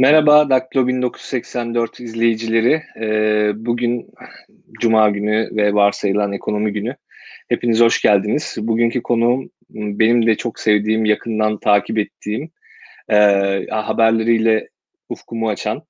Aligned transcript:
Merhaba 0.00 0.50
Daktilo 0.50 0.86
1984 0.86 2.00
izleyicileri. 2.00 2.82
Ee, 3.00 3.52
bugün 3.54 4.10
Cuma 4.80 5.10
günü 5.10 5.48
ve 5.56 5.74
varsayılan 5.74 6.32
ekonomi 6.32 6.72
günü. 6.72 6.96
Hepiniz 7.48 7.80
hoş 7.80 8.02
geldiniz. 8.02 8.56
Bugünkü 8.60 9.02
konuğum 9.02 9.50
benim 9.70 10.26
de 10.26 10.34
çok 10.34 10.58
sevdiğim, 10.58 11.04
yakından 11.04 11.58
takip 11.58 11.98
ettiğim, 11.98 12.50
e, 13.08 13.16
haberleriyle 13.70 14.68
ufkumu 15.08 15.48
açan, 15.48 15.82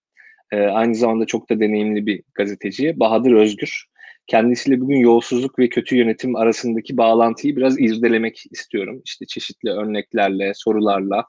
e, 0.53 0.61
aynı 0.61 0.95
zamanda 0.95 1.27
çok 1.27 1.51
da 1.51 1.61
deneyimli 1.61 2.07
bir 2.07 2.23
gazeteci 2.35 3.01
Bahadır 3.01 3.33
Özgür. 3.33 3.87
Kendisiyle 4.27 4.81
bugün 4.81 4.99
yolsuzluk 4.99 5.59
ve 5.59 5.69
kötü 5.69 5.97
yönetim 5.97 6.37
arasındaki 6.37 6.97
bağlantıyı 6.97 7.57
biraz 7.57 7.81
irdelemek 7.81 8.43
istiyorum. 8.51 9.03
İşte 9.05 9.27
çeşitli 9.27 9.71
örneklerle, 9.71 10.53
sorularla 10.55 11.25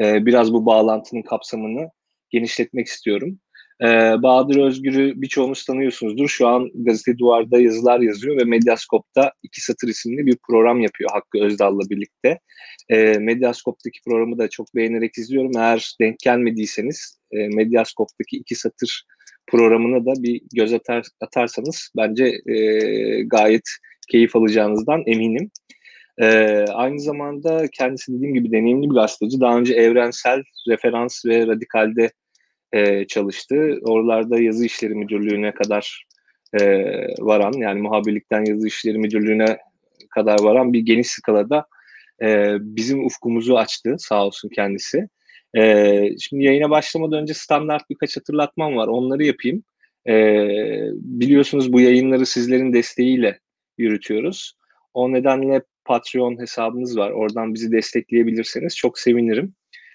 e, 0.00 0.26
biraz 0.26 0.52
bu 0.52 0.66
bağlantının 0.66 1.22
kapsamını 1.22 1.90
genişletmek 2.34 2.86
istiyorum. 2.86 3.38
Ee, 3.82 3.86
Bahadır 4.22 4.56
Özgür'ü 4.56 5.22
birçoğunuz 5.22 5.64
tanıyorsunuzdur. 5.64 6.28
Şu 6.28 6.48
an 6.48 6.70
Gazete 6.74 7.18
Duvar'da 7.18 7.60
yazılar 7.60 8.00
yazıyor 8.00 8.36
ve 8.36 8.44
Medyaskop'ta 8.44 9.32
iki 9.42 9.60
satır 9.60 9.88
isimli 9.88 10.26
bir 10.26 10.36
program 10.46 10.80
yapıyor 10.80 11.10
Hakkı 11.12 11.38
Özdal'la 11.38 11.90
birlikte. 11.90 12.38
Ee, 12.88 13.18
Medyaskop'taki 13.18 14.00
programı 14.06 14.38
da 14.38 14.48
çok 14.48 14.74
beğenerek 14.74 15.18
izliyorum. 15.18 15.50
Eğer 15.56 15.96
denk 16.00 16.18
gelmediyseniz 16.18 17.18
e, 17.32 17.48
Medyaskop'taki 17.48 18.36
iki 18.36 18.54
satır 18.54 19.04
programına 19.46 20.06
da 20.06 20.22
bir 20.22 20.42
göz 20.54 20.72
atar, 20.72 21.06
atarsanız 21.20 21.90
bence 21.96 22.24
e, 22.46 22.56
gayet 23.22 23.68
keyif 24.10 24.36
alacağınızdan 24.36 25.02
eminim. 25.06 25.50
Ee, 26.18 26.64
aynı 26.72 27.00
zamanda 27.00 27.68
kendisi 27.72 28.12
dediğim 28.12 28.34
gibi 28.34 28.52
deneyimli 28.52 28.90
bir 28.90 28.94
gazeteci. 28.94 29.40
Daha 29.40 29.58
önce 29.58 29.74
Evrensel, 29.74 30.42
Referans 30.68 31.26
ve 31.26 31.46
Radikal'de 31.46 32.10
e, 32.74 33.06
çalıştı. 33.06 33.78
Oralarda 33.82 34.40
yazı 34.40 34.66
işleri 34.66 34.94
müdürlüğüne 34.94 35.54
kadar 35.54 36.06
e, 36.60 36.84
varan 37.18 37.52
yani 37.52 37.80
muhabirlikten 37.80 38.44
yazı 38.44 38.66
işleri 38.66 38.98
müdürlüğüne 38.98 39.58
kadar 40.10 40.40
varan 40.42 40.72
bir 40.72 40.80
geniş 40.80 41.06
skalada 41.06 41.66
e, 42.22 42.56
bizim 42.60 43.04
ufkumuzu 43.04 43.54
açtı 43.54 43.96
sağ 43.98 44.26
olsun 44.26 44.48
kendisi. 44.48 45.08
E, 45.56 46.18
şimdi 46.18 46.44
yayına 46.44 46.70
başlamadan 46.70 47.22
önce 47.22 47.34
standart 47.34 47.90
birkaç 47.90 48.16
hatırlatmam 48.16 48.76
var. 48.76 48.88
Onları 48.88 49.24
yapayım. 49.24 49.64
E, 50.08 50.14
biliyorsunuz 50.94 51.72
bu 51.72 51.80
yayınları 51.80 52.26
sizlerin 52.26 52.72
desteğiyle 52.72 53.40
yürütüyoruz. 53.78 54.54
O 54.94 55.12
nedenle 55.12 55.62
Patreon 55.84 56.40
hesabımız 56.40 56.98
var. 56.98 57.10
Oradan 57.10 57.54
bizi 57.54 57.72
destekleyebilirseniz 57.72 58.76
çok 58.76 58.98
sevinirim 58.98 59.54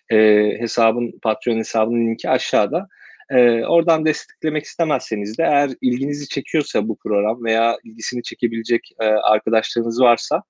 e, 0.10 0.18
hesabın 0.60 1.20
Patreon 1.22 1.58
hesabının 1.58 2.08
linki 2.08 2.30
aşağıda. 2.30 2.88
E, 3.30 3.66
oradan 3.66 4.06
desteklemek 4.06 4.64
istemezseniz 4.64 5.38
de 5.38 5.44
eğer 5.44 5.72
ilginizi 5.82 6.28
çekiyorsa 6.28 6.88
bu 6.88 6.98
program 6.98 7.44
veya 7.44 7.78
ilgisini 7.84 8.24
çekebilecek 8.24 8.92
e, 9.00 9.06
arkadaşlarınız 9.06 10.02
varsa 10.02 10.44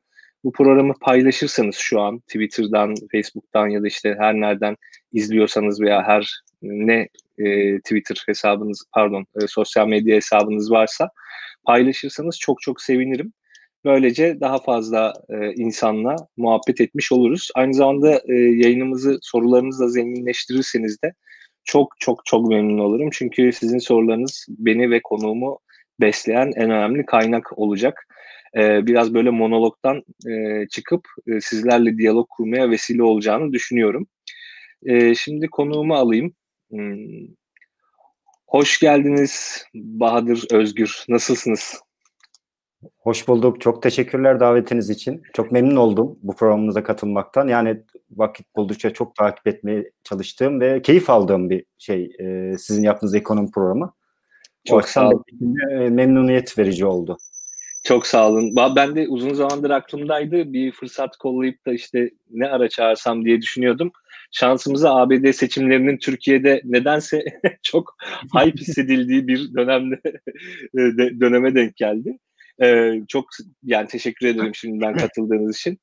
bu 0.44 0.52
programı 0.52 0.94
paylaşırsanız 1.02 1.76
şu 1.76 2.02
an 2.02 2.20
Twitter'dan, 2.20 2.96
Facebook'tan 3.12 3.68
ya 3.68 3.84
da 3.84 3.88
işte 3.88 4.16
her 4.20 4.34
nereden 4.34 4.76
izliyorsanız 5.14 5.82
veya 5.82 6.04
her 6.04 6.42
ne 6.62 7.08
e, 7.38 7.78
Twitter 7.80 8.24
hesabınız 8.26 8.86
pardon 8.94 9.26
e, 9.42 9.48
sosyal 9.48 9.88
medya 9.88 10.16
hesabınız 10.16 10.72
varsa 10.72 11.10
paylaşırsanız 11.64 12.40
çok 12.40 12.62
çok 12.62 12.82
sevinirim. 12.82 13.34
Böylece 13.86 14.40
daha 14.40 14.58
fazla 14.58 15.14
e, 15.30 15.54
insanla 15.54 16.16
muhabbet 16.38 16.82
etmiş 16.82 17.12
oluruz. 17.12 17.50
Aynı 17.56 17.74
zamanda 17.74 18.22
e, 18.28 18.34
yayınımızı 18.34 19.20
sorularınızla 19.22 19.88
zenginleştirirseniz 19.88 21.02
de 21.04 21.14
çok 21.64 21.94
çok 22.00 22.26
çok 22.26 22.50
memnun 22.50 22.78
olurum. 22.78 23.10
Çünkü 23.14 23.52
sizin 23.54 23.80
sorularınız 23.80 24.46
beni 24.50 24.92
ve 24.92 25.02
konuğumu 25.04 25.60
besleyen 26.02 26.52
en 26.56 26.70
önemli 26.70 27.06
kaynak 27.06 27.60
olacak. 27.60 28.08
E, 28.58 28.88
biraz 28.88 29.14
böyle 29.14 29.30
monologdan 29.30 30.04
e, 30.30 30.68
çıkıp 30.68 31.08
e, 31.28 31.42
sizlerle 31.42 31.98
diyalog 31.98 32.30
kurmaya 32.30 32.70
vesile 32.70 33.04
olacağını 33.04 33.54
düşünüyorum. 33.54 34.08
E, 34.86 35.16
şimdi 35.16 35.48
konuğumu 35.48 35.96
alayım. 35.96 36.34
Hmm. 36.70 37.28
Hoş 38.48 38.80
geldiniz 38.80 39.66
Bahadır 39.76 40.48
Özgür. 40.52 41.06
Nasılsınız? 41.10 41.82
Hoş 42.98 43.28
bulduk. 43.28 43.62
Çok 43.62 43.84
teşekkürler 43.84 44.40
davetiniz 44.40 44.90
için. 44.90 45.22
Çok 45.34 45.52
memnun 45.52 45.76
oldum 45.76 46.20
bu 46.22 46.36
programınıza 46.36 46.84
katılmaktan. 46.84 47.48
Yani 47.48 47.84
vakit 48.12 48.56
buldukça 48.56 48.94
çok 48.94 49.16
takip 49.16 49.48
etmeye 49.48 49.92
çalıştığım 50.04 50.60
ve 50.60 50.82
keyif 50.82 51.10
aldığım 51.10 51.50
bir 51.50 51.66
şey 51.78 52.12
e, 52.20 52.58
sizin 52.58 52.84
yaptığınız 52.84 53.16
ekonomi 53.16 53.52
programı. 53.52 53.94
Çok 54.66 54.90
sağ 54.90 55.10
olun. 55.10 55.24
E, 55.72 55.90
memnuniyet 55.90 56.58
verici 56.58 56.86
oldu. 56.86 57.18
Çok 57.84 58.08
sağ 58.08 58.30
olun. 58.30 58.56
Ben 58.76 58.96
de 58.96 59.08
uzun 59.08 59.34
zamandır 59.34 59.70
aklımdaydı. 59.70 60.54
Bir 60.54 60.72
fırsat 60.72 61.18
kollayıp 61.18 61.66
da 61.66 61.74
işte 61.74 62.10
ne 62.30 62.48
ara 62.48 62.70
çağırsam 62.70 63.26
diye 63.26 63.42
düşünüyordum. 63.42 63.92
Şansımıza 64.32 64.96
ABD 64.96 65.32
seçimlerinin 65.32 65.98
Türkiye'de 65.98 66.62
nedense 66.64 67.24
çok 67.64 67.96
hype 68.36 68.62
hissedildiği 68.62 69.28
bir 69.28 69.54
dönemde 69.54 70.00
döneme 71.20 71.56
denk 71.56 71.76
geldi. 71.76 72.18
Ee, 72.62 73.02
çok 73.08 73.26
yani 73.64 73.88
teşekkür 73.88 74.28
ederim 74.28 74.56
şimdiden 74.56 74.98
katıldığınız 74.98 75.58
için. 75.58 75.80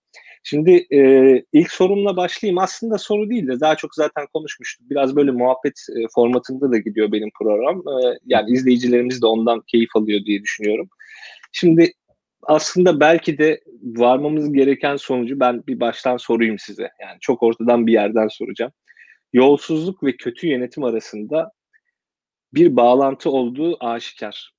Şimdi 0.48 0.86
e, 0.90 1.00
ilk 1.52 1.72
sorumla 1.72 2.16
başlayayım. 2.16 2.58
Aslında 2.58 2.98
soru 2.98 3.30
değil 3.30 3.46
de 3.46 3.60
daha 3.60 3.76
çok 3.76 3.94
zaten 3.94 4.26
konuşmuştuk. 4.32 4.90
Biraz 4.90 5.16
böyle 5.16 5.30
muhabbet 5.30 5.74
e, 5.96 6.06
formatında 6.14 6.72
da 6.72 6.78
gidiyor 6.78 7.12
benim 7.12 7.30
program. 7.38 7.78
E, 7.78 8.18
yani 8.26 8.50
izleyicilerimiz 8.50 9.22
de 9.22 9.26
ondan 9.26 9.62
keyif 9.66 9.96
alıyor 9.96 10.20
diye 10.24 10.42
düşünüyorum. 10.42 10.88
Şimdi 11.52 11.92
aslında 12.42 13.00
belki 13.00 13.38
de 13.38 13.60
varmamız 13.82 14.52
gereken 14.52 14.96
sonucu 14.96 15.40
ben 15.40 15.66
bir 15.66 15.80
baştan 15.80 16.16
sorayım 16.16 16.58
size. 16.58 16.90
Yani 17.00 17.16
çok 17.20 17.42
ortadan 17.42 17.86
bir 17.86 17.92
yerden 17.92 18.28
soracağım. 18.28 18.72
Yolsuzluk 19.32 20.02
ve 20.04 20.16
kötü 20.16 20.46
yönetim 20.46 20.84
arasında 20.84 21.52
bir 22.54 22.76
bağlantı 22.76 23.30
olduğu 23.30 23.84
aşikar. 23.84 24.55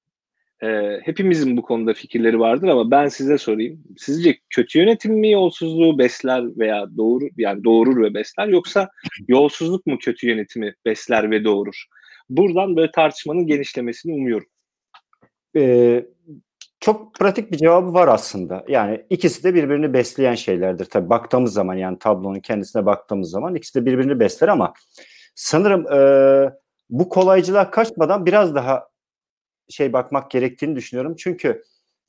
E, 0.63 0.99
hepimizin 1.03 1.57
bu 1.57 1.61
konuda 1.61 1.93
fikirleri 1.93 2.39
vardır 2.39 2.67
ama 2.67 2.91
ben 2.91 3.07
size 3.07 3.37
sorayım. 3.37 3.83
Sizce 3.97 4.37
kötü 4.49 4.79
yönetim 4.79 5.13
mi 5.13 5.31
yolsuzluğu 5.31 5.97
besler 5.97 6.57
veya 6.57 6.97
doğurur 6.97 7.29
yani 7.37 7.63
doğurur 7.63 8.03
ve 8.03 8.13
besler 8.13 8.47
yoksa 8.47 8.89
yolsuzluk 9.27 9.85
mu 9.85 9.97
kötü 10.01 10.27
yönetimi 10.27 10.75
besler 10.85 11.31
ve 11.31 11.43
doğurur? 11.43 11.83
Buradan 12.29 12.75
böyle 12.75 12.91
tartışmanın 12.91 13.47
genişlemesini 13.47 14.13
umuyorum. 14.13 14.47
Ee, 15.55 16.05
çok 16.79 17.15
pratik 17.15 17.51
bir 17.51 17.57
cevabı 17.57 17.93
var 17.93 18.07
aslında. 18.07 18.65
Yani 18.67 19.05
ikisi 19.09 19.43
de 19.43 19.55
birbirini 19.55 19.93
besleyen 19.93 20.35
şeylerdir. 20.35 20.85
Tabii 20.85 21.09
baktığımız 21.09 21.53
zaman 21.53 21.75
yani 21.75 21.99
tablonun 21.99 22.39
kendisine 22.39 22.85
baktığımız 22.85 23.29
zaman 23.29 23.55
ikisi 23.55 23.81
de 23.81 23.85
birbirini 23.85 24.19
besler 24.19 24.47
ama 24.47 24.73
sanırım 25.35 25.93
e, 25.93 25.99
bu 26.89 27.09
kolaycılığa 27.09 27.71
kaçmadan 27.71 28.25
biraz 28.25 28.55
daha 28.55 28.87
şey 29.69 29.93
bakmak 29.93 30.31
gerektiğini 30.31 30.75
düşünüyorum. 30.75 31.15
Çünkü 31.17 31.63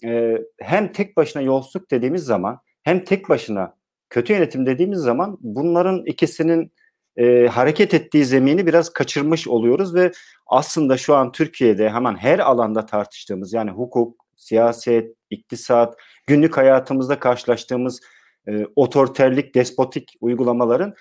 e, 0.04 0.38
hem 0.60 0.92
tek 0.92 1.16
başına 1.16 1.42
yolsuzluk 1.42 1.90
dediğimiz 1.90 2.24
zaman 2.24 2.60
hem 2.82 3.04
tek 3.04 3.28
başına 3.28 3.76
kötü 4.10 4.32
yönetim 4.32 4.66
dediğimiz 4.66 4.98
zaman 4.98 5.38
bunların 5.40 6.06
ikisinin 6.06 6.72
e, 7.16 7.46
hareket 7.46 7.94
ettiği 7.94 8.24
zemini 8.24 8.66
biraz 8.66 8.92
kaçırmış 8.92 9.48
oluyoruz 9.48 9.94
ve 9.94 10.12
aslında 10.46 10.96
şu 10.96 11.14
an 11.14 11.32
Türkiye'de 11.32 11.90
hemen 11.90 12.16
her 12.16 12.38
alanda 12.38 12.86
tartıştığımız 12.86 13.52
yani 13.52 13.70
hukuk, 13.70 14.24
siyaset, 14.36 15.14
iktisat, 15.30 15.96
günlük 16.26 16.56
hayatımızda 16.56 17.18
karşılaştığımız 17.18 18.00
e, 18.48 18.66
otoriterlik, 18.76 19.54
despotik 19.54 20.16
uygulamaların 20.20 20.94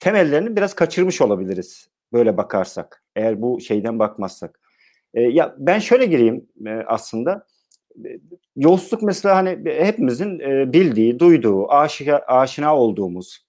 temellerini 0.00 0.56
biraz 0.56 0.74
kaçırmış 0.74 1.20
olabiliriz 1.20 1.88
böyle 2.12 2.36
bakarsak. 2.36 3.04
Eğer 3.16 3.42
bu 3.42 3.60
şeyden 3.60 3.98
bakmazsak. 3.98 4.60
E, 5.14 5.22
ya 5.22 5.54
ben 5.58 5.78
şöyle 5.78 6.06
gireyim 6.06 6.46
e, 6.66 6.70
aslında. 6.70 7.46
E, 8.04 8.08
yolsuzluk 8.56 9.02
mesela 9.02 9.36
hani 9.36 9.70
hepimizin 9.70 10.40
e, 10.40 10.72
bildiği, 10.72 11.18
duyduğu, 11.18 11.70
aşina, 11.72 12.18
aşina 12.18 12.76
olduğumuz, 12.76 13.46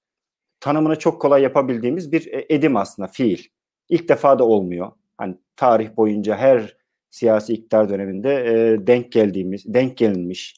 tanımını 0.60 1.00
çok 1.00 1.22
kolay 1.22 1.42
yapabildiğimiz 1.42 2.12
bir 2.12 2.34
e, 2.34 2.46
edim 2.50 2.78
aslında, 2.78 3.08
fiil. 3.08 3.44
İlk 3.90 4.10
defa 4.10 4.40
da 4.40 4.44
olmuyor. 4.44 4.92
Hani 5.18 5.38
tarih 5.56 5.98
boyunca 5.98 6.38
her 6.38 6.78
siyasi 7.10 7.54
iktidar 7.54 7.90
döneminde 7.90 8.78
denk 8.88 9.12
geldiğimiz, 9.12 9.74
denk 9.74 9.98
gelinmiş, 9.98 10.56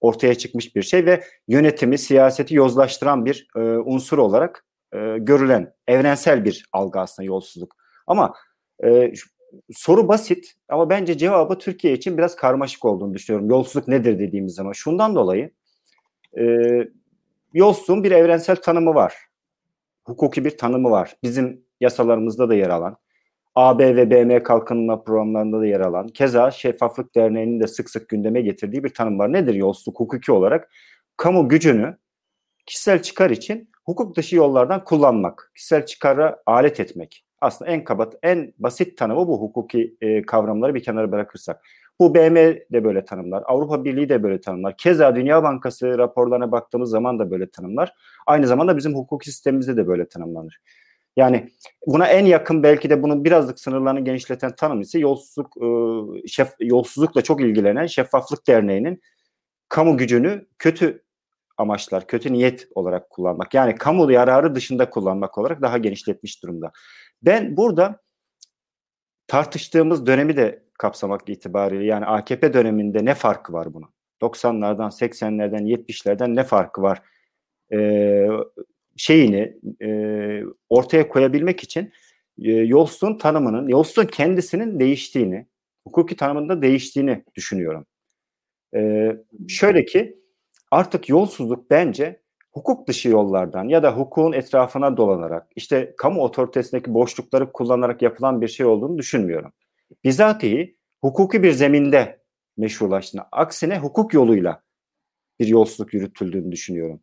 ortaya 0.00 0.34
çıkmış 0.34 0.76
bir 0.76 0.82
şey 0.82 1.06
ve 1.06 1.22
yönetimi, 1.48 1.98
siyaseti 1.98 2.54
yozlaştıran 2.54 3.24
bir 3.24 3.48
unsur 3.84 4.18
olarak 4.18 4.66
görülen 5.18 5.74
evrensel 5.86 6.44
bir 6.44 6.66
algı 6.72 7.00
aslında 7.00 7.26
yolsuzluk. 7.26 7.76
Ama 8.06 8.34
soru 9.72 10.08
basit 10.08 10.54
ama 10.68 10.90
bence 10.90 11.18
cevabı 11.18 11.58
Türkiye 11.58 11.94
için 11.94 12.18
biraz 12.18 12.36
karmaşık 12.36 12.84
olduğunu 12.84 13.14
düşünüyorum. 13.14 13.50
Yolsuzluk 13.50 13.88
nedir 13.88 14.18
dediğimiz 14.18 14.54
zaman. 14.54 14.72
Şundan 14.72 15.14
dolayı 15.14 15.50
e, 16.38 16.44
yolsuzluğun 17.52 18.04
bir 18.04 18.10
evrensel 18.10 18.56
tanımı 18.56 18.94
var. 18.94 19.14
Hukuki 20.04 20.44
bir 20.44 20.58
tanımı 20.58 20.90
var. 20.90 21.16
Bizim 21.22 21.64
yasalarımızda 21.80 22.48
da 22.48 22.54
yer 22.54 22.70
alan. 22.70 22.96
AB 23.54 23.96
ve 23.96 24.10
BM 24.10 24.42
kalkınma 24.42 25.04
programlarında 25.04 25.60
da 25.60 25.66
yer 25.66 25.80
alan, 25.80 26.08
keza 26.08 26.50
Şeffaflık 26.50 27.14
Derneği'nin 27.14 27.60
de 27.60 27.66
sık 27.66 27.90
sık 27.90 28.08
gündeme 28.08 28.40
getirdiği 28.40 28.84
bir 28.84 28.94
tanım 28.94 29.18
var. 29.18 29.32
Nedir 29.32 29.54
yolsuzluk 29.54 30.00
hukuki 30.00 30.32
olarak? 30.32 30.70
Kamu 31.16 31.48
gücünü 31.48 31.96
kişisel 32.66 33.02
çıkar 33.02 33.30
için 33.30 33.70
hukuk 33.84 34.16
dışı 34.16 34.36
yollardan 34.36 34.84
kullanmak, 34.84 35.52
kişisel 35.54 35.86
çıkara 35.86 36.42
alet 36.46 36.80
etmek. 36.80 37.24
Aslında 37.42 37.70
en 37.70 37.84
kabat, 37.84 38.14
en 38.22 38.52
basit 38.58 38.98
tanımı 38.98 39.28
bu 39.28 39.40
hukuki 39.40 39.96
e, 40.00 40.22
kavramları 40.22 40.74
bir 40.74 40.82
kenara 40.82 41.12
bırakırsak. 41.12 41.64
Bu 42.00 42.14
BM 42.14 42.36
de 42.72 42.84
böyle 42.84 43.04
tanımlar, 43.04 43.42
Avrupa 43.46 43.84
Birliği 43.84 44.08
de 44.08 44.22
böyle 44.22 44.40
tanımlar. 44.40 44.76
Keza 44.76 45.16
Dünya 45.16 45.42
Bankası 45.42 45.98
raporlarına 45.98 46.52
baktığımız 46.52 46.90
zaman 46.90 47.18
da 47.18 47.30
böyle 47.30 47.50
tanımlar. 47.50 47.94
Aynı 48.26 48.46
zamanda 48.46 48.76
bizim 48.76 48.94
hukuki 48.94 49.30
sistemimizde 49.30 49.76
de 49.76 49.86
böyle 49.86 50.08
tanımlanır. 50.08 50.58
Yani 51.16 51.48
buna 51.86 52.06
en 52.06 52.26
yakın 52.26 52.62
belki 52.62 52.90
de 52.90 53.02
bunun 53.02 53.24
birazcık 53.24 53.60
sınırlarını 53.60 54.00
genişleten 54.00 54.54
tanım 54.56 54.80
ise 54.80 54.98
yolsuzluk 54.98 55.56
e, 55.56 56.28
şef, 56.28 56.48
yolsuzlukla 56.60 57.22
çok 57.22 57.40
ilgilenen 57.40 57.86
Şeffaflık 57.86 58.46
Derneği'nin 58.46 59.02
kamu 59.68 59.96
gücünü 59.96 60.46
kötü 60.58 61.02
amaçlar, 61.56 62.06
kötü 62.06 62.32
niyet 62.32 62.68
olarak 62.74 63.10
kullanmak. 63.10 63.54
Yani 63.54 63.74
kamu 63.74 64.12
yararı 64.12 64.54
dışında 64.54 64.90
kullanmak 64.90 65.38
olarak 65.38 65.62
daha 65.62 65.78
genişletmiş 65.78 66.42
durumda. 66.42 66.72
Ben 67.22 67.56
burada 67.56 68.02
tartıştığımız 69.26 70.06
dönemi 70.06 70.36
de 70.36 70.62
kapsamak 70.78 71.28
itibariyle 71.28 71.84
yani 71.84 72.06
AKP 72.06 72.52
döneminde 72.52 73.04
ne 73.04 73.14
farkı 73.14 73.52
var 73.52 73.74
bunun? 73.74 73.88
90'lardan, 74.22 74.90
80'lerden, 74.90 75.62
70'lerden 75.62 76.36
ne 76.36 76.44
farkı 76.44 76.82
var? 76.82 77.02
Ee, 77.72 78.28
şeyini 78.96 79.56
e, 79.82 79.88
ortaya 80.68 81.08
koyabilmek 81.08 81.62
için 81.62 81.92
e, 82.42 82.50
yolsuzluğun 82.50 83.18
tanımının, 83.18 83.68
yolsuzluğun 83.68 84.06
kendisinin 84.06 84.80
değiştiğini, 84.80 85.46
hukuki 85.86 86.16
tanımında 86.16 86.62
değiştiğini 86.62 87.24
düşünüyorum. 87.34 87.86
E, 88.74 89.12
şöyle 89.48 89.84
ki 89.84 90.18
artık 90.70 91.08
yolsuzluk 91.08 91.70
bence 91.70 92.21
hukuk 92.52 92.88
dışı 92.88 93.08
yollardan 93.08 93.68
ya 93.68 93.82
da 93.82 93.92
hukukun 93.92 94.32
etrafına 94.32 94.96
dolanarak 94.96 95.46
işte 95.56 95.94
kamu 95.98 96.22
otoritesindeki 96.22 96.94
boşlukları 96.94 97.52
kullanarak 97.52 98.02
yapılan 98.02 98.40
bir 98.40 98.48
şey 98.48 98.66
olduğunu 98.66 98.98
düşünmüyorum. 98.98 99.52
Bizatihi 100.04 100.76
hukuki 101.00 101.42
bir 101.42 101.52
zeminde 101.52 102.22
meşrulaştığını, 102.56 103.22
aksine 103.32 103.78
hukuk 103.78 104.14
yoluyla 104.14 104.62
bir 105.40 105.46
yolsuzluk 105.46 105.94
yürütüldüğünü 105.94 106.52
düşünüyorum. 106.52 107.00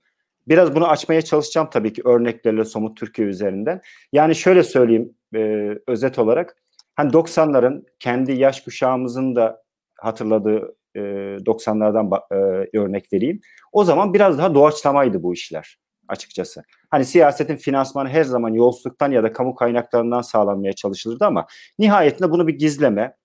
Biraz 0.48 0.76
bunu 0.76 0.88
açmaya 0.88 1.22
çalışacağım 1.22 1.70
tabii 1.72 1.94
ki 1.94 2.02
örneklerle 2.06 2.66
somut 2.66 2.98
Türkiye 2.98 3.28
üzerinden. 3.28 3.82
Yani 4.14 4.36
şöyle 4.36 4.64
söyleyeyim 4.64 5.14
e, 5.36 5.70
özet 5.88 6.20
olarak. 6.20 6.56
Hani 6.96 7.12
90'ların 7.12 7.86
kendi 8.00 8.32
yaş 8.32 8.62
kuşağımızın 8.62 9.36
da 9.36 9.64
hatırladığı 9.96 10.76
e, 11.00 11.38
90'lardan 11.46 12.22
e, 12.32 12.78
örnek 12.78 13.14
vereyim. 13.14 13.40
O 13.72 13.84
zaman 13.84 14.14
biraz 14.14 14.38
daha 14.38 14.56
doğaçlamaydı 14.56 15.24
bu 15.24 15.34
işler 15.34 15.78
açıkçası. 16.08 16.64
Hani 16.90 17.06
siyasetin 17.06 17.56
finansmanı 17.56 18.10
her 18.10 18.24
zaman 18.24 18.54
yolsuzluktan 18.54 19.12
ya 19.12 19.24
da 19.24 19.34
kamu 19.34 19.56
kaynaklarından 19.56 20.22
sağlanmaya 20.22 20.74
çalışılırdı 20.74 21.26
ama 21.26 21.48
nihayetinde 21.80 22.32
bunu 22.32 22.48
bir 22.48 22.54
gizleme, 22.54 23.16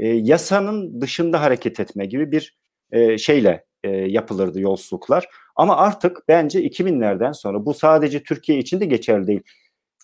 e, 0.00 0.08
yasanın 0.08 1.00
dışında 1.00 1.42
hareket 1.42 1.80
etme 1.80 2.06
gibi 2.06 2.32
bir 2.32 2.56
e, 2.92 3.18
şeyle 3.18 3.64
e, 3.84 3.90
yapılırdı 3.90 4.60
yolsuzluklar. 4.60 5.28
Ama 5.56 5.76
artık 5.76 6.18
bence 6.28 6.62
2000'lerden 6.62 7.32
sonra 7.32 7.66
bu 7.66 7.74
sadece 7.74 8.22
Türkiye 8.22 8.58
için 8.58 8.80
de 8.80 8.84
geçerli 8.84 9.26
değil. 9.26 9.42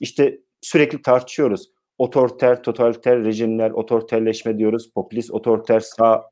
İşte 0.01 0.39
sürekli 0.61 1.03
tartışıyoruz. 1.03 1.71
Otoriter, 1.99 2.63
totaliter 2.63 3.25
rejimler, 3.25 3.71
otoriterleşme 3.71 4.59
diyoruz, 4.59 4.91
popülist, 4.95 5.31
otoriter 5.31 5.81
sağ 5.81 6.31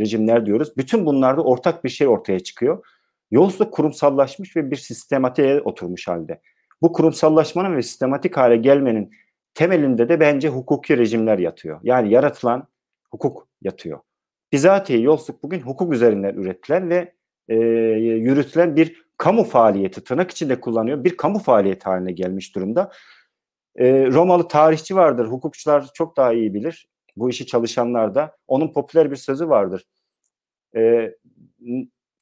rejimler 0.00 0.46
diyoruz. 0.46 0.76
Bütün 0.76 1.06
bunlarda 1.06 1.42
ortak 1.42 1.84
bir 1.84 1.88
şey 1.88 2.08
ortaya 2.08 2.40
çıkıyor. 2.40 2.86
Yolsuzluk 3.30 3.72
kurumsallaşmış 3.72 4.56
ve 4.56 4.70
bir 4.70 4.76
sistematiğe 4.76 5.60
oturmuş 5.60 6.08
halde. 6.08 6.40
Bu 6.82 6.92
kurumsallaşmanın 6.92 7.76
ve 7.76 7.82
sistematik 7.82 8.36
hale 8.36 8.56
gelmenin 8.56 9.10
temelinde 9.54 10.08
de 10.08 10.20
bence 10.20 10.48
hukuki 10.48 10.98
rejimler 10.98 11.38
yatıyor. 11.38 11.80
Yani 11.82 12.12
yaratılan 12.12 12.68
hukuk 13.10 13.48
yatıyor. 13.62 14.00
Bizatihi 14.52 15.02
yolsuzluk 15.02 15.42
bugün 15.42 15.60
hukuk 15.60 15.92
üzerinden 15.92 16.34
üretilen 16.34 16.90
ve 16.90 17.12
e, 17.48 17.54
yürütülen 17.98 18.76
bir 18.76 19.02
kamu 19.16 19.44
faaliyeti 19.44 20.04
tırnak 20.04 20.30
içinde 20.30 20.60
kullanıyor. 20.60 21.04
Bir 21.04 21.16
kamu 21.16 21.38
faaliyeti 21.38 21.84
haline 21.84 22.12
gelmiş 22.12 22.54
durumda. 22.54 22.92
E, 23.76 24.06
Romalı 24.06 24.48
tarihçi 24.48 24.96
vardır. 24.96 25.26
Hukukçular 25.26 25.90
çok 25.94 26.16
daha 26.16 26.32
iyi 26.32 26.54
bilir. 26.54 26.88
Bu 27.16 27.30
işi 27.30 27.46
çalışanlar 27.46 28.14
da. 28.14 28.36
Onun 28.48 28.72
popüler 28.72 29.10
bir 29.10 29.16
sözü 29.16 29.48
vardır. 29.48 29.86
E, 30.76 31.14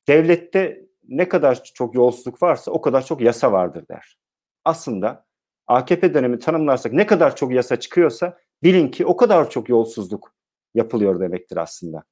devlette 0.09 0.87
ne 1.09 1.29
kadar 1.29 1.65
çok 1.65 1.95
yolsuzluk 1.95 2.43
varsa 2.43 2.71
o 2.71 2.81
kadar 2.81 3.07
çok 3.07 3.21
yasa 3.21 3.53
vardır 3.53 3.85
der. 3.89 4.19
Aslında 4.65 5.27
AKP 5.67 6.15
dönemi 6.15 6.39
tanımlarsak 6.39 6.93
ne 6.93 7.07
kadar 7.07 7.37
çok 7.37 7.53
yasa 7.53 7.81
çıkıyorsa 7.81 8.39
bilin 8.63 8.89
ki 8.89 9.07
o 9.07 9.17
kadar 9.17 9.51
çok 9.51 9.69
yolsuzluk 9.69 10.35
yapılıyor 10.75 11.21
demektir 11.21 11.57
aslında. 11.57 12.03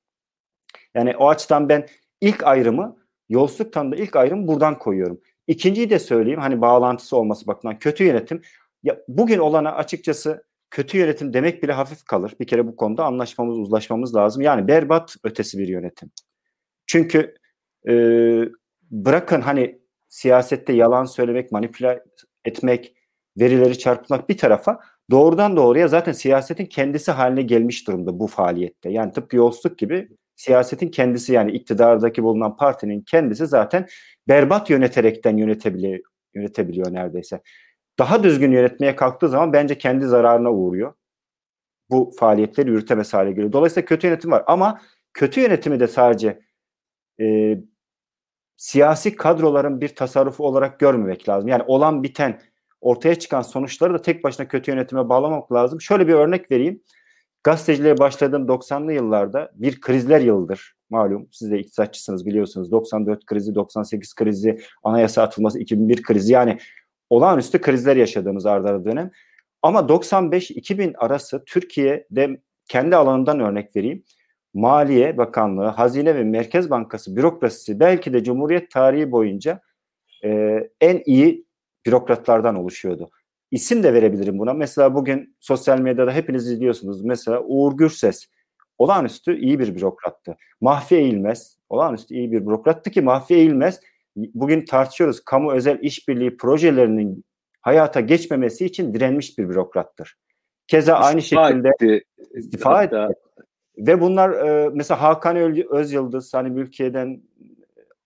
Yani 0.95 1.17
o 1.17 1.29
açıdan 1.29 1.69
ben 1.69 1.87
ilk 2.21 2.47
ayrımı 2.47 2.97
yolsuzluk 3.29 3.73
tanımda 3.73 3.97
ilk 3.97 4.17
ayrımı 4.17 4.49
buradan 4.49 4.79
koyuyorum. 4.79 5.21
İkinciyi 5.47 5.91
de 5.91 5.99
söyleyeyim 5.99 6.41
hani 6.41 6.61
bağlantısı 6.61 7.17
olması 7.17 7.47
bakımından 7.47 7.79
kötü 7.79 8.05
yönetim. 8.05 8.43
Ya 8.83 8.99
bugün 9.09 9.39
olana 9.39 9.73
açıkçası 9.73 10.45
kötü 10.71 10.99
yönetim 10.99 11.33
demek 11.33 11.63
bile 11.63 11.73
hafif 11.73 12.05
kalır. 12.05 12.35
Bir 12.41 12.47
kere 12.47 12.67
bu 12.67 12.77
konuda 12.77 13.05
anlaşmamız, 13.05 13.59
uzlaşmamız 13.59 14.15
lazım. 14.15 14.43
Yani 14.43 14.69
berbat 14.69 15.17
ötesi 15.25 15.59
bir 15.59 15.69
yönetim. 15.69 16.11
Çünkü 16.87 17.35
e, 17.89 17.93
bırakın 18.91 19.41
hani 19.41 19.79
siyasette 20.09 20.73
yalan 20.73 21.05
söylemek, 21.05 21.53
manipüle 21.53 22.05
etmek, 22.45 22.95
verileri 23.41 23.79
çarpıtmak 23.79 24.29
bir 24.29 24.39
tarafa 24.39 24.81
doğrudan 25.11 25.57
doğruya 25.57 25.89
zaten 25.89 26.13
siyasetin 26.13 26.67
kendisi 26.67 27.11
haline 27.13 27.43
gelmiş 27.43 27.87
durumda 27.87 28.19
bu 28.19 28.27
faaliyette. 28.27 28.91
Yani 28.91 29.13
tıpkı 29.13 29.37
yolsuzluk 29.37 29.79
gibi 29.79 30.09
siyasetin 30.37 30.89
kendisi 30.89 31.33
yani 31.33 31.53
iktidardaki 31.53 32.23
bulunan 32.23 32.57
partinin 32.57 33.01
kendisi 33.01 33.47
zaten 33.47 33.87
berbat 34.29 34.71
yöneterekten 34.71 35.37
yönetebiliyor, 35.37 36.01
yönetebiliyor 36.35 36.93
neredeyse. 36.93 37.41
Daha 37.99 38.23
düzgün 38.23 38.53
yönetmeye 38.53 38.97
kalktığı 38.97 39.29
zaman 39.29 39.53
bence 39.53 39.79
kendi 39.79 40.07
zararına 40.07 40.53
uğruyor. 40.53 40.95
Bu 41.91 42.11
faaliyetleri 42.19 42.71
yürütemez 42.71 43.15
hale 43.15 43.31
geliyor. 43.31 43.53
Dolayısıyla 43.53 43.87
kötü 43.87 44.07
yönetim 44.07 44.31
var 44.31 44.45
ama 44.47 44.81
kötü 45.15 45.41
yönetimi 45.41 45.81
de 45.81 45.87
sadece 45.87 46.41
e, 47.21 47.59
siyasi 48.57 49.17
kadroların 49.17 49.81
bir 49.81 49.89
tasarrufu 49.89 50.47
olarak 50.47 50.81
görmemek 50.81 51.29
lazım. 51.29 51.49
Yani 51.49 51.63
olan 51.67 52.03
biten 52.03 52.41
ortaya 52.81 53.15
çıkan 53.15 53.43
sonuçları 53.43 53.95
da 53.95 54.03
tek 54.03 54.25
başına 54.25 54.49
kötü 54.49 54.71
yönetime 54.71 55.09
bağlamak 55.09 55.53
lazım. 55.53 55.81
Şöyle 55.81 56.09
bir 56.09 56.15
örnek 56.15 56.51
vereyim. 56.51 56.83
Gazeteciliğe 57.45 57.99
başladığım 57.99 58.47
90'lı 58.47 58.93
yıllarda 58.93 59.51
bir 59.55 59.81
krizler 59.81 60.21
yılıdır. 60.21 60.75
Malum 60.91 61.29
siz 61.33 61.51
de 61.51 61.59
iktisatçısınız 61.59 62.27
biliyorsunuz. 62.27 62.71
94 62.71 63.27
krizi, 63.27 63.55
98 63.55 64.15
krizi, 64.15 64.61
anayasa 64.83 65.23
atılması, 65.23 65.59
2001 65.59 66.03
krizi 66.03 66.33
yani 66.33 66.59
olağanüstü 67.11 67.61
krizler 67.61 67.97
yaşadığımız 67.97 68.47
ardarda 68.47 68.85
dönem. 68.85 69.11
Ama 69.63 69.81
95-2000 69.81 70.97
arası 70.97 71.45
Türkiye'de 71.47 72.41
kendi 72.69 72.97
alanından 72.97 73.41
örnek 73.41 73.77
vereyim. 73.77 74.05
Maliye 74.55 75.19
Bakanlığı, 75.19 75.67
Hazine 75.67 76.15
ve 76.15 76.25
Merkez 76.25 76.71
Bankası 76.71 77.17
bürokrasisi 77.17 77.81
belki 77.81 78.13
de 78.13 78.25
Cumhuriyet 78.25 78.71
tarihi 78.71 79.13
boyunca 79.13 79.61
e, 80.25 80.61
en 80.81 81.03
iyi 81.07 81.47
bürokratlardan 81.87 82.57
oluşuyordu. 82.57 83.11
İsim 83.51 83.83
de 83.83 83.95
verebilirim 83.95 84.39
buna. 84.39 84.55
Mesela 84.55 84.95
bugün 84.95 85.37
sosyal 85.41 85.79
medyada 85.79 86.13
hepiniz 86.13 86.51
izliyorsunuz. 86.51 87.05
Mesela 87.05 87.43
Uğur 87.47 87.77
Gürses 87.77 88.27
olağanüstü 88.79 89.39
iyi 89.39 89.59
bir 89.59 89.75
bürokrattı. 89.75 90.37
Mahfi 90.61 90.97
Eğilmez 90.97 91.59
olağanüstü 91.69 92.15
iyi 92.15 92.33
bir 92.33 92.47
bürokrattı 92.47 92.91
ki 92.91 93.03
Mahfi 93.03 93.35
Eğilmez 93.35 93.81
bugün 94.35 94.65
tartışıyoruz. 94.65 95.25
Kamu 95.25 95.53
özel 95.53 95.79
işbirliği 95.83 96.37
projelerinin 96.37 97.25
hayata 97.61 98.01
geçmemesi 98.01 98.67
için 98.67 98.95
direnmiş 98.95 99.39
bir 99.39 99.49
bürokrattır. 99.49 100.17
Keza 100.67 100.93
istifa 100.93 101.07
aynı 101.07 101.23
şekilde 101.23 101.69
etti. 101.69 102.05
istifa 102.35 102.83
etti. 102.83 102.97
Ve 103.79 104.01
bunlar 104.01 104.31
e, 104.31 104.71
mesela 104.75 105.03
Hakan 105.03 105.37
Özyıldız 105.71 106.35
hani 106.35 106.51
mülkiyeden 106.51 107.23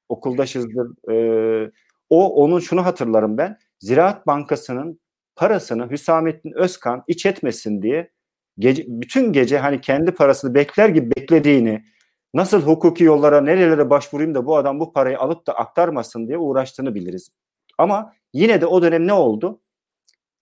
okuldaşızdır. 0.08 1.12
E, 1.12 1.70
o 2.10 2.34
onun 2.34 2.60
şunu 2.60 2.86
hatırlarım 2.86 3.38
ben. 3.38 3.58
Ziraat 3.78 4.26
Bankası'nın 4.26 5.00
parasını 5.36 5.90
Hüsamettin 5.90 6.52
Özkan 6.52 7.04
iç 7.06 7.26
etmesin 7.26 7.82
diye 7.82 8.10
gece, 8.58 8.84
bütün 8.88 9.32
gece 9.32 9.58
hani 9.58 9.80
kendi 9.80 10.12
parasını 10.12 10.54
bekler 10.54 10.88
gibi 10.88 11.10
beklediğini 11.16 11.84
nasıl 12.34 12.62
hukuki 12.62 13.04
yollara 13.04 13.40
nerelere 13.40 13.90
başvurayım 13.90 14.34
da 14.34 14.46
bu 14.46 14.56
adam 14.56 14.80
bu 14.80 14.92
parayı 14.92 15.18
alıp 15.18 15.46
da 15.46 15.52
aktarmasın 15.52 16.28
diye 16.28 16.38
uğraştığını 16.38 16.94
biliriz. 16.94 17.30
Ama 17.78 18.12
yine 18.32 18.60
de 18.60 18.66
o 18.66 18.82
dönem 18.82 19.06
ne 19.06 19.12
oldu? 19.12 19.60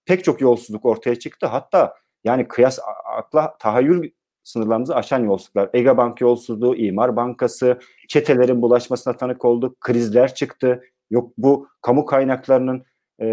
Pek 0.05 0.23
çok 0.23 0.41
yolsuzluk 0.41 0.85
ortaya 0.85 1.15
çıktı. 1.19 1.47
Hatta 1.47 1.95
Yani 2.23 2.47
kıyas 2.47 2.79
akla 3.05 3.57
tahayyül 3.59 4.11
sınırlarımızı 4.43 4.95
aşan 4.95 5.23
yolsuzluklar. 5.23 5.69
Ege 5.73 5.97
Bank 5.97 6.21
yolsuzluğu, 6.21 6.75
İmar 6.75 7.15
Bankası, 7.15 7.79
çetelerin 8.07 8.61
bulaşmasına 8.61 9.17
tanık 9.17 9.45
olduk, 9.45 9.81
krizler 9.81 10.35
çıktı. 10.35 10.83
Yok 11.09 11.33
bu 11.37 11.67
kamu 11.81 12.05
kaynaklarının 12.05 12.85
e, 13.21 13.27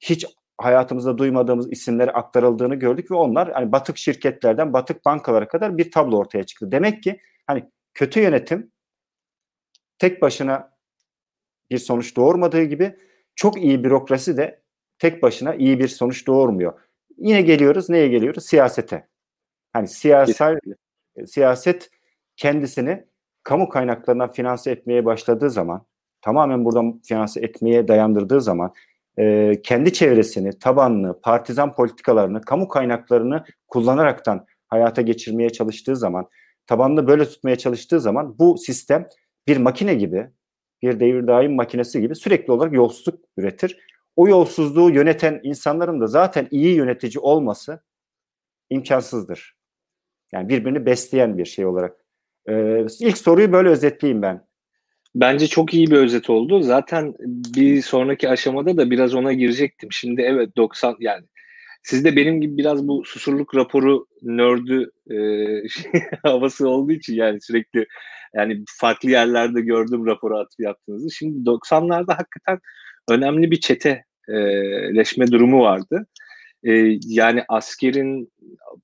hiç 0.00 0.26
hayatımızda 0.58 1.18
duymadığımız 1.18 1.72
isimlere 1.72 2.10
aktarıldığını 2.10 2.74
gördük 2.74 3.10
ve 3.10 3.14
onlar 3.14 3.52
hani 3.52 3.72
batık 3.72 3.98
şirketlerden 3.98 4.72
batık 4.72 5.04
bankalara 5.04 5.48
kadar 5.48 5.78
bir 5.78 5.90
tablo 5.90 6.16
ortaya 6.16 6.44
çıktı. 6.44 6.72
Demek 6.72 7.02
ki 7.02 7.20
hani 7.46 7.70
kötü 7.94 8.20
yönetim 8.20 8.72
tek 9.98 10.22
başına 10.22 10.72
bir 11.70 11.78
sonuç 11.78 12.16
doğurmadığı 12.16 12.62
gibi 12.62 12.96
çok 13.34 13.62
iyi 13.62 13.84
bürokrasi 13.84 14.36
de 14.36 14.62
tek 14.98 15.22
başına 15.22 15.54
iyi 15.54 15.78
bir 15.78 15.88
sonuç 15.88 16.26
doğurmuyor. 16.26 16.80
Yine 17.18 17.42
geliyoruz 17.42 17.90
neye 17.90 18.08
geliyoruz? 18.08 18.46
Siyasete. 18.46 19.08
Hani 19.72 19.88
siyasal 19.88 20.58
siyaset 21.26 21.90
kendisini 22.36 23.04
kamu 23.42 23.68
kaynaklarından 23.68 24.32
finanse 24.32 24.70
etmeye 24.70 25.04
başladığı 25.04 25.50
zaman 25.50 25.86
tamamen 26.20 26.64
buradan 26.64 27.00
finanse 27.04 27.40
etmeye 27.40 27.88
dayandırdığı 27.88 28.40
zaman 28.40 28.74
e, 29.18 29.52
kendi 29.62 29.92
çevresini, 29.92 30.58
tabanını, 30.58 31.20
partizan 31.20 31.74
politikalarını, 31.74 32.40
kamu 32.40 32.68
kaynaklarını 32.68 33.44
kullanaraktan 33.68 34.46
hayata 34.68 35.02
geçirmeye 35.02 35.50
çalıştığı 35.50 35.96
zaman, 35.96 36.28
tabanını 36.72 37.06
böyle 37.06 37.24
tutmaya 37.24 37.56
çalıştığı 37.56 38.00
zaman 38.00 38.38
bu 38.38 38.58
sistem 38.58 39.06
bir 39.48 39.56
makine 39.56 39.94
gibi, 39.94 40.30
bir 40.82 41.00
devir 41.00 41.26
daim 41.26 41.54
makinesi 41.54 42.00
gibi 42.00 42.14
sürekli 42.14 42.52
olarak 42.52 42.72
yolsuzluk 42.72 43.24
üretir. 43.36 43.78
O 44.16 44.28
yolsuzluğu 44.28 44.90
yöneten 44.90 45.40
insanların 45.42 46.00
da 46.00 46.06
zaten 46.06 46.48
iyi 46.50 46.74
yönetici 46.74 47.20
olması 47.20 47.82
imkansızdır. 48.70 49.56
Yani 50.32 50.48
birbirini 50.48 50.86
besleyen 50.86 51.38
bir 51.38 51.44
şey 51.44 51.66
olarak. 51.66 51.96
Ee, 52.48 52.86
ilk 53.00 53.18
soruyu 53.18 53.52
böyle 53.52 53.68
özetleyeyim 53.68 54.22
ben. 54.22 54.46
Bence 55.14 55.46
çok 55.46 55.74
iyi 55.74 55.90
bir 55.90 55.96
özet 55.96 56.30
oldu. 56.30 56.62
Zaten 56.62 57.14
bir 57.56 57.82
sonraki 57.82 58.28
aşamada 58.28 58.76
da 58.76 58.90
biraz 58.90 59.14
ona 59.14 59.32
girecektim. 59.32 59.88
Şimdi 59.92 60.22
evet 60.22 60.56
90 60.56 60.96
yani 61.00 61.24
siz 61.82 62.04
de 62.04 62.16
benim 62.16 62.40
gibi 62.40 62.56
biraz 62.56 62.88
bu 62.88 63.04
susurluk 63.04 63.54
raporu 63.54 64.06
nördü 64.22 64.90
e, 65.10 65.16
şey, 65.68 66.02
havası 66.22 66.68
olduğu 66.68 66.92
için 66.92 67.14
yani 67.14 67.40
sürekli 67.40 67.86
yani 68.34 68.64
farklı 68.80 69.10
yerlerde 69.10 69.60
gördüm 69.60 70.06
raporu 70.06 70.38
atı 70.38 70.62
yaptığınızı. 70.62 71.10
Şimdi 71.10 71.50
90'larda 71.50 72.16
hakikaten 72.16 72.58
önemli 73.08 73.50
bir 73.50 73.60
çeteleşme 73.60 75.26
durumu 75.26 75.62
vardı. 75.62 76.06
E, 76.64 76.98
yani 77.06 77.44
askerin, 77.48 78.32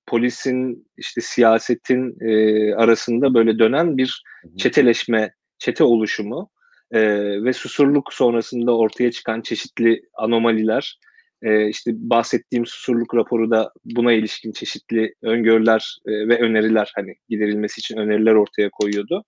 polisin, 0.07 0.89
işte 0.97 1.21
siyasetin 1.21 2.17
e, 2.21 2.75
arasında 2.75 3.35
böyle 3.35 3.59
dönen 3.59 3.97
bir 3.97 4.23
çeteleşme 4.57 5.33
çete 5.59 5.85
oluşumu 5.85 6.51
e, 6.93 7.01
ve 7.45 7.53
susurluk 7.53 8.13
sonrasında 8.13 8.77
ortaya 8.77 9.11
çıkan 9.11 9.41
çeşitli 9.41 10.03
anomaliler, 10.15 10.99
e, 11.43 11.69
işte 11.69 11.91
bahsettiğim 11.95 12.67
susurluk 12.67 13.15
raporu 13.15 13.51
da 13.51 13.73
buna 13.85 14.13
ilişkin 14.13 14.53
çeşitli 14.53 15.15
öngörüler 15.23 15.99
e, 16.07 16.11
ve 16.11 16.39
öneriler 16.39 16.93
hani 16.95 17.15
giderilmesi 17.29 17.79
için 17.79 17.97
öneriler 17.97 18.35
ortaya 18.35 18.71
koyuyordu. 18.71 19.25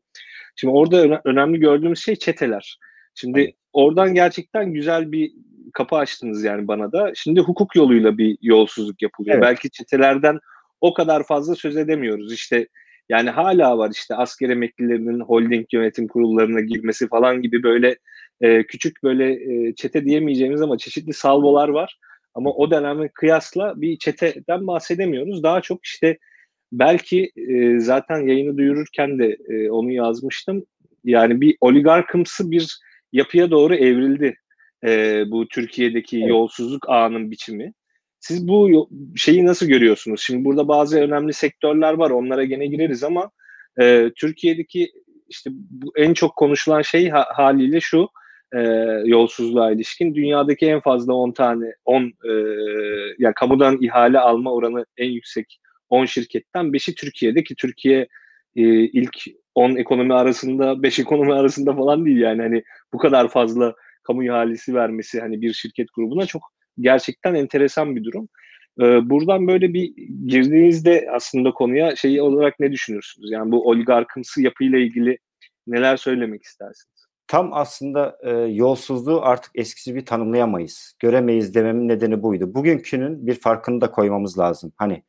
Şimdi 0.57 0.75
orada 0.75 1.03
öne- 1.03 1.21
önemli 1.25 1.61
gördüğümüz 1.61 2.05
şey 2.05 2.17
çeteler. 2.17 2.79
Şimdi 3.15 3.41
evet. 3.41 3.55
oradan 3.73 4.15
gerçekten 4.15 4.73
güzel 4.73 5.13
bir 5.13 5.33
kapı 5.75 5.97
açtınız 5.97 6.45
yani 6.45 6.69
bana 6.69 6.93
da. 6.93 7.13
Şimdi 7.15 7.41
hukuk 7.41 7.77
yoluyla 7.77 8.19
bir 8.19 8.39
yolsuzluk 8.43 9.03
yapılıyor. 9.03 9.35
Evet. 9.35 9.45
Belki 9.45 9.71
çetelerden 9.71 10.39
o 10.81 10.95
kadar 10.95 11.27
fazla 11.27 11.55
söz 11.55 11.77
edemiyoruz. 11.77 12.33
İşte 12.33 12.67
yani 13.09 13.31
hala 13.31 13.79
var 13.79 13.91
işte 13.95 14.15
asker 14.15 14.49
emeklilerinin 14.49 15.21
holding 15.21 15.67
yönetim 15.73 16.09
kurullarına 16.09 16.61
girmesi 16.61 17.09
falan 17.09 17.43
gibi 17.43 17.63
böyle 17.63 17.97
e, 18.41 18.63
küçük 18.67 19.03
böyle 19.03 19.33
e, 19.33 19.75
çete 19.75 20.05
diyemeyeceğimiz 20.05 20.63
ama 20.63 20.79
çeşitli 20.79 21.13
salvolar 21.13 21.69
var. 21.69 21.99
Ama 22.35 22.53
o 22.53 22.71
döneme 22.71 23.09
kıyasla 23.09 23.81
bir 23.81 23.99
çeteden 23.99 24.67
bahsedemiyoruz. 24.67 25.43
Daha 25.43 25.61
çok 25.61 25.85
işte 25.85 26.19
belki 26.73 27.33
e, 27.37 27.81
zaten 27.81 28.27
yayını 28.27 28.59
duyururken 28.59 29.19
de 29.19 29.37
e, 29.49 29.71
onu 29.71 29.93
yazmıştım. 29.93 30.65
Yani 31.05 31.41
bir 31.41 31.57
oligarkımsı 31.61 32.51
bir 32.51 32.79
yapıya 33.13 33.51
doğru 33.51 33.75
evrildi 33.75 34.37
e, 34.85 35.25
bu 35.31 35.49
Türkiye'deki 35.49 36.19
evet. 36.19 36.29
yolsuzluk 36.29 36.89
ağının 36.89 37.31
biçimi. 37.31 37.73
Siz 38.21 38.49
bu 38.49 38.89
şeyi 39.17 39.47
nasıl 39.47 39.67
görüyorsunuz? 39.67 40.21
Şimdi 40.21 40.45
burada 40.45 40.69
bazı 40.69 41.01
önemli 41.01 41.33
sektörler 41.33 41.93
var. 41.93 42.11
Onlara 42.11 42.45
gene 42.45 42.67
gireriz 42.67 43.05
ama 43.05 43.31
e, 43.81 44.11
Türkiye'deki 44.17 44.93
işte 45.29 45.51
bu 45.55 45.93
en 45.97 46.15
çok 46.15 46.37
konuşulan 46.37 46.83
şey 46.83 47.09
ha, 47.09 47.27
haliyle 47.35 47.81
şu 47.81 48.09
e, 48.55 48.61
yolsuzluğa 49.05 49.73
ilişkin. 49.73 50.15
Dünyadaki 50.15 50.67
en 50.67 50.81
fazla 50.81 51.15
10 51.15 51.33
tane 51.33 51.73
10 51.85 52.03
e, 52.03 52.33
yani 53.19 53.35
kamudan 53.35 53.79
ihale 53.81 54.19
alma 54.19 54.53
oranı 54.53 54.87
en 54.97 55.11
yüksek 55.11 55.59
10 55.89 56.05
şirketten 56.05 56.67
5'i 56.67 56.95
Türkiye'de 56.95 57.45
ki 57.45 57.55
Türkiye 57.55 58.09
e, 58.57 58.63
ilk 58.73 59.17
10 59.55 59.77
ekonomi 59.77 60.15
arasında 60.15 60.83
5 60.83 60.99
ekonomi 60.99 61.35
arasında 61.35 61.75
falan 61.77 62.07
değil 62.07 62.19
yani 62.19 62.43
hani 62.43 62.63
bu 62.93 62.99
kadar 62.99 63.29
fazla 63.29 63.75
kamu 64.03 64.25
ihalesi 64.25 64.75
vermesi 64.75 65.21
hani 65.21 65.41
bir 65.41 65.53
şirket 65.53 65.89
grubuna 65.95 66.27
çok 66.27 66.43
gerçekten 66.81 67.35
enteresan 67.35 67.97
bir 67.97 68.05
durum. 68.05 68.29
Ee, 68.81 69.11
buradan 69.11 69.47
böyle 69.47 69.75
bir 69.75 69.95
girdiğinizde 70.27 71.09
aslında 71.13 71.51
konuya 71.51 71.97
şey 71.97 72.21
olarak 72.21 72.61
ne 72.61 72.73
düşünürsünüz? 72.73 73.31
Yani 73.31 73.53
bu 73.53 73.69
oligarkımsı 73.69 74.43
yapıyla 74.43 74.79
ilgili 74.79 75.19
neler 75.67 75.97
söylemek 75.97 76.43
istersiniz? 76.43 77.00
Tam 77.31 77.53
aslında 77.53 78.19
e, 78.23 78.31
yolsuzluğu 78.31 79.23
artık 79.23 79.53
eskisi 79.55 79.95
bir 79.95 80.07
tanımlayamayız. 80.07 80.95
Göremeyiz 80.99 81.55
dememin 81.55 81.89
nedeni 81.89 82.23
buydu. 82.23 82.55
Bugünkünün 82.55 83.27
bir 83.27 83.35
farkını 83.35 83.81
da 83.81 83.91
koymamız 83.91 84.39
lazım. 84.39 84.73
Hani 84.77 85.03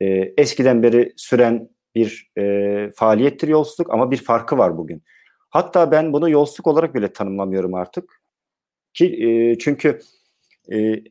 e, 0.00 0.06
eskiden 0.36 0.82
beri 0.82 1.12
süren 1.16 1.68
bir 1.94 2.30
e, 2.38 2.90
faaliyettir 2.96 3.48
yolsuzluk 3.48 3.94
ama 3.94 4.10
bir 4.10 4.16
farkı 4.16 4.58
var 4.58 4.78
bugün. 4.78 5.02
Hatta 5.48 5.90
ben 5.90 6.12
bunu 6.12 6.30
yolsuzluk 6.30 6.66
olarak 6.66 6.94
bile 6.94 7.12
tanımlamıyorum 7.12 7.74
artık. 7.74 8.22
Ki 8.94 9.06
e, 9.06 9.58
çünkü 9.58 10.00
e, 10.72 11.04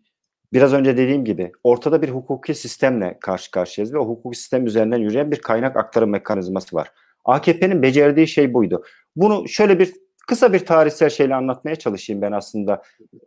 biraz 0.53 0.73
önce 0.73 0.97
dediğim 0.97 1.25
gibi 1.25 1.51
ortada 1.63 2.01
bir 2.01 2.09
hukuki 2.09 2.55
sistemle 2.55 3.17
karşı 3.21 3.51
karşıyayız 3.51 3.93
ve 3.93 3.97
o 3.97 4.07
hukuki 4.07 4.37
sistem 4.37 4.65
üzerinden 4.65 4.99
yürüyen 4.99 5.31
bir 5.31 5.41
kaynak 5.41 5.77
aktarım 5.77 6.09
mekanizması 6.09 6.75
var. 6.75 6.91
AKP'nin 7.25 7.81
becerdiği 7.81 8.27
şey 8.27 8.53
buydu. 8.53 8.83
Bunu 9.15 9.47
şöyle 9.47 9.79
bir 9.79 10.08
kısa 10.29 10.53
bir 10.53 10.65
tarihsel 10.65 11.09
şeyle 11.09 11.35
anlatmaya 11.35 11.75
çalışayım 11.75 12.21
ben 12.21 12.31
aslında. 12.31 12.83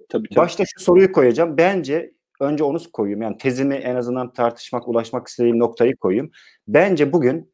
Tabii, 0.09 0.29
tabii. 0.29 0.37
Başta 0.37 0.65
şu 0.67 0.81
soruyu 0.81 1.13
koyacağım. 1.13 1.57
Bence 1.57 2.13
önce 2.41 2.65
onu 2.65 2.79
koyayım. 2.93 3.23
Yani 3.23 3.39
tezimi 3.39 3.75
en 3.75 3.97
azından 3.97 4.33
tartışmak, 4.33 4.89
ulaşmak 4.89 5.29
istediğim 5.29 5.59
noktayı 5.59 5.97
koyayım. 5.97 6.31
Bence 6.69 7.13
bugün 7.13 7.53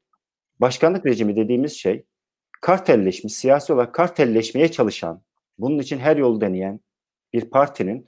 başkanlık 0.60 1.06
rejimi 1.06 1.36
dediğimiz 1.36 1.72
şey 1.72 2.04
kartelleşmiş, 2.60 3.32
siyasi 3.32 3.72
olarak 3.72 3.94
kartelleşmeye 3.94 4.70
çalışan, 4.70 5.22
bunun 5.58 5.78
için 5.78 5.98
her 5.98 6.16
yolu 6.16 6.40
deneyen 6.40 6.80
bir 7.32 7.50
partinin 7.50 8.06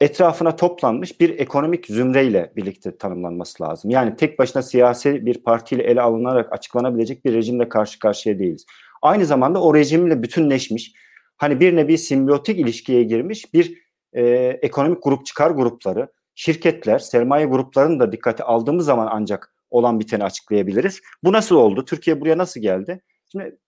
etrafına 0.00 0.56
toplanmış 0.56 1.20
bir 1.20 1.38
ekonomik 1.38 1.86
zümreyle 1.86 2.52
birlikte 2.56 2.96
tanımlanması 2.96 3.62
lazım. 3.62 3.90
Yani 3.90 4.16
tek 4.16 4.38
başına 4.38 4.62
siyasi 4.62 5.26
bir 5.26 5.42
partiyle 5.42 5.82
ele 5.82 6.00
alınarak 6.00 6.52
açıklanabilecek 6.52 7.24
bir 7.24 7.34
rejimle 7.34 7.68
karşı 7.68 7.98
karşıya 7.98 8.38
değiliz. 8.38 8.66
Aynı 9.02 9.26
zamanda 9.26 9.62
o 9.62 9.74
rejimle 9.74 10.22
bütünleşmiş, 10.22 10.92
hani 11.36 11.60
bir 11.60 11.76
nevi 11.76 11.98
simbiyotik 11.98 12.58
ilişkiye 12.58 13.02
girmiş 13.02 13.54
bir 13.54 13.82
e, 14.12 14.22
ekonomik 14.62 15.02
grup 15.02 15.26
çıkar 15.26 15.50
grupları, 15.50 16.08
şirketler, 16.34 16.98
sermaye 16.98 17.46
gruplarını 17.46 18.00
da 18.00 18.12
dikkate 18.12 18.44
aldığımız 18.44 18.86
zaman 18.86 19.08
ancak 19.10 19.54
olan 19.70 20.00
biteni 20.00 20.24
açıklayabiliriz. 20.24 21.00
Bu 21.24 21.32
nasıl 21.32 21.56
oldu? 21.56 21.84
Türkiye 21.84 22.20
buraya 22.20 22.38
nasıl 22.38 22.60
geldi? 22.60 23.02
Şimdi 23.32 23.58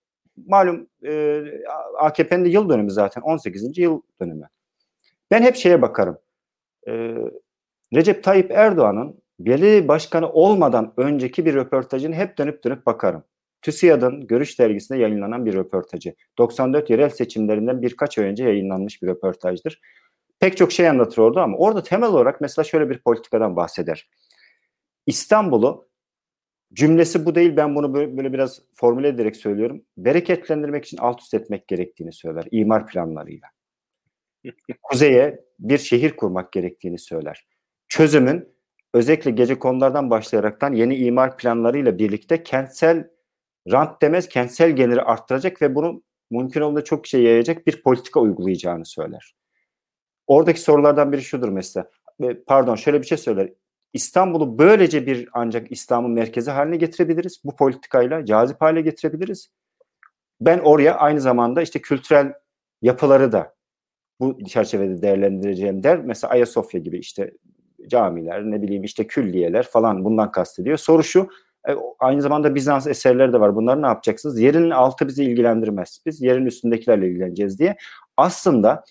malum 0.47 0.87
e, 1.05 1.43
AKP'nin 1.99 2.45
de 2.45 2.49
yıl 2.49 2.69
dönümü 2.69 2.91
zaten 2.91 3.21
18. 3.21 3.77
yıl 3.77 4.01
dönümü. 4.21 4.47
Ben 5.31 5.41
hep 5.41 5.55
şeye 5.55 5.81
bakarım. 5.81 6.17
E, 6.87 7.15
Recep 7.93 8.23
Tayyip 8.23 8.51
Erdoğan'ın 8.51 9.21
belediye 9.39 9.87
başkanı 9.87 10.29
olmadan 10.29 10.93
önceki 10.97 11.45
bir 11.45 11.53
röportajını 11.53 12.15
hep 12.15 12.37
dönüp 12.37 12.63
dönüp 12.63 12.85
bakarım. 12.85 13.23
TÜSİAD'ın 13.61 14.27
Görüş 14.27 14.59
dergisinde 14.59 14.99
yayınlanan 14.99 15.45
bir 15.45 15.53
röportajı. 15.53 16.15
94 16.37 16.89
yerel 16.89 17.09
seçimlerinden 17.09 17.81
birkaç 17.81 18.17
ay 18.17 18.25
önce 18.25 18.43
yayınlanmış 18.43 19.01
bir 19.01 19.07
röportajdır. 19.07 19.81
Pek 20.39 20.57
çok 20.57 20.71
şey 20.71 20.89
anlatır 20.89 21.17
orada 21.17 21.43
ama 21.43 21.57
orada 21.57 21.83
temel 21.83 22.09
olarak 22.09 22.41
mesela 22.41 22.63
şöyle 22.63 22.89
bir 22.89 22.99
politikadan 22.99 23.55
bahseder. 23.55 24.09
İstanbul'u 25.05 25.87
cümlesi 26.73 27.25
bu 27.25 27.35
değil 27.35 27.57
ben 27.57 27.75
bunu 27.75 27.93
böyle, 27.93 28.17
böyle 28.17 28.33
biraz 28.33 28.61
formüle 28.73 29.07
ederek 29.07 29.35
söylüyorum. 29.35 29.81
Bereketlendirmek 29.97 30.85
için 30.85 30.97
alt 30.97 31.21
üst 31.21 31.33
etmek 31.33 31.67
gerektiğini 31.67 32.13
söyler 32.13 32.47
imar 32.51 32.87
planlarıyla. 32.87 33.47
Kuzeye 34.83 35.45
bir 35.59 35.77
şehir 35.77 36.15
kurmak 36.15 36.51
gerektiğini 36.51 36.99
söyler. 36.99 37.47
Çözümün 37.87 38.49
özellikle 38.93 39.31
gece 39.31 39.59
konulardan 39.59 40.09
başlayaraktan 40.09 40.73
yeni 40.73 40.95
imar 40.95 41.37
planlarıyla 41.37 41.99
birlikte 41.99 42.43
kentsel 42.43 43.09
rant 43.71 44.01
demez 44.01 44.27
kentsel 44.29 44.71
geliri 44.71 45.01
arttıracak 45.01 45.61
ve 45.61 45.75
bunu 45.75 46.03
mümkün 46.31 46.61
olduğunda 46.61 46.83
çok 46.83 47.07
şey 47.07 47.23
yayacak 47.23 47.67
bir 47.67 47.81
politika 47.81 48.19
uygulayacağını 48.19 48.85
söyler. 48.85 49.35
Oradaki 50.27 50.61
sorulardan 50.61 51.11
biri 51.11 51.21
şudur 51.21 51.49
mesela. 51.49 51.89
Pardon 52.47 52.75
şöyle 52.75 53.01
bir 53.01 53.07
şey 53.07 53.17
söyler. 53.17 53.49
İstanbul'u 53.93 54.57
böylece 54.57 55.07
bir 55.07 55.29
ancak 55.33 55.71
İslam'ın 55.71 56.11
merkezi 56.11 56.51
haline 56.51 56.77
getirebiliriz. 56.77 57.41
Bu 57.43 57.55
politikayla 57.55 58.25
cazip 58.25 58.61
hale 58.61 58.81
getirebiliriz. 58.81 59.49
Ben 60.41 60.59
oraya 60.59 60.95
aynı 60.95 61.21
zamanda 61.21 61.61
işte 61.61 61.81
kültürel 61.81 62.33
yapıları 62.81 63.31
da 63.31 63.55
bu 64.19 64.45
çerçevede 64.45 65.01
değerlendireceğim 65.01 65.83
der. 65.83 65.99
Mesela 65.99 66.31
Ayasofya 66.31 66.79
gibi 66.79 66.97
işte 66.97 67.31
camiler, 67.87 68.43
ne 68.43 68.61
bileyim 68.61 68.83
işte 68.83 69.07
külliyeler 69.07 69.63
falan 69.63 70.05
bundan 70.05 70.31
kastediyor. 70.31 70.77
Soru 70.77 71.03
şu, 71.03 71.29
e, 71.69 71.75
aynı 71.99 72.21
zamanda 72.21 72.55
Bizans 72.55 72.87
eserleri 72.87 73.33
de 73.33 73.39
var. 73.39 73.55
Bunları 73.55 73.81
ne 73.81 73.87
yapacaksınız? 73.87 74.39
Yerin 74.39 74.69
altı 74.69 75.07
bizi 75.07 75.23
ilgilendirmez. 75.23 76.01
Biz 76.05 76.21
yerin 76.21 76.45
üstündekilerle 76.45 77.07
ilgileneceğiz 77.07 77.59
diye. 77.59 77.77
Aslında 78.17 78.83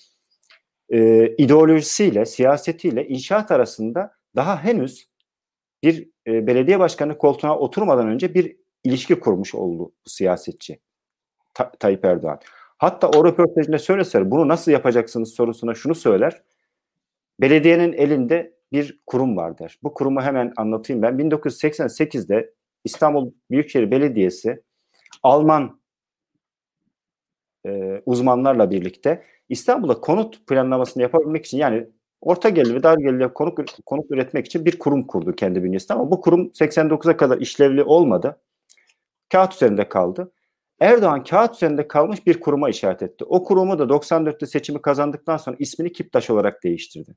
e, 0.90 1.28
ideolojisiyle, 1.38 2.26
siyasetiyle 2.26 3.09
inşaat 3.09 3.50
arasında 3.50 4.14
daha 4.37 4.64
henüz 4.64 5.09
bir 5.83 6.11
e, 6.26 6.47
belediye 6.47 6.78
başkanı 6.78 7.19
koltuğuna 7.19 7.59
oturmadan 7.59 8.09
önce 8.09 8.35
bir 8.35 8.57
ilişki 8.85 9.21
kurmuş 9.21 9.54
oldu 9.54 9.93
bu 10.04 10.11
siyasetçi 10.11 10.81
Ta- 11.54 11.73
Tayyip 11.73 12.04
Erdoğan. 12.04 12.38
Hatta 12.78 13.09
o 13.09 13.25
röportajında 13.25 13.78
şöyle 13.78 14.04
söyler, 14.04 14.31
bunu 14.31 14.49
nasıl 14.49 14.73
yapacaksınız 14.73 15.35
sorusuna 15.35 15.75
şunu 15.75 15.95
söyler. 15.95 16.43
Belediyenin 17.40 17.93
elinde 17.93 18.54
bir 18.73 19.00
kurum 19.07 19.37
var 19.37 19.59
der. 19.59 19.78
Bu 19.83 19.95
kurumu 19.95 20.23
hemen 20.23 20.52
anlatayım 20.57 21.02
ben. 21.02 21.14
1988'de 21.14 22.53
İstanbul 22.84 23.32
Büyükşehir 23.50 23.90
Belediyesi 23.90 24.62
Alman 25.22 25.80
e, 27.66 28.02
uzmanlarla 28.06 28.70
birlikte 28.70 29.22
İstanbul'da 29.48 30.00
konut 30.00 30.46
planlamasını 30.46 31.02
yapabilmek 31.02 31.46
için 31.46 31.58
yani 31.58 31.88
orta 32.20 32.48
gelirli 32.48 32.74
ve 32.74 32.82
dar 32.82 32.98
gelirli 32.98 33.28
konut, 33.28 33.84
konut 33.86 34.10
üretmek 34.10 34.46
için 34.46 34.64
bir 34.64 34.78
kurum 34.78 35.06
kurdu 35.06 35.32
kendi 35.32 35.62
bünyesinde 35.62 35.94
ama 35.94 36.10
bu 36.10 36.20
kurum 36.20 36.46
89'a 36.46 37.16
kadar 37.16 37.38
işlevli 37.38 37.82
olmadı. 37.82 38.40
Kağıt 39.32 39.54
üzerinde 39.54 39.88
kaldı. 39.88 40.32
Erdoğan 40.80 41.24
kağıt 41.24 41.54
üzerinde 41.54 41.88
kalmış 41.88 42.26
bir 42.26 42.40
kuruma 42.40 42.70
işaret 42.70 43.02
etti. 43.02 43.24
O 43.24 43.44
kurumu 43.44 43.78
da 43.78 43.82
94'te 43.82 44.46
seçimi 44.46 44.82
kazandıktan 44.82 45.36
sonra 45.36 45.56
ismini 45.58 45.92
Kiptaş 45.92 46.30
olarak 46.30 46.64
değiştirdi. 46.64 47.16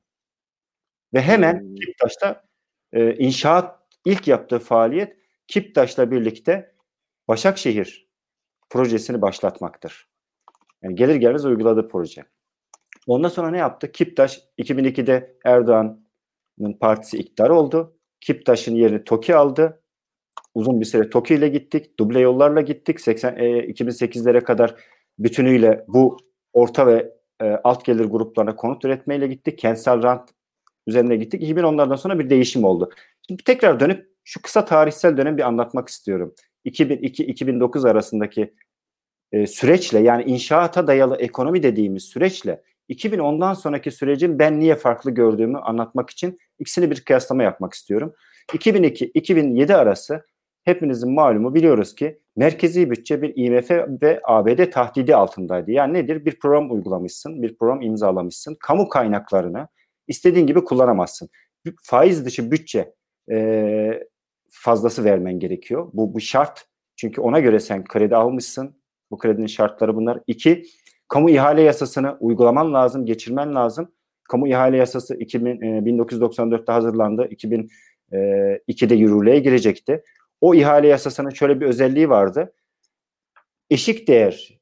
Ve 1.14 1.20
hemen 1.20 1.60
hmm. 1.60 1.74
Kiptaş'ta 1.74 2.44
e, 2.92 3.14
inşaat 3.14 3.78
ilk 4.04 4.28
yaptığı 4.28 4.58
faaliyet 4.58 5.17
Kiptaş'la 5.48 6.10
birlikte 6.10 6.72
Başakşehir 7.28 8.08
projesini 8.70 9.22
başlatmaktır. 9.22 10.08
Yani 10.82 10.94
gelir 10.94 11.14
gelmez 11.14 11.44
uyguladığı 11.44 11.88
proje. 11.88 12.24
Ondan 13.06 13.28
sonra 13.28 13.50
ne 13.50 13.58
yaptı? 13.58 13.92
Kiptaş 13.92 14.40
2002'de 14.58 15.36
Erdoğan'ın 15.44 16.72
partisi 16.72 17.18
iktidar 17.18 17.50
oldu. 17.50 17.96
Kiptaş'ın 18.20 18.74
yerini 18.74 19.04
TOKİ 19.04 19.36
aldı. 19.36 19.82
Uzun 20.54 20.80
bir 20.80 20.84
süre 20.84 21.10
TOKİ 21.10 21.34
ile 21.34 21.48
gittik. 21.48 21.98
Duble 21.98 22.20
yollarla 22.20 22.60
gittik. 22.60 23.00
80 23.00 23.36
e, 23.36 23.42
2008'lere 23.58 24.40
kadar 24.40 24.74
bütünüyle 25.18 25.84
bu 25.88 26.16
orta 26.52 26.86
ve 26.86 27.14
e, 27.42 27.44
alt 27.64 27.84
gelir 27.84 28.04
gruplarına 28.04 28.56
konut 28.56 28.84
üretmeyle 28.84 29.26
gittik. 29.26 29.58
Kentsel 29.58 30.02
rant 30.02 30.30
üzerine 30.86 31.16
gittik. 31.16 31.42
2010'lardan 31.42 31.96
sonra 31.96 32.18
bir 32.18 32.30
değişim 32.30 32.64
oldu. 32.64 32.90
Şimdi 33.28 33.42
tekrar 33.44 33.80
dönüp 33.80 34.17
şu 34.28 34.42
kısa 34.42 34.64
tarihsel 34.64 35.16
dönem 35.16 35.36
bir 35.36 35.42
anlatmak 35.42 35.88
istiyorum. 35.88 36.34
2002-2009 36.66 37.90
arasındaki 37.90 38.54
e, 39.32 39.46
süreçle 39.46 39.98
yani 39.98 40.24
inşaata 40.24 40.86
dayalı 40.86 41.16
ekonomi 41.16 41.62
dediğimiz 41.62 42.04
süreçle 42.04 42.62
2010'dan 42.90 43.54
sonraki 43.54 43.90
sürecin 43.90 44.38
ben 44.38 44.60
niye 44.60 44.74
farklı 44.74 45.10
gördüğümü 45.10 45.58
anlatmak 45.58 46.10
için 46.10 46.38
ikisini 46.58 46.90
bir 46.90 47.00
kıyaslama 47.00 47.42
yapmak 47.42 47.74
istiyorum. 47.74 48.14
2002-2007 48.52 49.74
arası 49.74 50.26
hepinizin 50.64 51.12
malumu 51.12 51.54
biliyoruz 51.54 51.94
ki 51.94 52.20
merkezi 52.36 52.90
bütçe 52.90 53.22
bir 53.22 53.32
IMF 53.36 53.70
ve 54.02 54.20
ABD 54.24 54.70
tahdidi 54.70 55.16
altındaydı. 55.16 55.70
Yani 55.70 55.94
nedir? 55.94 56.24
Bir 56.24 56.38
program 56.38 56.72
uygulamışsın, 56.72 57.42
bir 57.42 57.56
program 57.58 57.82
imzalamışsın. 57.82 58.56
Kamu 58.60 58.88
kaynaklarını 58.88 59.68
istediğin 60.08 60.46
gibi 60.46 60.64
kullanamazsın. 60.64 61.28
Faiz 61.82 62.24
dışı 62.24 62.50
bütçe 62.50 62.94
e, 63.30 64.08
fazlası 64.50 65.04
vermen 65.04 65.38
gerekiyor. 65.38 65.90
Bu, 65.92 66.14
bu 66.14 66.20
şart. 66.20 66.66
Çünkü 66.96 67.20
ona 67.20 67.40
göre 67.40 67.60
sen 67.60 67.84
kredi 67.84 68.16
almışsın. 68.16 68.76
Bu 69.10 69.18
kredinin 69.18 69.46
şartları 69.46 69.96
bunlar. 69.96 70.20
İki, 70.26 70.64
kamu 71.08 71.30
ihale 71.30 71.62
yasasını 71.62 72.16
uygulaman 72.20 72.74
lazım, 72.74 73.06
geçirmen 73.06 73.54
lazım. 73.54 73.92
Kamu 74.24 74.48
ihale 74.48 74.76
yasası 74.76 75.14
2000, 75.14 75.62
e, 75.62 75.66
1994'te 75.66 76.72
hazırlandı. 76.72 77.26
2002'de 77.26 78.94
e, 78.94 78.98
yürürlüğe 78.98 79.38
girecekti. 79.38 80.02
O 80.40 80.54
ihale 80.54 80.88
yasasının 80.88 81.30
şöyle 81.30 81.60
bir 81.60 81.66
özelliği 81.66 82.08
vardı. 82.08 82.52
Eşik 83.70 84.08
değer, 84.08 84.60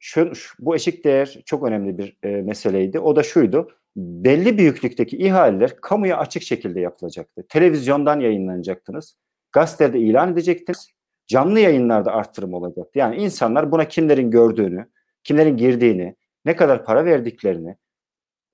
şu, 0.00 0.32
bu 0.58 0.74
eşik 0.74 1.04
değer 1.04 1.42
çok 1.46 1.62
önemli 1.62 1.98
bir 1.98 2.16
e, 2.22 2.28
meseleydi. 2.28 2.98
O 2.98 3.16
da 3.16 3.22
şuydu 3.22 3.68
belli 3.96 4.58
büyüklükteki 4.58 5.16
ihaleler 5.16 5.76
kamuya 5.76 6.18
açık 6.18 6.42
şekilde 6.42 6.80
yapılacaktı. 6.80 7.46
Televizyondan 7.48 8.20
yayınlanacaktınız. 8.20 9.16
Gazetede 9.52 9.98
ilan 9.98 10.32
edecektiniz. 10.32 10.88
Canlı 11.26 11.60
yayınlarda 11.60 12.12
arttırım 12.12 12.54
olacaktı. 12.54 12.98
Yani 12.98 13.16
insanlar 13.16 13.72
buna 13.72 13.88
kimlerin 13.88 14.30
gördüğünü, 14.30 14.86
kimlerin 15.24 15.56
girdiğini, 15.56 16.16
ne 16.44 16.56
kadar 16.56 16.84
para 16.84 17.04
verdiklerini, 17.04 17.76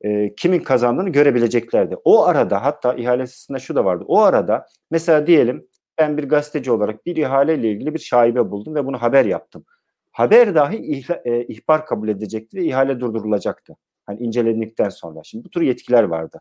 e, 0.00 0.34
kimin 0.34 0.60
kazandığını 0.60 1.08
görebileceklerdi. 1.08 1.96
O 2.04 2.24
arada 2.24 2.64
hatta 2.64 2.94
ihalesinde 2.94 3.58
şu 3.58 3.74
da 3.74 3.84
vardı. 3.84 4.04
O 4.08 4.20
arada 4.20 4.66
mesela 4.90 5.26
diyelim 5.26 5.66
ben 5.98 6.18
bir 6.18 6.28
gazeteci 6.28 6.70
olarak 6.72 7.06
bir 7.06 7.16
ihaleyle 7.16 7.70
ilgili 7.70 7.94
bir 7.94 7.98
şaibe 7.98 8.50
buldum 8.50 8.74
ve 8.74 8.86
bunu 8.86 9.02
haber 9.02 9.24
yaptım. 9.24 9.64
Haber 10.12 10.54
dahi 10.54 10.76
ihla, 10.76 11.22
e, 11.24 11.44
ihbar 11.44 11.86
kabul 11.86 12.08
edecekti 12.08 12.56
ve 12.56 12.64
ihale 12.64 13.00
durdurulacaktı. 13.00 13.76
Hani 14.06 14.20
incelendikten 14.20 14.88
sonra. 14.88 15.20
Şimdi 15.24 15.44
bu 15.44 15.50
tür 15.50 15.62
yetkiler 15.62 16.02
vardı. 16.02 16.40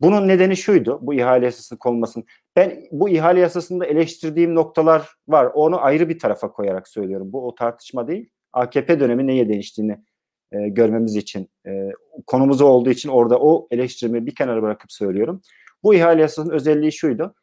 Bunun 0.00 0.28
nedeni 0.28 0.56
şuydu. 0.56 0.98
Bu 1.02 1.14
ihale 1.14 1.44
yasasının 1.44 1.78
konulmasının. 1.78 2.26
Ben 2.56 2.84
bu 2.92 3.08
ihale 3.08 3.40
yasasında 3.40 3.86
eleştirdiğim 3.86 4.54
noktalar 4.54 5.08
var. 5.28 5.50
Onu 5.54 5.84
ayrı 5.84 6.08
bir 6.08 6.18
tarafa 6.18 6.52
koyarak 6.52 6.88
söylüyorum. 6.88 7.32
Bu 7.32 7.48
o 7.48 7.54
tartışma 7.54 8.08
değil. 8.08 8.30
AKP 8.52 9.00
dönemi 9.00 9.26
neye 9.26 9.48
değiştiğini 9.48 9.98
e, 10.52 10.68
görmemiz 10.68 11.16
için 11.16 11.48
e, 11.66 11.92
konumuz 12.26 12.60
olduğu 12.60 12.90
için 12.90 13.08
orada 13.08 13.38
o 13.40 13.68
eleştirimi 13.70 14.26
bir 14.26 14.34
kenara 14.34 14.62
bırakıp 14.62 14.92
söylüyorum. 14.92 15.40
Bu 15.82 15.94
ihale 15.94 16.22
yasasının 16.22 16.54
özelliği 16.54 16.92
şuydu. 16.92 17.34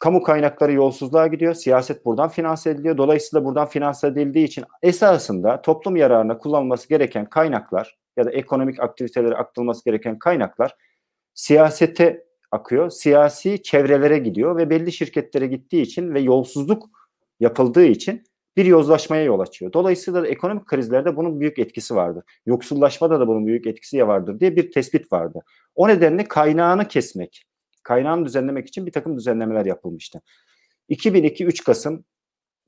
Kamu 0.00 0.22
kaynakları 0.22 0.72
yolsuzluğa 0.72 1.26
gidiyor. 1.26 1.54
Siyaset 1.54 2.04
buradan 2.04 2.28
finanse 2.28 2.70
ediliyor. 2.70 2.96
Dolayısıyla 2.96 3.44
buradan 3.44 3.66
finanse 3.66 4.06
edildiği 4.06 4.44
için 4.44 4.64
esasında 4.82 5.62
toplum 5.62 5.96
yararına 5.96 6.38
kullanılması 6.38 6.88
gereken 6.88 7.26
kaynaklar 7.26 7.98
ya 8.16 8.24
da 8.24 8.30
ekonomik 8.30 8.80
aktivitelere 8.80 9.34
aktarılması 9.34 9.84
gereken 9.84 10.18
kaynaklar 10.18 10.76
siyasete 11.34 12.24
akıyor. 12.50 12.90
Siyasi 12.90 13.62
çevrelere 13.62 14.18
gidiyor 14.18 14.56
ve 14.56 14.70
belli 14.70 14.92
şirketlere 14.92 15.46
gittiği 15.46 15.82
için 15.82 16.14
ve 16.14 16.20
yolsuzluk 16.20 16.90
yapıldığı 17.40 17.84
için 17.84 18.24
bir 18.56 18.64
yozlaşmaya 18.64 19.22
yol 19.22 19.40
açıyor. 19.40 19.72
Dolayısıyla 19.72 20.22
da 20.22 20.26
ekonomik 20.26 20.66
krizlerde 20.66 21.16
bunun 21.16 21.40
büyük 21.40 21.58
etkisi 21.58 21.94
vardır. 21.94 22.24
Yoksullaşmada 22.46 23.20
da 23.20 23.28
bunun 23.28 23.46
büyük 23.46 23.66
etkisi 23.66 24.08
vardır 24.08 24.40
diye 24.40 24.56
bir 24.56 24.70
tespit 24.70 25.12
vardı. 25.12 25.40
O 25.74 25.88
nedenle 25.88 26.24
kaynağını 26.24 26.88
kesmek, 26.88 27.44
kaynağını 27.82 28.26
düzenlemek 28.26 28.68
için 28.68 28.86
bir 28.86 28.92
takım 28.92 29.16
düzenlemeler 29.16 29.64
yapılmıştı. 29.64 30.20
2002 30.88 31.44
3 31.44 31.64
Kasım 31.64 32.04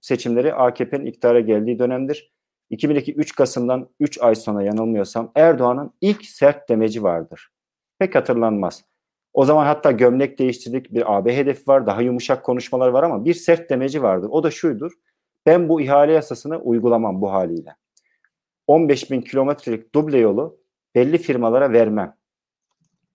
seçimleri 0.01 0.55
AKP'nin 0.55 1.07
iktidara 1.07 1.41
geldiği 1.41 1.79
dönemdir. 1.79 2.33
2002 2.71 3.15
3 3.15 3.35
Kasım'dan 3.35 3.89
3 4.01 4.23
ay 4.23 4.35
sonra 4.35 4.63
yanılmıyorsam 4.63 5.33
Erdoğan'ın 5.35 5.93
ilk 6.01 6.25
sert 6.27 6.69
demeci 6.69 7.03
vardır. 7.03 7.54
Pek 8.05 8.15
hatırlanmaz. 8.15 8.85
O 9.33 9.45
zaman 9.45 9.67
hatta 9.67 9.91
gömlek 9.91 10.39
değiştirdik 10.39 10.95
bir 10.95 11.17
AB 11.17 11.37
hedefi 11.37 11.69
var. 11.69 11.87
Daha 11.87 12.03
yumuşak 12.03 12.45
konuşmalar 12.45 12.89
var 12.89 13.03
ama 13.03 13.25
bir 13.25 13.35
sert 13.35 13.71
demeci 13.71 14.03
vardır. 14.03 14.29
O 14.31 14.43
da 14.43 14.51
şuydur. 14.51 14.93
Ben 15.47 15.69
bu 15.69 15.81
ihale 15.81 16.13
yasasını 16.13 16.59
uygulamam 16.59 17.21
bu 17.21 17.33
haliyle. 17.33 17.77
15 18.67 19.11
bin 19.11 19.21
kilometrelik 19.21 19.95
duble 19.95 20.19
yolu 20.19 20.61
belli 20.95 21.19
firmalara 21.19 21.73
vermem 21.73 22.17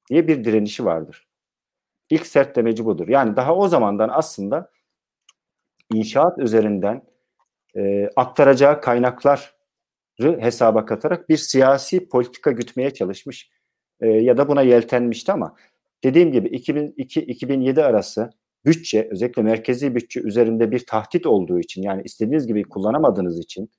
diye 0.10 0.28
bir 0.28 0.44
direnişi 0.44 0.86
vardır. 0.86 1.28
İlk 2.10 2.28
sert 2.28 2.56
demeci 2.56 2.86
budur. 2.86 3.08
Yani 3.08 3.36
daha 3.36 3.56
o 3.56 3.68
zamandan 3.68 4.10
aslında 4.12 4.72
inşaat 5.94 6.40
üzerinden 6.40 7.02
e, 7.76 8.10
aktaracağı 8.16 8.82
kaynakları 8.82 10.42
hesaba 10.42 10.86
katarak 10.86 11.30
bir 11.30 11.38
siyasi 11.38 12.10
politika 12.10 12.52
gütmeye 12.52 12.94
çalışmış 12.94 13.59
e, 14.02 14.08
ya 14.08 14.38
da 14.38 14.48
buna 14.48 14.62
yeltenmişti 14.62 15.32
ama 15.32 15.56
dediğim 16.04 16.32
gibi 16.32 16.48
2002-2007 16.48 17.84
arası 17.84 18.30
bütçe 18.66 19.08
özellikle 19.12 19.42
merkezi 19.42 19.96
bütçe 19.96 20.22
üzerinde 20.22 20.72
bir 20.72 20.86
tahdit 20.86 21.26
olduğu 21.26 21.60
için 21.60 21.82
yani 21.82 22.02
istediğiniz 22.06 22.48
gibi 22.48 22.64
kullanamadığınız 22.64 23.40
için 23.40 23.70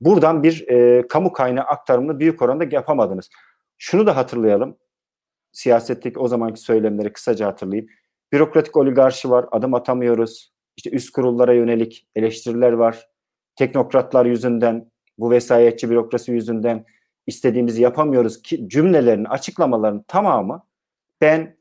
buradan 0.00 0.42
bir 0.42 0.68
e, 0.68 1.06
kamu 1.08 1.32
kaynağı 1.32 1.64
aktarımını 1.64 2.20
büyük 2.20 2.42
oranda 2.42 2.64
yapamadınız. 2.70 3.30
Şunu 3.78 4.06
da 4.06 4.16
hatırlayalım. 4.16 4.76
Siyasetteki 5.52 6.18
o 6.18 6.28
zamanki 6.28 6.60
söylemleri 6.60 7.12
kısaca 7.12 7.46
hatırlayayım. 7.46 7.88
Bürokratik 8.32 8.76
oligarşi 8.76 9.30
var, 9.30 9.46
adım 9.52 9.74
atamıyoruz. 9.74 10.52
İşte 10.76 10.90
üst 10.90 11.10
kurullara 11.10 11.52
yönelik 11.52 12.08
eleştiriler 12.14 12.72
var. 12.72 13.08
Teknokratlar 13.56 14.26
yüzünden, 14.26 14.90
bu 15.18 15.30
vesayetçi 15.30 15.90
bürokrasi 15.90 16.32
yüzünden 16.32 16.84
istediğimizi 17.26 17.82
yapamıyoruz 17.82 18.42
ki 18.42 18.68
cümlelerin, 18.68 19.24
açıklamaların 19.24 20.04
tamamı 20.08 20.66
ben 21.20 21.56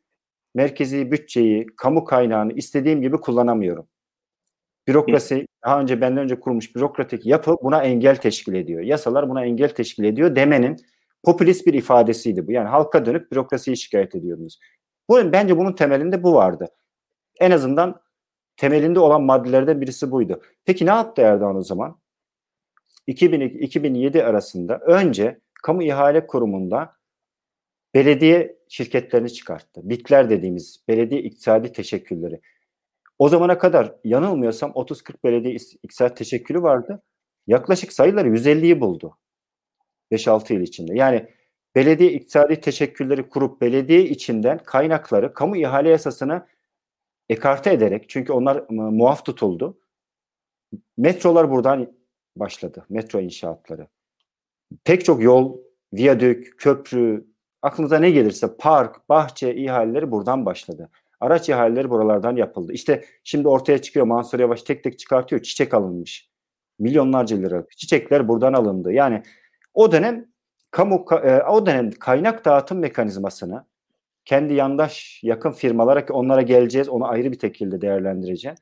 merkezi 0.56 1.12
bütçeyi, 1.12 1.67
kamu 1.78 2.04
kaynağını 2.04 2.54
istediğim 2.54 3.02
gibi 3.02 3.17
kullanamıyorum. 3.17 3.88
Bürokrasi 4.88 5.47
daha 5.65 5.82
önce 5.82 6.02
benden 6.02 6.24
önce 6.24 6.39
kurulmuş 6.39 6.76
bürokratik 6.76 7.26
yapı 7.26 7.58
buna 7.63 7.84
engel 7.84 8.15
teşkil 8.15 8.54
ediyor. 8.54 8.82
Yasalar 8.82 9.30
buna 9.30 9.45
engel 9.45 9.69
teşkil 9.69 10.04
ediyor 10.04 10.36
demenin 10.36 10.78
popülist 11.24 11.67
bir 11.67 11.74
ifadesiydi 11.74 12.47
bu. 12.47 12.52
Yani 12.52 12.67
halka 12.67 13.06
dönüp 13.06 13.32
bürokrasiyi 13.32 13.78
şikayet 13.78 14.15
ediyordunuz. 14.15 14.60
Bu, 15.10 15.32
bence 15.32 15.58
bunun 15.58 15.74
temelinde 15.74 16.24
bu 16.24 16.34
vardı. 16.34 16.69
En 17.39 17.52
azından 17.52 18.02
temelinde 18.58 19.00
olan 19.00 19.21
maddelerden 19.21 19.82
birisi 19.82 20.12
buydu. 20.12 20.41
Peki 20.65 20.86
ne 20.86 20.89
yaptı 20.89 21.21
Erdoğan 21.21 21.56
o 21.56 21.62
zaman? 21.62 22.02
2002-2007 23.08 24.24
arasında 24.24 24.78
önce 24.78 25.39
kamu 25.62 25.84
ihale 25.84 26.28
kurumunda 26.28 26.95
belediye 27.93 28.58
şirketlerini 28.69 29.34
çıkarttı. 29.34 29.82
BİK'ler 29.84 30.30
dediğimiz 30.30 30.84
belediye 30.88 31.21
iktisadi 31.21 31.71
teşekkülleri. 31.71 32.41
O 33.19 33.30
zamana 33.30 33.58
kadar 33.58 33.95
yanılmıyorsam 34.04 34.71
30-40 34.71 35.13
belediye 35.24 35.54
iktisadi 35.54 36.13
teşekkülü 36.13 36.62
vardı. 36.62 37.04
Yaklaşık 37.47 37.93
sayıları 37.93 38.30
150'yi 38.30 38.82
buldu. 38.82 39.17
5-6 40.12 40.54
yıl 40.54 40.62
içinde. 40.62 40.93
Yani 40.95 41.28
belediye 41.76 42.12
iktisadi 42.12 42.62
teşekkülleri 42.62 43.30
kurup 43.30 43.62
belediye 43.62 44.04
içinden 44.04 44.58
kaynakları 44.58 45.34
kamu 45.34 45.58
ihale 45.58 45.89
yasasına 45.89 46.47
ekarte 47.30 47.74
ederek 47.74 48.10
çünkü 48.10 48.34
onlar 48.34 48.65
muaf 48.69 49.26
tutuldu. 49.26 49.82
Metrolar 50.97 51.52
buradan 51.52 51.93
başladı. 52.36 52.86
Metro 52.89 53.19
inşaatları. 53.21 53.88
Pek 54.84 55.05
çok 55.05 55.23
yol, 55.23 55.57
viyadük, 55.93 56.60
köprü, 56.60 57.25
aklınıza 57.62 57.99
ne 57.99 58.12
gelirse 58.12 58.57
park, 58.57 59.10
bahçe 59.10 59.55
ihaleleri 59.55 60.12
buradan 60.12 60.45
başladı. 60.45 60.89
Araç 61.19 61.49
ihaleleri 61.49 61.89
buralardan 61.89 62.36
yapıldı. 62.36 62.73
İşte 62.73 63.05
şimdi 63.23 63.47
ortaya 63.47 63.81
çıkıyor 63.81 64.05
Mansur 64.05 64.39
Yavaş 64.39 64.63
tek 64.63 64.84
tek 64.84 64.99
çıkartıyor. 64.99 65.41
Çiçek 65.41 65.73
alınmış. 65.73 66.29
Milyonlarca 66.79 67.38
lira. 67.38 67.65
Çiçekler 67.77 68.27
buradan 68.27 68.53
alındı. 68.53 68.91
Yani 68.91 69.23
o 69.73 69.91
dönem 69.91 70.25
kamu 70.71 71.05
e, 71.23 71.43
o 71.43 71.65
dönem 71.65 71.91
kaynak 71.91 72.45
dağıtım 72.45 72.79
mekanizmasını 72.79 73.65
kendi 74.25 74.53
yandaş 74.53 75.19
yakın 75.23 75.51
firmalara 75.51 76.05
ki 76.05 76.13
onlara 76.13 76.41
geleceğiz 76.41 76.89
onu 76.89 77.07
ayrı 77.07 77.31
bir 77.31 77.39
şekilde 77.39 77.81
değerlendireceğim. 77.81 78.57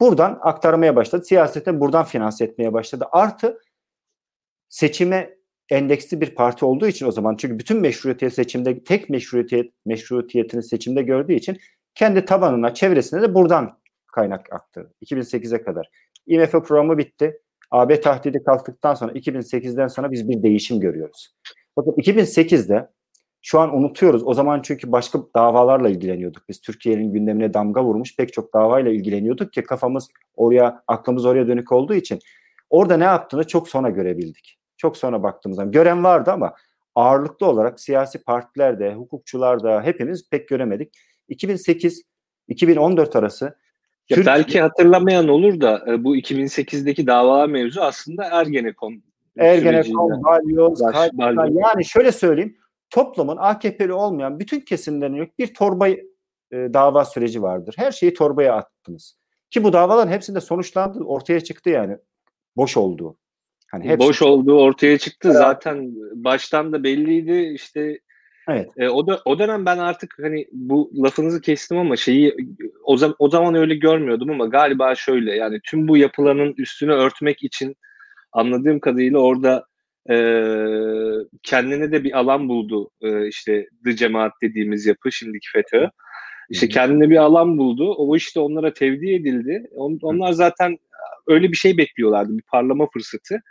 Buradan 0.00 0.38
aktarmaya 0.42 0.96
başladı. 0.96 1.24
Siyasete 1.24 1.80
buradan 1.80 2.04
finanse 2.04 2.44
etmeye 2.44 2.72
başladı. 2.72 3.06
Artı 3.12 3.60
seçime 4.68 5.36
endeksli 5.72 6.20
bir 6.20 6.34
parti 6.34 6.64
olduğu 6.64 6.86
için 6.86 7.06
o 7.06 7.12
zaman 7.12 7.36
çünkü 7.36 7.58
bütün 7.58 7.80
meşruiyet 7.80 8.34
seçimde 8.34 8.84
tek 8.84 9.10
meşruiyet 9.10 9.72
meşruiyetini 9.86 10.62
seçimde 10.62 11.02
gördüğü 11.02 11.32
için 11.32 11.58
kendi 11.94 12.24
tabanına, 12.24 12.74
çevresine 12.74 13.22
de 13.22 13.34
buradan 13.34 13.78
kaynak 14.12 14.52
aktı. 14.52 14.92
2008'e 15.04 15.62
kadar. 15.62 15.90
IMF 16.26 16.52
programı 16.52 16.98
bitti. 16.98 17.40
AB 17.70 18.00
tahdidi 18.00 18.44
kalktıktan 18.44 18.94
sonra 18.94 19.12
2008'den 19.12 19.86
sonra 19.86 20.12
biz 20.12 20.28
bir 20.28 20.42
değişim 20.42 20.80
görüyoruz. 20.80 21.34
Fakat 21.74 21.98
2008'de 21.98 22.88
şu 23.42 23.60
an 23.60 23.76
unutuyoruz. 23.76 24.22
O 24.26 24.34
zaman 24.34 24.60
çünkü 24.62 24.92
başka 24.92 25.18
davalarla 25.36 25.88
ilgileniyorduk. 25.88 26.48
Biz 26.48 26.60
Türkiye'nin 26.60 27.12
gündemine 27.12 27.54
damga 27.54 27.84
vurmuş 27.84 28.16
pek 28.16 28.32
çok 28.32 28.54
davayla 28.54 28.90
ilgileniyorduk 28.90 29.52
ki 29.52 29.62
kafamız 29.62 30.08
oraya, 30.36 30.82
aklımız 30.86 31.24
oraya 31.24 31.48
dönük 31.48 31.72
olduğu 31.72 31.94
için 31.94 32.18
orada 32.70 32.96
ne 32.96 33.04
yaptığını 33.04 33.46
çok 33.46 33.68
sonra 33.68 33.90
görebildik. 33.90 34.61
Çok 34.82 34.96
sonra 34.96 35.22
baktığımız 35.22 35.56
zaman 35.56 35.72
gören 35.72 36.04
vardı 36.04 36.30
ama 36.30 36.54
ağırlıklı 36.94 37.46
olarak 37.46 37.80
siyasi 37.80 38.22
partilerde, 38.22 38.94
hukukçular 38.94 39.62
da 39.62 39.82
hepimiz 39.82 40.30
pek 40.30 40.48
göremedik. 40.48 40.94
2008-2014 41.30 43.18
arası 43.18 43.44
ya 43.44 44.14
Türkiye, 44.14 44.26
belki 44.26 44.60
hatırlamayan 44.60 45.28
olur 45.28 45.60
da 45.60 45.84
e, 45.88 46.04
bu 46.04 46.16
2008'deki 46.16 47.06
dava 47.06 47.46
mevzu 47.46 47.80
aslında 47.80 48.24
Ergenekon. 48.24 49.02
Ergenekon, 49.38 50.24
Balyoz, 50.24 50.80
yani 51.54 51.84
şöyle 51.84 52.12
söyleyeyim 52.12 52.56
toplumun 52.90 53.36
AKP'li 53.36 53.92
olmayan 53.92 54.40
bütün 54.40 54.60
kesimlerine 54.60 55.28
bir 55.38 55.54
torba 55.54 55.88
e, 55.88 55.98
dava 56.50 57.04
süreci 57.04 57.42
vardır. 57.42 57.74
Her 57.78 57.92
şeyi 57.92 58.14
torbaya 58.14 58.54
attınız. 58.54 59.16
Ki 59.50 59.64
bu 59.64 59.72
davaların 59.72 60.12
hepsinde 60.12 60.40
sonuçlandı, 60.40 61.04
ortaya 61.04 61.40
çıktı 61.40 61.70
yani 61.70 61.98
boş 62.56 62.76
olduğu. 62.76 63.16
Hani 63.72 63.84
hepsi... 63.84 63.98
Boş 63.98 64.22
olduğu 64.22 64.60
ortaya 64.60 64.98
çıktı. 64.98 65.28
Evet. 65.28 65.38
Zaten 65.38 65.92
baştan 66.14 66.72
da 66.72 66.84
belliydi. 66.84 67.52
İşte 67.54 67.98
Evet. 68.48 68.68
E, 68.76 68.88
o 68.88 69.06
da 69.06 69.20
o 69.24 69.38
dönem 69.38 69.66
ben 69.66 69.78
artık 69.78 70.14
hani 70.22 70.46
bu 70.52 70.90
lafınızı 70.96 71.40
kestim 71.40 71.78
ama 71.78 71.96
şeyi 71.96 72.36
o 72.84 72.96
zaman 72.96 73.16
o 73.18 73.30
zaman 73.30 73.54
öyle 73.54 73.74
görmüyordum 73.74 74.30
ama 74.30 74.46
galiba 74.46 74.94
şöyle 74.94 75.34
yani 75.34 75.60
tüm 75.64 75.88
bu 75.88 75.96
yapılanın 75.96 76.54
üstünü 76.58 76.92
örtmek 76.92 77.42
için 77.42 77.76
anladığım 78.32 78.80
kadarıyla 78.80 79.18
orada 79.18 79.66
e, 80.10 80.16
kendine 81.42 81.92
de 81.92 82.04
bir 82.04 82.18
alan 82.18 82.48
buldu 82.48 82.90
e, 83.00 83.28
işte 83.28 83.68
The 83.84 83.96
Cemaat 83.96 84.32
dediğimiz 84.42 84.86
yapı 84.86 85.12
şimdiki 85.12 85.50
FETÖ. 85.52 85.88
İşte 86.50 86.68
kendine 86.68 87.10
bir 87.10 87.16
alan 87.16 87.58
buldu. 87.58 87.94
O 87.94 88.16
işte 88.16 88.40
onlara 88.40 88.72
tevdi 88.72 89.14
edildi. 89.14 89.66
On, 89.74 89.98
onlar 90.02 90.32
zaten 90.32 90.78
öyle 91.26 91.52
bir 91.52 91.56
şey 91.56 91.76
bekliyorlardı. 91.78 92.38
Bir 92.38 92.42
parlama 92.42 92.86
fırsatı. 92.92 93.42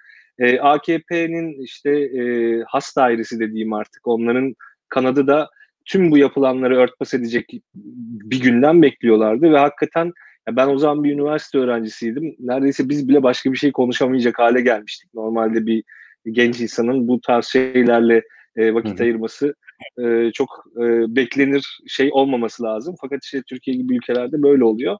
E, 0.41 0.59
AKP'nin 0.59 1.63
işte 1.63 1.89
e, 1.91 2.23
has 2.67 2.95
dairesi 2.95 3.39
dediğim 3.39 3.73
artık 3.73 4.07
onların 4.07 4.55
kanadı 4.89 5.27
da 5.27 5.49
tüm 5.85 6.11
bu 6.11 6.17
yapılanları 6.17 6.77
örtbas 6.77 7.13
edecek 7.13 7.49
bir 7.73 8.41
günden 8.41 8.81
bekliyorlardı 8.81 9.51
ve 9.51 9.57
hakikaten 9.57 10.11
ben 10.51 10.67
o 10.67 10.77
zaman 10.77 11.03
bir 11.03 11.11
üniversite 11.11 11.57
öğrencisiydim. 11.57 12.35
Neredeyse 12.39 12.89
biz 12.89 13.09
bile 13.09 13.23
başka 13.23 13.51
bir 13.51 13.57
şey 13.57 13.71
konuşamayacak 13.71 14.39
hale 14.39 14.61
gelmiştik. 14.61 15.13
Normalde 15.13 15.65
bir 15.65 15.83
genç 16.25 16.59
insanın 16.59 17.07
bu 17.07 17.21
tarz 17.21 17.45
şeylerle 17.45 18.23
e, 18.55 18.73
vakit 18.73 18.93
Hı-hı. 18.93 19.03
ayırması 19.03 19.55
e, 20.03 20.31
çok 20.33 20.65
e, 20.77 21.15
beklenir 21.15 21.79
şey 21.87 22.09
olmaması 22.13 22.63
lazım. 22.63 22.95
Fakat 23.01 23.23
işte 23.23 23.41
Türkiye 23.49 23.77
gibi 23.77 23.95
ülkelerde 23.95 24.41
böyle 24.43 24.63
oluyor. 24.63 24.97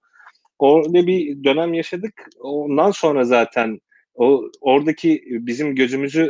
Orada 0.60 1.08
bir 1.08 1.44
dönem 1.44 1.74
yaşadık. 1.74 2.14
Ondan 2.40 2.92
sonra 2.92 3.24
zaten 3.24 3.80
o 4.22 4.52
oradaki 4.62 5.24
bizim 5.30 5.76
gözümüzü 5.76 6.30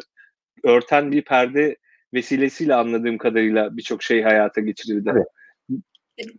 örten 0.63 1.11
bir 1.11 1.21
perde 1.21 1.77
vesilesiyle 2.13 2.75
anladığım 2.75 3.17
kadarıyla 3.17 3.77
birçok 3.77 4.03
şey 4.03 4.21
hayata 4.21 4.61
geçirildi. 4.61 5.11
Evet. 5.13 5.27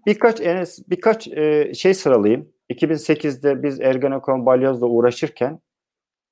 Birkaç 0.06 0.40
Enes 0.40 0.88
birkaç 0.90 1.28
e, 1.28 1.74
şey 1.74 1.94
sıralayayım. 1.94 2.52
2008'de 2.70 3.62
biz 3.62 3.80
Ergenekon 3.80 4.46
Balyoz'la 4.46 4.86
uğraşırken 4.86 5.60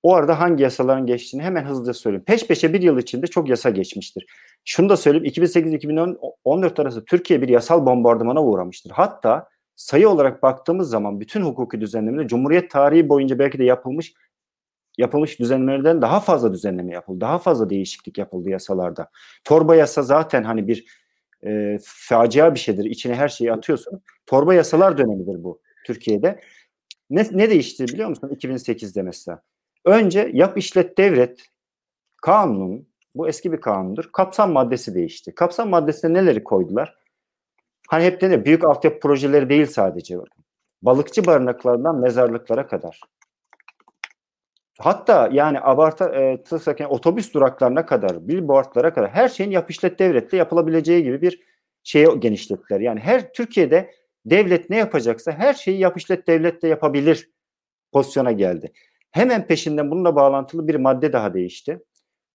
o 0.02 0.14
arada 0.14 0.40
hangi 0.40 0.62
yasaların 0.62 1.06
geçtiğini 1.06 1.42
hemen 1.42 1.64
hızlıca 1.64 1.94
söyleyeyim. 1.94 2.24
Peş 2.26 2.46
peşe 2.46 2.72
bir 2.72 2.82
yıl 2.82 2.98
içinde 2.98 3.26
çok 3.26 3.48
yasa 3.48 3.70
geçmiştir. 3.70 4.26
Şunu 4.64 4.88
da 4.88 4.96
söyleyeyim 4.96 5.26
2008-2014 5.26 6.82
arası 6.82 7.04
Türkiye 7.04 7.42
bir 7.42 7.48
yasal 7.48 7.86
bombardımana 7.86 8.44
uğramıştır. 8.44 8.90
Hatta 8.90 9.48
sayı 9.76 10.08
olarak 10.08 10.42
baktığımız 10.42 10.90
zaman 10.90 11.20
bütün 11.20 11.42
hukuki 11.42 11.80
düzenlemeler 11.80 12.28
Cumhuriyet 12.28 12.70
tarihi 12.70 13.08
boyunca 13.08 13.38
belki 13.38 13.58
de 13.58 13.64
yapılmış 13.64 14.12
yapılmış 14.98 15.40
düzenlemelerden 15.40 16.02
daha 16.02 16.20
fazla 16.20 16.52
düzenleme 16.52 16.92
yapıldı. 16.92 17.20
Daha 17.20 17.38
fazla 17.38 17.70
değişiklik 17.70 18.18
yapıldı 18.18 18.50
yasalarda. 18.50 19.10
Torba 19.44 19.76
yasa 19.76 20.02
zaten 20.02 20.42
hani 20.42 20.68
bir 20.68 20.84
e, 21.46 21.78
facia 21.82 22.54
bir 22.54 22.58
şeydir. 22.58 22.84
İçine 22.84 23.14
her 23.14 23.28
şeyi 23.28 23.52
atıyorsun. 23.52 24.02
Torba 24.26 24.54
yasalar 24.54 24.98
dönemidir 24.98 25.44
bu 25.44 25.60
Türkiye'de. 25.86 26.40
Ne, 27.10 27.26
ne 27.32 27.50
değişti 27.50 27.84
biliyor 27.84 28.08
musun 28.08 28.28
2008'de 28.28 29.02
mesela? 29.02 29.42
Önce 29.84 30.30
yap 30.32 30.58
işlet 30.58 30.98
devret 30.98 31.40
kanunun 32.22 32.88
bu 33.14 33.28
eski 33.28 33.52
bir 33.52 33.60
kanundur. 33.60 34.10
Kapsam 34.12 34.52
maddesi 34.52 34.94
değişti. 34.94 35.34
Kapsam 35.34 35.68
maddesine 35.68 36.14
neleri 36.14 36.44
koydular? 36.44 36.96
Hani 37.88 38.04
hep 38.04 38.20
denir 38.20 38.44
büyük 38.44 38.64
altyapı 38.64 39.00
projeleri 39.00 39.48
değil 39.48 39.66
sadece. 39.66 40.18
Balıkçı 40.82 41.26
barınaklarından 41.26 42.00
mezarlıklara 42.00 42.66
kadar. 42.66 43.00
Hatta 44.82 45.28
yani 45.32 45.60
abarta 45.60 46.14
e, 46.20 46.42
yani 46.78 46.86
otobüs 46.86 47.34
duraklarına 47.34 47.86
kadar, 47.86 48.28
billboardlara 48.28 48.94
kadar 48.94 49.10
her 49.10 49.28
şeyin 49.28 49.50
yap 49.50 49.70
işlet 49.70 49.98
devletle 49.98 50.38
yapılabileceği 50.38 51.02
gibi 51.02 51.22
bir 51.22 51.40
şeyi 51.82 52.20
genişlettiler. 52.20 52.80
Yani 52.80 53.00
her 53.00 53.32
Türkiye'de 53.32 53.90
devlet 54.26 54.70
ne 54.70 54.76
yapacaksa 54.76 55.32
her 55.32 55.54
şeyi 55.54 55.78
yap 55.78 55.96
işlet 55.96 56.26
devlet 56.26 56.62
de 56.62 56.68
yapabilir 56.68 57.30
pozisyona 57.92 58.32
geldi. 58.32 58.72
Hemen 59.10 59.46
peşinden 59.46 59.90
bununla 59.90 60.16
bağlantılı 60.16 60.68
bir 60.68 60.74
madde 60.74 61.12
daha 61.12 61.34
değişti. 61.34 61.78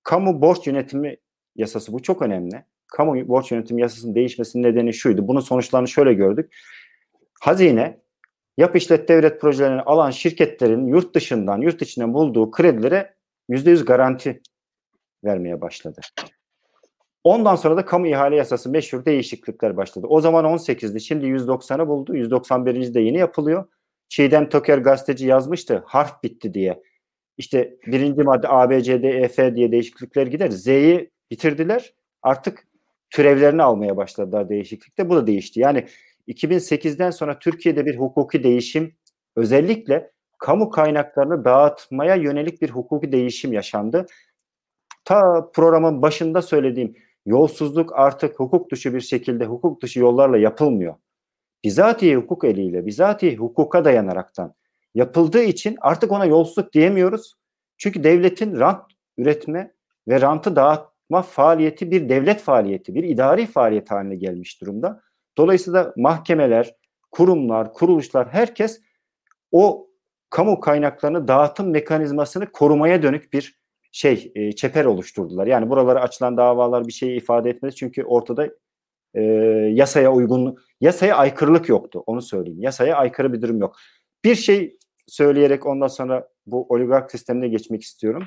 Kamu 0.03 0.41
borç 0.41 0.67
yönetimi 0.67 1.17
yasası 1.55 1.93
bu 1.93 2.01
çok 2.01 2.21
önemli. 2.21 2.65
Kamu 2.87 3.27
borç 3.27 3.51
yönetimi 3.51 3.81
yasasının 3.81 4.15
değişmesinin 4.15 4.63
nedeni 4.63 4.93
şuydu. 4.93 5.27
Bunun 5.27 5.39
sonuçlarını 5.39 5.87
şöyle 5.87 6.13
gördük. 6.13 6.55
Hazine 7.41 7.99
yap 8.57 8.75
işlet 8.75 9.09
devlet 9.09 9.41
projelerini 9.41 9.81
alan 9.81 10.11
şirketlerin 10.11 10.87
yurt 10.87 11.15
dışından, 11.15 11.61
yurt 11.61 11.81
içinden 11.81 12.13
bulduğu 12.13 12.51
kredilere 12.51 13.13
%100 13.49 13.85
garanti 13.85 14.41
vermeye 15.23 15.61
başladı. 15.61 16.01
Ondan 17.23 17.55
sonra 17.55 17.77
da 17.77 17.85
kamu 17.85 18.07
ihale 18.07 18.35
yasası 18.35 18.69
meşhur 18.69 19.05
değişiklikler 19.05 19.77
başladı. 19.77 20.07
O 20.09 20.21
zaman 20.21 20.45
18'di. 20.45 21.01
Şimdi 21.01 21.25
190'ı 21.25 21.87
buldu. 21.87 22.15
191. 22.15 22.93
de 22.93 22.99
yeni 22.99 23.17
yapılıyor. 23.17 23.65
Çiğdem 24.09 24.49
Toker 24.49 24.77
gazeteci 24.77 25.27
yazmıştı. 25.27 25.83
Harf 25.85 26.23
bitti 26.23 26.53
diye. 26.53 26.83
İşte 27.37 27.77
birinci 27.87 28.23
madde 28.23 28.47
A, 28.47 28.69
B, 28.69 28.83
C, 28.83 29.03
D, 29.03 29.09
E, 29.09 29.27
F 29.27 29.55
diye 29.55 29.71
değişiklikler 29.71 30.27
gider. 30.27 30.49
Z'yi 30.49 31.11
bitirdiler. 31.31 31.93
Artık 32.21 32.67
türevlerini 33.09 33.63
almaya 33.63 33.97
başladılar 33.97 34.49
değişiklikte. 34.49 35.09
Bu 35.09 35.15
da 35.15 35.27
değişti. 35.27 35.59
Yani 35.59 35.85
2008'den 36.27 37.11
sonra 37.11 37.39
Türkiye'de 37.39 37.85
bir 37.85 37.97
hukuki 37.97 38.43
değişim 38.43 38.95
özellikle 39.35 40.11
kamu 40.37 40.69
kaynaklarını 40.69 41.45
dağıtmaya 41.45 42.15
yönelik 42.15 42.61
bir 42.61 42.69
hukuki 42.69 43.11
değişim 43.11 43.53
yaşandı. 43.53 44.05
Ta 45.05 45.51
programın 45.53 46.01
başında 46.01 46.41
söylediğim 46.41 46.95
yolsuzluk 47.25 47.99
artık 47.99 48.39
hukuk 48.39 48.71
dışı 48.71 48.93
bir 48.93 49.01
şekilde 49.01 49.45
hukuk 49.45 49.81
dışı 49.81 49.99
yollarla 49.99 50.37
yapılmıyor. 50.37 50.95
Bizatihi 51.63 52.15
hukuk 52.15 52.43
eliyle, 52.43 52.85
bizatihi 52.85 53.37
hukuka 53.37 53.85
dayanaraktan 53.85 54.53
yapıldığı 54.95 55.43
için 55.43 55.77
artık 55.81 56.11
ona 56.11 56.25
yolsuzluk 56.25 56.73
diyemiyoruz. 56.73 57.33
Çünkü 57.77 58.03
devletin 58.03 58.59
rant 58.59 58.81
üretme 59.17 59.73
ve 60.07 60.21
rantı 60.21 60.55
dağıtma 60.55 61.21
faaliyeti 61.21 61.91
bir 61.91 62.09
devlet 62.09 62.41
faaliyeti, 62.41 62.95
bir 62.95 63.03
idari 63.03 63.45
faaliyet 63.45 63.91
haline 63.91 64.15
gelmiş 64.15 64.61
durumda. 64.61 65.01
Dolayısıyla 65.37 65.93
mahkemeler, 65.97 66.75
kurumlar, 67.11 67.73
kuruluşlar 67.73 68.27
herkes 68.27 68.81
o 69.51 69.87
kamu 70.29 70.59
kaynaklarını 70.59 71.27
dağıtım 71.27 71.69
mekanizmasını 71.69 72.51
korumaya 72.51 73.03
dönük 73.03 73.33
bir 73.33 73.59
şey 73.91 74.31
e, 74.35 74.51
çeper 74.51 74.85
oluşturdular. 74.85 75.47
Yani 75.47 75.69
buralara 75.69 76.01
açılan 76.01 76.37
davalar 76.37 76.87
bir 76.87 76.91
şey 76.91 77.17
ifade 77.17 77.49
etmez 77.49 77.75
çünkü 77.75 78.03
ortada 78.03 78.49
e, 79.13 79.21
yasaya 79.73 80.13
uygun 80.13 80.57
yasaya 80.81 81.15
aykırılık 81.15 81.69
yoktu. 81.69 82.03
Onu 82.05 82.21
söyleyeyim. 82.21 82.61
Yasaya 82.61 82.95
aykırı 82.95 83.33
bir 83.33 83.41
durum 83.41 83.59
yok. 83.59 83.75
Bir 84.23 84.35
şey 84.35 84.77
söyleyerek 85.07 85.65
ondan 85.65 85.87
sonra 85.87 86.29
bu 86.45 86.65
oligark 86.69 87.11
sistemine 87.11 87.47
geçmek 87.47 87.81
istiyorum. 87.81 88.23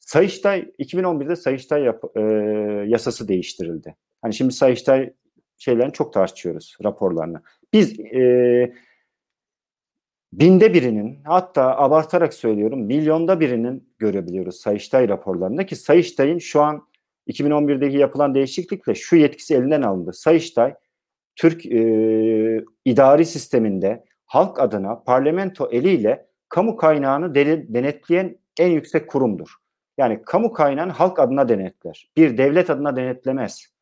Sayıştay 0.00 0.60
2011'de 0.78 1.36
Sayıştay 1.36 1.82
yap, 1.82 2.04
e, 2.16 2.20
yasası 2.86 3.28
değiştirildi. 3.28 3.96
Hani 4.22 4.34
şimdi 4.34 4.52
Sayıştay 4.52 5.12
şeylerini 5.58 5.92
çok 5.92 6.12
tartışıyoruz 6.12 6.76
raporlarını. 6.84 7.42
Biz 7.72 8.00
e, 8.00 8.72
binde 10.32 10.74
birinin 10.74 11.18
hatta 11.24 11.76
abartarak 11.76 12.34
söylüyorum 12.34 12.80
milyonda 12.80 13.40
birinin 13.40 13.88
görebiliyoruz 13.98 14.56
Sayıştay 14.56 15.08
raporlarında 15.08 15.66
ki 15.66 15.76
Sayıştay'ın 15.76 16.38
şu 16.38 16.60
an 16.60 16.88
2011'deki 17.28 17.96
yapılan 17.96 18.34
değişiklikle 18.34 18.94
şu 18.94 19.16
yetkisi 19.16 19.54
elinden 19.54 19.82
alındı. 19.82 20.12
Sayıştay 20.12 20.74
Türk 21.36 21.66
e, 21.66 22.64
idari 22.84 23.24
sisteminde 23.24 24.04
halk 24.26 24.60
adına 24.60 25.02
parlamento 25.02 25.68
eliyle 25.70 26.26
kamu 26.48 26.76
kaynağını 26.76 27.34
denetleyen 27.74 28.38
en 28.58 28.70
yüksek 28.70 29.10
kurumdur. 29.10 29.54
Yani 29.98 30.22
kamu 30.22 30.52
kaynağını 30.52 30.92
halk 30.92 31.18
adına 31.18 31.48
denetler. 31.48 32.10
Bir 32.16 32.38
devlet 32.38 32.70
adına 32.70 32.96
denetlemez. 32.96 33.73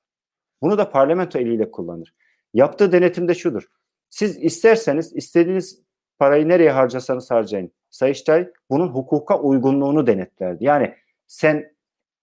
Bunu 0.62 0.78
da 0.78 0.90
parlamento 0.90 1.38
eliyle 1.38 1.70
kullanır. 1.70 2.14
Yaptığı 2.54 2.92
denetimde 2.92 3.34
şudur. 3.34 3.66
Siz 4.10 4.38
isterseniz 4.38 5.16
istediğiniz 5.16 5.82
parayı 6.18 6.48
nereye 6.48 6.70
harcasanız 6.70 7.30
harcayın. 7.30 7.72
Sayıştay 7.90 8.48
bunun 8.70 8.88
hukuka 8.88 9.40
uygunluğunu 9.40 10.06
denetlerdi. 10.06 10.64
Yani 10.64 10.94
sen 11.26 11.72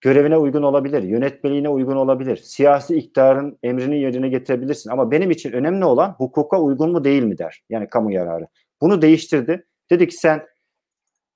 görevine 0.02 0.38
uygun 0.38 0.64
olabilir, 0.64 1.04
yönetmeliğine 1.04 1.70
uygun 1.70 1.96
olabilir, 1.96 2.38
siyasi 2.38 2.96
iktidarın 2.96 3.60
emrini 3.64 4.00
yerine 4.00 4.30
getirebilirsin 4.30 4.90
ama 4.90 5.12
benim 5.12 5.32
için 5.32 5.52
önemli 5.52 5.86
olan 5.86 6.16
hukuka 6.18 6.62
uygun 6.62 6.92
mu 6.92 7.04
değil 7.04 7.24
mi 7.24 7.38
der. 7.38 7.64
Yani 7.70 7.88
kamu 7.88 8.12
yararı. 8.12 8.48
Bunu 8.82 9.02
değiştirdi. 9.02 9.66
Dedi 9.90 10.08
ki 10.08 10.16
sen 10.16 10.48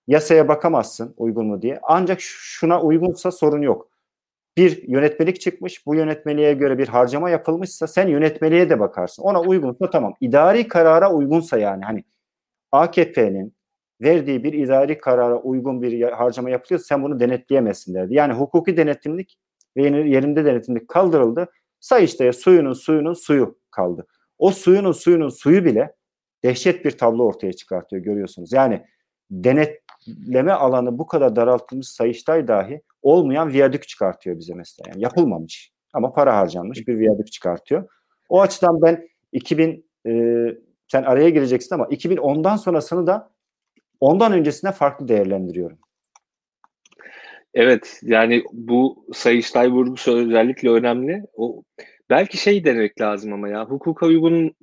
yasaya 0.08 0.48
bakamazsın 0.48 1.14
uygun 1.18 1.46
mu 1.46 1.62
diye. 1.62 1.80
Ancak 1.84 2.22
şuna 2.22 2.82
uygunsa 2.82 3.32
sorun 3.32 3.62
yok. 3.62 3.90
Bir 4.58 4.88
yönetmelik 4.88 5.42
çıkmış. 5.42 5.86
Bu 5.86 5.96
yönetmeliğe 5.96 6.54
göre 6.54 6.78
bir 6.78 6.88
harcama 6.88 7.30
yapılmışsa 7.30 7.88
sen 7.88 8.08
yönetmeliğe 8.08 8.70
de 8.70 8.80
bakarsın. 8.80 9.24
Ona 9.24 9.42
uygunsa 9.42 9.90
tamam. 9.90 10.14
İdari 10.22 10.68
karara 10.68 11.14
uygunsa 11.14 11.58
yani 11.58 11.86
hani 11.86 12.04
AKP'nin 12.72 13.54
verdiği 14.02 14.44
bir 14.44 14.54
idari 14.54 14.98
karara 14.98 15.40
uygun 15.40 15.82
bir 15.82 16.02
harcama 16.02 16.50
yapılıyorsa 16.50 16.86
sen 16.86 17.04
bunu 17.04 17.20
denetleyemezsin 17.20 17.94
derdi. 17.94 18.14
Yani 18.14 18.34
hukuki 18.34 18.78
denetimlik 18.78 19.38
ve 19.78 19.84
yerinde 19.84 20.46
denetimlik 20.46 20.88
kaldırıldı. 20.88 21.48
Sayıştay'a 21.80 22.34
suyunun 22.34 22.74
suyunun 22.74 23.14
suyu 23.14 23.58
kaldı. 23.72 24.08
O 24.38 24.52
suyunun 24.52 24.92
suyunun 24.92 25.30
suyu 25.30 25.66
bile 25.66 25.96
dehşet 26.44 26.86
bir 26.86 26.92
tablo 26.92 27.24
ortaya 27.24 27.54
çıkartıyor 27.54 28.04
görüyorsunuz. 28.04 28.54
Yani 28.54 28.86
denetleme 29.32 30.52
alanı 30.52 30.98
bu 31.00 31.08
kadar 31.08 31.36
daraltılmış 31.36 31.88
Sayıştay 31.88 32.48
dahi 32.48 32.82
olmayan 33.04 33.54
viyadük 33.54 33.88
çıkartıyor 33.88 34.40
bize 34.40 34.54
mesela. 34.54 34.90
Yani 34.90 35.04
yapılmamış 35.04 35.72
ama 35.94 36.12
para 36.12 36.38
harcanmış 36.38 36.88
bir 36.88 37.00
viyadük 37.00 37.32
çıkartıyor. 37.32 37.90
O 38.30 38.42
açıdan 38.42 38.82
ben 38.82 39.08
2000 39.32 39.86
e, 40.08 40.12
sen 40.88 41.04
araya 41.04 41.30
gireceksin 41.30 41.76
ama 41.76 41.86
2010'dan 41.86 42.56
sonrasını 42.56 43.08
da 43.08 43.30
ondan 44.00 44.34
öncesine 44.34 44.72
farklı 44.72 45.08
değerlendiriyorum. 45.08 45.78
Evet 47.54 48.00
yani 48.04 48.44
bu 48.52 49.06
Sayıştay 49.14 49.72
vurgusu 49.72 50.18
özellikle 50.18 50.70
önemli. 50.70 51.24
O 51.34 51.64
belki 52.10 52.38
şey 52.38 52.66
demek 52.66 53.02
lazım 53.02 53.34
ama 53.34 53.50
ya 53.50 53.66
hukuka 53.66 54.06
uygun 54.06 54.56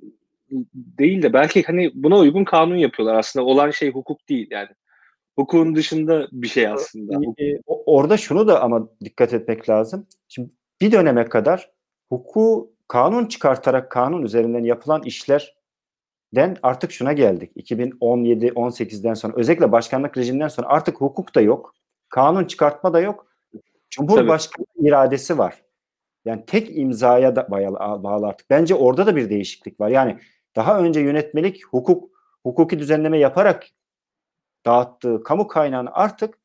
değil 0.75 1.21
de 1.21 1.33
belki 1.33 1.63
hani 1.63 1.91
buna 1.93 2.17
uygun 2.17 2.43
kanun 2.43 2.75
yapıyorlar. 2.75 3.15
Aslında 3.15 3.45
olan 3.45 3.71
şey 3.71 3.91
hukuk 3.91 4.29
değil 4.29 4.47
yani. 4.51 4.69
Hukukun 5.35 5.75
dışında 5.75 6.27
bir 6.31 6.47
şey 6.47 6.67
aslında. 6.67 7.43
E, 7.43 7.59
orada 7.67 8.17
şunu 8.17 8.47
da 8.47 8.61
ama 8.61 8.89
dikkat 9.03 9.33
etmek 9.33 9.69
lazım. 9.69 10.07
Şimdi 10.27 10.49
bir 10.81 10.91
döneme 10.91 11.25
kadar 11.25 11.71
hukuku 12.09 12.73
kanun 12.87 13.25
çıkartarak 13.25 13.91
kanun 13.91 14.21
üzerinden 14.21 14.63
yapılan 14.63 15.03
işler 15.03 15.55
den 16.35 16.57
artık 16.63 16.91
şuna 16.91 17.13
geldik. 17.13 17.51
2017-18'den 17.55 19.13
sonra 19.13 19.33
özellikle 19.35 19.71
başkanlık 19.71 20.17
rejiminden 20.17 20.47
sonra 20.47 20.67
artık 20.67 21.01
hukuk 21.01 21.35
da 21.35 21.41
yok. 21.41 21.73
Kanun 22.09 22.45
çıkartma 22.45 22.93
da 22.93 22.99
yok. 22.99 23.27
Cumhurbaşkanı 23.89 24.65
Tabii. 24.77 24.87
iradesi 24.87 25.37
var. 25.37 25.61
Yani 26.25 26.43
tek 26.47 26.77
imzaya 26.77 27.35
da 27.35 27.51
bağlı 28.03 28.27
artık. 28.27 28.49
Bence 28.49 28.75
orada 28.75 29.05
da 29.05 29.15
bir 29.15 29.29
değişiklik 29.29 29.79
var. 29.79 29.89
Yani 29.89 30.17
daha 30.55 30.79
önce 30.79 30.99
yönetmelik 30.99 31.65
hukuk 31.65 32.09
hukuki 32.43 32.79
düzenleme 32.79 33.19
yaparak 33.19 33.67
dağıttığı 34.65 35.23
kamu 35.23 35.47
kaynağını 35.47 35.89
artık 35.93 36.39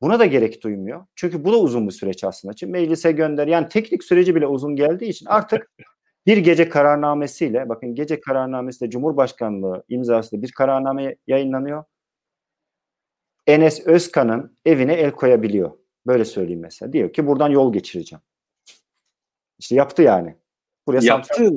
buna 0.00 0.18
da 0.18 0.26
gerek 0.26 0.62
duymuyor. 0.62 1.06
Çünkü 1.14 1.44
bu 1.44 1.52
da 1.52 1.56
uzun 1.56 1.86
bir 1.86 1.92
süreç 1.92 2.24
aslında. 2.24 2.54
Çünkü 2.54 2.72
meclise 2.72 3.12
gönder. 3.12 3.46
Yani 3.46 3.68
teknik 3.68 4.04
süreci 4.04 4.34
bile 4.34 4.46
uzun 4.46 4.76
geldiği 4.76 5.08
için 5.08 5.26
artık 5.26 5.70
bir 6.26 6.36
gece 6.36 6.68
kararnamesiyle 6.68 7.68
bakın 7.68 7.94
gece 7.94 8.20
kararnamesi 8.20 8.80
de 8.80 8.90
Cumhurbaşkanlığı 8.90 9.84
imzasıyla 9.88 10.42
bir 10.42 10.52
kararname 10.52 11.16
yayınlanıyor. 11.26 11.84
Enes 13.46 13.86
Özkan'ın 13.86 14.58
evine 14.64 14.94
el 14.94 15.10
koyabiliyor. 15.10 15.70
Böyle 16.06 16.24
söyleyeyim 16.24 16.60
mesela. 16.60 16.92
Diyor 16.92 17.12
ki 17.12 17.26
buradan 17.26 17.48
yol 17.48 17.72
geçireceğim. 17.72 18.22
İşte 19.58 19.74
yaptı 19.74 20.02
yani. 20.02 20.36
Buraya 20.86 21.06
yaptı. 21.06 21.50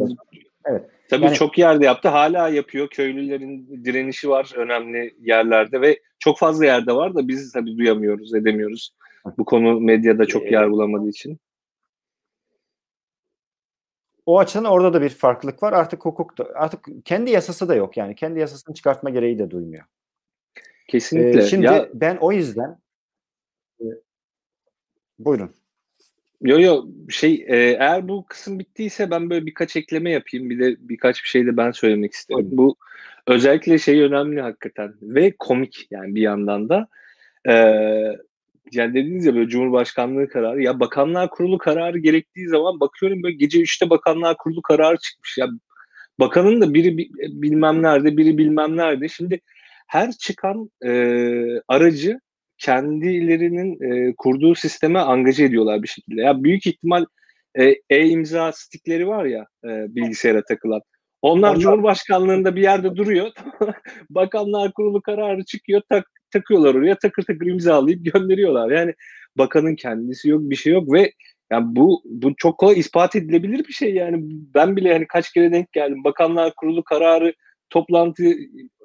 Evet. 0.65 0.89
Tabii 1.12 1.26
yani, 1.26 1.36
çok 1.36 1.58
yerde 1.58 1.86
yaptı. 1.86 2.10
Hala 2.10 2.50
yapıyor. 2.50 2.88
Köylülerin 2.88 3.84
direnişi 3.86 4.30
var 4.30 4.52
önemli 4.56 5.15
yerlerde 5.19 5.82
ve 5.82 6.00
çok 6.19 6.39
fazla 6.39 6.65
yerde 6.65 6.95
var 6.95 7.15
da 7.15 7.28
biz 7.28 7.52
tabii 7.52 7.78
duyamıyoruz, 7.78 8.34
edemiyoruz. 8.34 8.95
Bu 9.38 9.45
konu 9.45 9.80
medyada 9.80 10.26
çok 10.26 10.45
ee, 10.45 10.50
yer 10.50 10.71
bulamadığı 10.71 11.10
için 11.10 11.39
o 14.26 14.39
açıdan 14.39 14.65
orada 14.65 14.93
da 14.93 15.02
bir 15.02 15.10
farklılık 15.10 15.63
var. 15.63 15.74
Artık 15.74 16.06
hukuk 16.06 16.38
da, 16.38 16.47
artık 16.56 16.88
kendi 17.06 17.32
yasası 17.32 17.67
da 17.67 17.76
yok 17.76 17.97
yani. 17.97 18.15
Kendi 18.15 18.39
yasasını 18.39 18.76
çıkartma 18.76 19.10
gereği 19.10 19.39
de 19.39 19.52
duymuyor. 19.52 19.84
Kesinlikle. 20.88 21.43
Ee, 21.43 21.47
şimdi 21.47 21.65
ya, 21.65 21.89
ben 21.93 22.17
o 22.17 22.32
yüzden 22.32 22.78
e, 23.82 23.86
buyurun. 25.19 25.54
Yo 26.41 26.60
yo 26.60 26.86
şey 27.10 27.45
e, 27.47 27.56
eğer 27.58 28.08
bu 28.08 28.25
kısım 28.25 28.60
bittiyse 28.60 29.12
ben 29.12 29.30
böyle 29.30 29.45
birkaç 29.45 29.75
ekleme 29.75 30.12
yapayım. 30.12 30.49
Bir 30.49 30.60
de 30.60 30.75
birkaç 30.80 31.23
bir 31.23 31.27
şey 31.30 31.45
de 31.45 31.58
ben 31.58 31.71
söylemek 31.71 32.13
isterim. 32.13 32.45
Evet. 32.45 32.58
Bu 32.58 32.75
özellikle 33.27 33.77
şey 33.77 34.01
önemli 34.01 34.41
hakikaten 34.41 34.93
ve 35.01 35.36
komik 35.39 35.88
yani 35.91 36.15
bir 36.15 36.21
yandan 36.21 36.69
da. 36.69 36.88
E, 37.49 37.54
yani 38.71 38.93
dediğiniz 38.93 39.25
ya 39.25 39.36
böyle 39.36 39.49
Cumhurbaşkanlığı 39.49 40.27
kararı 40.30 40.63
ya 40.63 40.80
Bakanlar 40.80 41.30
Kurulu 41.30 41.58
kararı 41.58 41.97
gerektiği 41.99 42.47
zaman 42.47 42.80
bakıyorum 42.80 43.23
böyle 43.23 43.36
gece 43.36 43.60
3'te 43.60 43.89
Bakanlar 43.89 44.38
Kurulu 44.38 44.62
kararı 44.62 44.97
çıkmış. 44.97 45.38
Ya 45.38 45.47
bakanın 46.19 46.62
da 46.62 46.73
biri 46.73 46.97
bilmem 47.41 47.84
nerede, 47.84 48.17
biri 48.17 48.38
bilmem 48.38 48.77
nerede. 48.77 49.08
Şimdi 49.10 49.41
her 49.88 50.12
çıkan 50.12 50.71
e, 50.86 50.91
aracı 51.67 52.19
kendilerinin 52.62 53.82
e, 53.82 54.13
kurduğu 54.17 54.56
sisteme 54.56 55.00
angaje 55.00 55.45
ediyorlar 55.45 55.84
bir 55.84 55.88
şekilde. 55.88 56.21
Ya 56.21 56.43
büyük 56.43 56.67
ihtimal 56.67 57.06
e, 57.56 57.76
e-imza 57.89 58.52
stikleri 58.52 59.08
var 59.08 59.26
ya 59.26 59.47
e, 59.65 59.95
bilgisayara 59.95 60.43
takılan. 60.43 60.82
Onlar 61.21 61.50
Onlar... 61.50 61.60
Cumhurbaşkanlığında 61.60 62.56
bir 62.56 62.62
yerde 62.62 62.95
duruyor. 62.95 63.32
Bakanlar 64.10 64.74
Kurulu 64.74 65.02
kararı 65.02 65.45
çıkıyor, 65.45 65.82
tak, 65.89 66.06
takıyorlar 66.34 66.76
oraya, 66.76 66.97
takır 66.97 67.24
takır 67.24 67.45
imzalayıp 67.45 68.13
gönderiyorlar. 68.13 68.71
Yani 68.71 68.93
bakanın 69.38 69.76
kendisi 69.76 70.30
yok, 70.30 70.41
bir 70.41 70.56
şey 70.56 70.74
yok 70.74 70.93
ve 70.93 71.12
yani 71.52 71.65
bu 71.76 72.02
bu 72.06 72.36
çok 72.38 72.58
kolay 72.58 72.80
ispat 72.80 73.15
edilebilir 73.15 73.67
bir 73.67 73.74
şey 73.74 73.93
yani. 73.93 74.17
Ben 74.56 74.76
bile 74.76 74.93
hani 74.93 75.08
kaç 75.08 75.34
kere 75.34 75.52
denk 75.52 75.71
geldim. 75.71 76.04
Bakanlar 76.04 76.54
Kurulu 76.56 76.84
kararı 76.84 77.34
toplantı 77.69 78.24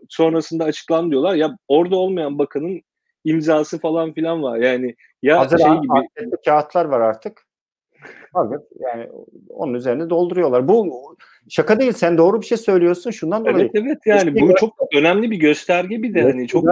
sonrasında 0.09 0.65
açıklan 0.65 1.11
diyorlar. 1.11 1.35
Ya 1.35 1.57
orada 1.69 1.97
olmayan 1.97 2.39
bakanın 2.39 2.83
imzası 3.27 3.79
falan 3.79 4.13
filan 4.13 4.43
var. 4.43 4.59
Yani 4.59 4.95
ya 5.23 5.39
Hazır 5.39 5.59
şey 5.59 5.69
gibi 5.69 6.31
kağıtlar 6.45 6.85
var 6.85 7.01
artık. 7.01 7.47
Abi 8.35 8.57
yani 8.79 9.09
onun 9.49 9.75
üzerine 9.75 10.11
dolduruyorlar. 10.11 10.69
Bu 10.69 11.17
şaka 11.49 11.81
değil. 11.81 11.93
Sen 11.93 12.19
doğru 12.19 12.41
bir 12.41 12.47
şey 12.47 12.59
söylüyorsun. 12.59 13.11
Şundan 13.11 13.45
dolayı. 13.45 13.57
Evet 13.57 13.71
evet 13.75 13.99
yani 14.07 14.41
bu 14.41 14.55
çok 14.55 14.75
önemli 14.97 15.31
bir 15.31 15.37
gösterge 15.37 16.03
bir 16.03 16.15
de 16.15 16.23
hani 16.23 16.49
çok 16.49 16.65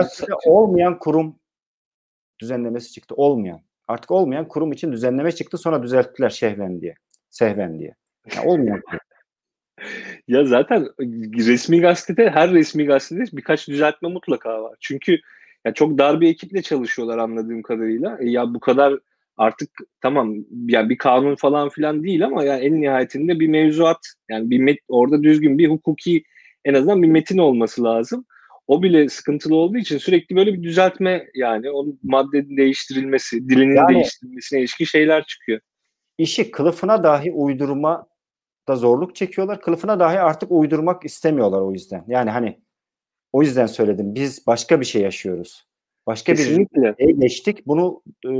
olmayan 0.47 0.99
kurum 0.99 1.37
düzenlemesi 2.40 2.93
çıktı. 2.93 3.14
Olmayan. 3.14 3.61
Artık 3.88 4.11
olmayan 4.11 4.49
kurum 4.49 4.73
için 4.73 4.93
düzenleme 4.93 5.33
çıktı. 5.33 5.59
Sonra 5.59 5.83
düzelttiler 5.83 6.31
şehven 6.31 6.81
diye. 6.81 6.95
Sehven 7.31 7.79
diye. 7.79 7.95
Yani 8.37 8.49
olmayan 8.49 8.81
kurum. 8.81 9.01
ya 10.29 10.45
zaten 10.45 10.88
resmi 11.49 11.81
gazetede 11.81 12.31
her 12.31 12.53
resmi 12.53 12.85
gazetede 12.85 13.25
birkaç 13.33 13.69
düzeltme 13.69 14.09
mutlaka 14.09 14.62
var. 14.62 14.77
Çünkü 14.81 15.19
ya 15.64 15.74
çok 15.74 15.98
dar 15.98 16.20
bir 16.20 16.29
ekiple 16.29 16.62
çalışıyorlar 16.62 17.18
anladığım 17.18 17.62
kadarıyla. 17.62 18.18
E 18.20 18.31
ya 18.31 18.55
bu 18.55 18.61
kadar 18.61 18.98
artık 19.37 19.70
tamam 20.00 20.35
ya 20.68 20.88
bir 20.88 20.98
kanun 20.98 21.35
falan 21.35 21.68
filan 21.68 22.05
değil 22.05 22.24
ama 22.24 22.44
yani 22.44 22.64
en 22.64 22.81
nihayetinde 22.81 23.40
bir 23.40 23.48
mevzuat 23.48 23.98
yani 24.31 24.50
bir 24.50 24.59
met, 24.59 24.79
orada 24.88 25.22
düzgün 25.22 25.59
bir 25.59 25.68
hukuki 25.68 26.22
en 26.64 26.74
azından 26.74 27.03
bir 27.03 27.09
metin 27.09 27.38
olması 27.38 27.85
lazım. 27.85 28.24
O 28.66 28.83
bile 28.83 29.09
sıkıntılı 29.09 29.57
olduğu 29.57 29.79
için 29.79 29.98
sürekli 29.98 30.37
böyle 30.37 30.55
bir 30.55 30.62
düzeltme 30.62 31.27
yani 31.35 31.70
o 31.70 31.87
maddenin 32.03 32.57
değiştirilmesi, 32.57 33.48
dilinin 33.48 33.77
yani, 33.77 33.94
değiştirilmesine 33.94 34.61
ilişkin 34.61 34.85
şeyler 34.85 35.24
çıkıyor. 35.27 35.61
İşi 36.18 36.50
kılıfına 36.50 37.03
dahi 37.03 37.33
uydurma 37.33 38.07
da 38.68 38.77
zorluk 38.77 39.14
çekiyorlar. 39.14 39.61
Kılıfına 39.61 40.00
dahi 40.00 40.20
artık 40.20 40.50
uydurmak 40.53 41.05
istemiyorlar 41.05 41.61
o 41.61 41.72
yüzden. 41.72 42.05
Yani 42.09 42.31
hani 42.31 42.59
o 43.35 43.42
yüzden 43.42 43.66
söyledim. 43.66 44.14
Biz 44.14 44.47
başka 44.47 44.81
bir 44.81 44.85
şey 44.85 45.03
yaşıyoruz. 45.03 45.66
Başka 46.07 46.35
Kesinlikle. 46.35 46.83
bir 46.83 47.05
şeye 47.05 47.12
geçtik. 47.12 47.66
Bunu 47.66 48.03
e, 48.29 48.33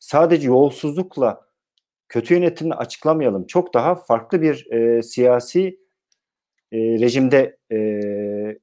sadece 0.00 0.46
yolsuzlukla 0.46 1.40
kötü 2.08 2.34
yönetimle 2.34 2.74
açıklamayalım. 2.74 3.46
Çok 3.46 3.74
daha 3.74 3.94
farklı 3.94 4.42
bir 4.42 4.70
e, 4.72 5.02
siyasi 5.02 5.80
e, 6.72 6.78
rejimde 6.78 7.58
e, 7.70 7.76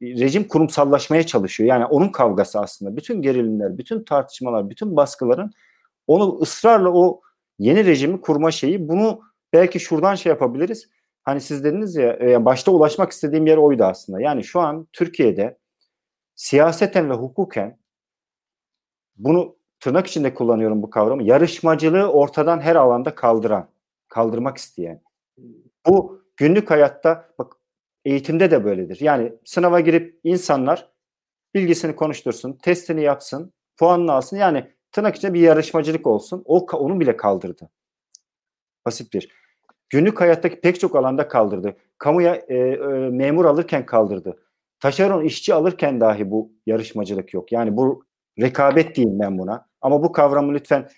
rejim 0.02 0.48
kurumsallaşmaya 0.48 1.24
çalışıyor. 1.24 1.70
Yani 1.70 1.86
onun 1.86 2.10
kavgası 2.10 2.60
aslında. 2.60 2.98
Bütün 2.98 3.22
gerilimler, 3.22 3.78
bütün 3.78 4.04
tartışmalar, 4.04 4.70
bütün 4.70 4.96
baskıların 4.96 5.52
onu 6.08 6.40
ısrarla 6.42 6.90
o 6.90 7.22
yeni 7.60 7.86
rejimi 7.86 8.22
kurma 8.22 8.52
şeyi. 8.52 8.90
Bunu 8.90 9.22
belki 9.54 9.80
şuradan 9.80 10.16
şey 10.16 10.30
yapabiliriz. 10.30 10.90
Hani 11.24 11.42
siz 11.42 11.64
dediniz 11.64 11.96
ya 11.96 12.18
e, 12.22 12.46
başta 12.46 12.72
ulaşmak 12.72 13.12
istediğim 13.12 13.48
yer 13.48 13.58
oydu 13.58 13.84
aslında. 13.84 14.22
Yani 14.22 14.44
şu 14.44 14.60
an 14.60 14.88
Türkiye'de 14.94 15.58
siyaseten 16.36 17.10
ve 17.10 17.14
hukuken 17.14 17.78
bunu 19.18 19.56
tırnak 19.80 20.08
içinde 20.08 20.34
kullanıyorum 20.34 20.84
bu 20.84 20.90
kavramı. 20.90 21.24
Yarışmacılığı 21.24 22.12
ortadan 22.12 22.60
her 22.60 22.76
alanda 22.76 23.16
kaldıran, 23.16 23.70
kaldırmak 24.08 24.58
isteyen. 24.58 25.02
Bu 25.88 26.22
günlük 26.38 26.72
hayatta 26.72 27.30
bak 27.40 27.54
eğitimde 28.06 28.52
de 28.52 28.66
böyledir. 28.66 28.98
Yani 29.02 29.34
sınava 29.46 29.80
girip 29.80 30.20
insanlar 30.24 30.90
bilgisini 31.54 31.96
konuştursun, 31.96 32.54
testini 32.54 33.02
yapsın, 33.02 33.54
puanını 33.78 34.12
alsın. 34.12 34.38
Yani 34.38 34.72
tırnak 34.92 35.16
içinde 35.16 35.34
bir 35.34 35.40
yarışmacılık 35.40 36.08
olsun. 36.08 36.44
O 36.46 36.58
onu 36.58 37.00
bile 37.00 37.18
kaldırdı. 37.18 37.70
Basit 38.86 39.14
bir. 39.14 39.30
Günlük 39.90 40.22
hayattaki 40.22 40.62
pek 40.62 40.80
çok 40.80 40.96
alanda 40.96 41.28
kaldırdı. 41.28 41.78
Kamuya 41.98 42.36
e, 42.36 42.56
e, 42.56 42.78
memur 43.10 43.46
alırken 43.46 43.86
kaldırdı. 43.86 44.38
Taşeron 44.80 45.24
işçi 45.24 45.54
alırken 45.54 46.02
dahi 46.02 46.32
bu 46.32 46.52
yarışmacılık 46.66 47.34
yok. 47.34 47.52
Yani 47.52 47.78
bu 47.78 48.06
rekabet 48.42 48.96
diyeyim 48.96 49.20
ben 49.20 49.38
buna. 49.38 49.66
Ama 49.82 50.04
bu 50.04 50.12
kavramı 50.12 50.54
lütfen 50.54 50.90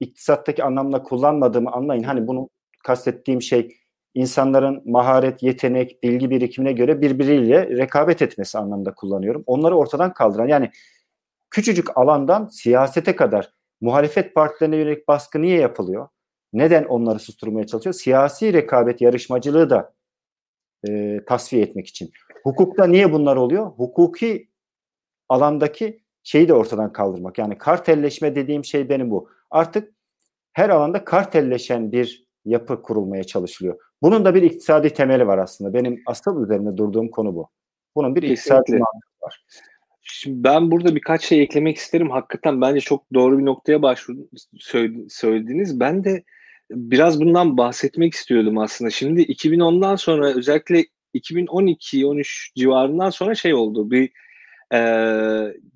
iktisattaki 0.00 0.64
anlamda 0.64 1.02
kullanmadığımı 1.02 1.70
anlayın. 1.70 2.02
Hani 2.02 2.26
bunu 2.26 2.48
kastettiğim 2.84 3.42
şey 3.42 3.76
insanların 4.14 4.82
maharet, 4.84 5.42
yetenek, 5.42 6.02
bilgi 6.02 6.30
birikimine 6.30 6.72
göre 6.72 7.00
birbiriyle 7.00 7.68
rekabet 7.68 8.22
etmesi 8.22 8.58
anlamda 8.58 8.94
kullanıyorum. 8.94 9.44
Onları 9.46 9.76
ortadan 9.76 10.12
kaldıran 10.12 10.48
yani 10.48 10.70
küçücük 11.50 11.98
alandan 11.98 12.46
siyasete 12.46 13.16
kadar 13.16 13.52
muhalefet 13.80 14.34
partilerine 14.34 14.76
yönelik 14.76 15.08
baskı 15.08 15.42
niye 15.42 15.60
yapılıyor? 15.60 16.08
Neden 16.52 16.84
onları 16.84 17.18
susturmaya 17.18 17.66
çalışıyor? 17.66 17.94
Siyasi 17.94 18.52
rekabet 18.52 19.00
yarışmacılığı 19.00 19.70
da 19.70 19.94
e, 20.88 21.20
tasfiye 21.26 21.62
etmek 21.62 21.86
için. 21.86 22.10
Hukukta 22.46 22.86
niye 22.86 23.12
bunlar 23.12 23.36
oluyor? 23.36 23.66
Hukuki 23.66 24.48
alandaki 25.28 26.02
şeyi 26.22 26.48
de 26.48 26.54
ortadan 26.54 26.92
kaldırmak. 26.92 27.38
Yani 27.38 27.58
kartelleşme 27.58 28.36
dediğim 28.36 28.64
şey 28.64 28.88
benim 28.88 29.10
bu. 29.10 29.28
Artık 29.50 29.94
her 30.52 30.68
alanda 30.70 31.04
kartelleşen 31.04 31.92
bir 31.92 32.26
yapı 32.44 32.82
kurulmaya 32.82 33.24
çalışılıyor. 33.24 33.78
Bunun 34.02 34.24
da 34.24 34.34
bir 34.34 34.42
iktisadi 34.42 34.90
temeli 34.90 35.26
var 35.26 35.38
aslında. 35.38 35.74
Benim 35.74 36.02
asıl 36.06 36.44
üzerinde 36.44 36.76
durduğum 36.76 37.08
konu 37.08 37.34
bu. 37.34 37.50
Bunun 37.96 38.16
bir 38.16 38.22
iktisadi 38.22 38.72
mantığı 38.72 39.22
var. 39.22 39.44
Şimdi 40.02 40.44
ben 40.44 40.70
burada 40.70 40.94
birkaç 40.94 41.24
şey 41.24 41.42
eklemek 41.42 41.76
isterim. 41.76 42.10
Hakikaten 42.10 42.60
bence 42.60 42.80
çok 42.80 43.14
doğru 43.14 43.38
bir 43.38 43.44
noktaya 43.44 43.82
başvurdun, 43.82 44.30
söylediniz. 45.08 45.80
Ben 45.80 46.04
de 46.04 46.24
biraz 46.70 47.20
bundan 47.20 47.56
bahsetmek 47.56 48.14
istiyordum 48.14 48.58
aslında. 48.58 48.90
Şimdi 48.90 49.22
2010'dan 49.22 49.96
sonra 49.96 50.34
özellikle 50.34 50.84
2012-13 51.18 52.48
civarından 52.56 53.10
sonra 53.10 53.34
şey 53.34 53.54
oldu. 53.54 53.90
Bir 53.90 54.10
e, 54.72 54.78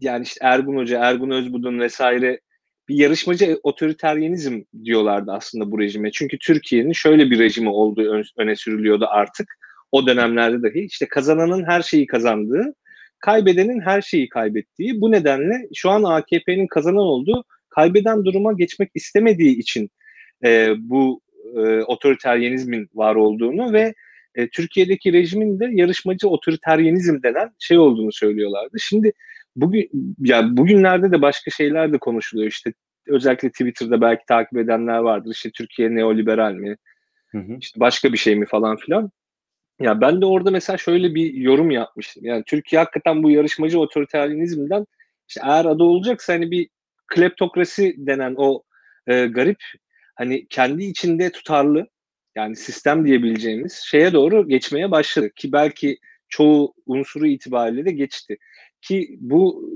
yani 0.01 0.23
işte 0.23 0.39
Ergun 0.43 0.77
Hoca, 0.77 0.99
Ergun 1.05 1.31
Özbudun 1.31 1.81
vesaire 1.81 2.41
bir 2.89 2.95
yarışmacı 2.95 3.61
otoriteryenizm 3.63 4.63
diyorlardı 4.85 5.33
aslında 5.33 5.71
bu 5.71 5.79
rejime. 5.79 6.11
Çünkü 6.11 6.39
Türkiye'nin 6.39 6.93
şöyle 6.93 7.31
bir 7.31 7.39
rejimi 7.39 7.69
olduğu 7.69 8.23
öne 8.37 8.57
sürülüyordu 8.57 9.07
artık. 9.09 9.59
O 9.93 10.07
dönemlerde 10.07 10.63
dahi 10.63 10.85
işte 10.85 11.09
kazananın 11.09 11.65
her 11.67 11.83
şeyi 11.83 12.07
kazandığı, 12.07 12.75
kaybedenin 13.21 13.81
her 13.81 14.03
şeyi 14.03 14.29
kaybettiği. 14.29 15.01
Bu 15.01 15.13
nedenle 15.13 15.69
şu 15.75 15.91
an 15.91 16.03
AKP'nin 16.03 16.67
kazanan 16.67 16.97
olduğu, 16.97 17.45
kaybeden 17.69 18.25
duruma 18.25 18.53
geçmek 18.53 18.91
istemediği 18.95 19.59
için 19.59 19.91
e, 20.45 20.75
bu 20.79 21.21
e, 21.57 21.61
otoriteryenizmin 21.83 22.89
var 22.95 23.15
olduğunu 23.15 23.73
ve 23.73 23.95
e, 24.35 24.49
Türkiye'deki 24.49 25.13
rejimin 25.13 25.61
de 25.61 25.69
yarışmacı 25.73 26.29
otoriteryenizm 26.29 27.23
denen 27.23 27.51
şey 27.59 27.79
olduğunu 27.79 28.13
söylüyorlardı. 28.13 28.77
Şimdi 28.81 29.13
bugün 29.57 29.91
ya 30.19 30.57
bugünlerde 30.57 31.13
de 31.13 31.23
başka 31.23 31.51
şeyler 31.51 31.93
de 31.93 31.99
konuşuluyor. 31.99 32.49
İşte 32.49 32.73
özellikle 33.07 33.51
Twitter'da 33.51 34.01
belki 34.01 34.27
takip 34.29 34.59
edenler 34.59 34.99
vardır. 34.99 35.31
İşte 35.31 35.51
Türkiye 35.51 35.95
neoliberal 35.95 36.53
mi? 36.53 36.77
Hı 37.31 37.39
hı. 37.39 37.57
İşte 37.61 37.81
başka 37.81 38.13
bir 38.13 38.19
şey 38.19 38.37
mi 38.37 38.47
falan 38.47 38.77
filan. 38.77 39.11
Ya 39.81 40.01
ben 40.01 40.21
de 40.21 40.27
orada 40.27 40.51
mesela 40.51 40.77
şöyle 40.77 41.15
bir 41.15 41.35
yorum 41.35 41.71
yapmıştım. 41.71 42.25
Yani 42.25 42.45
Türkiye 42.47 42.81
hakikaten 42.81 43.23
bu 43.23 43.31
yarışmacı 43.31 43.81
otoriteryenizmden 43.81 44.87
işte 45.29 45.41
eğer 45.45 45.65
adı 45.65 45.83
olacaksa 45.83 46.33
hani 46.33 46.51
bir 46.51 46.69
kleptokrasi 47.15 47.95
denen 47.99 48.35
o 48.37 48.63
e, 49.07 49.27
garip 49.27 49.59
hani 50.15 50.47
kendi 50.49 50.85
içinde 50.85 51.33
tutarlı 51.33 51.89
yani 52.37 52.57
sistem 52.57 53.07
diyebileceğimiz 53.07 53.73
şeye 53.73 54.13
doğru 54.13 54.49
geçmeye 54.49 54.91
başladı 54.91 55.31
ki 55.37 55.53
belki 55.53 55.99
çoğu 56.29 56.75
unsuru 56.87 57.27
itibariyle 57.27 57.85
de 57.85 57.91
geçti. 57.91 58.39
Ki 58.81 59.17
bu 59.21 59.71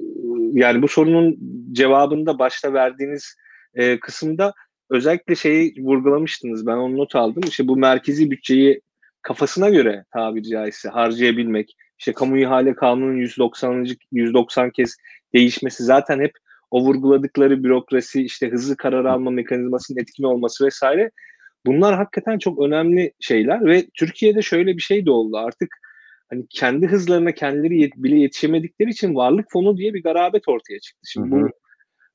yani 0.53 0.83
bu 0.83 0.89
sorunun 0.89 1.39
cevabında 1.73 2.39
başta 2.39 2.73
verdiğiniz 2.73 3.37
e, 3.75 4.01
kısımda 4.01 4.55
özellikle 4.91 5.35
şeyi 5.35 5.75
vurgulamıştınız. 5.79 6.67
Ben 6.67 6.77
onu 6.77 6.97
not 6.97 7.17
aldım. 7.17 7.43
İşte 7.49 7.69
bu 7.69 7.77
merkezi 7.77 8.31
bütçeyi 8.31 8.81
kafasına 9.23 9.71
göre 9.71 10.05
tabiri 10.13 10.49
caizse 10.49 10.89
harcayabilmek. 10.89 11.77
İşte 11.99 12.13
kamu 12.13 12.39
ihale 12.39 12.75
kanunun 12.75 13.17
190. 13.17 13.87
190 14.13 14.71
kez 14.71 14.97
değişmesi 15.35 15.85
zaten 15.85 16.21
hep 16.21 16.33
o 16.71 16.81
vurguladıkları 16.81 17.65
bürokrasi, 17.65 18.23
işte 18.23 18.51
hızlı 18.51 18.77
karar 18.77 19.05
alma 19.05 19.31
mekanizmasının 19.31 19.99
etkin 19.99 20.25
olması 20.25 20.65
vesaire. 20.65 21.11
Bunlar 21.67 21.95
hakikaten 21.95 22.39
çok 22.39 22.63
önemli 22.63 23.13
şeyler 23.21 23.67
ve 23.67 23.87
Türkiye'de 23.95 24.43
şöyle 24.43 24.77
bir 24.77 24.83
şey 24.83 25.07
de 25.07 25.11
oldu. 25.11 25.37
Artık 25.37 25.69
hani 26.31 26.45
kendi 26.51 26.87
hızlarına 26.87 27.33
kendileri 27.33 27.81
yet- 27.81 28.03
bile 28.03 28.19
yetişemedikleri 28.19 28.91
için 28.91 29.15
varlık 29.15 29.47
fonu 29.51 29.77
diye 29.77 29.95
bir 29.95 30.03
garabet 30.03 30.49
ortaya 30.49 30.81
çıktı. 30.81 31.11
Şimdi 31.11 31.31
bu 31.31 31.51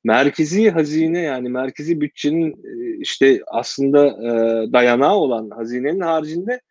merkezi 0.04 0.70
hazine 0.70 1.20
yani 1.20 1.50
merkezi 1.50 2.02
bütçenin 2.02 2.52
e, 2.52 2.98
işte 3.00 3.42
aslında 3.48 4.08
e, 4.08 4.32
dayanağı 4.74 5.16
olan 5.16 5.50
hazinenin 5.50 6.00
haricinde 6.00 6.62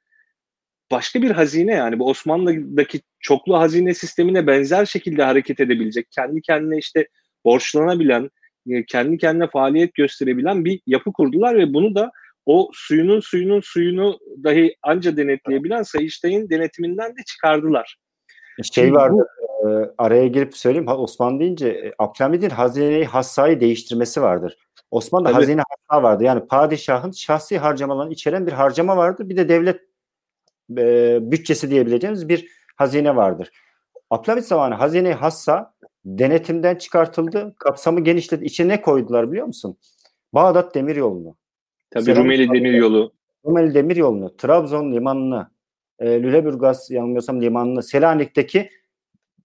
başka 0.91 1.22
bir 1.22 1.31
hazine 1.31 1.72
yani 1.72 1.99
bu 1.99 2.09
Osmanlı'daki 2.09 3.01
çoklu 3.20 3.59
hazine 3.59 3.95
sistemine 3.95 4.47
benzer 4.47 4.87
şekilde 4.87 5.22
hareket 5.22 5.61
edebilecek, 5.61 6.07
kendi 6.11 6.43
kendine 6.43 6.79
işte 6.79 7.09
borçlanabilen, 7.45 8.31
e, 8.70 8.85
kendi 8.85 9.18
kendine 9.18 9.49
faaliyet 9.49 9.95
gösterebilen 9.95 10.64
bir 10.64 10.81
yapı 10.87 11.12
kurdular 11.12 11.59
ve 11.59 11.74
bunu 11.74 11.95
da 11.95 12.11
o 12.49 12.70
suyunun 12.72 13.20
suyunun 13.20 13.61
suyunu 13.61 14.18
dahi 14.44 14.76
anca 14.82 15.16
denetleyebilen 15.16 15.82
Sayıştay'ın 15.82 16.51
denetiminden 16.51 17.11
de 17.11 17.20
çıkardılar. 17.26 17.96
Şey 18.72 18.94
vardı, 18.94 19.26
e, 19.62 19.68
araya 19.99 20.26
girip 20.26 20.57
söyleyeyim, 20.57 20.88
Osman 20.88 21.40
deyince 21.40 21.68
e, 21.68 21.92
Abdülhamid'in 21.99 22.51
hazineyi 22.51 23.05
hassayı 23.05 23.61
değiştirmesi 23.61 24.22
vardır. 24.22 24.57
Osmanlı'da 24.90 25.32
Tabii. 25.32 25.40
hazine 25.40 25.62
hassa 25.68 26.03
vardı. 26.03 26.24
Yani 26.24 26.46
padişahın 26.46 27.11
şahsi 27.11 27.59
harcamalarını 27.59 28.12
içeren 28.12 28.46
bir 28.46 28.53
harcama 28.53 28.96
vardı. 28.96 29.28
Bir 29.28 29.36
de 29.36 29.49
devlet 29.49 29.80
e, 30.78 31.18
bütçesi 31.20 31.70
diyebileceğimiz 31.70 32.28
bir 32.28 32.49
hazine 32.76 33.16
vardır. 33.16 33.51
Abdülhamit 34.11 34.44
zamanı 34.44 34.74
hazine 34.74 35.12
hassa 35.12 35.74
denetimden 36.05 36.74
çıkartıldı. 36.74 37.55
Kapsamı 37.59 38.01
genişledi. 38.01 38.44
İçine 38.44 38.68
ne 38.68 38.80
koydular 38.80 39.30
biliyor 39.30 39.46
musun? 39.46 39.76
Bağdat 40.32 40.74
Demiryolu'nu. 40.74 41.36
Tabii 41.91 42.05
Selam 42.05 42.24
Rumeli 42.24 42.49
Demiryolu. 42.49 43.12
Rumeli 43.47 43.74
Demiryolu'nu, 43.74 44.36
Trabzon 44.36 44.93
limanını, 44.93 45.51
e, 45.99 46.22
Lüleburgaz 46.22 46.91
yanılmıyorsam 46.91 47.43
limanını, 47.43 47.82
Selanik'teki 47.82 48.70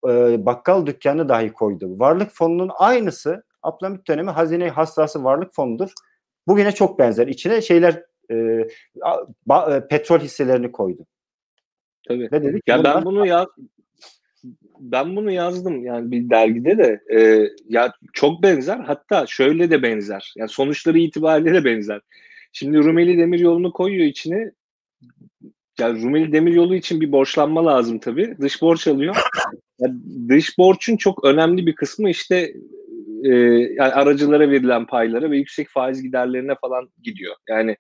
e, 0.08 0.46
bakkal 0.46 0.86
dükkanı 0.86 1.30
dahi 1.30 1.54
koydu. 1.54 2.00
Varlık 2.00 2.32
fonunun 2.32 2.72
aynısı 2.78 3.44
Abdülhamit 3.64 4.08
dönemi 4.08 4.32
hazine 4.32 4.70
hassası 4.70 5.24
varlık 5.24 5.54
fonudur. 5.54 5.92
Bugüne 6.48 6.72
çok 6.72 7.00
benzer. 7.00 7.28
İçine 7.28 7.62
şeyler 7.62 8.04
e, 8.32 8.68
ba, 9.46 9.76
e, 9.76 9.88
petrol 9.88 10.20
hisselerini 10.20 10.72
koydu. 10.72 11.06
Tabii. 12.08 12.30
Ve 12.32 12.44
dedik 12.44 12.68
ya 12.68 12.84
ben 12.84 13.06
bunu 13.06 13.26
ya 13.26 13.48
ben 14.80 15.16
bunu 15.16 15.32
yazdım 15.32 15.86
yani 15.86 16.12
bir 16.12 16.30
dergide 16.30 16.78
de 16.78 17.04
e, 17.16 17.50
ya 17.70 17.94
çok 18.14 18.44
benzer 18.44 18.78
hatta 18.78 19.26
şöyle 19.28 19.70
de 19.70 19.84
benzer. 19.84 20.34
Yani 20.38 20.50
sonuçları 20.50 20.98
itibariyle 21.00 21.54
de 21.54 21.66
benzer. 21.66 22.02
Şimdi 22.54 22.78
Rumeli 22.78 23.18
Demiryolu'nu 23.18 23.74
koyuyor 23.74 24.06
içine. 24.06 24.52
Ya 25.80 25.94
Rumeli 25.94 26.34
Demiryolu 26.34 26.76
için 26.76 27.02
bir 27.02 27.12
borçlanma 27.12 27.66
lazım 27.66 28.00
tabii. 28.00 28.36
Dış 28.42 28.62
borç 28.62 28.88
alıyor. 28.88 29.16
Yani 29.80 29.96
dış 30.30 30.58
borçun 30.58 30.98
çok 30.98 31.26
önemli 31.26 31.66
bir 31.66 31.76
kısmı 31.76 32.10
işte 32.10 32.54
e, 33.24 33.30
yani 33.78 33.94
aracılara 33.94 34.50
verilen 34.50 34.86
paylara 34.86 35.32
ve 35.32 35.38
yüksek 35.38 35.70
faiz 35.70 36.04
giderlerine 36.04 36.56
falan 36.62 36.90
gidiyor. 37.04 37.36
Yani 37.50 37.78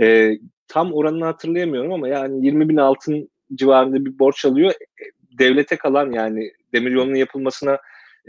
e, 0.00 0.38
tam 0.68 0.92
oranını 0.92 1.24
hatırlayamıyorum 1.24 1.92
ama 1.92 2.08
yani 2.08 2.46
20 2.46 2.68
bin 2.68 2.76
altın 2.76 3.30
civarında 3.54 4.04
bir 4.04 4.18
borç 4.18 4.44
alıyor. 4.44 4.70
E, 4.70 5.04
devlete 5.38 5.76
kalan 5.76 6.12
yani 6.12 6.52
demiryolunun 6.74 7.14
yapılmasına 7.14 7.78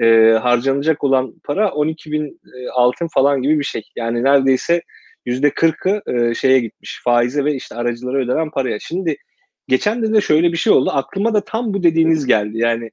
e, 0.01 0.31
harcanacak 0.41 1.03
olan 1.03 1.33
para 1.43 1.71
12 1.71 2.11
bin 2.11 2.27
e, 2.27 2.69
altın 2.69 3.07
falan 3.13 3.41
gibi 3.41 3.59
bir 3.59 3.63
şey. 3.63 3.83
Yani 3.95 4.23
neredeyse 4.23 4.81
yüzde 5.25 5.53
kırkı 5.53 6.01
e, 6.07 6.33
şeye 6.33 6.59
gitmiş 6.59 7.01
faize 7.03 7.45
ve 7.45 7.55
işte 7.55 7.75
aracılara 7.75 8.17
ödenen 8.17 8.51
paraya. 8.51 8.79
Şimdi 8.79 9.17
geçen 9.67 10.01
de 10.01 10.13
de 10.13 10.21
şöyle 10.21 10.51
bir 10.51 10.57
şey 10.57 10.73
oldu. 10.73 10.89
Aklıma 10.93 11.33
da 11.33 11.43
tam 11.43 11.73
bu 11.73 11.83
dediğiniz 11.83 12.25
geldi. 12.25 12.57
Yani 12.57 12.91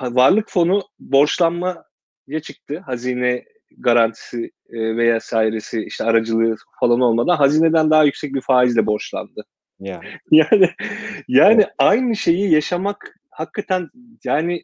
varlık 0.00 0.48
fonu 0.48 0.82
borçlanmaya 0.98 2.40
çıktı. 2.42 2.82
Hazine 2.86 3.44
garantisi 3.78 4.50
e, 4.70 4.96
veya 4.96 5.20
sairesi 5.20 5.84
işte 5.84 6.04
aracılığı 6.04 6.56
falan 6.80 7.00
olmadan 7.00 7.36
hazineden 7.36 7.90
daha 7.90 8.04
yüksek 8.04 8.34
bir 8.34 8.40
faizle 8.40 8.86
borçlandı. 8.86 9.44
Yeah. 9.80 10.00
yani 10.30 10.70
yani 11.28 11.62
evet. 11.62 11.74
aynı 11.78 12.16
şeyi 12.16 12.52
yaşamak 12.52 13.14
hakikaten 13.30 13.88
yani 14.24 14.62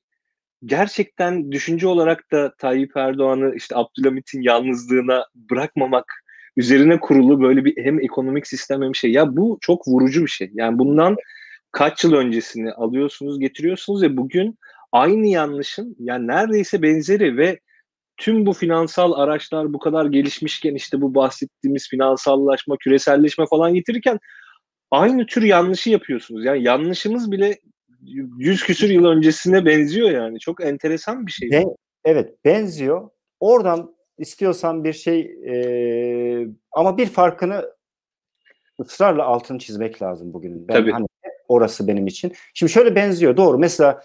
gerçekten 0.64 1.52
düşünce 1.52 1.86
olarak 1.86 2.32
da 2.32 2.54
Tayyip 2.58 2.96
Erdoğan'ı 2.96 3.54
işte 3.56 3.76
Abdülhamit'in 3.76 4.42
yalnızlığına 4.42 5.26
bırakmamak 5.34 6.21
üzerine 6.56 7.00
kurulu 7.00 7.40
böyle 7.42 7.64
bir 7.64 7.84
hem 7.84 8.00
ekonomik 8.00 8.46
sistem 8.46 8.82
hem 8.82 8.94
şey. 8.94 9.12
Ya 9.12 9.36
bu 9.36 9.58
çok 9.60 9.88
vurucu 9.88 10.22
bir 10.22 10.30
şey. 10.30 10.50
Yani 10.54 10.78
bundan 10.78 11.16
kaç 11.72 12.04
yıl 12.04 12.12
öncesini 12.12 12.72
alıyorsunuz, 12.72 13.40
getiriyorsunuz 13.40 14.02
ve 14.02 14.16
bugün 14.16 14.58
aynı 14.92 15.26
yanlışın 15.26 15.96
yani 15.98 16.26
neredeyse 16.26 16.82
benzeri 16.82 17.36
ve 17.36 17.60
tüm 18.16 18.46
bu 18.46 18.52
finansal 18.52 19.12
araçlar 19.12 19.72
bu 19.72 19.78
kadar 19.78 20.06
gelişmişken 20.06 20.74
işte 20.74 21.00
bu 21.00 21.14
bahsettiğimiz 21.14 21.88
finansallaşma, 21.88 22.76
küreselleşme 22.76 23.44
falan 23.50 23.74
getirirken 23.74 24.18
aynı 24.90 25.26
tür 25.26 25.42
yanlışı 25.42 25.90
yapıyorsunuz. 25.90 26.44
Yani 26.44 26.62
yanlışımız 26.62 27.32
bile 27.32 27.58
yüz 28.38 28.62
küsür 28.62 28.90
yıl 28.90 29.04
öncesine 29.04 29.66
benziyor 29.66 30.10
yani. 30.10 30.38
Çok 30.38 30.64
enteresan 30.64 31.26
bir 31.26 31.32
şey. 31.32 31.50
Ben, 31.50 31.64
evet 32.04 32.34
benziyor. 32.44 33.10
Oradan 33.40 33.94
istiyorsan 34.18 34.84
bir 34.84 34.92
şey 34.92 35.20
e, 35.20 36.48
ama 36.72 36.98
bir 36.98 37.06
farkını 37.06 37.72
ısrarla 38.80 39.24
altını 39.24 39.58
çizmek 39.58 40.02
lazım 40.02 40.32
bugün. 40.32 40.68
Ben, 40.68 40.74
Tabii. 40.74 40.92
Hani 40.92 41.06
orası 41.48 41.88
benim 41.88 42.06
için. 42.06 42.32
Şimdi 42.54 42.72
şöyle 42.72 42.94
benziyor 42.94 43.36
doğru. 43.36 43.58
Mesela 43.58 44.02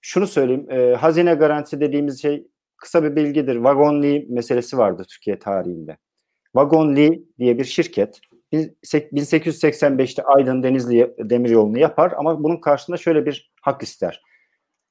şunu 0.00 0.26
söyleyeyim. 0.26 0.70
E, 0.70 0.94
hazine 0.94 1.34
garantisi 1.34 1.80
dediğimiz 1.80 2.22
şey 2.22 2.46
kısa 2.76 3.04
bir 3.04 3.16
bilgidir. 3.16 3.54
Wagon 3.54 3.96
meselesi 4.28 4.78
vardı 4.78 5.04
Türkiye 5.08 5.38
tarihinde. 5.38 5.96
Wagon 6.44 6.96
diye 6.96 7.58
bir 7.58 7.64
şirket 7.64 8.20
1885'te 8.52 10.22
Aydın 10.22 10.62
Denizli 10.62 11.14
demiryolunu 11.18 11.78
yapar 11.78 12.12
ama 12.16 12.44
bunun 12.44 12.56
karşılığında 12.56 12.96
şöyle 12.96 13.26
bir 13.26 13.52
hak 13.60 13.82
ister. 13.82 14.22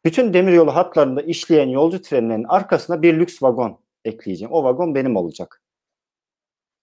Bütün 0.05 0.33
demiryolu 0.33 0.75
hatlarında 0.75 1.21
işleyen 1.21 1.69
yolcu 1.69 2.01
trenlerinin 2.01 2.45
arkasına 2.49 3.01
bir 3.01 3.19
lüks 3.19 3.43
vagon 3.43 3.82
ekleyeceğim. 4.05 4.53
O 4.53 4.63
vagon 4.63 4.95
benim 4.95 5.15
olacak. 5.15 5.61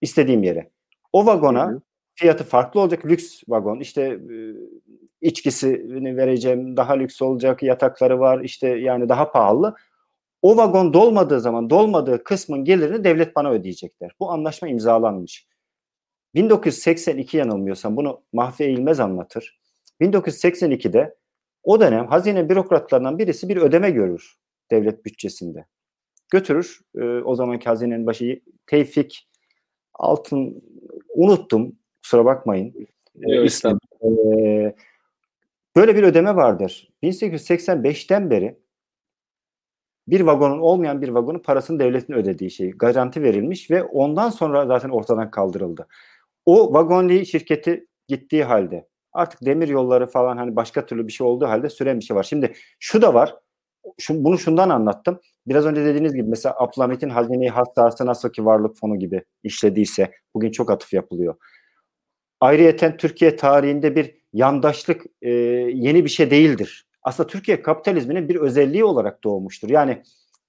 İstediğim 0.01 0.43
yere. 0.43 0.69
O 1.13 1.25
vagona 1.25 1.81
fiyatı 2.15 2.43
farklı 2.43 2.79
olacak. 2.79 3.05
Lüks 3.05 3.43
vagon. 3.47 3.79
İşte 3.79 4.01
e, 4.01 4.35
içkisini 5.21 6.17
vereceğim. 6.17 6.77
Daha 6.77 6.93
lüks 6.93 7.21
olacak. 7.21 7.63
Yatakları 7.63 8.19
var. 8.19 8.41
İşte 8.43 8.67
yani 8.67 9.09
daha 9.09 9.31
pahalı. 9.31 9.75
O 10.41 10.57
vagon 10.57 10.93
dolmadığı 10.93 11.41
zaman 11.41 11.69
dolmadığı 11.69 12.23
kısmın 12.23 12.65
gelirini 12.65 13.03
devlet 13.03 13.35
bana 13.35 13.51
ödeyecekler. 13.51 14.11
Bu 14.19 14.31
anlaşma 14.31 14.67
imzalanmış. 14.67 15.47
1982 16.35 17.37
yanılmıyorsam 17.37 17.95
bunu 17.95 18.21
Mahfi 18.33 18.63
Eğilmez 18.63 18.99
anlatır. 18.99 19.59
1982'de 20.01 21.15
o 21.63 21.79
dönem 21.79 22.07
hazine 22.07 22.49
bürokratlarından 22.49 23.19
birisi 23.19 23.49
bir 23.49 23.57
ödeme 23.57 23.91
görür 23.91 24.35
devlet 24.71 25.05
bütçesinde. 25.05 25.65
Götürür 26.31 26.79
e, 26.95 27.03
o 27.03 27.35
zamanki 27.35 27.69
hazinenin 27.69 28.05
başı 28.05 28.41
Tevfik 28.67 29.27
Altın 29.93 30.63
unuttum 31.15 31.75
kusura 32.03 32.25
bakmayın. 32.25 32.73
Evet, 33.21 33.63
e, 34.03 34.75
böyle 35.75 35.95
bir 35.95 36.03
ödeme 36.03 36.35
vardır. 36.35 36.89
1885'ten 37.03 38.29
beri 38.29 38.59
bir 40.07 40.21
vagonun 40.21 40.59
olmayan 40.59 41.01
bir 41.01 41.09
vagonun 41.09 41.39
parasını 41.39 41.79
devletin 41.79 42.13
ödediği 42.13 42.51
şey 42.51 42.71
garanti 42.71 43.23
verilmiş 43.23 43.71
ve 43.71 43.83
ondan 43.83 44.29
sonra 44.29 44.65
zaten 44.65 44.89
ortadan 44.89 45.31
kaldırıldı. 45.31 45.87
O 46.45 46.73
vagonli 46.73 47.25
şirketi 47.25 47.87
gittiği 48.07 48.43
halde 48.43 48.87
artık 49.13 49.45
demir 49.45 49.67
yolları 49.67 50.07
falan 50.07 50.37
hani 50.37 50.55
başka 50.55 50.85
türlü 50.85 51.07
bir 51.07 51.11
şey 51.11 51.27
olduğu 51.27 51.45
halde 51.47 51.69
süren 51.69 51.99
bir 51.99 52.05
şey 52.05 52.17
var. 52.17 52.23
Şimdi 52.23 52.53
şu 52.79 53.01
da 53.01 53.13
var. 53.13 53.35
Şu, 53.99 54.23
bunu 54.23 54.37
şundan 54.37 54.69
anlattım. 54.69 55.19
Biraz 55.47 55.65
önce 55.65 55.85
dediğiniz 55.85 56.13
gibi 56.13 56.29
mesela 56.29 56.55
Abdülhamit'in 56.57 57.09
hazineyi 57.09 57.49
hassası 57.49 58.05
nasıl 58.05 58.29
ki 58.29 58.45
varlık 58.45 58.77
fonu 58.77 58.99
gibi 58.99 59.23
işlediyse 59.43 60.11
bugün 60.33 60.51
çok 60.51 60.71
atıf 60.71 60.93
yapılıyor. 60.93 61.35
Ayrıyeten 62.39 62.97
Türkiye 62.97 63.35
tarihinde 63.35 63.95
bir 63.95 64.15
yandaşlık 64.33 65.05
e, 65.21 65.29
yeni 65.29 66.05
bir 66.05 66.09
şey 66.09 66.31
değildir. 66.31 66.87
Aslında 67.03 67.27
Türkiye 67.27 67.61
kapitalizminin 67.61 68.29
bir 68.29 68.35
özelliği 68.35 68.83
olarak 68.83 69.23
doğmuştur. 69.23 69.69
Yani 69.69 70.03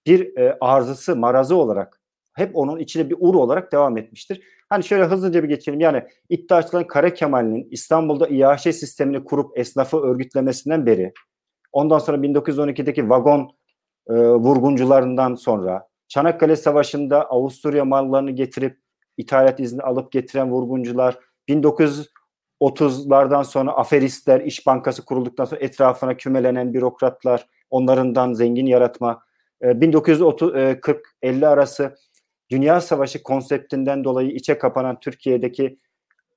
bir 0.07 0.37
e, 0.37 0.59
arzısı, 0.61 1.17
marazı 1.17 1.57
olarak 1.57 2.01
hep 2.33 2.57
onun 2.57 2.79
içine 2.79 3.11
bir 3.11 3.17
ur 3.19 3.35
olarak 3.35 3.73
devam 3.73 3.99
etmiştir. 3.99 4.43
Hani 4.69 4.85
şöyle 4.85 5.05
hızlıca 5.05 5.43
bir 5.43 5.49
geçelim. 5.49 5.81
Yani 5.81 6.03
iddiaçıların 6.29 6.87
Kara 6.87 7.15
Kemal'in 7.15 7.69
İstanbul'da 7.71 8.29
İAŞ 8.29 8.63
sistemini 8.63 9.25
kurup 9.25 9.59
esnafı 9.59 9.99
örgütlemesinden 9.99 10.87
beri 10.87 11.13
ondan 11.73 11.99
sonra 11.99 12.17
1912'deki 12.17 13.11
vagon 13.11 13.51
e, 14.09 14.15
vurguncularından 14.15 15.35
sonra 15.35 15.89
Çanakkale 16.09 16.57
Savaşı'nda 16.57 17.31
Avusturya 17.31 17.85
mallarını 17.85 18.31
getirip 18.31 18.79
ithalat 19.17 19.61
izni 19.61 19.83
alıp 19.83 20.13
getiren 20.13 20.51
vurguncular 20.51 21.19
1930'lardan 21.49 23.45
sonra 23.45 23.73
aferistler, 23.73 24.41
İş 24.41 24.67
Bankası 24.67 25.05
kurulduktan 25.05 25.45
sonra 25.45 25.61
etrafına 25.61 26.17
kümelenen 26.17 26.75
bürokratlar, 26.75 27.47
onlarından 27.71 28.33
zengin 28.33 28.67
yaratma, 28.67 29.23
1940-50 29.63 31.47
arası 31.47 31.95
Dünya 32.51 32.81
Savaşı 32.81 33.23
konseptinden 33.23 34.05
dolayı 34.05 34.31
içe 34.31 34.59
kapanan 34.59 35.01
Türkiye'deki 35.01 35.79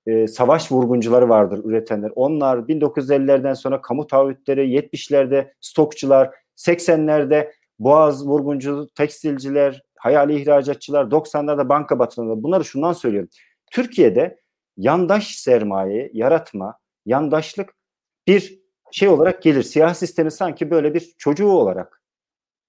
e, 0.08 0.28
savaş 0.28 0.72
vurguncuları 0.72 1.30
vardır 1.30 1.62
üretenler. 1.66 2.12
Onlar 2.16 2.58
1950'lerden 2.58 3.54
sonra 3.54 3.82
kamu 3.82 4.08
taahhütleri, 4.08 4.62
70'lerde 4.62 5.52
stokçular, 5.62 6.32
80'lerde 6.58 7.52
boğaz 7.80 8.28
vurguncu, 8.28 8.88
tekstilciler, 8.96 9.82
hayali 9.98 10.42
ihracatçılar, 10.42 11.06
90'larda 11.06 11.70
banka 11.70 12.00
batırımları. 12.00 12.44
Bunları 12.44 12.66
şundan 12.66 12.94
söylüyorum. 12.94 13.30
Türkiye'de 13.72 14.40
yandaş 14.78 15.36
sermaye 15.36 16.10
yaratma, 16.14 16.78
yandaşlık 17.06 17.74
bir 18.28 18.60
şey 18.92 19.08
olarak 19.08 19.42
gelir. 19.42 19.64
Siyasi 19.64 20.08
sistemi 20.08 20.32
sanki 20.32 20.72
böyle 20.72 20.94
bir 20.94 21.14
çocuğu 21.18 21.48
olarak 21.50 22.02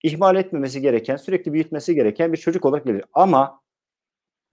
ihmal 0.02 0.36
etmemesi 0.36 0.80
gereken, 0.80 1.16
sürekli 1.16 1.52
büyütmesi 1.52 1.94
gereken 1.94 2.32
bir 2.32 2.38
çocuk 2.38 2.64
olarak 2.64 2.84
gelir. 2.86 3.04
Ama 3.12 3.60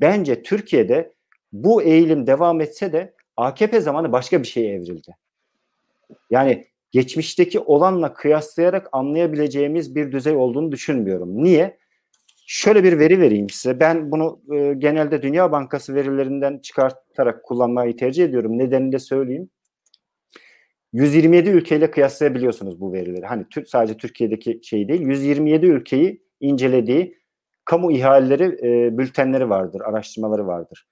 bence 0.01 0.43
Türkiye'de 0.43 1.13
bu 1.53 1.83
eğilim 1.83 2.27
devam 2.27 2.61
etse 2.61 2.93
de 2.93 3.13
AKP 3.37 3.81
zamanı 3.81 4.11
başka 4.11 4.41
bir 4.41 4.47
şeye 4.47 4.73
evrildi. 4.73 5.15
Yani 6.29 6.65
geçmişteki 6.91 7.59
olanla 7.59 8.13
kıyaslayarak 8.13 8.89
anlayabileceğimiz 8.91 9.95
bir 9.95 10.11
düzey 10.11 10.35
olduğunu 10.35 10.71
düşünmüyorum. 10.71 11.43
Niye? 11.43 11.77
Şöyle 12.45 12.83
bir 12.83 12.99
veri 12.99 13.19
vereyim 13.19 13.49
size. 13.49 13.79
Ben 13.79 14.11
bunu 14.11 14.39
e, 14.53 14.73
genelde 14.73 15.21
Dünya 15.21 15.51
Bankası 15.51 15.95
verilerinden 15.95 16.59
çıkartarak 16.59 17.43
kullanmayı 17.43 17.97
tercih 17.97 18.25
ediyorum. 18.25 18.57
Nedenini 18.57 18.91
de 18.91 18.99
söyleyeyim. 18.99 19.49
127 20.93 21.49
ülkeyle 21.49 21.91
kıyaslayabiliyorsunuz 21.91 22.81
bu 22.81 22.93
verileri. 22.93 23.25
Hani 23.25 23.45
sadece 23.67 23.97
Türkiye'deki 23.97 24.59
şey 24.63 24.87
değil. 24.87 25.01
127 25.01 25.65
ülkeyi 25.65 26.23
incelediği 26.39 27.17
kamu 27.65 27.91
ihaleleri, 27.91 28.43
e, 28.43 28.97
bültenleri 28.97 29.49
vardır, 29.49 29.81
araştırmaları 29.81 30.47
vardır. 30.47 30.87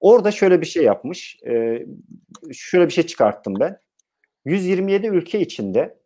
Orada 0.00 0.30
şöyle 0.30 0.60
bir 0.60 0.66
şey 0.66 0.84
yapmış. 0.84 1.38
E, 1.46 1.82
şöyle 2.52 2.86
bir 2.86 2.92
şey 2.92 3.06
çıkarttım 3.06 3.54
ben. 3.60 3.80
127 4.44 5.06
ülke 5.06 5.40
içinde 5.40 5.98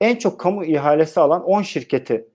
en 0.00 0.16
çok 0.16 0.40
kamu 0.40 0.64
ihalesi 0.64 1.20
alan 1.20 1.44
10 1.44 1.62
şirketi 1.62 2.28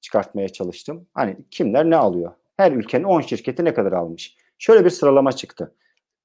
çıkartmaya 0.00 0.48
çalıştım. 0.48 1.06
Hani 1.14 1.36
kimler 1.50 1.90
ne 1.90 1.96
alıyor? 1.96 2.32
Her 2.56 2.72
ülkenin 2.72 3.04
10 3.04 3.20
şirketi 3.20 3.64
ne 3.64 3.74
kadar 3.74 3.92
almış? 3.92 4.36
Şöyle 4.58 4.84
bir 4.84 4.90
sıralama 4.90 5.32
çıktı. 5.32 5.74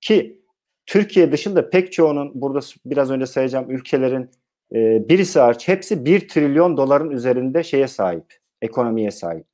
Ki 0.02 0.42
Türkiye 0.86 1.32
dışında 1.32 1.70
pek 1.70 1.94
çoğunun 1.94 2.32
burada 2.42 2.60
biraz 2.86 3.12
önce 3.12 3.26
sayacağım 3.26 3.72
ülkelerin 3.72 4.30
e, 4.76 5.10
birisi 5.10 5.40
hariç 5.40 5.68
hepsi 5.68 6.06
1 6.06 6.28
trilyon 6.28 6.78
doların 6.78 7.12
üzerinde 7.12 7.64
şeye 7.64 7.88
sahip, 7.88 8.34
ekonomiye 8.62 9.12
sahip. 9.12 9.46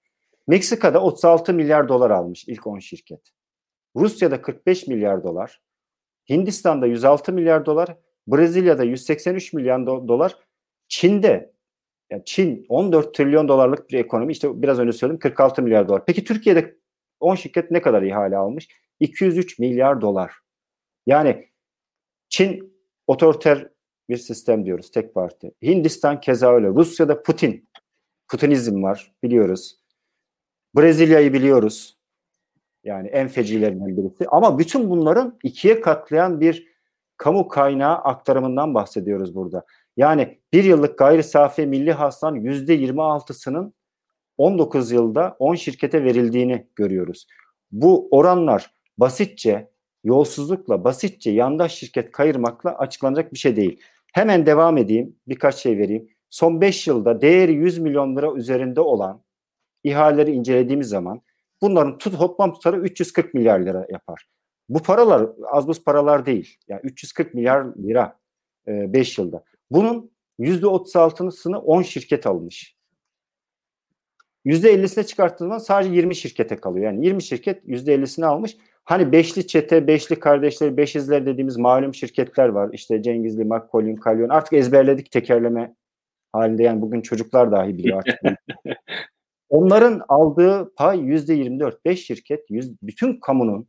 Meksika'da 0.48 1.04
36 1.04 1.54
milyar 1.54 1.90
dolar 1.90 2.12
almış 2.12 2.48
ilk 2.48 2.68
10 2.68 2.80
şirket. 2.80 3.30
Rusya'da 3.96 4.42
45 4.42 4.88
milyar 4.88 5.24
dolar. 5.24 5.62
Hindistan'da 6.30 6.86
106 6.88 7.34
milyar 7.34 7.66
dolar. 7.66 7.98
Brezilya'da 8.28 8.84
183 8.84 9.54
milyon 9.54 9.86
do- 9.86 10.08
dolar. 10.08 10.38
Çin'de 10.88 11.54
yani 12.12 12.26
Çin 12.26 12.66
14 12.70 13.16
trilyon 13.16 13.48
dolarlık 13.48 13.90
bir 13.90 14.00
ekonomi. 14.00 14.32
İşte 14.32 14.62
biraz 14.62 14.80
önce 14.80 14.92
söyledim 14.94 15.20
46 15.20 15.62
milyar 15.62 15.88
dolar. 15.88 16.06
Peki 16.06 16.24
Türkiye'de 16.24 16.78
10 17.20 17.36
şirket 17.36 17.72
ne 17.72 17.82
kadar 17.82 18.02
ihale 18.02 18.38
almış? 18.38 18.68
203 19.00 19.60
milyar 19.60 20.02
dolar. 20.02 20.34
Yani 21.06 21.50
Çin 22.30 22.74
otoriter 23.08 23.70
bir 24.10 24.18
sistem 24.18 24.66
diyoruz 24.66 24.92
tek 24.92 25.14
parti. 25.14 25.52
Hindistan 25.62 26.20
keza 26.22 26.54
öyle. 26.54 26.68
Rusya'da 26.68 27.24
Putin. 27.24 27.70
Putinizm 28.28 28.84
var 28.84 29.14
biliyoruz. 29.24 29.83
Brezilya'yı 30.76 31.34
biliyoruz. 31.34 31.98
Yani 32.84 33.08
en 33.08 33.28
fecilerinden 33.28 33.98
birisi. 33.98 34.28
Ama 34.28 34.60
bütün 34.60 34.90
bunların 34.90 35.40
ikiye 35.44 35.82
katlayan 35.82 36.42
bir 36.42 36.68
kamu 37.18 37.48
kaynağı 37.48 37.96
aktarımından 37.96 38.74
bahsediyoruz 38.74 39.36
burada. 39.36 39.66
Yani 39.98 40.40
bir 40.54 40.64
yıllık 40.64 40.98
gayri 40.98 41.24
safi 41.24 41.66
milli 41.66 41.92
hasılanın 41.92 42.40
yüzde 42.40 42.76
26'sının 42.76 43.74
19 44.38 44.92
yılda 44.92 45.36
10 45.40 45.56
şirkete 45.56 46.04
verildiğini 46.04 46.68
görüyoruz. 46.76 47.28
Bu 47.72 48.08
oranlar 48.12 48.74
basitçe 48.98 49.70
yolsuzlukla, 50.04 50.84
basitçe 50.84 51.32
yandaş 51.32 51.74
şirket 51.74 52.12
kayırmakla 52.12 52.78
açıklanacak 52.78 53.34
bir 53.34 53.38
şey 53.38 53.56
değil. 53.56 53.80
Hemen 54.14 54.46
devam 54.46 54.78
edeyim, 54.78 55.16
birkaç 55.28 55.56
şey 55.56 55.78
vereyim. 55.78 56.10
Son 56.30 56.62
5 56.62 56.88
yılda 56.88 57.22
değeri 57.22 57.54
100 57.54 57.80
milyon 57.80 58.16
lira 58.16 58.34
üzerinde 58.34 58.82
olan 58.82 59.22
ihaleleri 59.84 60.32
incelediğimiz 60.32 60.88
zaman 60.88 61.22
bunların 61.62 61.98
tut, 61.98 62.18
toplam 62.18 62.54
tutarı 62.54 62.80
340 62.80 63.34
milyar 63.34 63.60
lira 63.60 63.88
yapar. 63.90 64.28
Bu 64.70 64.80
paralar 64.80 65.30
az 65.52 65.68
buz 65.68 65.84
paralar 65.84 66.26
değil. 66.26 66.58
Yani 66.68 66.82
340 66.84 67.34
milyar 67.34 67.66
lira 67.66 68.20
5 68.68 69.20
e, 69.20 69.22
yılda. 69.22 69.44
Bunun 69.72 70.12
%36'sını 70.40 71.58
10 71.58 71.82
şirket 71.82 72.28
almış. 72.28 72.76
%50'sine 74.46 75.06
çıkarttığında 75.06 75.60
sadece 75.60 75.96
20 75.96 76.16
şirkete 76.16 76.56
kalıyor. 76.56 76.86
Yani 76.86 77.06
20 77.06 77.24
şirket 77.24 77.64
%50'sini 77.66 78.26
almış. 78.26 78.58
Hani 78.84 79.12
beşli 79.12 79.48
çete, 79.48 79.88
beşli 79.88 80.20
kardeşleri, 80.20 80.78
beşizler 80.78 81.26
dediğimiz 81.26 81.58
malum 81.58 81.94
şirketler 81.94 82.50
var. 82.50 82.70
İşte 82.74 83.02
Cengizli, 83.02 83.46
Makkolin, 83.46 83.96
Kalyon. 83.96 84.30
Artık 84.30 84.54
ezberledik 84.54 85.12
tekerleme 85.12 85.76
halinde. 86.34 86.64
Yani 86.64 86.82
bugün 86.82 87.02
çocuklar 87.02 87.52
dahi 87.52 87.78
biliyor 87.78 87.98
artık. 87.98 88.40
Onların 89.54 90.02
aldığı 90.08 90.76
pay 90.76 91.00
yüzde 91.00 91.34
24. 91.34 91.86
Beş 91.86 92.06
şirket 92.06 92.50
yüz, 92.50 92.82
bütün 92.82 93.20
kamunun 93.20 93.68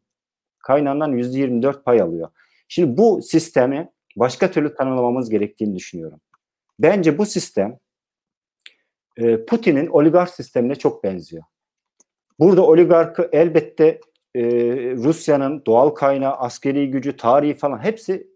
kaynağından 0.59 1.13
yüzde 1.13 1.39
24 1.39 1.85
pay 1.85 2.01
alıyor. 2.01 2.29
Şimdi 2.69 2.97
bu 2.97 3.23
sistemi 3.23 3.93
başka 4.17 4.51
türlü 4.51 4.75
tanımlamamız 4.75 5.31
gerektiğini 5.31 5.77
düşünüyorum. 5.77 6.21
Bence 6.79 7.19
bu 7.19 7.27
sistem 7.27 7.79
e, 9.17 9.45
Putin'in 9.45 9.87
oligark 9.87 10.31
sistemine 10.31 10.75
çok 10.75 11.05
benziyor. 11.05 11.43
Burada 12.39 12.67
oligarkı 12.67 13.29
elbette 13.33 14.01
e, 14.35 14.43
Rusya'nın 14.97 15.63
doğal 15.67 15.89
kaynağı, 15.89 16.35
askeri 16.35 16.91
gücü, 16.91 17.17
tarihi 17.17 17.55
falan 17.55 17.79
hepsi 17.79 18.27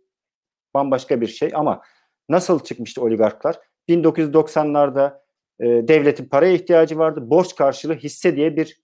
bambaşka 0.75 1.21
bir 1.21 1.27
şey 1.27 1.51
ama 1.55 1.83
nasıl 2.29 2.61
çıkmıştı 2.61 3.03
oligarklar? 3.03 3.59
1990'larda 3.89 5.28
e, 5.61 5.67
devletin 5.67 6.25
paraya 6.25 6.55
ihtiyacı 6.55 6.99
vardı. 6.99 7.31
Borç 7.31 7.55
karşılığı 7.55 7.95
hisse 7.95 8.37
diye 8.37 8.57
bir 8.57 8.81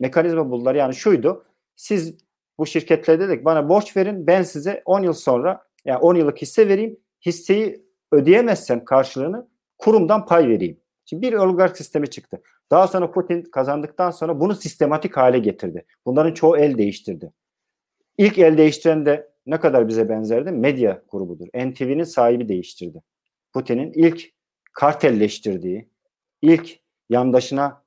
mekanizma 0.00 0.50
buldular. 0.50 0.74
Yani 0.74 0.94
şuydu. 0.94 1.44
Siz 1.76 2.18
bu 2.58 2.66
şirketlere 2.66 3.20
dedik 3.20 3.44
bana 3.44 3.68
borç 3.68 3.96
verin 3.96 4.26
ben 4.26 4.42
size 4.42 4.82
10 4.84 5.02
yıl 5.02 5.12
sonra 5.12 5.64
yani 5.84 5.98
10 5.98 6.14
yıllık 6.14 6.42
hisse 6.42 6.68
vereyim. 6.68 6.96
Hisseyi 7.26 7.86
ödeyemezsem 8.12 8.84
karşılığını 8.84 9.48
kurumdan 9.78 10.26
pay 10.26 10.48
vereyim. 10.48 10.80
Şimdi 11.04 11.22
bir 11.22 11.32
oligark 11.32 11.76
sistemi 11.76 12.10
çıktı. 12.10 12.42
Daha 12.70 12.88
sonra 12.88 13.10
Putin 13.10 13.42
kazandıktan 13.42 14.10
sonra 14.10 14.40
bunu 14.40 14.54
sistematik 14.54 15.16
hale 15.16 15.38
getirdi. 15.38 15.84
Bunların 16.06 16.34
çoğu 16.34 16.56
el 16.56 16.78
değiştirdi. 16.78 17.32
İlk 18.18 18.38
el 18.38 18.58
değiştiren 18.58 19.06
de 19.06 19.30
ne 19.46 19.60
kadar 19.60 19.88
bize 19.88 20.08
benzerdi? 20.08 20.52
Medya 20.52 21.02
grubudur. 21.10 21.46
NTV'nin 21.46 22.04
sahibi 22.04 22.48
değiştirdi. 22.48 23.02
Putin'in 23.52 23.92
ilk 23.92 24.22
kartelleştirdiği, 24.72 25.88
ilk 26.42 26.80
yandaşına 27.10 27.82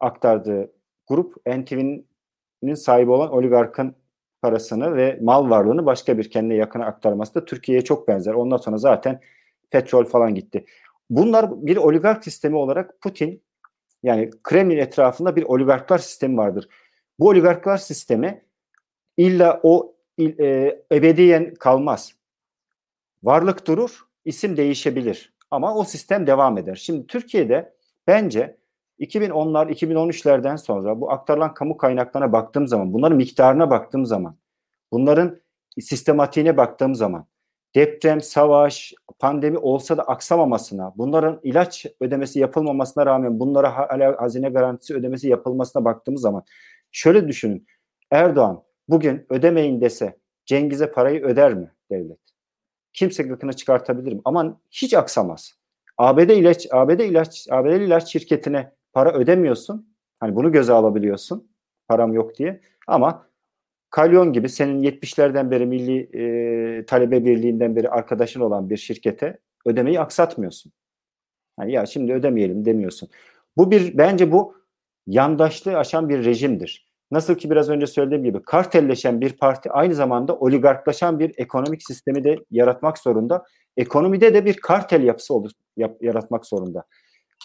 aktardığı 0.00 0.72
grup 1.06 1.46
NTV'nin 1.46 2.74
sahibi 2.74 3.10
olan 3.10 3.32
oligarkın 3.32 3.94
parasını 4.42 4.96
ve 4.96 5.18
mal 5.22 5.50
varlığını 5.50 5.86
başka 5.86 6.18
bir 6.18 6.30
kendine 6.30 6.54
yakına 6.54 6.86
aktarması 6.86 7.34
da 7.34 7.44
Türkiye'ye 7.44 7.84
çok 7.84 8.08
benzer. 8.08 8.34
Ondan 8.34 8.56
sonra 8.56 8.78
zaten 8.78 9.20
petrol 9.70 10.04
falan 10.04 10.34
gitti. 10.34 10.64
Bunlar 11.10 11.66
bir 11.66 11.76
oligark 11.76 12.24
sistemi 12.24 12.56
olarak 12.56 13.00
Putin 13.00 13.42
yani 14.02 14.30
Kremlin 14.42 14.78
etrafında 14.78 15.36
bir 15.36 15.42
oligarklar 15.42 15.98
sistemi 15.98 16.36
vardır. 16.36 16.68
Bu 17.18 17.28
oligarklar 17.28 17.76
sistemi 17.76 18.44
illa 19.16 19.60
o 19.62 19.94
e, 20.18 20.78
ebediyen 20.92 21.54
kalmaz. 21.54 22.12
Varlık 23.22 23.66
durur, 23.66 24.06
isim 24.24 24.56
değişebilir 24.56 25.35
ama 25.50 25.74
o 25.74 25.84
sistem 25.84 26.26
devam 26.26 26.58
eder. 26.58 26.74
Şimdi 26.74 27.06
Türkiye'de 27.06 27.74
bence 28.06 28.56
2010'lar, 29.00 29.70
2013'lerden 29.70 30.56
sonra 30.56 31.00
bu 31.00 31.10
aktarılan 31.10 31.54
kamu 31.54 31.76
kaynaklarına 31.76 32.32
baktığım 32.32 32.66
zaman, 32.66 32.92
bunların 32.92 33.16
miktarına 33.16 33.70
baktığım 33.70 34.06
zaman, 34.06 34.36
bunların 34.92 35.40
sistematiğine 35.80 36.56
baktığım 36.56 36.94
zaman, 36.94 37.26
deprem, 37.74 38.20
savaş, 38.20 38.94
pandemi 39.18 39.58
olsa 39.58 39.96
da 39.96 40.02
aksamamasına, 40.02 40.92
bunların 40.96 41.40
ilaç 41.42 41.86
ödemesi 42.00 42.38
yapılmamasına 42.38 43.06
rağmen 43.06 43.40
bunlara 43.40 43.76
hala 43.76 44.20
hazine 44.22 44.48
garantisi 44.48 44.94
ödemesi 44.94 45.28
yapılmasına 45.28 45.84
baktığımız 45.84 46.20
zaman 46.20 46.44
şöyle 46.92 47.28
düşünün. 47.28 47.66
Erdoğan 48.10 48.62
bugün 48.88 49.26
ödemeyin 49.30 49.80
dese 49.80 50.18
Cengiz'e 50.46 50.90
parayı 50.90 51.24
öder 51.24 51.54
mi 51.54 51.70
devlet? 51.90 52.18
Kimse 52.96 53.22
gıkını 53.22 53.52
çıkartabilir 53.52 54.12
mi? 54.12 54.20
Aman 54.24 54.58
hiç 54.70 54.94
aksamaz. 54.94 55.54
ABD 55.98 56.30
ilaç 56.30 56.66
ABD 56.70 57.00
ilaç 57.00 57.46
ABD 57.50 57.66
ilaç 57.66 58.12
şirketine 58.12 58.72
para 58.92 59.12
ödemiyorsun. 59.12 59.94
Hani 60.20 60.36
bunu 60.36 60.52
göze 60.52 60.72
alabiliyorsun. 60.72 61.48
Param 61.88 62.12
yok 62.12 62.38
diye. 62.38 62.60
Ama 62.86 63.26
Kalyon 63.90 64.32
gibi 64.32 64.48
senin 64.48 64.82
70'lerden 64.82 65.50
beri 65.50 65.66
Milli 65.66 66.08
e, 66.78 66.86
Talebe 66.86 67.24
Birliği'nden 67.24 67.76
beri 67.76 67.90
arkadaşın 67.90 68.40
olan 68.40 68.70
bir 68.70 68.76
şirkete 68.76 69.38
ödemeyi 69.66 70.00
aksatmıyorsun. 70.00 70.72
Yani 71.60 71.72
ya 71.72 71.86
şimdi 71.86 72.12
ödemeyelim 72.12 72.64
demiyorsun. 72.64 73.08
Bu 73.56 73.70
bir 73.70 73.98
bence 73.98 74.32
bu 74.32 74.54
yandaşlığı 75.06 75.78
aşan 75.78 76.08
bir 76.08 76.24
rejimdir. 76.24 76.85
Nasıl 77.10 77.34
ki 77.34 77.50
biraz 77.50 77.68
önce 77.68 77.86
söylediğim 77.86 78.24
gibi 78.24 78.42
kartelleşen 78.42 79.20
bir 79.20 79.32
parti 79.32 79.70
aynı 79.70 79.94
zamanda 79.94 80.36
oligarklaşan 80.36 81.18
bir 81.18 81.32
ekonomik 81.36 81.82
sistemi 81.82 82.24
de 82.24 82.36
yaratmak 82.50 82.98
zorunda. 82.98 83.44
Ekonomide 83.76 84.34
de 84.34 84.44
bir 84.44 84.56
kartel 84.56 85.02
yapısı 85.02 85.34
olur, 85.34 85.50
yap, 85.76 85.96
yaratmak 86.00 86.46
zorunda. 86.46 86.84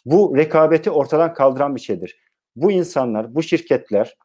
Bu 0.05 0.37
rekabeti 0.37 0.91
ortadan 0.91 1.33
kaldıran 1.33 1.75
bir 1.75 1.81
şeydir. 1.81 2.17
Bu 2.55 2.71
insanlar, 2.71 3.35
bu 3.35 3.43
şirketler 3.43 4.15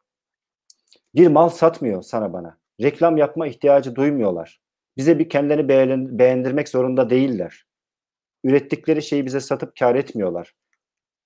bir 1.15 1.27
mal 1.27 1.49
satmıyor 1.49 2.01
sana 2.01 2.33
bana. 2.33 2.57
Reklam 2.81 3.17
yapma 3.17 3.47
ihtiyacı 3.47 3.95
duymuyorlar. 3.95 4.61
Bize 4.97 5.19
bir 5.19 5.29
kendilerini 5.29 6.19
beğendirmek 6.19 6.69
zorunda 6.69 7.09
değiller. 7.09 7.65
Ürettikleri 8.43 9.01
şeyi 9.01 9.25
bize 9.25 9.39
satıp 9.39 9.75
kar 9.79 9.95
etmiyorlar. 9.95 10.53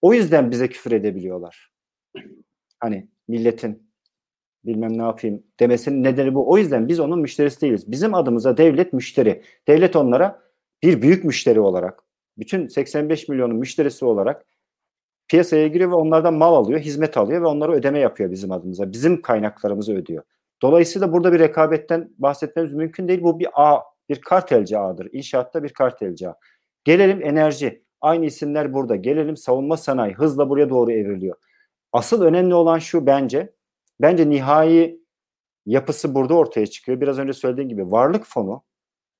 O 0.02 0.14
yüzden 0.14 0.52
bize 0.52 0.70
küfür 0.70 0.92
edebiliyorlar. 0.92 1.72
Hani 2.80 3.08
milletin 3.28 3.91
bilmem 4.66 4.98
ne 4.98 5.04
yapayım 5.04 5.44
demesinin 5.60 6.04
nedeni 6.04 6.36
bu. 6.36 6.52
O 6.52 6.58
yüzden 6.58 6.88
biz 6.88 7.00
onun 7.00 7.20
müşterisi 7.20 7.62
değiliz. 7.62 7.92
Bizim 7.92 8.14
adımıza 8.14 8.58
devlet 8.58 8.94
müşteri. 8.94 9.42
Devlet 9.68 9.96
onlara 9.96 10.42
bir 10.84 11.02
büyük 11.02 11.24
müşteri 11.24 11.60
olarak, 11.60 12.04
bütün 12.38 12.68
85 12.68 13.28
milyonun 13.30 13.56
müşterisi 13.56 14.06
olarak 14.06 14.46
piyasaya 15.28 15.68
giriyor 15.68 15.92
ve 15.92 15.96
onlardan 15.96 16.34
mal 16.34 16.56
alıyor, 16.56 16.80
hizmet 16.80 17.18
alıyor 17.18 17.42
ve 17.42 17.46
onlara 17.46 17.72
ödeme 17.72 18.00
yapıyor 18.00 18.32
bizim 18.32 18.52
adımıza. 18.52 18.92
Bizim 18.92 19.22
kaynaklarımızı 19.22 19.94
ödüyor. 19.94 20.24
Dolayısıyla 20.62 21.14
burada 21.14 21.34
bir 21.34 21.40
rekabetten 21.40 22.10
bahsetmemiz 22.18 22.74
mümkün 22.74 23.08
değil. 23.08 23.24
Bu 23.24 23.40
bir 23.40 23.48
ağ, 23.54 23.82
bir 24.10 24.22
kartelci 24.22 24.78
ağıdır. 24.78 25.10
İnşaatta 25.12 25.64
bir 25.64 25.70
kartelci 25.70 26.30
ağ. 26.30 26.36
Gelelim 26.84 27.24
enerji. 27.24 27.84
Aynı 28.02 28.26
isimler 28.26 28.74
burada. 28.74 28.96
Gelelim 28.96 29.38
savunma 29.38 29.78
sanayi. 29.78 30.14
Hızla 30.14 30.50
buraya 30.50 30.70
doğru 30.70 30.92
evriliyor. 30.92 31.36
Asıl 31.94 32.22
önemli 32.22 32.54
olan 32.54 32.80
şu 32.80 33.06
bence. 33.06 33.54
Bence 34.02 34.30
nihai 34.30 35.02
yapısı 35.66 36.16
burada 36.16 36.34
ortaya 36.34 36.68
çıkıyor. 36.68 37.02
Biraz 37.02 37.20
önce 37.20 37.34
söylediğim 37.34 37.70
gibi 37.70 37.92
varlık 37.92 38.26
fonu 38.26 38.64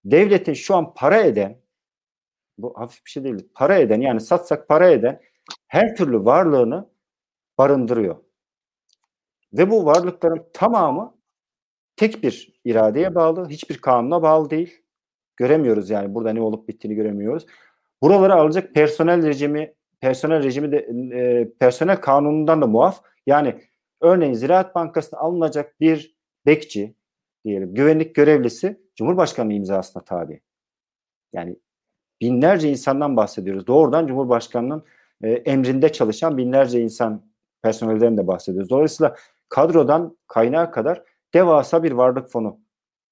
devletin 0.06 0.54
şu 0.54 0.76
an 0.76 0.94
para 0.94 1.18
eden 1.18 1.62
bu 2.58 2.80
hafif 2.80 3.06
bir 3.06 3.12
şey 3.12 3.24
değil. 3.24 3.50
Para 3.54 3.78
eden 3.78 4.02
yani 4.02 4.22
satsak 4.22 4.68
para 4.68 4.90
eden 4.90 5.22
her 5.68 5.96
türlü 5.96 6.26
varlığını 6.26 6.90
barındırıyor. 7.58 8.16
Ve 9.54 9.70
bu 9.70 9.86
varlıkların 9.86 10.46
tamamı 10.54 11.18
tek 11.96 12.24
bir 12.24 12.54
iradeye 12.66 13.16
bağlı, 13.16 13.50
hiçbir 13.50 13.78
kanuna 13.78 14.22
bağlı 14.22 14.50
değil. 14.50 14.84
Göremiyoruz 15.38 15.90
yani 15.90 16.16
burada 16.16 16.34
ne 16.34 16.42
olup 16.42 16.68
bittiğini 16.68 16.96
göremiyoruz. 16.96 17.46
Buraları 18.02 18.34
alacak 18.34 18.74
personel 18.74 19.28
rejimi, 19.28 19.74
personel 20.00 20.44
rejimi 20.44 20.72
de 20.72 20.78
e, 21.18 21.52
personel 21.60 22.02
kanunundan 22.02 22.62
da 22.62 22.68
muaf. 22.68 23.02
Yani 23.28 23.62
örneğin 24.02 24.34
Ziraat 24.34 24.76
Bankası'na 24.76 25.20
alınacak 25.20 25.80
bir 25.80 26.16
bekçi 26.46 26.96
diyelim, 27.46 27.74
güvenlik 27.74 28.16
görevlisi 28.16 28.82
Cumhurbaşkanı 28.96 29.54
imzasına 29.54 30.04
tabi. 30.04 30.42
Yani 31.34 31.56
binlerce 32.22 32.70
insandan 32.70 33.18
bahsediyoruz. 33.18 33.68
Doğrudan 33.68 34.08
Cumhurbaşkanının 34.08 34.86
e, 35.24 35.32
emrinde 35.32 35.92
çalışan 35.92 36.38
binlerce 36.38 36.82
insan 36.82 37.32
personelden 37.64 38.18
de 38.18 38.28
bahsediyoruz. 38.28 38.70
Dolayısıyla 38.70 39.16
kadrodan 39.50 40.18
kaynağa 40.28 40.72
kadar 40.72 41.04
devasa 41.34 41.84
bir 41.84 41.92
varlık 41.92 42.30
fonu 42.30 42.60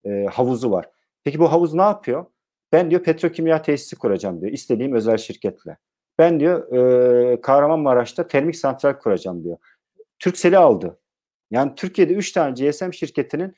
e, 0.05 0.25
havuzu 0.25 0.71
var. 0.71 0.89
Peki 1.23 1.39
bu 1.39 1.51
havuz 1.51 1.73
ne 1.73 1.81
yapıyor? 1.81 2.25
Ben 2.71 2.91
diyor 2.91 3.03
petrokimya 3.03 3.61
tesisi 3.61 3.95
kuracağım 3.95 4.41
diyor. 4.41 4.51
İstediğim 4.51 4.93
özel 4.93 5.17
şirketle. 5.17 5.77
Ben 6.19 6.39
diyor 6.39 6.71
e, 6.73 7.41
Kahramanmaraş'ta 7.41 8.27
termik 8.27 8.55
santral 8.55 8.93
kuracağım 8.93 9.43
diyor. 9.43 9.57
Türksel'i 10.19 10.57
aldı. 10.57 10.99
Yani 11.51 11.75
Türkiye'de 11.75 12.13
3 12.13 12.31
tane 12.31 12.69
GSM 12.69 12.91
şirketinin 12.91 13.55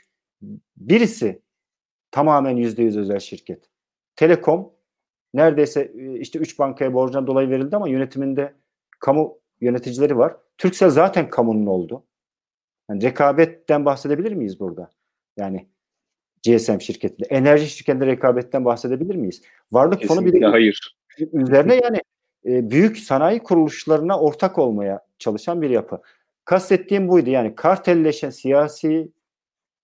birisi 0.78 1.42
tamamen 2.12 2.58
%100 2.58 3.00
özel 3.00 3.20
şirket. 3.20 3.70
Telekom 4.16 4.74
neredeyse 5.34 5.92
e, 5.96 6.20
işte 6.20 6.40
3 6.40 6.60
bankaya 6.60 6.94
borcundan 6.94 7.28
dolayı 7.28 7.50
verildi 7.50 7.76
ama 7.76 7.90
yönetiminde 7.90 8.54
kamu 9.00 9.40
yöneticileri 9.62 10.18
var. 10.18 10.36
Türksel 10.58 10.90
zaten 10.90 11.30
kamunun 11.30 11.66
oldu. 11.66 12.04
Yani 12.90 13.04
rekabetten 13.04 13.86
bahsedebilir 13.86 14.32
miyiz 14.32 14.60
burada? 14.60 14.92
Yani 15.38 15.68
GSM 16.46 16.80
şirketinde. 16.80 17.28
Enerji 17.28 17.70
şirketinde 17.70 18.06
rekabetten 18.06 18.66
bahsedebilir 18.66 19.16
miyiz? 19.16 19.42
Varlık 19.72 20.00
Kesinlikle 20.02 20.16
fonu 20.16 20.34
bir 20.34 20.42
de 20.42 20.46
hayır. 20.46 20.98
üzerine 21.34 21.76
yani 21.76 22.02
e, 22.46 22.70
büyük 22.70 22.98
sanayi 22.98 23.40
kuruluşlarına 23.40 24.20
ortak 24.20 24.58
olmaya 24.58 25.06
çalışan 25.20 25.62
bir 25.62 25.70
yapı. 25.70 26.02
Kastettiğim 26.46 27.08
buydu. 27.08 27.30
Yani 27.30 27.56
kartelleşen 27.56 28.30
siyasi 28.30 29.12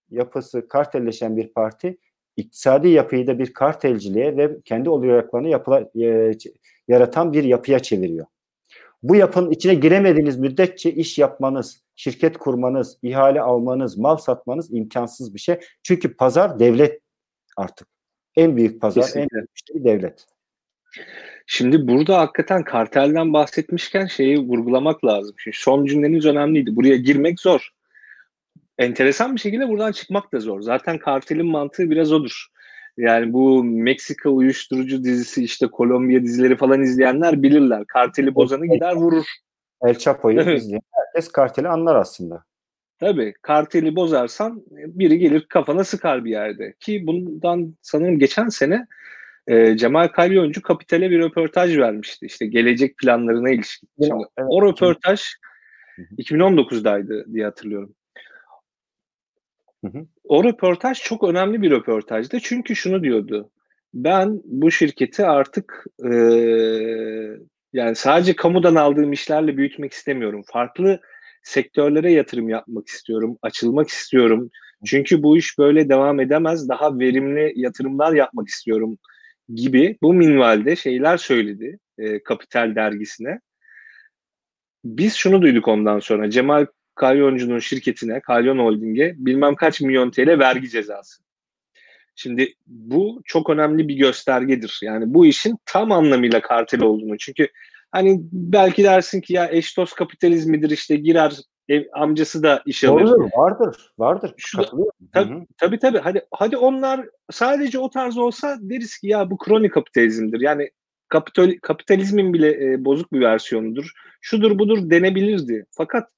yapısı 0.09 0.67
kartelleşen 0.67 1.37
bir 1.37 1.53
parti 1.53 1.97
iktisadi 2.37 2.89
yapıyı 2.89 3.27
da 3.27 3.39
bir 3.39 3.53
kartelciliğe 3.53 4.37
ve 4.37 4.61
kendi 4.65 4.89
oligarklarını 4.89 5.49
yapıla, 5.49 5.89
e, 6.01 6.31
yaratan 6.87 7.33
bir 7.33 7.43
yapıya 7.43 7.79
çeviriyor. 7.79 8.25
Bu 9.03 9.15
yapının 9.15 9.51
içine 9.51 9.75
giremediğiniz 9.75 10.37
müddetçe 10.37 10.91
iş 10.91 11.17
yapmanız, 11.17 11.83
şirket 11.95 12.37
kurmanız, 12.37 12.97
ihale 13.01 13.41
almanız, 13.41 13.97
mal 13.97 14.17
satmanız 14.17 14.73
imkansız 14.73 15.33
bir 15.33 15.39
şey. 15.39 15.59
Çünkü 15.83 16.17
pazar 16.17 16.59
devlet 16.59 17.01
artık. 17.57 17.87
En 18.35 18.57
büyük 18.57 18.81
pazar, 18.81 19.03
Kesinlikle. 19.03 19.21
en 19.21 19.29
büyük 19.29 19.51
müşteri 19.51 19.83
devlet. 19.83 20.25
Şimdi 21.49 21.87
burada 21.87 22.19
hakikaten 22.19 22.63
kartelden 22.63 23.33
bahsetmişken 23.33 24.05
şeyi 24.05 24.39
vurgulamak 24.39 25.05
lazım. 25.05 25.35
Şimdi 25.37 25.57
son 25.57 25.85
cümleniz 25.85 26.25
önemliydi. 26.25 26.75
Buraya 26.75 26.97
girmek 26.97 27.39
zor 27.39 27.71
enteresan 28.77 29.35
bir 29.35 29.39
şekilde 29.39 29.69
buradan 29.69 29.91
çıkmak 29.91 30.33
da 30.33 30.39
zor. 30.39 30.61
Zaten 30.61 30.97
kartelin 30.97 31.45
mantığı 31.45 31.89
biraz 31.89 32.11
odur. 32.13 32.45
Yani 32.97 33.33
bu 33.33 33.63
Meksika 33.63 34.29
uyuşturucu 34.29 35.03
dizisi 35.03 35.43
işte 35.43 35.67
Kolombiya 35.67 36.23
dizileri 36.23 36.57
falan 36.57 36.81
izleyenler 36.81 37.43
bilirler. 37.43 37.85
Karteli 37.87 38.35
bozanı 38.35 38.65
gider 38.65 38.93
vurur. 38.93 39.25
El 39.81 39.97
Chapo'yu 39.97 40.51
izleyen 40.51 40.81
herkes 40.91 41.31
karteli 41.31 41.67
anlar 41.67 41.95
aslında. 41.95 42.43
Tabii 42.99 43.33
karteli 43.41 43.95
bozarsan 43.95 44.63
biri 44.71 45.19
gelir 45.19 45.45
kafana 45.49 45.83
sıkar 45.83 46.25
bir 46.25 46.31
yerde. 46.31 46.73
Ki 46.79 47.07
bundan 47.07 47.75
sanırım 47.81 48.19
geçen 48.19 48.49
sene 48.49 48.87
e, 49.47 49.77
Cemal 49.77 50.07
Kalyoncu 50.07 50.61
Kapital'e 50.61 51.11
bir 51.11 51.19
röportaj 51.19 51.77
vermişti. 51.77 52.25
İşte 52.25 52.45
gelecek 52.45 52.97
planlarına 52.97 53.49
ilişkin. 53.49 53.89
Şimdi, 54.03 54.23
evet, 54.37 54.47
o 54.49 54.67
röportaj 54.67 55.21
2019'daydı 56.17 57.33
diye 57.33 57.45
hatırlıyorum. 57.45 57.95
O 60.23 60.43
röportaj 60.43 61.01
çok 61.01 61.23
önemli 61.23 61.61
bir 61.61 61.71
röportajdı. 61.71 62.39
Çünkü 62.39 62.75
şunu 62.75 63.03
diyordu. 63.03 63.51
Ben 63.93 64.41
bu 64.45 64.71
şirketi 64.71 65.25
artık 65.25 65.85
e, 66.03 66.15
yani 67.73 67.95
sadece 67.95 68.35
kamudan 68.35 68.75
aldığım 68.75 69.13
işlerle 69.13 69.57
büyütmek 69.57 69.93
istemiyorum. 69.93 70.43
Farklı 70.53 70.99
sektörlere 71.43 72.11
yatırım 72.11 72.49
yapmak 72.49 72.87
istiyorum, 72.87 73.37
açılmak 73.41 73.89
istiyorum. 73.89 74.49
Çünkü 74.85 75.23
bu 75.23 75.37
iş 75.37 75.57
böyle 75.57 75.89
devam 75.89 76.19
edemez. 76.19 76.69
Daha 76.69 76.99
verimli 76.99 77.53
yatırımlar 77.55 78.13
yapmak 78.13 78.47
istiyorum 78.47 78.97
gibi 79.55 79.97
bu 80.01 80.13
minvalde 80.13 80.75
şeyler 80.75 81.17
söyledi 81.17 81.79
e, 81.97 82.23
Kapital 82.23 82.75
dergisine. 82.75 83.39
Biz 84.85 85.15
şunu 85.15 85.41
duyduk 85.41 85.67
ondan 85.67 85.99
sonra. 85.99 86.29
Cemal 86.29 86.65
Kalyoncu'nun 86.95 87.59
şirketine, 87.59 88.21
Kalyon 88.21 88.59
Holding'e 88.59 89.13
bilmem 89.17 89.55
kaç 89.55 89.81
milyon 89.81 90.11
TL 90.11 90.39
vergi 90.39 90.69
cezası. 90.69 91.23
Şimdi 92.15 92.53
bu 92.67 93.21
çok 93.25 93.49
önemli 93.49 93.87
bir 93.87 93.95
göstergedir. 93.95 94.79
Yani 94.83 95.13
bu 95.13 95.25
işin 95.25 95.57
tam 95.65 95.91
anlamıyla 95.91 96.41
kartel 96.41 96.81
olduğunu. 96.81 97.17
Çünkü 97.17 97.47
hani 97.91 98.19
belki 98.31 98.83
dersin 98.83 99.21
ki 99.21 99.33
ya 99.33 99.49
eş 99.51 99.77
dost 99.77 99.95
kapitalizmidir 99.95 100.69
işte 100.69 100.95
girer 100.95 101.33
ev, 101.69 101.83
amcası 101.93 102.43
da 102.43 102.63
iş 102.65 102.83
alır. 102.83 103.05
Doğrudur, 103.05 103.29
vardır, 103.37 103.91
vardır. 103.97 104.33
Şu 104.37 104.57
da, 104.57 104.71
tabii, 105.13 105.47
tabii 105.57 105.79
tabii 105.79 105.97
hadi 105.97 106.21
hadi 106.31 106.57
onlar 106.57 107.05
sadece 107.31 107.79
o 107.79 107.89
tarz 107.89 108.17
olsa 108.17 108.57
deriz 108.61 108.97
ki 108.97 109.07
ya 109.07 109.31
bu 109.31 109.37
kronik 109.37 109.73
kapitalizmdir. 109.73 110.41
Yani 110.41 110.69
kapital, 111.09 111.51
kapitalizmin 111.61 112.33
bile 112.33 112.73
e, 112.73 112.85
bozuk 112.85 113.13
bir 113.13 113.21
versiyonudur. 113.21 113.91
Şudur 114.21 114.59
budur 114.59 114.89
denebilirdi. 114.89 115.65
Fakat 115.71 116.09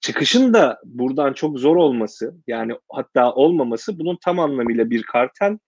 çıkışın 0.00 0.54
da 0.54 0.80
buradan 0.84 1.32
çok 1.32 1.58
zor 1.58 1.76
olması 1.76 2.34
yani 2.46 2.72
hatta 2.88 3.32
olmaması 3.32 3.98
bunun 3.98 4.18
tam 4.24 4.38
anlamıyla 4.38 4.90
bir 4.90 5.02
kartel 5.02 5.58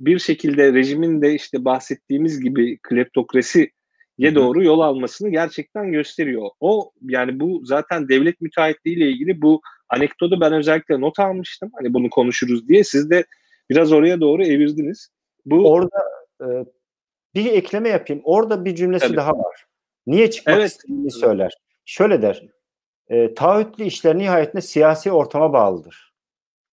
bir 0.00 0.18
şekilde 0.18 0.72
rejimin 0.72 1.22
de 1.22 1.34
işte 1.34 1.64
bahsettiğimiz 1.64 2.40
gibi 2.40 2.78
kleptokrasi 2.82 3.70
ye 4.20 4.34
doğru 4.34 4.64
yol 4.64 4.80
almasını 4.80 5.28
gerçekten 5.28 5.92
gösteriyor. 5.92 6.48
O 6.60 6.92
yani 7.02 7.40
bu 7.40 7.60
zaten 7.64 8.08
devlet 8.08 8.40
müteahhitliği 8.40 8.96
ile 8.96 9.10
ilgili 9.10 9.42
bu 9.42 9.60
anekdotu 9.88 10.40
ben 10.40 10.52
özellikle 10.52 11.00
not 11.00 11.18
almıştım. 11.18 11.70
Hani 11.74 11.94
bunu 11.94 12.10
konuşuruz 12.10 12.68
diye 12.68 12.84
siz 12.84 13.10
de 13.10 13.24
biraz 13.70 13.92
oraya 13.92 14.20
doğru 14.20 14.44
evirdiniz. 14.44 15.08
Bu 15.46 15.70
orada 15.70 15.98
e, 16.40 16.46
bir 17.34 17.52
ekleme 17.52 17.88
yapayım. 17.88 18.22
Orada 18.24 18.64
bir 18.64 18.74
cümlesi 18.74 19.06
Tabii. 19.06 19.16
daha 19.16 19.30
var. 19.30 19.66
Niye 20.06 20.30
çıkmak 20.30 20.56
evet. 20.56 20.70
istediğini 20.70 21.10
söyler. 21.10 21.52
Şöyle 21.84 22.22
der. 22.22 22.46
E, 23.08 23.34
taahhütlü 23.34 23.84
işler 23.84 24.18
nihayetinde 24.18 24.62
siyasi 24.62 25.12
ortama 25.12 25.52
bağlıdır. 25.52 26.12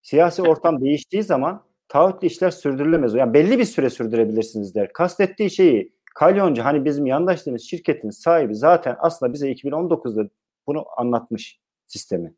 Siyasi 0.01 0.41
ortam 0.41 0.81
değiştiği 0.81 1.23
zaman 1.23 1.63
taahhütlü 1.87 2.27
işler 2.27 2.51
sürdürülemez. 2.51 3.13
Yani 3.13 3.33
belli 3.33 3.59
bir 3.59 3.65
süre 3.65 3.89
sürdürebilirsiniz 3.89 4.75
der. 4.75 4.93
Kastettiği 4.93 5.51
şeyi 5.51 5.96
Kalyoncu 6.17 6.65
hani 6.65 6.85
bizim 6.85 7.05
yandaşlığımız 7.05 7.61
şirketin 7.61 8.09
sahibi 8.09 8.55
zaten 8.55 8.95
aslında 8.99 9.33
bize 9.33 9.51
2019'da 9.51 10.29
bunu 10.67 10.85
anlatmış 10.97 11.59
sistemi. 11.87 12.33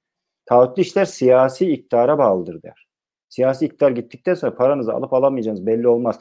Taahhütlü 0.46 0.82
işler 0.82 1.06
siyasi 1.06 1.72
iktidara 1.72 2.18
bağlıdır 2.18 2.64
der. 2.64 2.88
Siyasi 3.30 3.66
iktidar 3.66 3.92
gittikten 3.92 4.34
sonra 4.34 4.56
paranızı 4.56 4.94
alıp 4.94 5.14
alamayacağınız 5.14 5.66
belli 5.66 5.88
olmaz. 5.88 6.20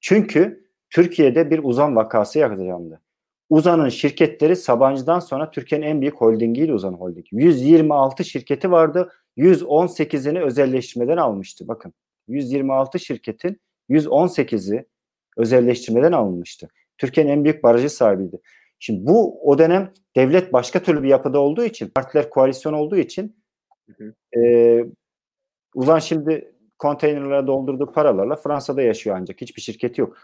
Çünkü 0.00 0.64
Türkiye'de 0.90 1.50
bir 1.50 1.60
uzan 1.62 1.96
vakası 1.96 2.38
yaşandı. 2.38 3.00
Uzan'ın 3.50 3.88
şirketleri 3.88 4.56
Sabancı'dan 4.56 5.20
sonra 5.20 5.50
Türkiye'nin 5.50 5.86
en 5.86 6.00
büyük 6.00 6.14
holdingiyle 6.14 6.74
Uzan 6.74 6.94
Holding. 6.94 7.26
126 7.30 8.24
şirketi 8.24 8.70
vardı. 8.70 9.12
118'ini 9.36 10.40
özelleştirmeden 10.40 11.16
almıştı. 11.16 11.68
Bakın 11.68 11.92
126 12.28 12.98
şirketin 12.98 13.60
118'i 13.90 14.86
özelleştirmeden 15.36 16.12
alınmıştı. 16.12 16.68
Türkiye'nin 16.98 17.30
en 17.30 17.44
büyük 17.44 17.62
barajı 17.62 17.90
sahibiydi. 17.90 18.40
Şimdi 18.78 19.06
bu 19.06 19.48
o 19.50 19.58
dönem 19.58 19.92
devlet 20.16 20.52
başka 20.52 20.82
türlü 20.82 21.02
bir 21.02 21.08
yapıda 21.08 21.40
olduğu 21.40 21.64
için, 21.64 21.88
partiler 21.94 22.30
koalisyon 22.30 22.72
olduğu 22.72 22.96
için 22.96 23.36
hı 23.86 24.04
hı. 24.04 24.40
E, 24.40 24.84
Uzan 25.74 25.98
şimdi 25.98 26.52
konteynerlara 26.78 27.46
doldurduğu 27.46 27.92
paralarla 27.92 28.36
Fransa'da 28.36 28.82
yaşıyor 28.82 29.16
ancak 29.20 29.40
hiçbir 29.40 29.62
şirketi 29.62 30.00
yok. 30.00 30.16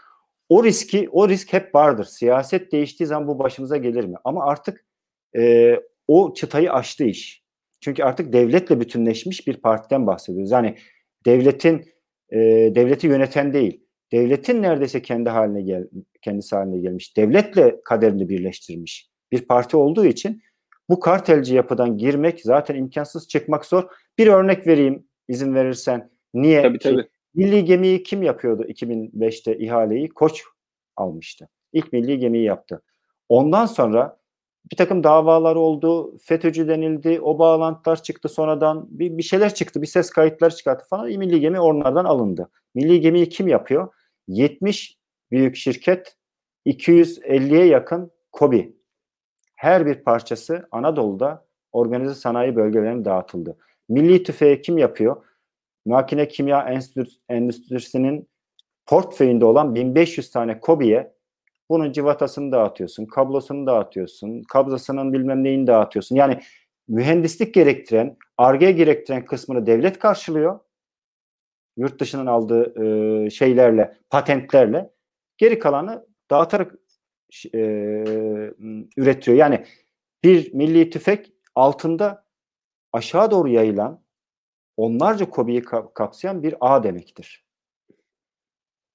O 0.49 0.63
riski, 0.63 1.09
o 1.11 1.29
risk 1.29 1.53
hep 1.53 1.75
vardır. 1.75 2.03
Siyaset 2.03 2.71
değiştiği 2.71 3.07
zaman 3.07 3.27
bu 3.27 3.39
başımıza 3.39 3.77
gelir 3.77 4.03
mi? 4.03 4.15
Ama 4.23 4.45
artık 4.45 4.85
e, 5.35 5.75
o 6.07 6.33
çıtayı 6.33 6.73
aştı 6.73 7.03
iş. 7.03 7.43
Çünkü 7.81 8.03
artık 8.03 8.33
devletle 8.33 8.79
bütünleşmiş 8.79 9.47
bir 9.47 9.57
partiden 9.57 10.07
bahsediyoruz. 10.07 10.51
Yani 10.51 10.75
devletin 11.25 11.85
e, 12.29 12.39
devleti 12.75 13.07
yöneten 13.07 13.53
değil, 13.53 13.82
devletin 14.13 14.61
neredeyse 14.61 15.01
kendi 15.01 15.29
haline 15.29 15.61
gel 15.61 15.87
kendisi 16.21 16.55
haline 16.55 16.79
gelmiş. 16.79 17.17
Devletle 17.17 17.81
kaderini 17.85 18.29
birleştirmiş 18.29 19.09
bir 19.31 19.41
parti 19.41 19.77
olduğu 19.77 20.05
için 20.05 20.41
bu 20.89 20.99
kartelci 20.99 21.55
yapıdan 21.55 21.97
girmek 21.97 22.41
zaten 22.41 22.75
imkansız 22.75 23.27
çıkmak 23.27 23.65
zor. 23.65 23.83
Bir 24.17 24.27
örnek 24.27 24.67
vereyim 24.67 25.07
izin 25.27 25.55
verirsen. 25.55 26.11
Niye? 26.33 26.61
Tabii 26.61 26.79
ki? 26.79 26.89
tabii. 26.89 27.07
Milli 27.35 27.65
gemiyi 27.65 28.03
kim 28.03 28.23
yapıyordu 28.23 28.63
2005'te 28.63 29.57
ihaleyi? 29.57 30.09
Koç 30.09 30.43
almıştı. 30.95 31.49
İlk 31.73 31.93
milli 31.93 32.19
gemiyi 32.19 32.43
yaptı. 32.43 32.81
Ondan 33.29 33.65
sonra 33.65 34.17
bir 34.71 34.75
takım 34.75 35.03
davalar 35.03 35.55
oldu, 35.55 36.17
FETÖ'cü 36.17 36.67
denildi, 36.67 37.19
o 37.21 37.39
bağlantılar 37.39 38.03
çıktı 38.03 38.29
sonradan, 38.29 38.87
bir, 38.89 39.17
bir 39.17 39.23
şeyler 39.23 39.53
çıktı, 39.53 39.81
bir 39.81 39.87
ses 39.87 40.09
kayıtları 40.09 40.55
çıkarttı 40.55 40.85
falan. 40.89 41.07
Milli 41.07 41.39
gemi 41.39 41.59
onlardan 41.59 42.05
alındı. 42.05 42.49
Milli 42.75 43.01
gemiyi 43.01 43.29
kim 43.29 43.47
yapıyor? 43.47 43.87
70 44.27 44.97
büyük 45.31 45.55
şirket 45.55 46.15
250'ye 46.65 47.65
yakın 47.65 48.11
kobi. 48.31 48.75
Her 49.55 49.85
bir 49.85 49.95
parçası 49.95 50.67
Anadolu'da 50.71 51.45
organize 51.71 52.15
sanayi 52.15 52.55
bölgelerine 52.55 53.05
dağıtıldı. 53.05 53.57
Milli 53.89 54.23
tüfeği 54.23 54.61
kim 54.61 54.77
yapıyor? 54.77 55.25
Makine 55.85 56.27
Kimya 56.27 56.81
Endüstrisi'nin 57.29 58.29
portföyünde 58.85 59.45
olan 59.45 59.75
1500 59.75 60.31
tane 60.31 60.59
kobiye 60.59 61.13
bunun 61.69 61.91
civatasını 61.91 62.51
dağıtıyorsun, 62.51 63.05
kablosunu 63.05 63.67
dağıtıyorsun, 63.67 64.43
kabzasının 64.43 65.13
bilmem 65.13 65.43
neyini 65.43 65.67
dağıtıyorsun. 65.67 66.15
Yani 66.15 66.39
mühendislik 66.87 67.53
gerektiren, 67.53 68.17
arge 68.37 68.71
gerektiren 68.71 69.25
kısmını 69.25 69.65
devlet 69.65 69.99
karşılıyor 69.99 70.59
yurt 71.77 71.99
dışından 71.99 72.25
aldığı 72.25 72.83
e, 73.25 73.29
şeylerle, 73.29 73.97
patentlerle 74.09 74.89
geri 75.37 75.59
kalanı 75.59 76.05
dağıtarak 76.31 76.75
e, 77.53 77.59
üretiyor. 78.97 79.37
Yani 79.37 79.65
bir 80.23 80.53
milli 80.53 80.89
tüfek 80.89 81.33
altında 81.55 82.25
aşağı 82.93 83.31
doğru 83.31 83.49
yayılan 83.49 84.03
onlarca 84.77 85.29
kobiyi 85.29 85.63
kapsayan 85.95 86.43
bir 86.43 86.55
ağ 86.59 86.83
demektir. 86.83 87.45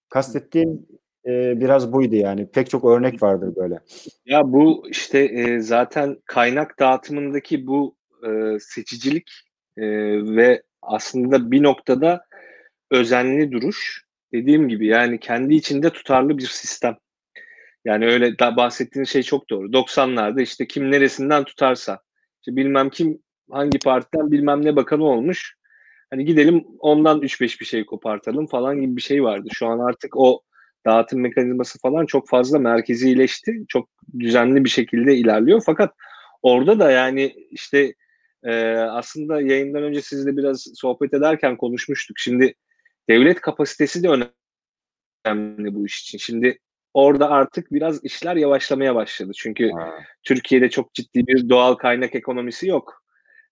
Kastettiğim 0.08 0.86
e, 1.26 1.60
biraz 1.60 1.92
buydu 1.92 2.14
yani. 2.14 2.50
Pek 2.50 2.70
çok 2.70 2.84
örnek 2.84 3.22
vardır 3.22 3.56
böyle. 3.56 3.80
Ya 4.26 4.52
bu 4.52 4.88
işte 4.90 5.18
e, 5.18 5.60
zaten 5.60 6.16
kaynak 6.24 6.78
dağıtımındaki 6.78 7.66
bu 7.66 7.96
e, 8.26 8.58
seçicilik 8.60 9.30
e, 9.76 9.86
ve 10.36 10.62
aslında 10.82 11.50
bir 11.50 11.62
noktada 11.62 12.24
özenli 12.90 13.52
duruş 13.52 14.04
dediğim 14.32 14.68
gibi 14.68 14.86
yani 14.86 15.20
kendi 15.20 15.54
içinde 15.54 15.90
tutarlı 15.90 16.38
bir 16.38 16.46
sistem. 16.46 16.96
Yani 17.84 18.06
öyle 18.06 18.38
da 18.38 18.56
bahsettiğin 18.56 19.04
şey 19.04 19.22
çok 19.22 19.50
doğru. 19.50 19.72
90'larda 19.72 20.42
işte 20.42 20.66
kim 20.66 20.90
neresinden 20.90 21.44
tutarsa 21.44 22.00
işte 22.40 22.56
bilmem 22.56 22.90
kim 22.90 23.22
hangi 23.50 23.78
partiden 23.78 24.30
bilmem 24.30 24.64
ne 24.64 24.76
bakanı 24.76 25.04
olmuş. 25.04 25.54
Hani 26.10 26.24
gidelim 26.24 26.64
ondan 26.78 27.20
3-5 27.20 27.60
bir 27.60 27.64
şey 27.64 27.86
kopartalım 27.86 28.46
falan 28.46 28.80
gibi 28.80 28.96
bir 28.96 29.02
şey 29.02 29.22
vardı. 29.22 29.48
Şu 29.52 29.66
an 29.66 29.78
artık 29.78 30.16
o 30.16 30.42
dağıtım 30.86 31.20
mekanizması 31.20 31.78
falan 31.78 32.06
çok 32.06 32.28
fazla 32.28 32.58
merkezileşti. 32.58 33.64
Çok 33.68 33.88
düzenli 34.18 34.64
bir 34.64 34.70
şekilde 34.70 35.16
ilerliyor. 35.16 35.62
Fakat 35.66 35.94
orada 36.42 36.78
da 36.78 36.90
yani 36.90 37.34
işte 37.50 37.94
e, 38.44 38.74
aslında 38.74 39.40
yayından 39.40 39.82
önce 39.82 40.02
sizle 40.02 40.36
biraz 40.36 40.66
sohbet 40.74 41.14
ederken 41.14 41.56
konuşmuştuk. 41.56 42.18
Şimdi 42.18 42.54
devlet 43.08 43.40
kapasitesi 43.40 44.02
de 44.02 44.08
önemli 45.26 45.74
bu 45.74 45.86
iş 45.86 46.00
için. 46.00 46.18
Şimdi 46.18 46.58
orada 46.94 47.30
artık 47.30 47.72
biraz 47.72 48.04
işler 48.04 48.36
yavaşlamaya 48.36 48.94
başladı. 48.94 49.32
Çünkü 49.36 49.70
ha. 49.70 49.94
Türkiye'de 50.22 50.70
çok 50.70 50.94
ciddi 50.94 51.26
bir 51.26 51.48
doğal 51.48 51.74
kaynak 51.74 52.14
ekonomisi 52.14 52.68
yok. 52.68 53.02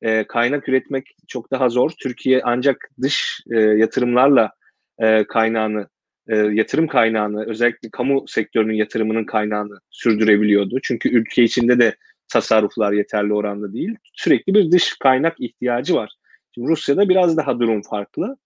E, 0.02 0.24
kaynak 0.26 0.68
üretmek 0.68 1.16
çok 1.28 1.50
daha 1.50 1.68
zor. 1.68 1.90
Türkiye 2.02 2.40
ancak 2.44 2.90
dış 3.02 3.40
e, 3.50 3.60
yatırımlarla 3.60 4.50
e, 4.98 5.24
kaynağını, 5.24 5.88
e, 6.28 6.36
yatırım 6.36 6.86
kaynağını, 6.86 7.46
özellikle 7.46 7.90
kamu 7.90 8.24
sektörünün 8.28 8.74
yatırımının 8.74 9.24
kaynağını 9.24 9.78
sürdürebiliyordu. 9.90 10.78
Çünkü 10.82 11.08
ülke 11.08 11.42
içinde 11.42 11.78
de 11.78 11.96
tasarruflar 12.32 12.92
yeterli 12.92 13.34
oranda 13.34 13.72
değil. 13.72 13.96
Sürekli 14.12 14.54
bir 14.54 14.70
dış 14.70 14.96
kaynak 14.98 15.40
ihtiyacı 15.40 15.94
var. 15.94 16.12
Şimdi 16.54 16.68
Rusya'da 16.68 17.08
biraz 17.08 17.36
daha 17.36 17.60
durum 17.60 17.82
farklı 17.82 18.36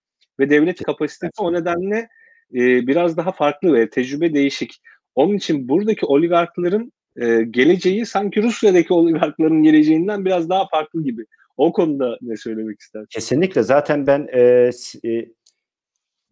ve 0.40 0.50
devlet 0.50 0.82
kapasitesi 0.82 1.42
o 1.42 1.52
nedenle 1.52 2.08
e, 2.54 2.86
biraz 2.86 3.16
daha 3.16 3.32
farklı 3.32 3.72
ve 3.72 3.90
tecrübe 3.90 4.34
değişik. 4.34 4.80
Onun 5.14 5.36
için 5.36 5.68
buradaki 5.68 6.06
oligarkların 6.06 6.92
e, 7.16 7.42
geleceği 7.42 8.06
sanki 8.06 8.42
Rusya'daki 8.42 8.92
oligarkların 8.92 9.62
geleceğinden 9.62 10.24
biraz 10.24 10.48
daha 10.48 10.68
farklı 10.68 11.04
gibi. 11.04 11.24
O 11.56 11.72
konuda 11.72 12.18
ne 12.22 12.36
söylemek 12.36 12.80
istersin? 12.80 13.08
Kesinlikle. 13.10 13.62
Zaten 13.62 14.06
ben 14.06 14.28
e, 14.32 14.70
e, 15.04 15.28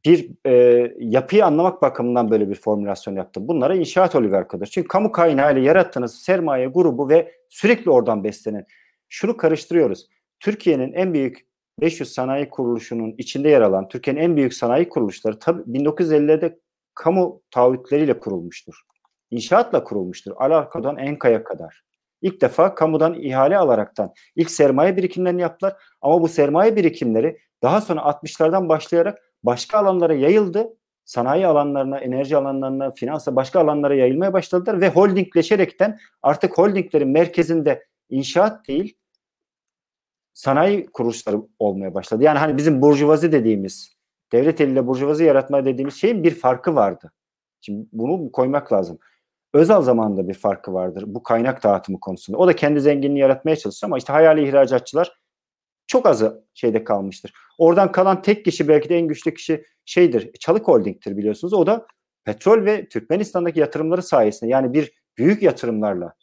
bir 0.04 0.30
e, 0.46 0.52
yapıyı 0.98 1.44
anlamak 1.44 1.82
bakımından 1.82 2.30
böyle 2.30 2.50
bir 2.50 2.54
formülasyon 2.54 3.14
yaptım. 3.16 3.48
Bunlara 3.48 3.74
inşaat 3.74 4.14
oligarkıdır. 4.14 4.66
Çünkü 4.66 4.88
kamu 4.88 5.12
kaynağıyla 5.12 5.62
yarattığınız 5.62 6.14
sermaye 6.14 6.66
grubu 6.66 7.08
ve 7.08 7.32
sürekli 7.48 7.90
oradan 7.90 8.24
beslenen. 8.24 8.66
Şunu 9.08 9.36
karıştırıyoruz. 9.36 10.08
Türkiye'nin 10.40 10.92
en 10.92 11.14
büyük 11.14 11.47
500 11.80 12.12
sanayi 12.12 12.48
kuruluşunun 12.48 13.14
içinde 13.18 13.48
yer 13.48 13.60
alan 13.60 13.88
Türkiye'nin 13.88 14.20
en 14.20 14.36
büyük 14.36 14.54
sanayi 14.54 14.88
kuruluşları 14.88 15.38
tabii 15.38 15.62
1950'lerde 15.62 16.58
kamu 16.94 17.42
taahhütleriyle 17.50 18.18
kurulmuştur. 18.18 18.74
inşaatla 19.30 19.84
kurulmuştur. 19.84 20.32
Alarko'dan 20.36 20.96
Enka'ya 20.96 21.44
kadar. 21.44 21.82
İlk 22.22 22.40
defa 22.40 22.74
kamudan 22.74 23.14
ihale 23.14 23.58
alaraktan 23.58 24.12
ilk 24.36 24.50
sermaye 24.50 24.96
birikimlerini 24.96 25.40
yaptılar. 25.40 25.76
Ama 26.00 26.22
bu 26.22 26.28
sermaye 26.28 26.76
birikimleri 26.76 27.38
daha 27.62 27.80
sonra 27.80 28.00
60'lardan 28.00 28.68
başlayarak 28.68 29.18
başka 29.42 29.78
alanlara 29.78 30.14
yayıldı. 30.14 30.68
Sanayi 31.04 31.46
alanlarına, 31.46 31.98
enerji 31.98 32.36
alanlarına, 32.36 32.90
finansa 32.90 33.36
başka 33.36 33.60
alanlara 33.60 33.94
yayılmaya 33.94 34.32
başladılar 34.32 34.80
ve 34.80 34.88
holdingleşerekten 34.88 35.98
artık 36.22 36.58
holdinglerin 36.58 37.08
merkezinde 37.08 37.86
inşaat 38.10 38.68
değil 38.68 38.96
sanayi 40.38 40.86
kuruluşları 40.86 41.42
olmaya 41.58 41.94
başladı. 41.94 42.24
Yani 42.24 42.38
hani 42.38 42.56
bizim 42.56 42.82
burjuvazi 42.82 43.32
dediğimiz, 43.32 43.96
devlet 44.32 44.60
eliyle 44.60 44.86
burjuvazi 44.86 45.24
yaratma 45.24 45.64
dediğimiz 45.64 45.94
şeyin 45.94 46.24
bir 46.24 46.34
farkı 46.34 46.74
vardı. 46.74 47.12
Şimdi 47.60 47.88
bunu 47.92 48.32
koymak 48.32 48.72
lazım. 48.72 48.98
Özal 49.54 49.82
zamanında 49.82 50.28
bir 50.28 50.34
farkı 50.34 50.74
vardır 50.74 51.04
bu 51.06 51.22
kaynak 51.22 51.64
dağıtımı 51.64 52.00
konusunda. 52.00 52.38
O 52.38 52.46
da 52.46 52.56
kendi 52.56 52.80
zenginliğini 52.80 53.18
yaratmaya 53.18 53.56
çalıştı 53.56 53.86
ama 53.86 53.98
işte 53.98 54.12
hayali 54.12 54.48
ihracatçılar 54.48 55.18
çok 55.86 56.06
azı 56.06 56.44
şeyde 56.54 56.84
kalmıştır. 56.84 57.32
Oradan 57.58 57.92
kalan 57.92 58.22
tek 58.22 58.44
kişi 58.44 58.68
belki 58.68 58.88
de 58.88 58.98
en 58.98 59.08
güçlü 59.08 59.34
kişi 59.34 59.64
şeydir. 59.84 60.32
Çalık 60.40 60.68
Holding'tir 60.68 61.16
biliyorsunuz. 61.16 61.52
O 61.52 61.66
da 61.66 61.86
petrol 62.24 62.64
ve 62.64 62.88
Türkmenistan'daki 62.88 63.60
yatırımları 63.60 64.02
sayesinde 64.02 64.50
yani 64.50 64.72
bir 64.72 64.92
büyük 65.18 65.42
yatırımlarla, 65.42 66.14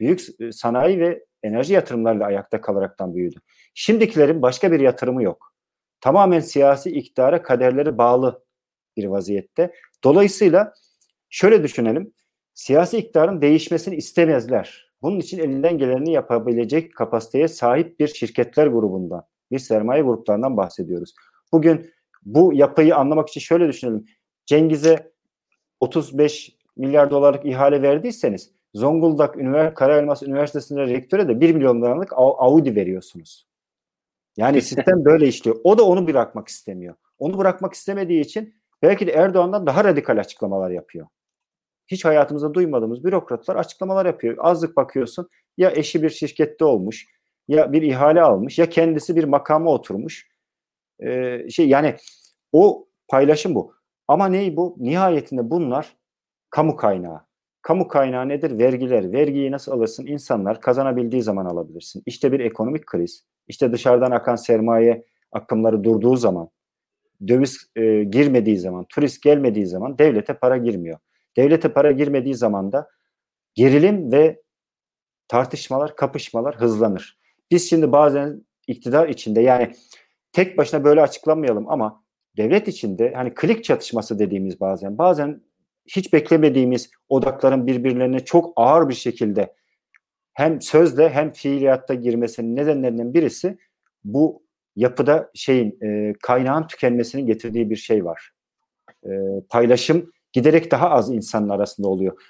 büyük 0.00 0.20
sanayi 0.50 1.00
ve 1.00 1.24
enerji 1.44 1.74
yatırımlarla 1.74 2.24
ayakta 2.24 2.60
kalaraktan 2.60 3.14
büyüdü. 3.14 3.40
Şimdikilerin 3.74 4.42
başka 4.42 4.72
bir 4.72 4.80
yatırımı 4.80 5.22
yok. 5.22 5.54
Tamamen 6.00 6.40
siyasi 6.40 6.90
iktidara 6.90 7.42
kaderleri 7.42 7.98
bağlı 7.98 8.44
bir 8.96 9.04
vaziyette. 9.04 9.72
Dolayısıyla 10.04 10.74
şöyle 11.30 11.62
düşünelim. 11.62 12.12
Siyasi 12.54 12.98
iktidarın 12.98 13.40
değişmesini 13.40 13.96
istemezler. 13.96 14.92
Bunun 15.02 15.20
için 15.20 15.38
elinden 15.38 15.78
geleni 15.78 16.12
yapabilecek 16.12 16.94
kapasiteye 16.94 17.48
sahip 17.48 18.00
bir 18.00 18.08
şirketler 18.08 18.66
grubundan, 18.66 19.26
bir 19.50 19.58
sermaye 19.58 20.02
gruplarından 20.02 20.56
bahsediyoruz. 20.56 21.14
Bugün 21.52 21.90
bu 22.22 22.52
yapıyı 22.54 22.96
anlamak 22.96 23.28
için 23.28 23.40
şöyle 23.40 23.68
düşünelim. 23.68 24.06
Cengiz'e 24.46 25.12
35 25.80 26.56
milyar 26.76 27.10
dolarlık 27.10 27.46
ihale 27.46 27.82
verdiyseniz 27.82 28.50
Zonguldak 28.74 29.36
Ünivers 29.36 29.74
Karaelmas 29.74 30.22
Üniversitesi'nde 30.22 30.86
rektöre 30.86 31.28
de 31.28 31.40
1 31.40 31.54
milyon 31.54 31.82
dolarlık 31.82 32.12
Audi 32.16 32.76
veriyorsunuz. 32.76 33.46
Yani 34.36 34.62
sistem 34.62 35.04
böyle 35.04 35.28
işliyor. 35.28 35.56
O 35.64 35.78
da 35.78 35.84
onu 35.84 36.06
bırakmak 36.06 36.48
istemiyor. 36.48 36.94
Onu 37.18 37.38
bırakmak 37.38 37.74
istemediği 37.74 38.20
için 38.20 38.54
belki 38.82 39.06
de 39.06 39.12
Erdoğan'dan 39.12 39.66
daha 39.66 39.84
radikal 39.84 40.18
açıklamalar 40.18 40.70
yapıyor. 40.70 41.06
Hiç 41.86 42.04
hayatımızda 42.04 42.54
duymadığımız 42.54 43.04
bürokratlar 43.04 43.56
açıklamalar 43.56 44.06
yapıyor. 44.06 44.36
Azlık 44.38 44.76
bakıyorsun 44.76 45.28
ya 45.56 45.70
eşi 45.70 46.02
bir 46.02 46.10
şirkette 46.10 46.64
olmuş 46.64 47.06
ya 47.48 47.72
bir 47.72 47.82
ihale 47.82 48.22
almış 48.22 48.58
ya 48.58 48.68
kendisi 48.68 49.16
bir 49.16 49.24
makama 49.24 49.70
oturmuş. 49.70 50.28
Ee, 51.00 51.50
şey 51.50 51.68
yani 51.68 51.96
o 52.52 52.88
paylaşım 53.08 53.54
bu. 53.54 53.74
Ama 54.08 54.26
ney 54.26 54.56
bu? 54.56 54.76
Nihayetinde 54.78 55.50
bunlar 55.50 55.96
kamu 56.50 56.76
kaynağı. 56.76 57.20
Kamu 57.62 57.88
kaynağı 57.88 58.28
nedir? 58.28 58.58
Vergiler. 58.58 59.12
Vergiyi 59.12 59.50
nasıl 59.50 59.72
alırsın? 59.72 60.06
İnsanlar 60.06 60.60
kazanabildiği 60.60 61.22
zaman 61.22 61.46
alabilirsin. 61.46 62.02
İşte 62.06 62.32
bir 62.32 62.40
ekonomik 62.40 62.86
kriz. 62.86 63.24
İşte 63.48 63.72
dışarıdan 63.72 64.10
akan 64.10 64.36
sermaye 64.36 65.04
akımları 65.32 65.84
durduğu 65.84 66.16
zaman, 66.16 66.48
döviz 67.28 67.70
e, 67.76 68.04
girmediği 68.04 68.58
zaman, 68.58 68.84
turist 68.88 69.22
gelmediği 69.22 69.66
zaman 69.66 69.98
devlete 69.98 70.34
para 70.34 70.56
girmiyor. 70.56 70.98
Devlete 71.36 71.68
para 71.68 71.92
girmediği 71.92 72.34
zaman 72.34 72.72
da 72.72 72.88
gerilim 73.54 74.12
ve 74.12 74.42
tartışmalar, 75.28 75.96
kapışmalar 75.96 76.56
hızlanır. 76.56 77.18
Biz 77.50 77.70
şimdi 77.70 77.92
bazen 77.92 78.44
iktidar 78.66 79.08
içinde 79.08 79.40
yani 79.40 79.72
tek 80.32 80.58
başına 80.58 80.84
böyle 80.84 81.00
açıklamayalım 81.00 81.68
ama 81.68 82.04
devlet 82.36 82.68
içinde 82.68 83.12
hani 83.16 83.34
klik 83.34 83.64
çatışması 83.64 84.18
dediğimiz 84.18 84.60
bazen 84.60 84.98
bazen 84.98 85.40
hiç 85.86 86.12
beklemediğimiz 86.12 86.90
odakların 87.08 87.66
birbirlerine 87.66 88.20
çok 88.20 88.52
ağır 88.56 88.88
bir 88.88 88.94
şekilde 88.94 89.54
hem 90.34 90.62
sözle 90.62 91.10
hem 91.10 91.32
fiiliyatta 91.32 91.94
girmesinin 91.94 92.56
nedenlerinden 92.56 93.14
birisi 93.14 93.58
bu 94.04 94.42
yapıda 94.76 95.30
şeyin 95.34 95.78
e, 95.82 96.12
kaynağın 96.22 96.66
tükenmesinin 96.66 97.26
getirdiği 97.26 97.70
bir 97.70 97.76
şey 97.76 98.04
var. 98.04 98.30
E, 99.04 99.10
paylaşım 99.50 100.12
giderek 100.32 100.70
daha 100.70 100.90
az 100.90 101.10
insanın 101.10 101.48
arasında 101.48 101.88
oluyor. 101.88 102.20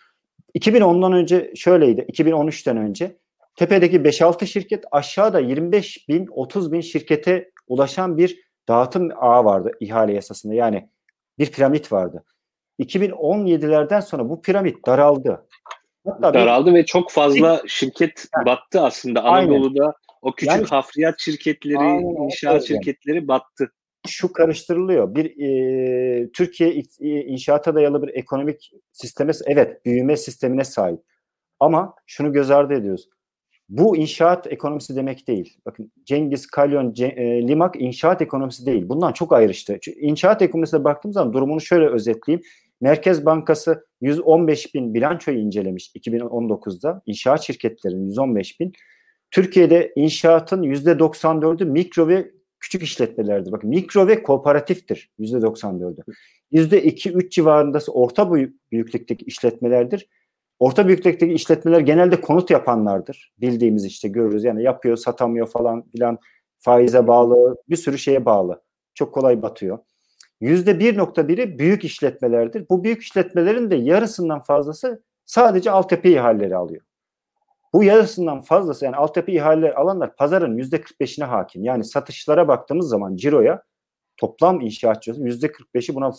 2010'dan 0.58 1.12
önce 1.12 1.52
şöyleydi. 1.56 2.00
2013'ten 2.00 2.76
önce 2.76 3.16
tepedeki 3.56 3.96
5-6 3.96 4.46
şirket 4.46 4.84
aşağıda 4.90 5.40
25 5.40 6.08
bin 6.08 6.26
30 6.30 6.72
bin 6.72 6.80
şirkete 6.80 7.50
ulaşan 7.68 8.18
bir 8.18 8.44
dağıtım 8.68 9.10
ağı 9.16 9.44
vardı 9.44 9.70
ihale 9.80 10.12
yasasında. 10.12 10.54
Yani 10.54 10.88
bir 11.38 11.52
piramit 11.52 11.92
vardı. 11.92 12.24
2017'lerden 12.78 14.00
sonra 14.00 14.28
bu 14.28 14.42
piramit 14.42 14.86
daraldı. 14.86 15.46
Hatta 16.06 16.34
daraldı 16.34 16.70
bir, 16.70 16.74
ve 16.74 16.84
çok 16.86 17.10
fazla 17.10 17.62
şirket 17.66 18.26
yani, 18.36 18.46
battı 18.46 18.80
aslında. 18.80 19.24
Anadolu'da 19.24 19.82
aynen. 19.82 19.94
o 20.22 20.32
küçük 20.32 20.56
yani, 20.56 20.66
hafriyat 20.66 21.14
şirketleri, 21.18 21.78
aynen, 21.78 22.24
inşaat 22.24 22.52
evet, 22.54 22.68
şirketleri 22.68 23.28
battı. 23.28 23.72
Şu 24.06 24.32
karıştırılıyor. 24.32 25.14
Bir 25.14 25.24
e, 25.24 26.32
Türkiye 26.32 26.82
inşaata 27.00 27.74
dayalı 27.74 28.02
bir 28.02 28.14
ekonomik 28.14 28.72
sisteme, 28.92 29.32
evet 29.46 29.84
büyüme 29.84 30.16
sistemine 30.16 30.64
sahip. 30.64 31.00
Ama 31.60 31.94
şunu 32.06 32.32
göz 32.32 32.50
ardı 32.50 32.74
ediyoruz. 32.74 33.08
Bu 33.68 33.96
inşaat 33.96 34.52
ekonomisi 34.52 34.96
demek 34.96 35.28
değil. 35.28 35.58
Bakın 35.66 35.92
Cengiz, 36.04 36.46
Kalyon, 36.46 36.92
C, 36.92 37.06
e, 37.06 37.48
Limak 37.48 37.80
inşaat 37.80 38.22
ekonomisi 38.22 38.66
değil. 38.66 38.88
Bundan 38.88 39.12
çok 39.12 39.32
ayrıştı. 39.32 39.78
Çünkü 39.82 40.00
inşaat 40.00 40.42
ekonomisine 40.42 40.84
baktığımız 40.84 41.14
zaman 41.14 41.32
durumunu 41.32 41.60
şöyle 41.60 41.86
özetleyeyim. 41.86 42.44
Merkez 42.80 43.26
Bankası 43.26 43.86
115 44.00 44.74
bin 44.74 44.94
bilançoyu 44.94 45.38
incelemiş 45.38 45.92
2019'da. 45.96 47.02
İnşaat 47.06 47.42
şirketlerinin 47.42 48.06
115 48.06 48.60
bin. 48.60 48.72
Türkiye'de 49.30 49.92
inşaatın 49.96 50.62
%94'ü 50.62 51.64
mikro 51.64 52.08
ve 52.08 52.30
küçük 52.60 52.82
işletmelerdir. 52.82 53.52
Bakın 53.52 53.70
mikro 53.70 54.06
ve 54.06 54.22
kooperatiftir 54.22 55.10
%94'ü. 55.18 56.02
%2-3 56.52 57.30
civarında 57.30 57.78
orta 57.88 58.32
büyüklükteki 58.72 59.24
işletmelerdir. 59.24 60.08
Orta 60.58 60.86
büyüklükteki 60.86 61.34
işletmeler 61.34 61.80
genelde 61.80 62.20
konut 62.20 62.50
yapanlardır. 62.50 63.32
Bildiğimiz 63.40 63.84
işte 63.84 64.08
görürüz. 64.08 64.44
Yani 64.44 64.62
yapıyor, 64.62 64.96
satamıyor 64.96 65.46
falan 65.46 65.84
filan. 65.88 66.18
Faize 66.58 67.06
bağlı, 67.06 67.56
bir 67.68 67.76
sürü 67.76 67.98
şeye 67.98 68.24
bağlı. 68.24 68.62
Çok 68.94 69.14
kolay 69.14 69.42
batıyor. 69.42 69.78
%1.1'i 70.44 71.58
büyük 71.58 71.84
işletmelerdir. 71.84 72.68
Bu 72.70 72.84
büyük 72.84 73.02
işletmelerin 73.02 73.70
de 73.70 73.76
yarısından 73.76 74.40
fazlası 74.40 75.02
sadece 75.24 75.70
altyapı 75.70 76.08
ihaleleri 76.08 76.56
alıyor. 76.56 76.82
Bu 77.72 77.84
yarısından 77.84 78.40
fazlası 78.40 78.84
yani 78.84 78.96
altyapı 78.96 79.30
ihaleleri 79.30 79.74
alanlar 79.74 80.16
pazarın 80.16 80.58
%45'ine 80.58 81.24
hakim. 81.24 81.64
Yani 81.64 81.84
satışlara 81.84 82.48
baktığımız 82.48 82.88
zaman 82.88 83.16
ciroya 83.16 83.62
toplam 84.16 84.60
inşaatçının 84.60 85.26
%45'i 85.26 85.94
buna 85.94 86.12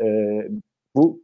e, 0.00 0.06
bu 0.94 1.22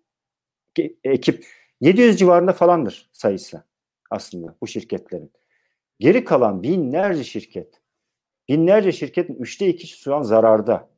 ekip 1.04 1.46
700 1.80 2.18
civarında 2.18 2.52
falandır 2.52 3.10
sayısı 3.12 3.64
aslında 4.10 4.54
bu 4.60 4.66
şirketlerin. 4.66 5.32
Geri 6.00 6.24
kalan 6.24 6.62
binlerce 6.62 7.24
şirket, 7.24 7.80
binlerce 8.48 8.92
şirketin 8.92 9.34
üçte 9.34 9.66
ikisi 9.66 9.98
şu 9.98 10.14
an 10.14 10.22
zararda 10.22 10.93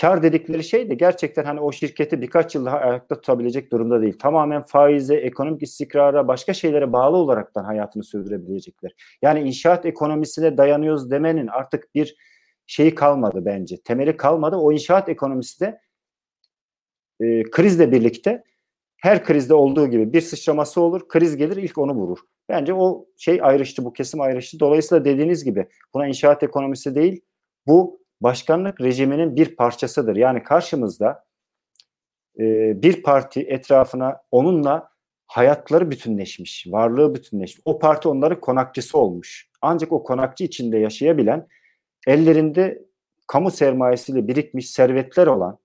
kar 0.00 0.22
dedikleri 0.22 0.64
şey 0.64 0.90
de 0.90 0.94
gerçekten 0.94 1.44
hani 1.44 1.60
o 1.60 1.72
şirketi 1.72 2.20
birkaç 2.20 2.54
yıl 2.54 2.64
daha 2.64 2.78
ayakta 2.78 3.14
tutabilecek 3.14 3.72
durumda 3.72 4.02
değil. 4.02 4.18
Tamamen 4.18 4.62
faize, 4.62 5.14
ekonomik 5.14 5.62
istikrara, 5.62 6.28
başka 6.28 6.54
şeylere 6.54 6.92
bağlı 6.92 7.16
olaraktan 7.16 7.64
hayatını 7.64 8.04
sürdürebilecekler. 8.04 8.92
Yani 9.22 9.40
inşaat 9.40 9.86
ekonomisine 9.86 10.56
dayanıyoruz 10.56 11.10
demenin 11.10 11.46
artık 11.46 11.94
bir 11.94 12.16
şeyi 12.66 12.94
kalmadı 12.94 13.42
bence. 13.44 13.76
Temeli 13.82 14.16
kalmadı. 14.16 14.56
O 14.56 14.72
inşaat 14.72 15.08
ekonomisi 15.08 15.60
de 15.60 15.80
e, 17.20 17.42
krizle 17.42 17.92
birlikte 17.92 18.44
her 18.96 19.24
krizde 19.24 19.54
olduğu 19.54 19.90
gibi 19.90 20.12
bir 20.12 20.20
sıçraması 20.20 20.80
olur, 20.80 21.08
kriz 21.08 21.36
gelir 21.36 21.56
ilk 21.56 21.78
onu 21.78 21.94
vurur. 21.94 22.18
Bence 22.48 22.74
o 22.74 23.06
şey 23.16 23.40
ayrıştı, 23.42 23.84
bu 23.84 23.92
kesim 23.92 24.20
ayrıştı. 24.20 24.60
Dolayısıyla 24.60 25.04
dediğiniz 25.04 25.44
gibi 25.44 25.66
buna 25.94 26.06
inşaat 26.06 26.42
ekonomisi 26.42 26.94
değil, 26.94 27.20
bu 27.66 28.01
başkanlık 28.22 28.80
rejiminin 28.80 29.36
bir 29.36 29.56
parçasıdır. 29.56 30.16
Yani 30.16 30.42
karşımızda 30.42 31.24
e, 32.38 32.42
bir 32.82 33.02
parti 33.02 33.40
etrafına 33.40 34.22
onunla 34.30 34.88
hayatları 35.26 35.90
bütünleşmiş, 35.90 36.66
varlığı 36.70 37.14
bütünleşmiş. 37.14 37.62
O 37.64 37.78
parti 37.78 38.08
onların 38.08 38.40
konakçısı 38.40 38.98
olmuş. 38.98 39.50
Ancak 39.62 39.92
o 39.92 40.02
konakçı 40.02 40.44
içinde 40.44 40.78
yaşayabilen, 40.78 41.48
ellerinde 42.06 42.84
kamu 43.26 43.50
sermayesiyle 43.50 44.28
birikmiş 44.28 44.70
servetler 44.70 45.26
olan, 45.26 45.58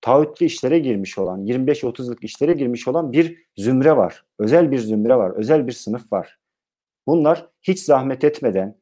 taahhütlü 0.00 0.46
işlere 0.46 0.78
girmiş 0.78 1.18
olan, 1.18 1.46
25-30'luk 1.46 2.24
işlere 2.24 2.52
girmiş 2.52 2.88
olan 2.88 3.12
bir 3.12 3.46
zümre 3.56 3.96
var. 3.96 4.24
Özel 4.38 4.70
bir 4.70 4.78
zümre 4.78 5.16
var, 5.16 5.30
özel 5.30 5.66
bir 5.66 5.72
sınıf 5.72 6.12
var. 6.12 6.38
Bunlar 7.06 7.48
hiç 7.62 7.80
zahmet 7.80 8.24
etmeden, 8.24 8.78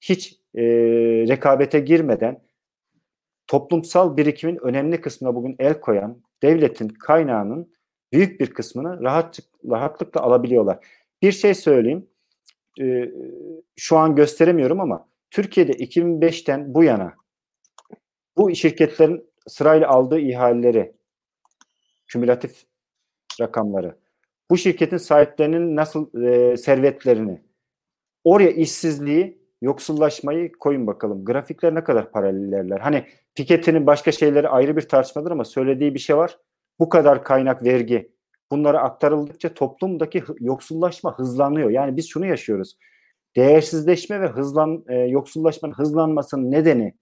hiç 0.00 0.40
e, 0.54 0.62
rekabete 1.28 1.80
girmeden 1.80 2.42
toplumsal 3.46 4.16
birikimin 4.16 4.56
önemli 4.56 5.00
kısmına 5.00 5.34
bugün 5.34 5.56
el 5.58 5.80
koyan 5.80 6.22
devletin 6.42 6.88
kaynağının 6.88 7.72
büyük 8.12 8.40
bir 8.40 8.54
kısmını 8.54 9.02
rahat, 9.02 9.38
rahatlıkla 9.70 10.20
alabiliyorlar. 10.20 10.86
Bir 11.22 11.32
şey 11.32 11.54
söyleyeyim. 11.54 12.08
E, 12.80 13.10
şu 13.76 13.96
an 13.96 14.14
gösteremiyorum 14.14 14.80
ama 14.80 15.08
Türkiye'de 15.30 15.72
2005'ten 15.72 16.74
bu 16.74 16.84
yana 16.84 17.14
bu 18.36 18.54
şirketlerin 18.54 19.30
sırayla 19.46 19.88
aldığı 19.88 20.18
ihaleleri, 20.18 20.92
kümülatif 22.06 22.64
rakamları, 23.40 23.96
bu 24.50 24.56
şirketin 24.56 24.96
sahiplerinin 24.96 25.76
nasıl 25.76 26.22
e, 26.22 26.56
servetlerini, 26.56 27.42
oraya 28.24 28.50
işsizliği, 28.50 29.45
yoksullaşmayı 29.62 30.52
koyun 30.52 30.86
bakalım. 30.86 31.24
Grafikler 31.24 31.74
ne 31.74 31.84
kadar 31.84 32.10
paralellerler. 32.10 32.80
Hani 32.80 33.04
Piketty'nin 33.34 33.86
başka 33.86 34.12
şeyleri 34.12 34.48
ayrı 34.48 34.76
bir 34.76 34.88
tartışmadır 34.88 35.30
ama 35.30 35.44
söylediği 35.44 35.94
bir 35.94 35.98
şey 35.98 36.16
var. 36.16 36.38
Bu 36.78 36.88
kadar 36.88 37.24
kaynak, 37.24 37.64
vergi 37.64 38.12
bunlara 38.50 38.82
aktarıldıkça 38.82 39.54
toplumdaki 39.54 40.24
yoksullaşma 40.40 41.18
hızlanıyor. 41.18 41.70
Yani 41.70 41.96
biz 41.96 42.08
şunu 42.08 42.26
yaşıyoruz. 42.26 42.76
Değersizleşme 43.36 44.20
ve 44.20 44.26
hızlan 44.26 44.84
e, 44.88 44.94
yoksullaşmanın 44.94 45.74
hızlanmasının 45.74 46.50
nedeni 46.50 46.94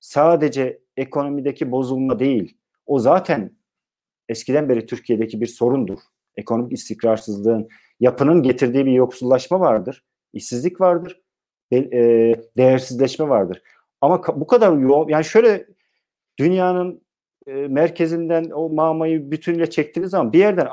sadece 0.00 0.80
ekonomideki 0.96 1.70
bozulma 1.70 2.18
değil. 2.18 2.56
O 2.86 2.98
zaten 2.98 3.56
eskiden 4.28 4.68
beri 4.68 4.86
Türkiye'deki 4.86 5.40
bir 5.40 5.46
sorundur. 5.46 5.98
Ekonomik 6.36 6.72
istikrarsızlığın, 6.72 7.68
yapının 8.00 8.42
getirdiği 8.42 8.86
bir 8.86 8.92
yoksullaşma 8.92 9.60
vardır. 9.60 10.04
işsizlik 10.32 10.80
vardır. 10.80 11.20
E, 11.72 11.78
değersizleşme 12.56 13.28
vardır. 13.28 13.62
Ama 14.00 14.22
bu 14.34 14.46
kadar 14.46 14.76
yoğun, 14.76 15.08
yani 15.08 15.24
şöyle 15.24 15.66
dünyanın 16.38 17.02
e, 17.46 17.52
merkezinden 17.52 18.50
o 18.50 18.68
mamayı 18.68 19.30
bütünle 19.30 19.70
çektiğiniz 19.70 20.10
zaman 20.10 20.32
bir 20.32 20.38
yerden 20.38 20.68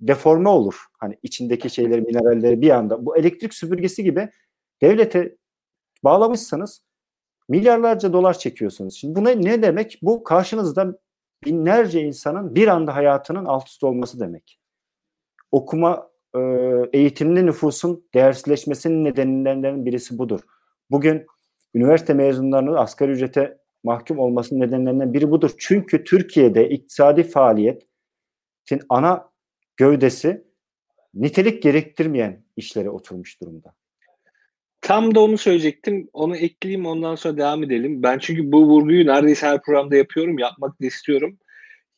deforme 0.00 0.48
olur. 0.48 0.74
Hani 0.98 1.18
içindeki 1.22 1.70
şeyleri, 1.70 2.00
mineralleri 2.00 2.60
bir 2.60 2.70
anda. 2.70 3.06
Bu 3.06 3.16
elektrik 3.16 3.54
süpürgesi 3.54 4.04
gibi 4.04 4.28
devlete 4.82 5.36
bağlamışsanız 6.04 6.82
milyarlarca 7.48 8.12
dolar 8.12 8.38
çekiyorsunuz. 8.38 8.94
Şimdi 8.94 9.14
bu 9.20 9.24
ne, 9.24 9.42
ne 9.42 9.62
demek? 9.62 9.98
Bu 10.02 10.24
karşınızda 10.24 10.98
binlerce 11.44 12.02
insanın 12.02 12.54
bir 12.54 12.68
anda 12.68 12.96
hayatının 12.96 13.44
alt 13.44 13.68
üst 13.68 13.84
olması 13.84 14.20
demek. 14.20 14.60
Okuma 15.52 16.10
e, 16.34 16.40
eğitimli 16.92 17.46
nüfusun 17.46 18.04
değersizleşmesinin 18.14 19.04
nedenlerinden 19.04 19.86
birisi 19.86 20.18
budur. 20.18 20.40
Bugün 20.90 21.26
üniversite 21.74 22.14
mezunlarının 22.14 22.74
asgari 22.74 23.10
ücrete 23.10 23.58
mahkum 23.84 24.18
olmasının 24.18 24.60
nedenlerinden 24.60 25.14
biri 25.14 25.30
budur. 25.30 25.50
Çünkü 25.58 26.04
Türkiye'de 26.04 26.68
iktisadi 26.68 27.22
faaliyetin 27.22 28.80
ana 28.88 29.30
gövdesi 29.76 30.44
nitelik 31.14 31.62
gerektirmeyen 31.62 32.44
işlere 32.56 32.90
oturmuş 32.90 33.40
durumda. 33.40 33.74
Tam 34.80 35.14
da 35.14 35.20
onu 35.20 35.38
söyleyecektim. 35.38 36.08
Onu 36.12 36.36
ekleyeyim 36.36 36.86
ondan 36.86 37.14
sonra 37.14 37.36
devam 37.36 37.62
edelim. 37.62 38.02
Ben 38.02 38.18
çünkü 38.18 38.52
bu 38.52 38.66
vurguyu 38.66 39.06
neredeyse 39.06 39.46
her 39.46 39.62
programda 39.62 39.96
yapıyorum. 39.96 40.38
Yapmak 40.38 40.80
da 40.82 40.86
istiyorum. 40.86 41.38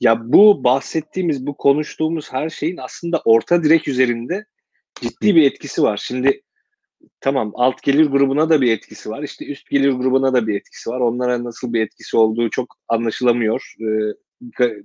Ya 0.01 0.33
bu 0.33 0.65
bahsettiğimiz, 0.65 1.47
bu 1.47 1.57
konuştuğumuz 1.57 2.33
her 2.33 2.51
şeyin 2.51 2.77
aslında 2.77 3.23
orta 3.25 3.65
direk 3.65 3.89
üzerinde 3.89 4.45
ciddi 5.01 5.37
bir 5.37 5.43
etkisi 5.43 5.83
var. 5.83 6.01
Şimdi 6.05 6.43
tamam 7.21 7.53
alt 7.55 7.83
gelir 7.83 8.07
grubuna 8.07 8.51
da 8.51 8.61
bir 8.61 8.73
etkisi 8.73 9.11
var. 9.11 9.23
İşte 9.23 9.47
üst 9.47 9.71
gelir 9.71 9.91
grubuna 9.91 10.33
da 10.33 10.47
bir 10.47 10.55
etkisi 10.55 10.91
var. 10.91 11.01
Onlara 11.01 11.45
nasıl 11.45 11.73
bir 11.73 11.81
etkisi 11.81 12.17
olduğu 12.17 12.51
çok 12.51 12.77
anlaşılamıyor. 12.89 13.75
Ee, 13.81 14.15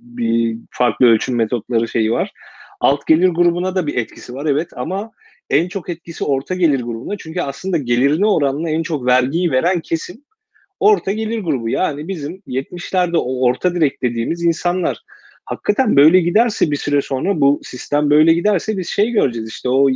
bir 0.00 0.58
farklı 0.70 1.06
ölçüm 1.06 1.36
metotları 1.36 1.88
şeyi 1.88 2.12
var. 2.12 2.32
Alt 2.80 3.06
gelir 3.06 3.28
grubuna 3.28 3.74
da 3.74 3.86
bir 3.86 3.96
etkisi 3.96 4.34
var 4.34 4.46
evet 4.46 4.68
ama 4.76 5.10
en 5.50 5.68
çok 5.68 5.88
etkisi 5.88 6.24
orta 6.24 6.54
gelir 6.54 6.80
grubuna. 6.80 7.16
Çünkü 7.16 7.40
aslında 7.40 7.78
gelirine 7.78 8.26
oranla 8.26 8.70
en 8.70 8.82
çok 8.82 9.06
vergiyi 9.06 9.50
veren 9.50 9.80
kesim 9.80 10.24
orta 10.82 11.12
gelir 11.12 11.38
grubu. 11.38 11.68
Yani 11.68 12.08
bizim 12.08 12.42
70'lerde 12.46 13.16
o 13.16 13.44
orta 13.44 13.74
direk 13.74 14.02
dediğimiz 14.02 14.44
insanlar. 14.44 14.98
Hakikaten 15.44 15.96
böyle 15.96 16.20
giderse 16.20 16.70
bir 16.70 16.76
süre 16.76 17.02
sonra 17.02 17.40
bu 17.40 17.60
sistem 17.62 18.10
böyle 18.10 18.34
giderse 18.34 18.78
biz 18.78 18.88
şey 18.88 19.10
göreceğiz 19.10 19.48
işte 19.48 19.68
o 19.68 19.88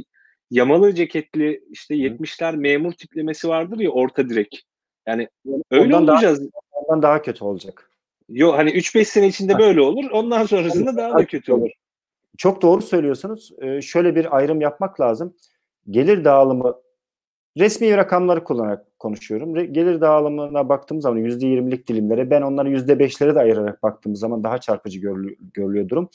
yamalı 0.50 0.94
ceketli 0.94 1.62
işte 1.70 1.94
70'ler 1.94 2.56
memur 2.56 2.92
tiplemesi 2.92 3.48
vardır 3.48 3.78
ya 3.78 3.90
orta 3.90 4.28
direk. 4.28 4.66
Yani 5.06 5.28
öyle 5.70 5.96
ondan 5.96 6.14
olacağız. 6.14 6.40
Daha, 6.40 6.60
ondan 6.72 7.02
daha 7.02 7.22
kötü 7.22 7.44
olacak. 7.44 7.90
Yok 8.28 8.54
hani 8.54 8.70
3-5 8.70 9.04
sene 9.04 9.26
içinde 9.26 9.58
böyle 9.58 9.80
olur. 9.80 10.10
Ondan 10.10 10.46
sonrasında 10.46 10.96
daha 10.96 11.18
da 11.18 11.26
kötü 11.26 11.52
olur. 11.52 11.70
Çok 12.38 12.62
doğru 12.62 12.82
söylüyorsunuz. 12.82 13.52
Ee, 13.62 13.82
şöyle 13.82 14.16
bir 14.16 14.36
ayrım 14.36 14.60
yapmak 14.60 15.00
lazım. 15.00 15.36
Gelir 15.90 16.24
dağılımı 16.24 16.85
resmi 17.56 17.96
rakamları 17.96 18.44
kullanarak 18.44 18.98
konuşuyorum. 18.98 19.54
Gelir 19.54 20.00
dağılımına 20.00 20.68
baktığımız 20.68 21.02
zaman 21.02 21.18
%20'lik 21.18 21.88
dilimlere 21.88 22.30
ben 22.30 22.42
onları 22.42 22.70
%5'lere 22.70 23.34
de 23.34 23.40
ayırarak 23.40 23.82
baktığımız 23.82 24.20
zaman 24.20 24.44
daha 24.44 24.58
çarpıcı 24.58 25.00
görülüyor, 25.00 25.36
görülüyor 25.54 25.88
durum. 25.88 26.08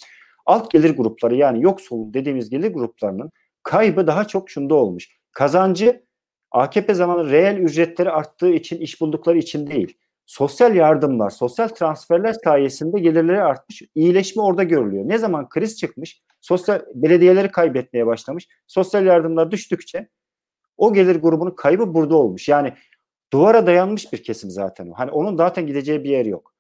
Alt 0.45 0.71
gelir 0.71 0.97
grupları 0.97 1.35
yani 1.35 1.63
yoksul 1.63 2.13
dediğimiz 2.13 2.49
gelir 2.49 2.73
gruplarının 2.73 3.31
kaybı 3.63 4.07
daha 4.07 4.25
çok 4.25 4.49
şunda 4.49 4.75
olmuş. 4.75 5.09
Kazancı 5.31 6.03
AKP 6.51 6.93
zamanı 6.93 7.31
reel 7.31 7.57
ücretleri 7.57 8.11
arttığı 8.11 8.49
için 8.49 8.77
iş 8.77 9.01
buldukları 9.01 9.37
için 9.37 9.67
değil 9.67 9.97
sosyal 10.31 10.75
yardımlar, 10.75 11.29
sosyal 11.29 11.67
transferler 11.67 12.33
sayesinde 12.33 12.99
gelirleri 12.99 13.43
artmış. 13.43 13.81
İyileşme 13.95 14.41
orada 14.41 14.63
görülüyor. 14.63 15.03
Ne 15.07 15.17
zaman 15.17 15.49
kriz 15.49 15.77
çıkmış, 15.77 16.21
sosyal 16.41 16.81
belediyeleri 16.95 17.51
kaybetmeye 17.51 18.05
başlamış. 18.05 18.47
Sosyal 18.67 19.05
yardımlar 19.05 19.51
düştükçe 19.51 20.07
o 20.77 20.93
gelir 20.93 21.15
grubunun 21.15 21.51
kaybı 21.51 21.93
burada 21.93 22.15
olmuş. 22.15 22.49
Yani 22.49 22.73
duvara 23.33 23.67
dayanmış 23.67 24.13
bir 24.13 24.23
kesim 24.23 24.49
zaten 24.49 24.87
o. 24.87 24.93
Hani 24.93 25.11
onun 25.11 25.37
zaten 25.37 25.67
gideceği 25.67 26.03
bir 26.03 26.09
yer 26.09 26.25
yok. 26.25 26.53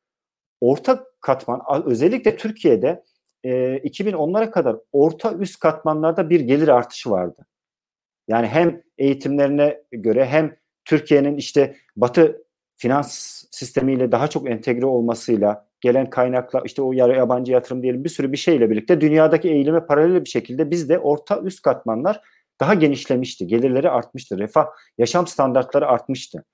Orta 0.61 1.03
katman 1.21 1.61
özellikle 1.85 2.37
Türkiye'de 2.37 3.03
e, 3.43 3.49
2010'lara 3.77 4.51
kadar 4.51 4.75
orta 4.91 5.33
üst 5.33 5.59
katmanlarda 5.59 6.29
bir 6.29 6.39
gelir 6.39 6.67
artışı 6.67 7.11
vardı. 7.11 7.45
Yani 8.27 8.47
hem 8.47 8.81
eğitimlerine 8.97 9.83
göre 9.91 10.25
hem 10.25 10.55
Türkiye'nin 10.85 11.37
işte 11.37 11.75
Batı 11.95 12.43
finans 12.77 13.43
sistemiyle 13.51 14.11
daha 14.11 14.27
çok 14.27 14.49
entegre 14.49 14.85
olmasıyla 14.85 15.67
gelen 15.81 16.09
kaynakla 16.09 16.61
işte 16.65 16.81
o 16.81 16.93
yabancı 16.93 17.51
yatırım 17.51 17.83
diyelim 17.83 18.03
bir 18.03 18.09
sürü 18.09 18.31
bir 18.31 18.37
şeyle 18.37 18.69
birlikte 18.69 19.01
dünyadaki 19.01 19.49
eğilime 19.49 19.85
paralel 19.85 20.23
bir 20.23 20.29
şekilde 20.29 20.71
bizde 20.71 20.99
orta 20.99 21.41
üst 21.41 21.61
katmanlar 21.61 22.21
daha 22.61 22.73
genişlemişti. 22.73 23.47
Gelirleri 23.47 23.89
artmıştı. 23.89 24.39
Refah, 24.39 24.65
yaşam 24.97 25.27
standartları 25.27 25.87
artmıştı. 25.87 26.45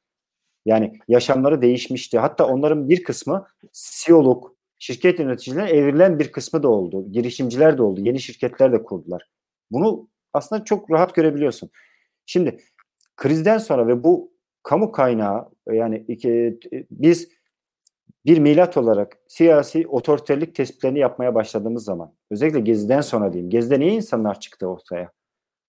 Yani 0.66 1.00
yaşamları 1.08 1.62
değişmişti. 1.62 2.20
Hatta 2.20 2.48
onların 2.48 2.90
bir 2.90 3.04
kısmı 3.04 3.48
CEO'luk, 3.74 4.56
şirket 4.80 5.20
yöneticilerine 5.20 5.70
evrilen 5.70 6.20
bir 6.20 6.32
kısmı 6.32 6.64
da 6.64 6.70
oldu. 6.70 7.12
Girişimciler 7.12 7.78
de 7.78 7.84
oldu. 7.84 8.02
Yeni 8.02 8.20
şirketler 8.20 8.72
de 8.72 8.84
kurdular. 8.84 9.30
Bunu 9.72 10.10
aslında 10.34 10.64
çok 10.64 10.92
rahat 10.92 11.16
görebiliyorsun. 11.16 11.70
Şimdi 12.26 12.58
krizden 13.16 13.58
sonra 13.58 13.88
ve 13.88 14.04
bu 14.04 14.32
kamu 14.64 14.92
kaynağı 14.92 15.50
yani 15.72 16.06
iki, 16.08 16.60
biz 16.92 17.30
bir 18.26 18.38
milat 18.38 18.78
olarak 18.78 19.18
siyasi 19.28 19.88
otoriterlik 19.88 20.56
tespitlerini 20.56 21.00
yapmaya 21.00 21.36
başladığımız 21.36 21.84
zaman 21.84 22.14
özellikle 22.32 22.60
Gezi'den 22.60 23.02
sonra 23.02 23.34
diyeyim. 23.34 23.50
Gezi'de 23.50 23.80
niye 23.80 23.94
insanlar 23.94 24.40
çıktı 24.40 24.68
ortaya? 24.68 25.17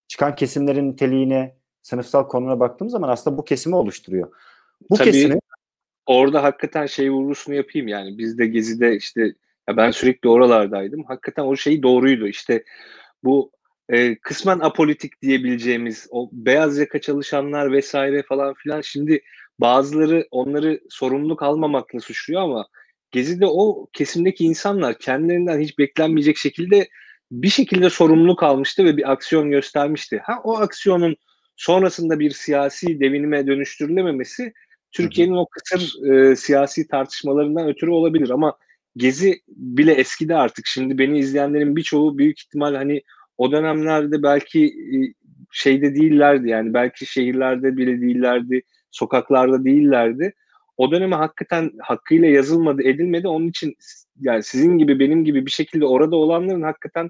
Çıkan 0.08 0.34
kesimlerin 0.34 0.92
niteliğine, 0.92 1.56
sınıfsal 1.82 2.28
konuna 2.28 2.60
baktığımız 2.60 2.92
zaman 2.92 3.08
aslında 3.08 3.38
bu 3.38 3.44
kesimi 3.44 3.76
oluşturuyor. 3.76 4.32
Bu 4.90 4.96
Tabii 4.96 5.10
kesimi 5.10 5.38
orada 6.06 6.42
hakikaten 6.42 6.86
şey 6.86 7.10
vurgusunu 7.10 7.54
yapayım 7.54 7.88
yani 7.88 8.18
biz 8.18 8.38
de 8.38 8.46
Gezi'de 8.46 8.96
işte 8.96 9.20
ya 9.68 9.76
ben 9.76 9.90
sürekli 9.90 10.28
oralardaydım. 10.28 11.04
Hakikaten 11.04 11.42
o 11.42 11.56
şey 11.56 11.82
doğruydu. 11.82 12.26
İşte 12.28 12.64
bu 13.24 13.50
e, 13.88 14.18
kısmen 14.18 14.58
apolitik 14.58 15.22
diyebileceğimiz 15.22 16.06
o 16.10 16.30
beyaz 16.32 16.78
yaka 16.78 17.00
çalışanlar 17.00 17.72
vesaire 17.72 18.22
falan 18.22 18.54
filan 18.54 18.80
şimdi 18.80 19.22
bazıları 19.58 20.26
onları 20.30 20.80
sorumluluk 20.90 21.42
almamakla 21.42 22.00
suçluyor 22.00 22.42
ama 22.42 22.66
Gezi'de 23.10 23.46
o 23.46 23.86
kesimdeki 23.92 24.44
insanlar 24.44 24.98
kendilerinden 24.98 25.60
hiç 25.60 25.78
beklenmeyecek 25.78 26.36
şekilde 26.36 26.88
bir 27.30 27.48
şekilde 27.48 27.90
sorumluluk 27.90 28.42
almıştı 28.42 28.84
ve 28.84 28.96
bir 28.96 29.12
aksiyon 29.12 29.50
göstermişti. 29.50 30.20
Ha 30.24 30.40
o 30.44 30.58
aksiyonun 30.58 31.16
sonrasında 31.56 32.18
bir 32.18 32.30
siyasi 32.30 33.00
devinime 33.00 33.46
dönüştürülememesi 33.46 34.52
Türkiye'nin 34.92 35.34
o 35.34 35.46
kısır 35.46 36.04
e, 36.10 36.36
siyasi 36.36 36.88
tartışmalarından 36.88 37.68
ötürü 37.68 37.90
olabilir 37.90 38.30
ama 38.30 38.56
Gezi 38.98 39.40
bile 39.48 39.92
eskidi 39.92 40.34
artık. 40.34 40.66
Şimdi 40.66 40.98
beni 40.98 41.18
izleyenlerin 41.18 41.76
birçoğu 41.76 42.18
büyük 42.18 42.40
ihtimal 42.40 42.74
hani 42.74 43.02
o 43.38 43.52
dönemlerde 43.52 44.22
belki 44.22 44.66
e, 44.66 44.96
şeyde 45.52 45.94
değillerdi 45.94 46.48
yani 46.48 46.74
belki 46.74 47.06
şehirlerde 47.06 47.76
bile 47.76 48.00
değillerdi, 48.00 48.62
sokaklarda 48.90 49.64
değillerdi. 49.64 50.34
O 50.78 50.90
döneme 50.90 51.16
hakikaten 51.16 51.72
hakkıyla 51.82 52.28
yazılmadı, 52.28 52.82
edilmedi. 52.82 53.28
Onun 53.28 53.48
için 53.48 53.76
yani 54.20 54.42
sizin 54.42 54.78
gibi 54.78 54.98
benim 54.98 55.24
gibi 55.24 55.46
bir 55.46 55.50
şekilde 55.50 55.86
orada 55.86 56.16
olanların 56.16 56.62
hakikaten 56.62 57.08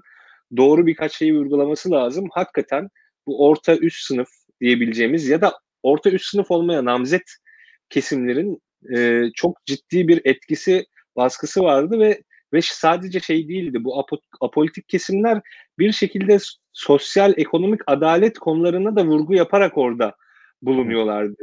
doğru 0.57 0.87
birkaç 0.87 1.15
şeyi 1.15 1.37
uygulaması 1.37 1.91
lazım. 1.91 2.27
Hakikaten 2.31 2.89
bu 3.27 3.47
orta 3.47 3.77
üst 3.77 4.05
sınıf 4.05 4.27
diyebileceğimiz 4.61 5.27
ya 5.27 5.41
da 5.41 5.53
orta 5.83 6.09
üst 6.09 6.25
sınıf 6.25 6.51
olmaya 6.51 6.85
namzet 6.85 7.35
kesimlerin 7.89 8.61
e, 8.95 9.23
çok 9.35 9.65
ciddi 9.65 10.07
bir 10.07 10.21
etkisi 10.25 10.85
baskısı 11.15 11.61
vardı 11.61 11.99
ve 11.99 12.21
ve 12.53 12.61
sadece 12.61 13.19
şey 13.19 13.47
değildi 13.47 13.83
bu 13.83 13.99
apo, 13.99 14.17
apolitik 14.41 14.89
kesimler 14.89 15.41
bir 15.79 15.91
şekilde 15.91 16.37
sosyal 16.73 17.33
ekonomik 17.37 17.81
adalet 17.87 18.39
konularına 18.39 18.95
da 18.95 19.05
vurgu 19.05 19.33
yaparak 19.33 19.77
orada 19.77 20.15
bulunuyorlardı. 20.61 21.35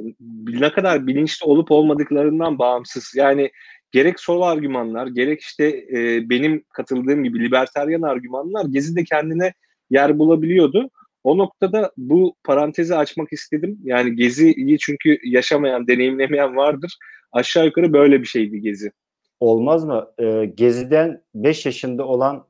Ne 0.49 0.73
kadar 0.73 1.07
bilinçli 1.07 1.45
olup 1.45 1.71
olmadıklarından 1.71 2.59
bağımsız. 2.59 3.13
Yani 3.17 3.51
gerek 3.91 4.21
sol 4.21 4.43
argümanlar, 4.43 5.07
gerek 5.07 5.41
işte 5.41 5.87
e, 5.93 6.31
benim 6.31 6.65
katıldığım 6.69 7.25
gibi 7.25 7.45
liberteryan 7.45 8.03
argümanlar 8.03 8.65
Gezi 8.65 8.97
de 8.97 9.05
kendine 9.05 9.53
yer 9.91 10.19
bulabiliyordu. 10.19 10.91
O 11.25 11.39
noktada 11.39 11.93
bu 11.97 12.35
parantezi 12.45 12.97
açmak 12.97 13.33
istedim. 13.33 13.79
Yani 13.85 14.17
Gezi'yi 14.17 14.79
çünkü 14.79 15.19
yaşamayan, 15.25 15.87
deneyimlemeyen 15.87 16.57
vardır. 16.57 16.97
Aşağı 17.33 17.67
yukarı 17.67 17.93
böyle 17.93 18.21
bir 18.21 18.27
şeydi 18.27 18.61
Gezi. 18.61 18.93
Olmaz 19.41 19.85
mı? 19.85 20.07
Ee, 20.19 20.53
Gezi'den 20.55 21.23
5 21.35 21.67
yaşında 21.67 22.07
olan 22.07 22.47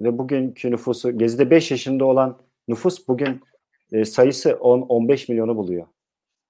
ve 0.00 0.18
bugünkü 0.18 0.70
nüfusu, 0.70 1.18
Gezi'de 1.18 1.50
5 1.50 1.70
yaşında 1.70 2.04
olan 2.04 2.38
nüfus 2.68 3.08
bugün 3.08 3.40
e, 3.92 4.04
sayısı 4.04 4.50
10-15 4.50 5.32
milyonu 5.32 5.56
buluyor. 5.56 5.86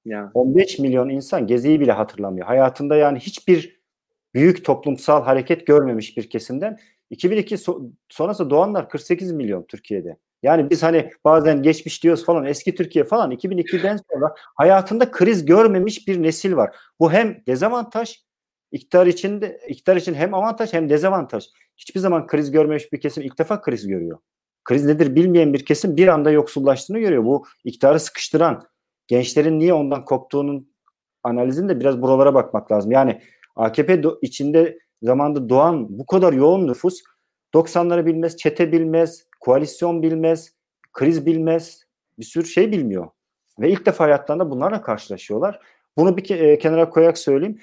Ya. 0.04 0.30
15 0.34 0.78
milyon 0.78 1.08
insan 1.08 1.46
Gezi'yi 1.46 1.80
bile 1.80 1.92
hatırlamıyor. 1.92 2.46
Hayatında 2.46 2.96
yani 2.96 3.18
hiçbir 3.18 3.80
büyük 4.34 4.64
toplumsal 4.64 5.22
hareket 5.22 5.66
görmemiş 5.66 6.16
bir 6.16 6.30
kesimden 6.30 6.78
2002 7.10 7.54
so- 7.54 7.90
sonrası 8.08 8.50
doğanlar 8.50 8.88
48 8.88 9.32
milyon 9.32 9.62
Türkiye'de. 9.62 10.16
Yani 10.42 10.70
biz 10.70 10.82
hani 10.82 11.10
bazen 11.24 11.62
geçmiş 11.62 12.02
diyoruz 12.02 12.24
falan 12.24 12.44
eski 12.44 12.74
Türkiye 12.74 13.04
falan 13.04 13.30
2002'den 13.30 13.98
sonra 14.12 14.34
hayatında 14.54 15.10
kriz 15.10 15.44
görmemiş 15.44 16.08
bir 16.08 16.22
nesil 16.22 16.56
var. 16.56 16.76
Bu 17.00 17.12
hem 17.12 17.42
dezavantaj 17.46 18.24
iktidar 18.72 19.06
için 19.06 19.40
de 19.40 19.60
iktidar 19.68 19.96
için 19.96 20.14
hem 20.14 20.34
avantaj 20.34 20.72
hem 20.72 20.88
dezavantaj. 20.88 21.44
Hiçbir 21.76 22.00
zaman 22.00 22.26
kriz 22.26 22.50
görmemiş 22.50 22.92
bir 22.92 23.00
kesim 23.00 23.22
ilk 23.22 23.38
defa 23.38 23.60
kriz 23.60 23.86
görüyor. 23.86 24.18
Kriz 24.66 24.84
nedir 24.84 25.14
bilmeyen 25.14 25.52
bir 25.52 25.64
kesim 25.64 25.96
bir 25.96 26.08
anda 26.08 26.30
yoksullaştığını 26.30 26.98
görüyor. 26.98 27.24
Bu 27.24 27.44
iktidarı 27.64 28.00
sıkıştıran 28.00 28.62
gençlerin 29.06 29.58
niye 29.58 29.74
ondan 29.74 30.04
koptuğunun 30.04 30.72
analizinde 31.22 31.80
biraz 31.80 32.02
buralara 32.02 32.34
bakmak 32.34 32.72
lazım. 32.72 32.90
Yani 32.90 33.20
AKP 33.56 34.02
içinde 34.22 34.78
zamanda 35.02 35.48
doğan 35.48 35.98
bu 35.98 36.06
kadar 36.06 36.32
yoğun 36.32 36.66
nüfus 36.66 37.02
90'ları 37.54 38.06
bilmez, 38.06 38.36
çete 38.36 38.72
bilmez, 38.72 39.26
koalisyon 39.40 40.02
bilmez, 40.02 40.52
kriz 40.92 41.26
bilmez, 41.26 41.86
bir 42.18 42.24
sürü 42.24 42.46
şey 42.46 42.72
bilmiyor. 42.72 43.08
Ve 43.60 43.70
ilk 43.70 43.86
defa 43.86 44.04
hayatlarında 44.04 44.50
bunlarla 44.50 44.82
karşılaşıyorlar. 44.82 45.60
Bunu 45.96 46.16
bir 46.16 46.30
e, 46.30 46.58
kenara 46.58 46.90
koyarak 46.90 47.18
söyleyeyim. 47.18 47.60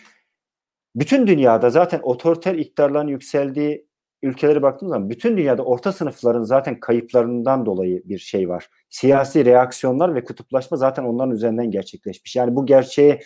Bütün 0.96 1.28
dünyada 1.28 1.70
zaten 1.70 2.00
otoriter 2.04 2.56
iktidarların 2.56 3.08
yükseldiği 3.08 3.88
ülkelere 4.24 4.62
baktığımız 4.62 4.94
zaman 4.94 5.10
bütün 5.10 5.38
dünyada 5.38 5.64
orta 5.64 5.92
sınıfların 5.92 6.44
zaten 6.44 6.80
kayıplarından 6.80 7.66
dolayı 7.66 8.02
bir 8.06 8.18
şey 8.18 8.50
var. 8.50 8.70
Siyasi 8.90 9.46
reaksiyonlar 9.46 10.16
ve 10.16 10.24
kutuplaşma 10.24 10.78
zaten 10.78 11.04
onların 11.04 11.32
üzerinden 11.32 11.72
gerçekleşmiş. 11.72 12.36
Yani 12.36 12.56
bu 12.56 12.66
gerçeği 12.66 13.20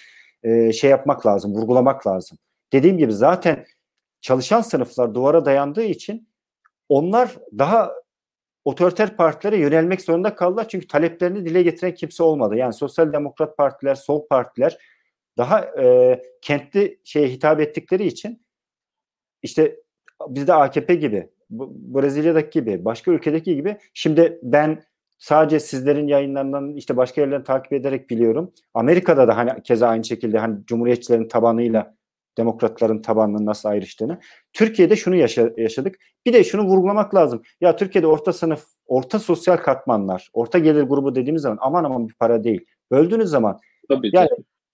e, 0.43 0.71
şey 0.71 0.89
yapmak 0.89 1.25
lazım, 1.25 1.53
vurgulamak 1.53 2.07
lazım. 2.07 2.37
Dediğim 2.73 2.97
gibi 2.97 3.13
zaten 3.13 3.65
çalışan 4.21 4.61
sınıflar 4.61 5.13
duvara 5.13 5.45
dayandığı 5.45 5.83
için 5.83 6.29
onlar 6.89 7.37
daha 7.57 7.93
otoriter 8.65 9.17
partilere 9.17 9.57
yönelmek 9.57 10.01
zorunda 10.01 10.35
kaldılar. 10.35 10.67
Çünkü 10.69 10.87
taleplerini 10.87 11.45
dile 11.45 11.61
getiren 11.61 11.93
kimse 11.93 12.23
olmadı. 12.23 12.55
Yani 12.55 12.73
sosyal 12.73 13.13
demokrat 13.13 13.57
partiler, 13.57 13.95
sol 13.95 14.27
partiler 14.27 14.77
daha 15.37 15.61
e, 15.61 16.21
kentli 16.41 16.99
şeye 17.03 17.27
hitap 17.27 17.59
ettikleri 17.59 18.07
için 18.07 18.45
işte 19.43 19.75
bizde 20.27 20.53
AKP 20.53 20.95
gibi, 20.95 21.29
Brezilya'daki 21.49 22.59
gibi, 22.59 22.85
başka 22.85 23.11
ülkedeki 23.11 23.55
gibi 23.55 23.77
şimdi 23.93 24.39
ben 24.43 24.83
sadece 25.17 25.59
sizlerin 25.59 26.07
yayınlarından 26.07 26.75
işte 26.75 26.97
başka 26.97 27.21
yerlerden 27.21 27.43
takip 27.43 27.73
ederek 27.73 28.09
biliyorum. 28.09 28.51
Amerika'da 28.73 29.27
da 29.27 29.37
hani 29.37 29.63
keza 29.63 29.87
aynı 29.87 30.03
şekilde 30.03 30.39
hani 30.39 30.65
cumhuriyetçilerin 30.65 31.27
tabanıyla 31.27 31.97
demokratların 32.37 33.01
tabanının 33.01 33.45
nasıl 33.45 33.69
ayrıştığını. 33.69 34.19
Türkiye'de 34.53 34.95
şunu 34.95 35.15
yaşa- 35.15 35.53
yaşadık. 35.57 35.95
Bir 36.25 36.33
de 36.33 36.43
şunu 36.43 36.63
vurgulamak 36.63 37.15
lazım. 37.15 37.41
Ya 37.61 37.75
Türkiye'de 37.75 38.07
orta 38.07 38.33
sınıf, 38.33 38.65
orta 38.85 39.19
sosyal 39.19 39.57
katmanlar, 39.57 40.29
orta 40.33 40.59
gelir 40.59 40.83
grubu 40.83 41.15
dediğimiz 41.15 41.41
zaman 41.41 41.57
aman 41.61 41.83
aman 41.83 42.09
bir 42.09 42.13
para 42.13 42.43
değil. 42.43 42.65
Böldüğünüz 42.91 43.29
zaman 43.29 43.59
Tabii 43.89 44.09
yani 44.13 44.29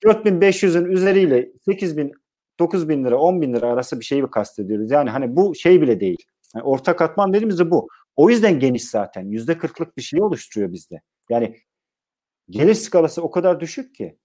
4500'ün 0.05 0.85
üzeriyle 0.85 1.49
8000 1.65 2.11
9000 2.59 3.05
lira 3.05 3.17
10 3.17 3.41
bin 3.41 3.53
lira 3.53 3.67
arası 3.67 3.99
bir 3.99 4.05
şeyi 4.05 4.23
kastediyoruz. 4.31 4.91
Yani 4.91 5.09
hani 5.09 5.35
bu 5.35 5.55
şey 5.55 5.81
bile 5.81 5.99
değil. 5.99 6.25
Yani 6.55 6.63
orta 6.63 6.95
katman 6.95 7.33
dediğimizde 7.33 7.71
bu. 7.71 7.87
O 8.15 8.29
yüzden 8.29 8.59
geniş 8.59 8.89
zaten. 8.89 9.25
Yüzde 9.25 9.57
kırklık 9.57 9.97
bir 9.97 10.01
şey 10.01 10.21
oluşturuyor 10.21 10.71
bizde. 10.71 11.01
Yani 11.29 11.57
gelir 12.49 12.73
skalası 12.73 13.21
o 13.21 13.31
kadar 13.31 13.59
düşük 13.59 13.95
ki 13.95 14.17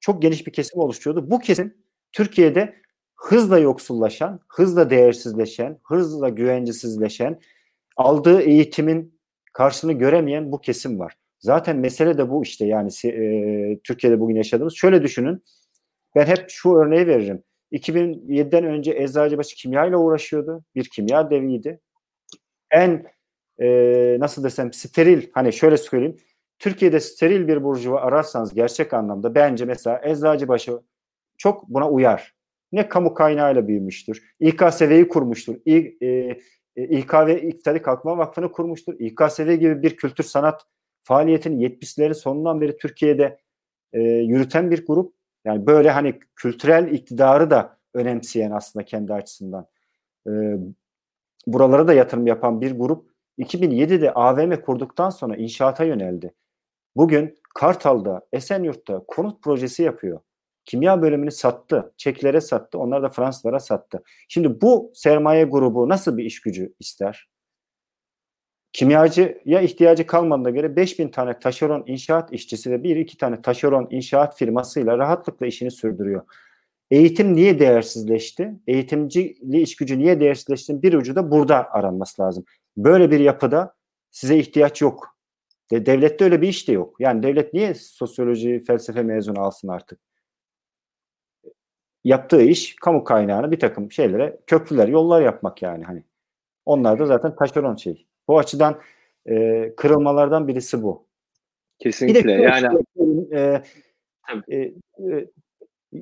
çok 0.00 0.22
geniş 0.22 0.46
bir 0.46 0.52
kesim 0.52 0.80
oluşturuyordu. 0.80 1.30
Bu 1.30 1.38
kesim 1.38 1.74
Türkiye'de 2.12 2.82
hızla 3.16 3.58
yoksullaşan, 3.58 4.40
hızla 4.48 4.90
değersizleşen, 4.90 5.78
hızla 5.84 6.28
güvencesizleşen, 6.28 7.40
aldığı 7.96 8.40
eğitimin 8.40 9.20
karşılığını 9.52 9.98
göremeyen 9.98 10.52
bu 10.52 10.60
kesim 10.60 10.98
var. 10.98 11.14
Zaten 11.38 11.76
mesele 11.76 12.18
de 12.18 12.30
bu 12.30 12.42
işte 12.42 12.66
yani 12.66 12.90
e, 13.04 13.78
Türkiye'de 13.84 14.20
bugün 14.20 14.34
yaşadığımız. 14.34 14.74
Şöyle 14.74 15.02
düşünün. 15.02 15.44
Ben 16.14 16.26
hep 16.26 16.44
şu 16.48 16.74
örneği 16.74 17.06
veririm. 17.06 17.42
2007'den 17.72 18.64
önce 18.64 18.92
Eczacıbaşı 18.92 19.56
kimya 19.56 19.86
ile 19.86 19.96
uğraşıyordu. 19.96 20.64
Bir 20.74 20.88
kimya 20.88 21.30
deviydi. 21.30 21.80
En 22.70 23.06
e, 23.58 23.66
nasıl 24.20 24.44
desem 24.44 24.72
steril 24.72 25.30
hani 25.32 25.52
şöyle 25.52 25.76
söyleyeyim. 25.76 26.16
Türkiye'de 26.58 27.00
steril 27.00 27.48
bir 27.48 27.64
burjuva 27.64 28.00
ararsanız 28.00 28.54
gerçek 28.54 28.94
anlamda 28.94 29.34
bence 29.34 29.64
mesela 29.64 30.00
Eczacıbaşı 30.04 30.80
çok 31.38 31.68
buna 31.68 31.90
uyar. 31.90 32.34
Ne 32.72 32.88
kamu 32.88 33.14
kaynağıyla 33.14 33.68
büyümüştür. 33.68 34.34
İKSV'yi 34.40 35.08
kurmuştur. 35.08 35.56
İ, 35.66 35.96
e, 36.00 36.06
e 36.76 36.98
İKV 36.98 37.28
İktisadi 37.28 37.82
Kalkınma 37.82 38.18
Vakfı'nı 38.18 38.52
kurmuştur. 38.52 38.94
İKSV 38.98 39.52
gibi 39.52 39.82
bir 39.82 39.96
kültür 39.96 40.24
sanat 40.24 40.62
faaliyetini 41.02 41.64
70'lerin 41.64 42.14
sonundan 42.14 42.60
beri 42.60 42.76
Türkiye'de 42.76 43.38
e, 43.92 44.00
yürüten 44.02 44.70
bir 44.70 44.86
grup. 44.86 45.14
Yani 45.44 45.66
böyle 45.66 45.90
hani 45.90 46.20
kültürel 46.36 46.92
iktidarı 46.92 47.50
da 47.50 47.78
önemseyen 47.94 48.50
aslında 48.50 48.84
kendi 48.84 49.14
açısından. 49.14 49.66
E, 50.26 50.30
buralara 51.46 51.88
da 51.88 51.92
yatırım 51.92 52.26
yapan 52.26 52.60
bir 52.60 52.72
grup 52.78 53.10
2007'de 53.38 54.12
AVM 54.12 54.60
kurduktan 54.62 55.10
sonra 55.10 55.36
inşaata 55.36 55.84
yöneldi. 55.84 56.34
Bugün 56.96 57.38
Kartal'da, 57.54 58.26
Esenyurt'ta 58.32 59.04
konut 59.08 59.42
projesi 59.42 59.82
yapıyor. 59.82 60.20
Kimya 60.64 61.02
bölümünü 61.02 61.30
sattı. 61.30 61.92
Çeklere 61.96 62.40
sattı. 62.40 62.78
Onlar 62.78 63.02
da 63.02 63.08
Fransızlara 63.08 63.60
sattı. 63.60 64.02
Şimdi 64.28 64.60
bu 64.60 64.92
sermaye 64.94 65.44
grubu 65.44 65.88
nasıl 65.88 66.16
bir 66.16 66.24
iş 66.24 66.40
gücü 66.40 66.74
ister? 66.80 67.31
Kimyacıya 68.72 69.60
ihtiyacı 69.60 70.06
kalmadığına 70.06 70.50
göre 70.50 70.76
5000 70.76 71.08
tane 71.08 71.38
taşeron 71.38 71.84
inşaat 71.86 72.32
işçisi 72.32 72.70
ve 72.70 72.82
bir 72.82 72.96
iki 72.96 73.16
tane 73.16 73.42
taşeron 73.42 73.86
inşaat 73.90 74.38
firmasıyla 74.38 74.98
rahatlıkla 74.98 75.46
işini 75.46 75.70
sürdürüyor. 75.70 76.22
Eğitim 76.90 77.34
niye 77.34 77.58
değersizleşti? 77.58 78.54
Eğitimcili 78.66 79.60
iş 79.60 79.76
gücü 79.76 79.98
niye 79.98 80.20
değersizleşti? 80.20 80.82
Bir 80.82 80.92
ucu 80.92 81.16
da 81.16 81.30
burada 81.30 81.70
aranması 81.70 82.22
lazım. 82.22 82.44
Böyle 82.76 83.10
bir 83.10 83.20
yapıda 83.20 83.74
size 84.10 84.38
ihtiyaç 84.38 84.82
yok. 84.82 85.16
Devlette 85.70 86.24
öyle 86.24 86.42
bir 86.42 86.48
iş 86.48 86.68
de 86.68 86.72
yok. 86.72 86.96
Yani 87.00 87.22
devlet 87.22 87.54
niye 87.54 87.74
sosyoloji, 87.74 88.64
felsefe 88.66 89.02
mezunu 89.02 89.40
alsın 89.40 89.68
artık? 89.68 90.00
Yaptığı 92.04 92.42
iş 92.42 92.76
kamu 92.76 93.04
kaynağını 93.04 93.50
bir 93.50 93.60
takım 93.60 93.92
şeylere, 93.92 94.40
köprüler, 94.46 94.88
yollar 94.88 95.22
yapmak 95.22 95.62
yani 95.62 95.84
hani. 95.84 96.04
Onlar 96.64 96.98
da 96.98 97.06
zaten 97.06 97.36
taşeron 97.36 97.76
şey. 97.76 98.06
Bu 98.28 98.38
açıdan 98.38 98.80
e, 99.26 99.72
kırılmalardan 99.76 100.48
birisi 100.48 100.82
bu. 100.82 101.06
Kesinlikle. 101.78 102.24
Bir 102.24 102.28
de 102.28 102.32
yani 102.32 102.78
e, 103.32 103.62
e, 104.48 104.56
e, 104.58 105.28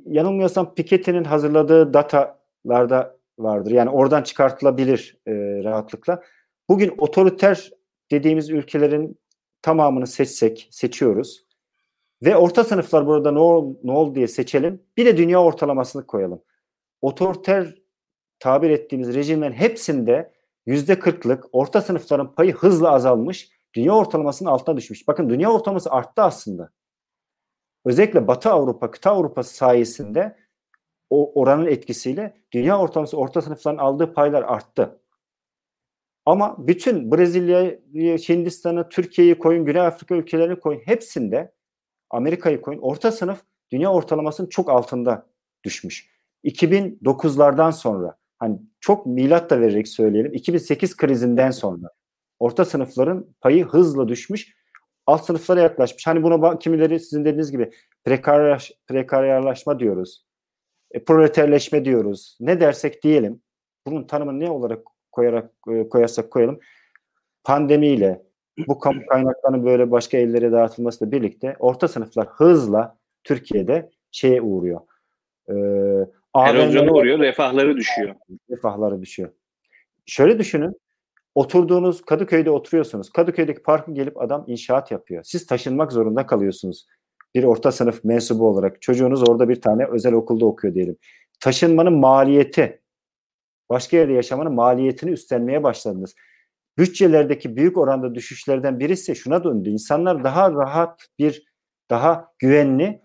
yanılmıyorsam 0.07 0.75
Piketty'nin 0.75 1.25
hazırladığı 1.25 1.95
datalarda 1.95 3.17
vardır. 3.39 3.71
Yani 3.71 3.91
oradan 3.91 4.23
çıkartılabilir 4.23 5.17
e, 5.27 5.33
rahatlıkla. 5.65 6.23
Bugün 6.69 6.95
otoriter 6.99 7.71
dediğimiz 8.11 8.51
ülkelerin 8.51 9.19
tamamını 9.63 10.07
seçsek, 10.07 10.69
seçiyoruz. 10.71 11.45
Ve 12.23 12.37
orta 12.37 12.65
sınıflar 12.65 13.07
burada 13.07 13.33
ne, 13.33 13.39
ol, 13.39 13.77
ne 13.85 13.93
oldu 13.93 14.15
diye 14.15 14.29
seçelim. 14.29 14.83
Bir 14.97 15.07
de 15.07 15.17
dünya 15.17 15.43
ortalamasını 15.43 16.07
koyalım. 16.07 16.43
Otoriter 17.01 17.75
tabir 18.39 18.71
ettiğimiz 18.71 19.15
rejimlerin 19.15 19.53
hepsinde 19.53 20.33
yüzde 20.71 20.99
kırklık 20.99 21.45
orta 21.53 21.81
sınıfların 21.81 22.35
payı 22.35 22.55
hızla 22.55 22.91
azalmış. 22.91 23.51
Dünya 23.75 23.93
ortalamasının 23.93 24.51
altına 24.51 24.77
düşmüş. 24.77 25.09
Bakın 25.09 25.31
dünya 25.31 25.53
ortalaması 25.53 25.91
arttı 25.91 26.23
aslında. 26.23 26.71
Özellikle 27.85 28.27
Batı 28.27 28.51
Avrupa, 28.51 28.91
kıta 28.91 29.11
Avrupası 29.11 29.55
sayesinde 29.55 30.37
o 31.11 31.41
oranın 31.41 31.67
etkisiyle 31.67 32.37
dünya 32.53 32.79
ortalaması 32.79 33.17
orta 33.17 33.43
sınıfların 33.43 33.79
aldığı 33.79 34.15
paylar 34.15 34.43
arttı. 34.43 35.01
Ama 36.27 36.57
bütün 36.59 37.13
Brezilya'yı, 37.13 38.19
Hindistan'ı, 38.19 38.89
Türkiye'yi 38.89 39.39
koyun, 39.39 39.65
Güney 39.65 39.83
Afrika 39.83 40.15
ülkelerini 40.15 40.61
koyun 40.61 40.81
hepsinde 40.81 41.53
Amerika'yı 42.11 42.61
koyun. 42.61 42.81
Orta 42.81 43.13
sınıf 43.13 43.43
dünya 43.73 43.93
ortalamasının 43.93 44.49
çok 44.49 44.71
altında 44.71 45.27
düşmüş. 45.65 46.11
2009'lardan 46.45 47.73
sonra 47.73 48.20
hani 48.41 48.59
çok 48.81 49.07
milat 49.07 49.51
da 49.51 49.61
vererek 49.61 49.89
söyleyelim 49.89 50.35
2008 50.35 50.97
krizinden 50.97 51.51
sonra 51.51 51.91
orta 52.39 52.65
sınıfların 52.65 53.27
payı 53.41 53.65
hızla 53.65 54.09
düşmüş 54.09 54.55
alt 55.07 55.25
sınıflara 55.25 55.61
yaklaşmış. 55.61 56.07
Hani 56.07 56.23
buna 56.23 56.59
kimileri 56.59 57.01
sizin 57.01 57.25
dediğiniz 57.25 57.51
gibi 57.51 57.71
prekaryaş, 58.05 58.73
prekaryarlaşma 58.87 59.79
diyoruz. 59.79 60.27
E, 60.91 61.05
proleterleşme 61.05 61.85
diyoruz. 61.85 62.37
Ne 62.41 62.61
dersek 62.61 63.03
diyelim. 63.03 63.43
Bunun 63.87 64.05
tanımını 64.05 64.41
ne 64.41 64.51
olarak 64.51 64.83
koyarak 65.12 65.51
e, 65.69 65.89
koyarsak 65.89 66.31
koyalım. 66.31 66.61
Pandemiyle 67.45 68.23
bu 68.69 68.79
kamu 68.79 69.01
kaynaklarının 69.09 69.65
böyle 69.65 69.91
başka 69.91 70.19
ellere 70.19 70.53
dağıtılmasıyla 70.53 71.12
birlikte 71.12 71.57
orta 71.59 71.89
sınıflar 71.89 72.27
hızla 72.29 72.97
Türkiye'de 73.25 73.91
şeye 74.11 74.43
uğruyor. 74.43 74.81
Ee, 75.51 76.07
Erozyona 76.36 76.93
uğruyor, 76.93 77.19
refahları 77.19 77.77
düşüyor. 77.77 78.15
Refahları 78.51 79.02
düşüyor. 79.02 79.31
Şöyle 80.07 80.39
düşünün. 80.39 80.81
Oturduğunuz 81.35 82.02
Kadıköy'de 82.02 82.51
oturuyorsunuz. 82.51 83.11
Kadıköy'deki 83.11 83.62
parkı 83.62 83.94
gelip 83.94 84.23
adam 84.23 84.44
inşaat 84.47 84.90
yapıyor. 84.90 85.23
Siz 85.23 85.47
taşınmak 85.47 85.93
zorunda 85.93 86.27
kalıyorsunuz. 86.27 86.86
Bir 87.35 87.44
orta 87.44 87.73
sınıf 87.73 88.05
mensubu 88.05 88.48
olarak. 88.48 88.82
Çocuğunuz 88.82 89.28
orada 89.28 89.48
bir 89.48 89.61
tane 89.61 89.86
özel 89.86 90.12
okulda 90.12 90.47
okuyor 90.47 90.74
diyelim. 90.74 90.97
Taşınmanın 91.40 91.93
maliyeti, 91.93 92.82
başka 93.70 93.97
yerde 93.97 94.12
yaşamanın 94.12 94.55
maliyetini 94.55 95.11
üstlenmeye 95.11 95.62
başladınız. 95.62 96.15
Bütçelerdeki 96.78 97.57
büyük 97.57 97.78
oranda 97.78 98.15
düşüşlerden 98.15 98.81
birisi 98.81 99.16
şuna 99.16 99.44
döndü. 99.44 99.70
İnsanlar 99.70 100.24
daha 100.24 100.52
rahat 100.52 101.07
bir, 101.19 101.44
daha 101.90 102.32
güvenli, 102.39 103.02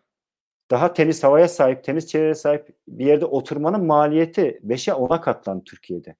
daha 0.71 0.93
temiz 0.93 1.23
havaya 1.23 1.47
sahip, 1.47 1.83
temiz 1.83 2.07
çevreye 2.07 2.35
sahip 2.35 2.67
bir 2.87 3.05
yerde 3.05 3.25
oturmanın 3.25 3.85
maliyeti 3.85 4.61
5'e 4.67 4.93
10'a 4.93 5.21
katlandı 5.21 5.63
Türkiye'de. 5.63 6.15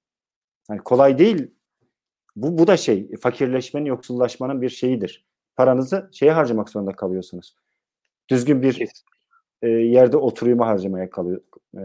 Yani 0.70 0.80
kolay 0.80 1.18
değil 1.18 1.50
bu, 2.36 2.58
bu 2.58 2.66
da 2.66 2.76
şey 2.76 3.16
fakirleşmenin, 3.16 3.86
yoksullaşmanın 3.86 4.62
bir 4.62 4.68
şeyidir. 4.68 5.24
Paranızı 5.56 6.10
şeye 6.12 6.32
harcamak 6.32 6.68
zorunda 6.68 6.92
kalıyorsunuz. 6.92 7.56
Düzgün 8.28 8.62
bir 8.62 8.88
e, 9.62 9.68
yerde 9.68 10.16
oturuyuma 10.16 10.66
harcamaya 10.66 11.10
kalıyor, 11.10 11.40
e, 11.74 11.80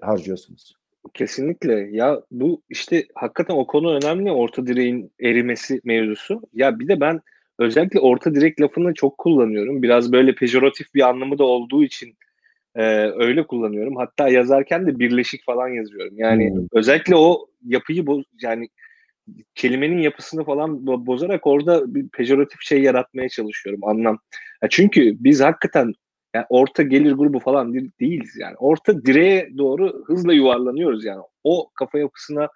harcıyorsunuz. 0.00 0.76
Kesinlikle. 1.14 1.74
Ya 1.92 2.22
bu 2.30 2.62
işte 2.68 3.06
hakikaten 3.14 3.54
o 3.54 3.66
konu 3.66 3.94
önemli. 3.94 4.32
Orta 4.32 4.66
direğin 4.66 5.12
erimesi 5.20 5.80
mevzusu. 5.84 6.42
Ya 6.54 6.78
bir 6.78 6.88
de 6.88 7.00
ben 7.00 7.20
özellikle 7.58 8.00
orta 8.00 8.34
direk 8.34 8.60
lafını 8.60 8.94
çok 8.94 9.18
kullanıyorum. 9.18 9.82
Biraz 9.82 10.12
böyle 10.12 10.34
pejoratif 10.34 10.94
bir 10.94 11.08
anlamı 11.08 11.38
da 11.38 11.44
olduğu 11.44 11.84
için 11.84 12.14
e, 12.74 12.82
öyle 13.06 13.46
kullanıyorum. 13.46 13.96
Hatta 13.96 14.28
yazarken 14.28 14.86
de 14.86 14.98
birleşik 14.98 15.44
falan 15.44 15.68
yazıyorum. 15.68 16.14
Yani 16.16 16.50
hmm. 16.50 16.66
özellikle 16.72 17.16
o 17.16 17.46
yapıyı 17.66 18.06
boz, 18.06 18.24
yani 18.42 18.68
kelimenin 19.54 19.98
yapısını 19.98 20.44
falan 20.44 20.86
bozarak 20.86 21.46
orada 21.46 21.94
bir 21.94 22.08
pejoratif 22.08 22.60
şey 22.60 22.82
yaratmaya 22.82 23.28
çalışıyorum 23.28 23.84
anlam. 23.84 24.18
Ya 24.62 24.68
çünkü 24.68 25.16
biz 25.20 25.40
hakikaten 25.40 25.92
yani 26.34 26.46
orta 26.48 26.82
gelir 26.82 27.12
grubu 27.12 27.38
falan 27.38 27.74
değiliz 27.74 28.36
yani. 28.40 28.56
Orta 28.56 29.04
direğe 29.04 29.50
doğru 29.58 30.04
hızla 30.06 30.32
yuvarlanıyoruz 30.32 31.04
yani. 31.04 31.22
O 31.44 31.70
kafa 31.74 31.98
yapısına 31.98 32.48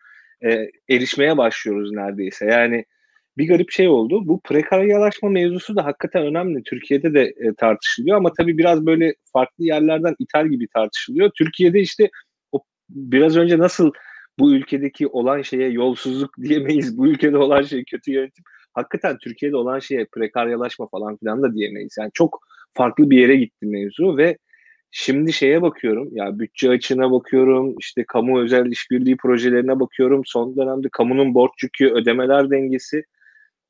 e, 0.45 0.71
erişmeye 0.91 1.37
başlıyoruz 1.37 1.93
neredeyse. 1.93 2.47
Yani 2.47 2.85
bir 3.39 3.49
garip 3.49 3.71
şey 3.71 3.89
oldu. 3.89 4.29
Bu 4.29 4.41
prekaryalaşma 4.41 5.29
mevzusu 5.29 5.77
da 5.77 5.85
hakikaten 5.85 6.23
önemli. 6.23 6.63
Türkiye'de 6.63 7.15
de 7.15 7.23
e, 7.23 7.55
tartışılıyor 7.55 8.17
ama 8.17 8.33
tabii 8.33 8.59
biraz 8.59 8.87
böyle 8.87 9.15
farklı 9.33 9.65
yerlerden 9.65 10.15
ithal 10.19 10.49
gibi 10.49 10.69
tartışılıyor. 10.69 11.31
Türkiye'de 11.39 11.81
işte 11.81 12.11
o 12.53 12.63
biraz 12.89 13.37
önce 13.37 13.59
nasıl 13.59 13.93
bu 14.39 14.55
ülkedeki 14.55 15.07
olan 15.07 15.43
şeye 15.43 15.69
yolsuzluk 15.69 16.31
diyemeyiz. 16.43 16.99
Bu 16.99 17.07
ülkede 17.07 17.39
olan 17.39 17.63
şey 17.63 17.85
kötü 17.85 18.13
yönetim. 18.13 18.45
Hakikaten 18.75 19.19
Türkiye'de 19.19 19.57
olan 19.57 19.79
şeye 19.79 20.07
prekaryalaşma 20.13 20.89
falan 20.89 21.17
filan 21.17 21.43
da 21.43 21.55
diyemeyiz. 21.55 21.97
Yani 21.99 22.11
çok 22.15 22.41
farklı 22.75 23.11
bir 23.11 23.19
yere 23.19 23.37
gitti 23.37 23.67
mevzu 23.67 24.17
ve 24.17 24.39
şimdi 24.91 25.33
şeye 25.33 25.63
bakıyorum 25.63 26.09
ya 26.13 26.39
bütçe 26.39 26.71
açığına 26.71 27.13
bakıyorum 27.13 27.75
işte 27.81 28.05
kamu 28.09 28.41
özel 28.41 28.67
işbirliği 28.67 29.17
projelerine 29.17 29.81
bakıyorum 29.81 30.23
son 30.25 30.57
dönemde 30.57 30.89
kamunun 30.93 31.35
borç 31.35 31.63
yükü 31.63 31.89
ödemeler 31.91 32.51
dengesi 32.51 33.05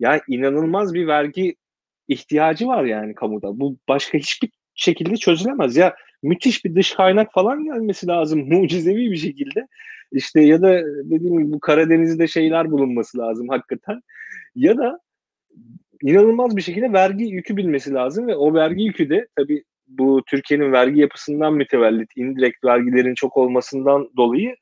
ya 0.01 0.21
inanılmaz 0.29 0.95
bir 0.95 1.07
vergi 1.07 1.57
ihtiyacı 2.09 2.67
var 2.67 2.85
yani 2.85 3.15
kamuda. 3.15 3.61
Bu 3.61 3.77
başka 3.89 4.19
hiçbir 4.19 4.51
şekilde 4.75 5.17
çözülemez. 5.17 5.77
Ya 5.77 5.95
müthiş 6.23 6.65
bir 6.65 6.75
dış 6.75 6.95
kaynak 6.95 7.33
falan 7.33 7.65
gelmesi 7.65 8.07
lazım 8.07 8.49
mucizevi 8.49 9.11
bir 9.11 9.17
şekilde. 9.17 9.67
İşte 10.13 10.41
ya 10.41 10.63
da 10.63 10.83
dediğim 10.85 11.39
gibi 11.39 11.53
bu 11.53 11.61
Karadeniz'de 11.61 12.27
şeyler 12.27 12.71
bulunması 12.71 13.19
lazım 13.19 13.49
hakikaten. 13.49 14.01
Ya 14.55 14.79
da 14.79 15.01
inanılmaz 16.03 16.57
bir 16.57 16.63
şekilde 16.63 16.93
vergi 16.93 17.25
yükü 17.25 17.57
bilmesi 17.57 17.95
lazım 17.95 18.27
ve 18.27 18.37
o 18.37 18.55
vergi 18.55 18.85
yükü 18.85 19.11
de 19.11 19.27
tabii 19.37 19.65
bu 19.87 20.23
Türkiye'nin 20.27 20.73
vergi 20.73 21.01
yapısından 21.01 21.55
mütevellit, 21.55 22.17
indirekt 22.17 22.65
vergilerin 22.65 23.15
çok 23.15 23.37
olmasından 23.37 24.11
dolayı 24.17 24.57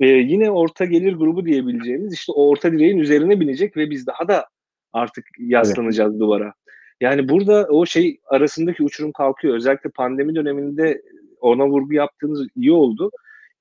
e, 0.00 0.06
yine 0.06 0.50
orta 0.50 0.84
gelir 0.84 1.12
grubu 1.12 1.46
diyebileceğimiz 1.46 2.14
işte 2.14 2.32
o 2.32 2.48
orta 2.48 2.72
direğin 2.72 2.98
üzerine 2.98 3.40
binecek 3.40 3.76
ve 3.76 3.90
biz 3.90 4.06
daha 4.06 4.28
da 4.28 4.46
artık 4.92 5.24
yaslanacağız 5.38 6.10
evet. 6.12 6.20
duvara. 6.20 6.54
Yani 7.00 7.28
burada 7.28 7.66
o 7.70 7.86
şey 7.86 8.20
arasındaki 8.26 8.82
uçurum 8.82 9.12
kalkıyor. 9.12 9.54
Özellikle 9.54 9.90
pandemi 9.90 10.34
döneminde 10.34 11.02
ona 11.40 11.68
vurgu 11.68 11.94
yaptığınız 11.94 12.48
iyi 12.56 12.72
oldu. 12.72 13.10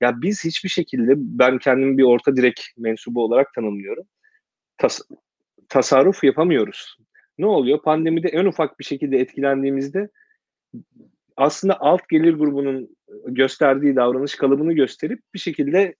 Ya 0.01 0.21
biz 0.21 0.45
hiçbir 0.45 0.69
şekilde 0.69 1.13
ben 1.17 1.57
kendimi 1.57 1.97
bir 1.97 2.03
orta 2.03 2.35
direk 2.35 2.73
mensubu 2.77 3.23
olarak 3.23 3.53
tanımlıyorum. 3.53 4.03
Tas 4.77 5.01
tasarruf 5.69 6.23
yapamıyoruz. 6.23 6.97
Ne 7.37 7.45
oluyor? 7.45 7.81
Pandemide 7.81 8.27
en 8.27 8.45
ufak 8.45 8.79
bir 8.79 8.85
şekilde 8.85 9.19
etkilendiğimizde 9.19 10.09
aslında 11.37 11.81
alt 11.81 12.09
gelir 12.09 12.33
grubunun 12.33 12.95
gösterdiği 13.27 13.95
davranış 13.95 14.35
kalıbını 14.35 14.73
gösterip 14.73 15.19
bir 15.33 15.39
şekilde 15.39 15.95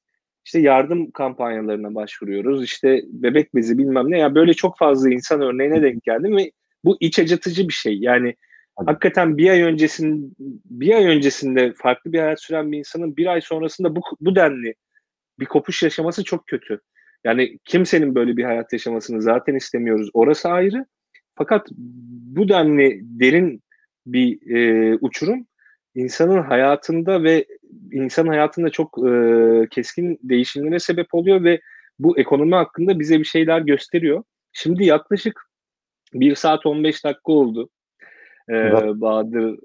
işte 0.49 0.59
yardım 0.59 1.11
kampanyalarına 1.11 1.95
başvuruyoruz. 1.95 2.63
İşte 2.63 3.01
bebek 3.07 3.55
bezi 3.55 3.77
bilmem 3.77 4.11
ne. 4.11 4.17
Ya 4.17 4.21
yani 4.21 4.35
böyle 4.35 4.53
çok 4.53 4.77
fazla 4.77 5.09
insan 5.09 5.41
örneğine 5.41 5.81
denk 5.81 6.03
geldim 6.03 6.37
ve 6.37 6.51
bu 6.83 6.97
iç 6.99 7.19
acıtıcı 7.19 7.67
bir 7.67 7.73
şey. 7.73 7.97
Yani 7.99 8.35
hakikaten 8.75 9.37
bir 9.37 9.49
ay 9.49 9.61
öncesin 9.61 10.35
bir 10.65 10.95
ay 10.95 11.05
öncesinde 11.05 11.73
farklı 11.73 12.13
bir 12.13 12.19
hayat 12.19 12.41
süren 12.41 12.71
bir 12.71 12.77
insanın 12.77 13.17
bir 13.17 13.25
ay 13.25 13.41
sonrasında 13.41 13.95
bu 13.95 14.01
bu 14.21 14.35
denli 14.35 14.73
bir 15.39 15.45
kopuş 15.45 15.83
yaşaması 15.83 16.23
çok 16.23 16.47
kötü. 16.47 16.81
Yani 17.23 17.57
kimsenin 17.65 18.15
böyle 18.15 18.37
bir 18.37 18.43
hayat 18.43 18.73
yaşamasını 18.73 19.21
zaten 19.21 19.55
istemiyoruz. 19.55 20.09
Orası 20.13 20.49
ayrı. 20.49 20.85
Fakat 21.35 21.67
bu 22.35 22.49
denli 22.49 22.99
derin 23.01 23.63
bir 24.05 24.55
e, 24.55 24.97
uçurum 25.01 25.47
insanın 25.99 26.41
hayatında 26.41 27.23
ve 27.23 27.45
insan 27.91 28.27
hayatında 28.27 28.69
çok 28.69 28.97
e, 29.07 29.11
keskin 29.71 30.19
değişimlere 30.23 30.79
sebep 30.79 31.13
oluyor 31.13 31.43
ve 31.43 31.61
bu 31.99 32.19
ekonomi 32.19 32.55
hakkında 32.55 32.99
bize 32.99 33.19
bir 33.19 33.25
şeyler 33.25 33.59
gösteriyor. 33.61 34.23
Şimdi 34.53 34.85
yaklaşık 34.85 35.41
1 36.13 36.35
saat 36.35 36.65
15 36.65 37.05
dakika 37.05 37.31
oldu. 37.31 37.69
Ee, 38.49 38.71
Bahadır 39.01 39.57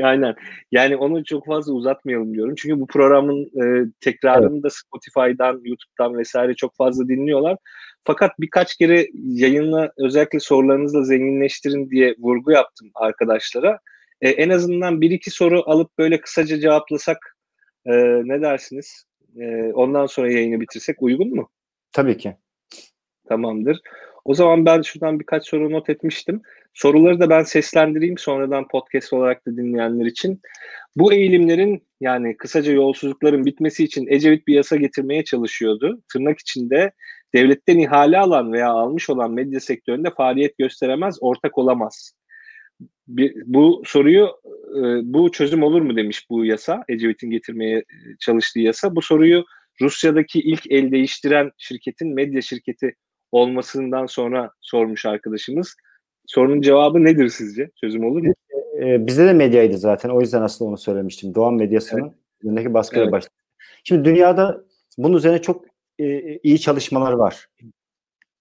e, 0.00 0.04
aynen. 0.04 0.34
Yani 0.72 0.96
onu 0.96 1.24
çok 1.24 1.46
fazla 1.46 1.72
uzatmayalım 1.72 2.34
diyorum. 2.34 2.54
Çünkü 2.58 2.80
bu 2.80 2.86
programın 2.86 3.44
e, 3.44 3.90
tekrarını 4.00 4.54
evet. 4.54 4.62
da 4.62 4.68
Spotify'dan, 4.70 5.54
YouTube'dan 5.64 6.18
vesaire 6.18 6.54
çok 6.54 6.76
fazla 6.76 7.08
dinliyorlar. 7.08 7.56
Fakat 8.04 8.30
birkaç 8.40 8.76
kere 8.76 9.06
yayınla 9.14 9.92
özellikle 9.98 10.40
sorularınızla 10.40 11.02
zenginleştirin 11.02 11.90
diye 11.90 12.14
vurgu 12.18 12.50
yaptım 12.50 12.90
arkadaşlara. 12.94 13.78
E, 14.20 14.28
en 14.28 14.50
azından 14.50 15.00
bir 15.00 15.10
iki 15.10 15.30
soru 15.30 15.62
alıp 15.66 15.98
böyle 15.98 16.20
kısaca 16.20 16.60
cevaplasak 16.60 17.36
e, 17.86 17.92
ne 18.24 18.42
dersiniz? 18.42 19.04
E, 19.40 19.72
ondan 19.72 20.06
sonra 20.06 20.32
yayını 20.32 20.60
bitirsek 20.60 21.02
uygun 21.02 21.34
mu? 21.34 21.50
Tabii 21.92 22.16
ki. 22.16 22.36
Tamamdır. 23.28 23.80
O 24.24 24.34
zaman 24.34 24.66
ben 24.66 24.82
şuradan 24.82 25.20
birkaç 25.20 25.48
soru 25.48 25.72
not 25.72 25.90
etmiştim. 25.90 26.42
Soruları 26.74 27.20
da 27.20 27.30
ben 27.30 27.42
seslendireyim 27.42 28.18
sonradan 28.18 28.68
podcast 28.68 29.12
olarak 29.12 29.46
da 29.46 29.56
dinleyenler 29.56 30.06
için. 30.06 30.40
Bu 30.96 31.12
eğilimlerin 31.12 31.86
yani 32.00 32.36
kısaca 32.36 32.72
yolsuzlukların 32.72 33.44
bitmesi 33.44 33.84
için 33.84 34.06
Ecevit 34.08 34.46
bir 34.46 34.54
yasa 34.54 34.76
getirmeye 34.76 35.24
çalışıyordu. 35.24 36.02
Tırnak 36.12 36.38
içinde 36.38 36.92
devletten 37.34 37.78
ihale 37.78 38.18
alan 38.18 38.52
veya 38.52 38.70
almış 38.70 39.10
olan 39.10 39.30
medya 39.30 39.60
sektöründe 39.60 40.10
faaliyet 40.10 40.58
gösteremez, 40.58 41.18
ortak 41.20 41.58
olamaz. 41.58 42.12
Bir, 43.08 43.34
bu 43.46 43.82
soruyu 43.84 44.26
e, 44.76 44.82
bu 45.04 45.32
çözüm 45.32 45.62
olur 45.62 45.80
mu 45.80 45.96
demiş 45.96 46.26
bu 46.30 46.44
yasa, 46.44 46.84
Ecevit'in 46.88 47.30
getirmeye 47.30 47.84
çalıştığı 48.20 48.60
yasa. 48.60 48.96
Bu 48.96 49.02
soruyu 49.02 49.44
Rusya'daki 49.80 50.40
ilk 50.40 50.70
el 50.70 50.90
değiştiren 50.92 51.50
şirketin 51.58 52.14
medya 52.14 52.42
şirketi 52.42 52.94
olmasından 53.32 54.06
sonra 54.06 54.50
sormuş 54.60 55.06
arkadaşımız. 55.06 55.76
Sorunun 56.26 56.60
cevabı 56.60 57.04
nedir 57.04 57.28
sizce? 57.28 57.70
Çözüm 57.80 58.04
olur 58.04 58.22
mu? 58.22 58.34
Ee, 58.82 59.06
bizde 59.06 59.26
de 59.26 59.32
medyaydı 59.32 59.78
zaten. 59.78 60.08
O 60.08 60.20
yüzden 60.20 60.42
aslında 60.42 60.68
onu 60.68 60.78
söylemiştim. 60.78 61.34
Doğan 61.34 61.54
medyasının 61.54 62.02
evet. 62.02 62.12
üzerindeki 62.42 62.74
baskıyla 62.74 63.04
evet. 63.04 63.12
başladı. 63.12 63.34
Şimdi 63.84 64.04
dünyada 64.04 64.64
bunun 64.98 65.16
üzerine 65.16 65.42
çok 65.42 65.64
e, 65.98 66.38
iyi 66.38 66.60
çalışmalar 66.60 67.12
var. 67.12 67.46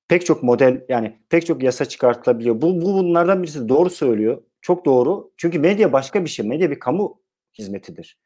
Pek 0.07 0.25
çok 0.25 0.43
model 0.43 0.85
yani 0.89 1.19
pek 1.29 1.45
çok 1.45 1.63
yasa 1.63 1.85
çıkartılabiliyor. 1.85 2.61
Bu, 2.61 2.81
bu 2.81 2.93
bunlardan 2.93 3.43
birisi 3.43 3.69
doğru 3.69 3.89
söylüyor. 3.89 4.41
Çok 4.61 4.85
doğru. 4.85 5.31
Çünkü 5.37 5.59
medya 5.59 5.93
başka 5.93 6.23
bir 6.23 6.29
şey. 6.29 6.47
Medya 6.47 6.71
bir 6.71 6.79
kamu 6.79 7.21
hizmetidir. 7.57 8.19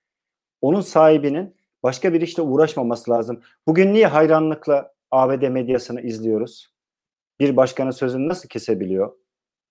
Onun 0.62 0.82
sahibinin 0.82 1.56
başka 1.84 2.14
bir 2.14 2.22
işle 2.22 2.44
uğraşmaması 2.44 3.12
lazım. 3.12 3.42
Bugün 3.68 3.94
niye 3.94 4.08
hayranlıkla 4.08 4.94
ABD 5.12 5.48
medyasını 5.48 6.02
izliyoruz? 6.02 6.74
Bir 7.40 7.58
başkanın 7.58 7.92
sözünü 7.92 8.28
nasıl 8.28 8.50
kesebiliyor? 8.50 9.12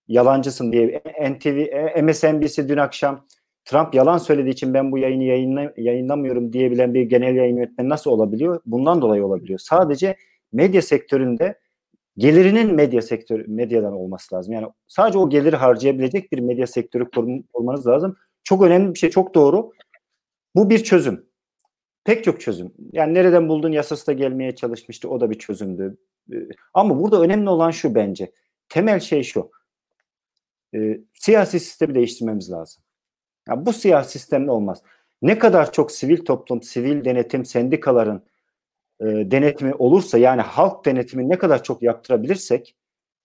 Yalancısın 0.08 0.72
diye 0.72 1.02
NTV, 1.30 1.66
MSNBC 2.02 2.68
dün 2.68 2.76
akşam 2.76 3.26
Trump 3.64 3.94
yalan 3.94 4.18
söylediği 4.18 4.52
için 4.52 4.74
ben 4.74 4.92
bu 4.92 4.98
yayını 4.98 5.24
yayınla, 5.24 5.72
yayınlamıyorum 5.76 6.52
diyebilen 6.52 6.94
bir 6.94 7.02
genel 7.02 7.36
yayın 7.36 7.56
yönetmeni 7.56 7.88
nasıl 7.88 8.10
olabiliyor? 8.10 8.60
Bundan 8.66 9.02
dolayı 9.02 9.26
olabiliyor. 9.26 9.58
Sadece 9.58 10.16
medya 10.52 10.82
sektöründe 10.82 11.58
gelirinin 12.18 12.74
medya 12.74 13.02
sektörü 13.02 13.44
medyadan 13.48 13.92
olması 13.92 14.34
lazım. 14.34 14.52
Yani 14.52 14.66
sadece 14.88 15.18
o 15.18 15.30
geliri 15.30 15.56
harcayabilecek 15.56 16.32
bir 16.32 16.38
medya 16.38 16.66
sektörü 16.66 17.10
kurmanız 17.52 17.86
lazım. 17.86 18.16
Çok 18.44 18.62
önemli 18.62 18.94
bir 18.94 18.98
şey, 18.98 19.10
çok 19.10 19.34
doğru. 19.34 19.72
Bu 20.54 20.70
bir 20.70 20.84
çözüm. 20.84 21.26
Pek 22.04 22.24
çok 22.24 22.40
çözüm. 22.40 22.72
Yani 22.92 23.14
nereden 23.14 23.48
buldun 23.48 23.72
yasası 23.72 24.06
da 24.06 24.12
gelmeye 24.12 24.54
çalışmıştı. 24.54 25.08
O 25.08 25.20
da 25.20 25.30
bir 25.30 25.38
çözümdü. 25.38 25.96
Ee, 26.32 26.36
ama 26.74 26.98
burada 27.00 27.20
önemli 27.20 27.50
olan 27.50 27.70
şu 27.70 27.94
bence. 27.94 28.32
Temel 28.68 29.00
şey 29.00 29.22
şu. 29.22 29.50
E, 30.74 31.00
siyasi 31.14 31.60
sistemi 31.60 31.94
değiştirmemiz 31.94 32.50
lazım. 32.50 32.82
Yani 33.48 33.66
bu 33.66 33.72
siyasi 33.72 34.10
sistemle 34.10 34.50
olmaz. 34.50 34.82
Ne 35.22 35.38
kadar 35.38 35.72
çok 35.72 35.92
sivil 35.92 36.24
toplum, 36.24 36.62
sivil 36.62 37.04
denetim, 37.04 37.44
sendikaların 37.44 38.22
e, 39.00 39.04
denetimi 39.04 39.74
olursa 39.74 40.18
yani 40.18 40.40
halk 40.42 40.84
denetimi 40.84 41.28
ne 41.28 41.38
kadar 41.38 41.62
çok 41.62 41.82
yaptırabilirsek 41.82 42.76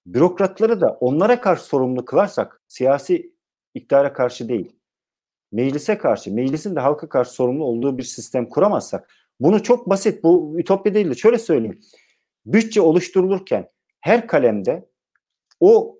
bürokratları 0.05 0.81
da 0.81 0.97
onlara 0.99 1.41
karşı 1.41 1.63
sorumlu 1.63 2.05
kılarsak 2.05 2.61
siyasi 2.67 3.33
iktidara 3.73 4.13
karşı 4.13 4.49
değil 4.49 4.75
meclise 5.53 5.97
karşı, 5.97 6.33
meclisin 6.33 6.75
de 6.75 6.79
halka 6.79 7.09
karşı 7.09 7.31
sorumlu 7.31 7.63
olduğu 7.63 7.97
bir 7.97 8.03
sistem 8.03 8.49
kuramazsak 8.49 9.13
bunu 9.39 9.63
çok 9.63 9.89
basit, 9.89 10.23
bu 10.23 10.55
ütopya 10.59 10.93
değil 10.93 11.09
de 11.09 11.15
şöyle 11.15 11.37
söyleyeyim. 11.37 11.79
Bütçe 12.45 12.81
oluşturulurken 12.81 13.69
her 13.99 14.27
kalemde 14.27 14.89
o 15.59 15.97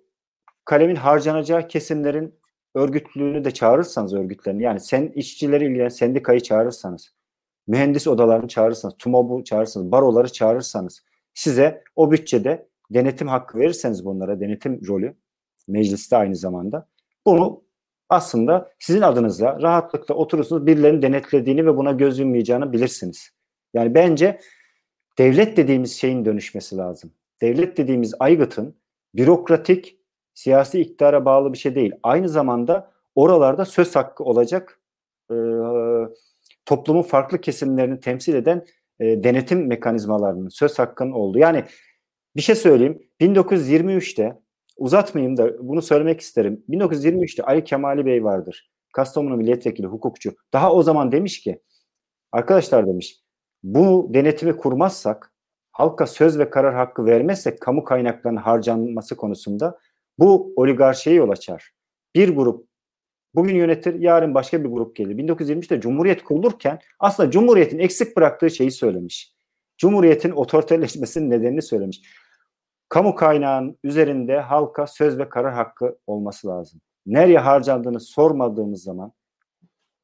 kalemin 0.65 0.95
harcanacağı 0.95 1.67
kesimlerin 1.67 2.39
örgütlülüğünü 2.75 3.45
de 3.45 3.51
çağırırsanız 3.51 4.13
örgütlerini 4.13 4.63
yani 4.63 4.79
sen 4.79 5.07
işçileri 5.07 5.65
ilgilenen 5.65 5.89
sendikayı 5.89 6.39
çağırırsanız, 6.39 7.13
mühendis 7.67 8.07
odalarını 8.07 8.47
çağırırsanız, 8.47 8.95
TUMOB'u 8.99 9.43
çağırırsanız, 9.43 9.91
baroları 9.91 10.31
çağırırsanız 10.31 11.03
size 11.33 11.83
o 11.95 12.11
bütçede 12.11 12.67
denetim 12.91 13.27
hakkı 13.27 13.59
verirseniz 13.59 14.05
bunlara 14.05 14.39
denetim 14.39 14.87
rolü 14.87 15.15
mecliste 15.67 16.17
aynı 16.17 16.35
zamanda 16.35 16.87
bunu 17.25 17.63
aslında 18.09 18.71
sizin 18.79 19.01
adınıza 19.01 19.61
rahatlıkla 19.61 20.15
oturursunuz 20.15 20.65
birilerinin 20.65 21.01
denetlediğini 21.01 21.65
ve 21.65 21.77
buna 21.77 21.91
göz 21.91 22.19
yummayacağını 22.19 22.73
bilirsiniz. 22.73 23.29
Yani 23.73 23.95
bence 23.95 24.39
devlet 25.17 25.57
dediğimiz 25.57 25.97
şeyin 25.97 26.25
dönüşmesi 26.25 26.77
lazım. 26.77 27.11
Devlet 27.41 27.77
dediğimiz 27.77 28.13
aygıtın 28.19 28.75
bürokratik, 29.15 29.97
siyasi 30.33 30.81
iktidara 30.81 31.25
bağlı 31.25 31.53
bir 31.53 31.57
şey 31.57 31.75
değil. 31.75 31.91
Aynı 32.03 32.29
zamanda 32.29 32.91
oralarda 33.15 33.65
söz 33.65 33.95
hakkı 33.95 34.23
olacak 34.23 34.79
e, 35.31 35.35
toplumun 36.65 37.01
farklı 37.01 37.41
kesimlerini 37.41 37.99
temsil 37.99 38.35
eden 38.35 38.65
e, 38.99 39.23
denetim 39.23 39.67
mekanizmalarının 39.67 40.49
söz 40.49 40.79
hakkının 40.79 41.11
olduğu. 41.11 41.37
Yani 41.37 41.63
bir 42.35 42.41
şey 42.41 42.55
söyleyeyim. 42.55 42.99
1923'te 43.21 44.39
uzatmayayım 44.77 45.37
da 45.37 45.67
bunu 45.67 45.81
söylemek 45.81 46.19
isterim. 46.19 46.63
1923'te 46.69 47.43
Ali 47.43 47.63
Kemali 47.63 48.05
Bey 48.05 48.23
vardır. 48.23 48.71
Kastamonu 48.93 49.37
milletvekili, 49.37 49.87
hukukçu. 49.87 50.35
Daha 50.53 50.73
o 50.73 50.83
zaman 50.83 51.11
demiş 51.11 51.41
ki 51.41 51.61
arkadaşlar 52.31 52.87
demiş 52.87 53.19
bu 53.63 54.09
denetimi 54.13 54.57
kurmazsak 54.57 55.33
halka 55.71 56.07
söz 56.07 56.39
ve 56.39 56.49
karar 56.49 56.75
hakkı 56.75 57.05
vermezsek 57.05 57.61
kamu 57.61 57.83
kaynaklarının 57.83 58.41
harcanması 58.41 59.15
konusunda 59.17 59.79
bu 60.19 60.53
oligarşiye 60.55 61.15
yol 61.15 61.29
açar. 61.29 61.71
Bir 62.15 62.35
grup 62.35 62.67
bugün 63.35 63.55
yönetir, 63.55 63.99
yarın 63.99 64.35
başka 64.35 64.63
bir 64.63 64.69
grup 64.69 64.95
gelir. 64.95 65.17
1923'te 65.17 65.81
Cumhuriyet 65.81 66.23
kurulurken 66.23 66.79
aslında 66.99 67.31
Cumhuriyet'in 67.31 67.79
eksik 67.79 68.17
bıraktığı 68.17 68.49
şeyi 68.49 68.71
söylemiş. 68.71 69.33
Cumhuriyet'in 69.77 70.31
otoriterleşmesinin 70.31 71.29
nedenini 71.29 71.61
söylemiş 71.61 72.01
kamu 72.93 73.15
kaynağının 73.15 73.79
üzerinde 73.83 74.39
halka 74.39 74.87
söz 74.87 75.19
ve 75.19 75.29
karar 75.29 75.53
hakkı 75.53 75.97
olması 76.07 76.47
lazım. 76.47 76.81
Nereye 77.05 77.39
harcandığını 77.39 77.99
sormadığımız 77.99 78.83
zaman, 78.83 79.13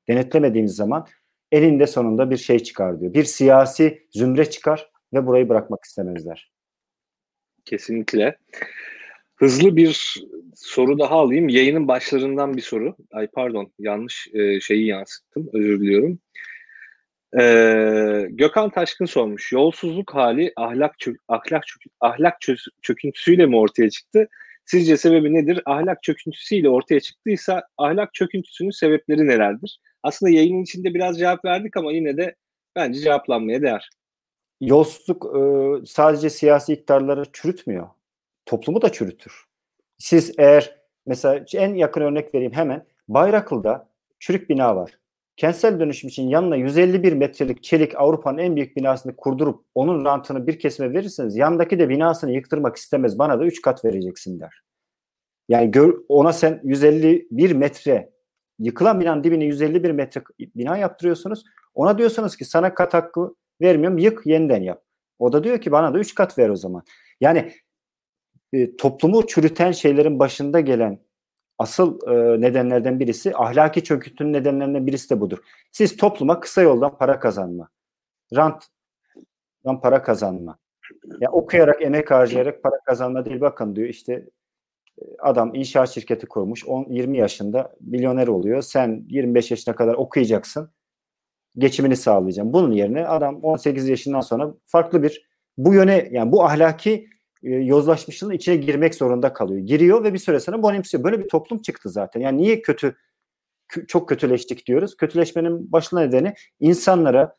denetlemediğimiz 0.08 0.76
zaman 0.76 1.08
elinde 1.52 1.88
sonunda 1.88 2.30
bir 2.30 2.38
şey 2.38 2.60
çıkar 2.60 3.00
diyor. 3.00 3.14
Bir 3.14 3.24
siyasi 3.24 4.08
zümre 4.12 4.50
çıkar 4.50 4.92
ve 5.14 5.28
burayı 5.28 5.50
bırakmak 5.50 5.84
istemezler. 5.84 6.52
Kesinlikle. 7.66 8.38
Hızlı 9.40 9.76
bir 9.76 10.24
soru 10.56 10.99
daha 10.99 11.16
alayım. 11.16 11.49
Yayının 11.49 11.88
başlarından 11.88 12.57
bir 12.57 12.61
soru. 12.61 12.95
Ay 13.11 13.28
pardon 13.28 13.72
yanlış 13.80 14.28
e, 14.34 14.60
şeyi 14.60 14.86
yansıttım. 14.86 15.49
Özür 15.53 15.80
diliyorum. 15.80 16.20
Ee, 17.40 18.28
Gökhan 18.30 18.70
Taşkın 18.70 19.06
sormuş. 19.06 19.52
Yolsuzluk 19.52 20.16
hali 20.16 20.53
ahlak 20.56 20.99
çö 20.99 21.14
ahlak 21.28 21.68
çö 21.68 21.90
ahlak 21.99 22.41
çö 22.41 22.56
çöküntüsüyle 22.82 23.45
mi 23.45 23.57
ortaya 23.57 23.90
çıktı? 23.90 24.28
Sizce 24.66 24.98
sebebi 24.98 25.34
nedir? 25.34 25.61
Ahlak 25.66 26.03
çöküntüsüyle 26.03 26.70
ortaya 26.70 26.99
çıktıysa 26.99 27.64
ahlak 27.78 28.14
çöküntüsünün 28.14 28.70
sebepleri 28.70 29.28
nelerdir? 29.28 29.80
Aslında 30.03 30.32
yayının 30.32 30.64
içinde 30.64 30.94
biraz 30.94 31.20
cevap 31.20 31.45
verdik 31.45 31.78
ama 31.78 31.91
yine 31.91 32.18
de 32.18 32.36
bence 32.76 32.99
cevaplanmaya 32.99 33.61
değer. 33.61 33.90
Yolsuzluk 34.61 35.26
e, 35.26 35.41
sadece 35.86 36.30
siyasi 36.30 36.74
iktidarları 36.74 37.24
çürütmüyor. 37.34 37.88
Toplumu 38.50 38.82
da 38.82 38.92
çürütür. 38.92 39.44
Siz 39.98 40.34
eğer 40.38 40.76
mesela 41.06 41.46
en 41.54 41.76
yakın 41.76 42.02
örnek 42.02 42.36
vereyim 42.36 42.54
hemen. 42.54 42.86
Bayraklı'da 43.08 43.90
çürük 44.20 44.50
bina 44.50 44.76
var 44.76 45.00
kentsel 45.40 45.80
dönüşüm 45.80 46.08
için 46.08 46.28
yanına 46.28 46.56
151 46.56 47.14
metrelik 47.14 47.64
çelik 47.64 47.96
Avrupa'nın 47.96 48.38
en 48.38 48.56
büyük 48.56 48.76
binasını 48.76 49.16
kurdurup 49.16 49.66
onun 49.76 50.06
rantını 50.06 50.48
bir 50.48 50.60
kesime 50.60 50.94
verirseniz 50.94 51.36
yandaki 51.36 51.80
de 51.80 51.90
binasını 51.90 52.32
yıktırmak 52.32 52.76
istemez. 52.76 53.20
Bana 53.20 53.40
da 53.40 53.46
3 53.46 53.62
kat 53.62 53.86
vereceksin 53.86 54.40
der. 54.40 54.62
Yani 55.50 55.72
gör, 55.72 55.98
ona 56.10 56.34
sen 56.34 56.62
151 56.64 57.52
metre 57.52 58.10
yıkılan 58.60 59.00
binanın 59.00 59.24
dibine 59.24 59.46
151 59.46 59.92
metre 59.92 60.22
bina 60.40 60.78
yaptırıyorsunuz. 60.78 61.44
Ona 61.74 61.98
diyorsunuz 61.98 62.36
ki 62.36 62.46
sana 62.46 62.74
kat 62.74 62.94
hakkı 62.94 63.36
vermiyorum 63.62 63.98
yık 63.98 64.26
yeniden 64.26 64.62
yap. 64.62 64.84
O 65.20 65.34
da 65.34 65.44
diyor 65.44 65.62
ki 65.62 65.72
bana 65.72 65.94
da 65.94 66.00
3 66.00 66.16
kat 66.16 66.38
ver 66.38 66.50
o 66.50 66.56
zaman. 66.56 66.84
Yani 67.22 67.52
e, 68.54 68.76
toplumu 68.76 69.28
çürüten 69.28 69.72
şeylerin 69.72 70.20
başında 70.20 70.60
gelen 70.60 71.00
asıl 71.58 72.00
e, 72.08 72.42
nedenlerden 72.42 73.00
birisi 73.00 73.36
ahlaki 73.36 73.84
çöküntünün 73.84 74.34
nedenlerinden 74.34 74.88
birisi 74.88 75.10
de 75.10 75.22
budur. 75.22 75.38
Siz 75.72 75.98
topluma 75.98 76.40
kısa 76.40 76.62
yoldan 76.62 76.98
para 76.98 77.20
kazanma, 77.20 77.70
rantdan 78.36 79.82
para 79.82 80.04
kazanma, 80.04 80.58
ya 81.20 81.32
okuyarak 81.32 81.82
emek 81.82 82.12
harcayarak 82.12 82.64
para 82.64 82.80
kazanma 82.86 83.26
değil 83.26 83.42
bakın 83.42 83.76
diyor 83.76 83.88
işte 83.90 84.14
e, 85.02 85.04
adam 85.20 85.56
inşaat 85.56 85.90
şirketi 85.90 86.28
kurmuş 86.28 86.66
10 86.66 86.86
20 86.90 87.18
yaşında 87.18 87.76
milyoner 87.82 88.28
oluyor. 88.28 88.62
Sen 88.62 89.06
25 89.10 89.52
yaşına 89.52 89.76
kadar 89.76 89.94
okuyacaksın. 89.94 90.72
geçimini 91.58 91.96
sağlayacağım. 91.96 92.54
Bunun 92.54 92.72
yerine 92.72 93.08
adam 93.08 93.44
18 93.44 93.90
yaşından 93.90 94.22
sonra 94.22 94.54
farklı 94.66 95.04
bir 95.04 95.30
bu 95.58 95.74
yöne 95.74 96.08
yani 96.12 96.32
bu 96.32 96.46
ahlaki 96.46 97.08
e, 97.44 97.49
yozlaşmışlığın 97.49 98.32
içine 98.32 98.56
girmek 98.56 98.95
zorunda 98.95 99.34
kalıyor. 99.34 99.60
Giriyor 99.60 100.03
ve 100.03 100.14
bir 100.14 100.20
süre 100.20 100.40
sonra 100.40 100.64
bonimsiyor. 100.64 101.03
Böyle 101.03 101.20
bir 101.20 101.28
toplum 101.28 101.61
çıktı 101.61 101.90
zaten. 101.90 102.22
Yani 102.22 102.38
niye 102.38 102.61
kötü 102.61 102.95
çok 103.88 104.10
kötüleştik 104.10 104.66
diyoruz? 104.66 104.98
Kötüleşmenin 104.98 105.72
başlı 105.72 105.99
nedeni 105.99 106.34
insanlara 106.60 107.38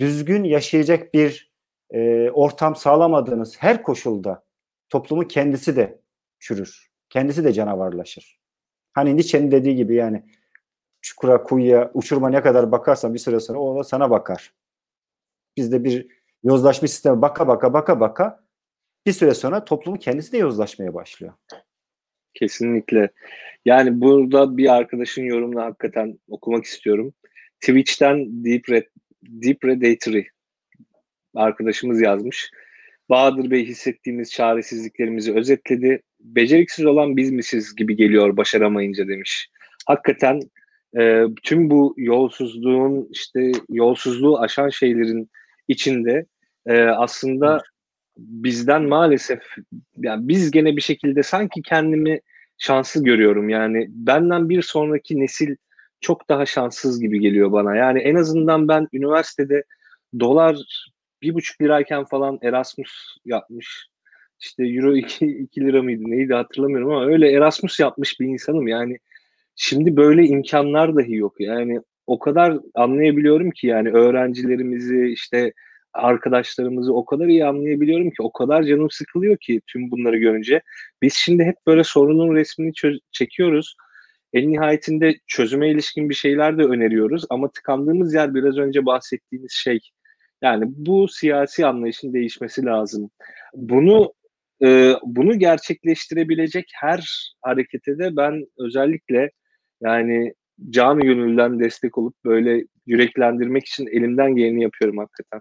düzgün 0.00 0.44
yaşayacak 0.44 1.14
bir 1.14 1.52
e, 1.90 2.30
ortam 2.30 2.76
sağlamadığınız 2.76 3.56
her 3.58 3.82
koşulda 3.82 4.44
toplumun 4.88 5.24
kendisi 5.24 5.76
de 5.76 6.00
çürür. 6.38 6.90
Kendisi 7.10 7.44
de 7.44 7.52
canavarlaşır. 7.52 8.40
Hani 8.92 9.16
Nietzsche'nin 9.16 9.50
dediği 9.50 9.76
gibi 9.76 9.94
yani 9.94 10.24
çukura, 11.00 11.42
kuyuya, 11.42 11.90
uçurma 11.94 12.28
ne 12.28 12.42
kadar 12.42 12.72
bakarsan 12.72 13.14
bir 13.14 13.18
süre 13.18 13.40
sonra 13.40 13.58
o 13.58 13.78
da 13.78 13.84
sana 13.84 14.10
bakar. 14.10 14.54
Bizde 15.56 15.84
bir 15.84 16.08
yozlaşmış 16.44 16.90
sisteme 16.90 17.22
baka 17.22 17.48
baka 17.48 17.72
baka 17.72 18.00
baka 18.00 18.41
bir 19.06 19.12
süre 19.12 19.34
sonra 19.34 19.64
toplumun 19.64 19.98
kendisi 19.98 20.32
de 20.32 20.38
yozlaşmaya 20.38 20.94
başlıyor. 20.94 21.32
Kesinlikle. 22.34 23.10
Yani 23.64 24.00
burada 24.00 24.56
bir 24.56 24.74
arkadaşın 24.74 25.22
yorumunu 25.22 25.62
hakikaten 25.62 26.18
okumak 26.28 26.64
istiyorum. 26.64 27.14
Twitch'ten 27.60 28.44
Deep, 28.44 28.70
Red, 28.70 28.86
Deep 29.22 29.60
Predatory 29.60 30.24
arkadaşımız 31.34 32.00
yazmış. 32.00 32.50
Bahadır 33.10 33.50
Bey 33.50 33.66
hissettiğimiz 33.66 34.30
çaresizliklerimizi 34.30 35.34
özetledi. 35.34 36.02
Beceriksiz 36.20 36.86
olan 36.86 37.16
bizmişiz 37.16 37.76
gibi 37.76 37.96
geliyor 37.96 38.36
başaramayınca 38.36 39.08
demiş. 39.08 39.50
Hakikaten 39.86 40.40
e, 40.98 41.24
tüm 41.42 41.70
bu 41.70 41.94
yolsuzluğun 41.96 43.08
işte 43.10 43.52
yolsuzluğu 43.68 44.40
aşan 44.40 44.68
şeylerin 44.68 45.30
içinde 45.68 46.26
e, 46.66 46.82
aslında 46.82 47.62
bizden 48.16 48.82
maalesef 48.82 49.42
yani 49.96 50.28
biz 50.28 50.50
gene 50.50 50.76
bir 50.76 50.80
şekilde 50.80 51.22
sanki 51.22 51.62
kendimi 51.62 52.20
şanslı 52.58 53.04
görüyorum. 53.04 53.48
Yani 53.48 53.86
benden 53.88 54.48
bir 54.48 54.62
sonraki 54.62 55.20
nesil 55.20 55.56
çok 56.00 56.28
daha 56.28 56.46
şanssız 56.46 57.00
gibi 57.00 57.20
geliyor 57.20 57.52
bana. 57.52 57.76
Yani 57.76 57.98
en 57.98 58.14
azından 58.14 58.68
ben 58.68 58.88
üniversitede 58.92 59.64
dolar 60.20 60.56
bir 61.22 61.34
buçuk 61.34 61.62
lirayken 61.62 62.04
falan 62.04 62.38
Erasmus 62.42 63.16
yapmış. 63.24 63.86
İşte 64.40 64.64
euro 64.64 64.96
2, 64.96 65.26
2 65.26 65.60
lira 65.60 65.82
mıydı 65.82 66.02
neydi 66.06 66.34
hatırlamıyorum 66.34 66.90
ama 66.90 67.06
öyle 67.06 67.32
Erasmus 67.32 67.80
yapmış 67.80 68.20
bir 68.20 68.26
insanım. 68.26 68.68
Yani 68.68 68.98
şimdi 69.56 69.96
böyle 69.96 70.26
imkanlar 70.26 70.96
dahi 70.96 71.14
yok. 71.14 71.34
Yani 71.38 71.80
o 72.06 72.18
kadar 72.18 72.58
anlayabiliyorum 72.74 73.50
ki 73.50 73.66
yani 73.66 73.90
öğrencilerimizi 73.90 75.06
işte 75.06 75.52
arkadaşlarımızı 75.94 76.94
o 76.94 77.04
kadar 77.04 77.26
iyi 77.26 77.44
anlayabiliyorum 77.46 78.10
ki 78.10 78.22
o 78.22 78.32
kadar 78.32 78.62
canım 78.62 78.90
sıkılıyor 78.90 79.36
ki 79.36 79.60
tüm 79.66 79.90
bunları 79.90 80.16
görünce. 80.18 80.62
Biz 81.02 81.14
şimdi 81.14 81.44
hep 81.44 81.56
böyle 81.66 81.84
sorunun 81.84 82.34
resmini 82.34 82.72
çekiyoruz. 83.12 83.76
En 84.32 84.52
nihayetinde 84.52 85.14
çözüme 85.26 85.70
ilişkin 85.70 86.08
bir 86.08 86.14
şeyler 86.14 86.58
de 86.58 86.62
öneriyoruz 86.62 87.24
ama 87.30 87.50
tıkandığımız 87.50 88.14
yer 88.14 88.34
biraz 88.34 88.58
önce 88.58 88.86
bahsettiğimiz 88.86 89.52
şey. 89.52 89.80
Yani 90.42 90.64
bu 90.68 91.08
siyasi 91.08 91.66
anlayışın 91.66 92.12
değişmesi 92.12 92.64
lazım. 92.64 93.10
Bunu 93.54 94.12
e, 94.64 94.92
bunu 95.02 95.38
gerçekleştirebilecek 95.38 96.64
her 96.74 97.32
harekete 97.42 97.98
de 97.98 98.16
ben 98.16 98.46
özellikle 98.58 99.30
yani 99.82 100.34
canı 100.70 101.00
gönülden 101.00 101.60
destek 101.60 101.98
olup 101.98 102.14
böyle 102.24 102.64
yüreklendirmek 102.86 103.66
için 103.66 103.86
elimden 103.86 104.36
geleni 104.36 104.62
yapıyorum 104.62 104.98
hakikaten. 104.98 105.40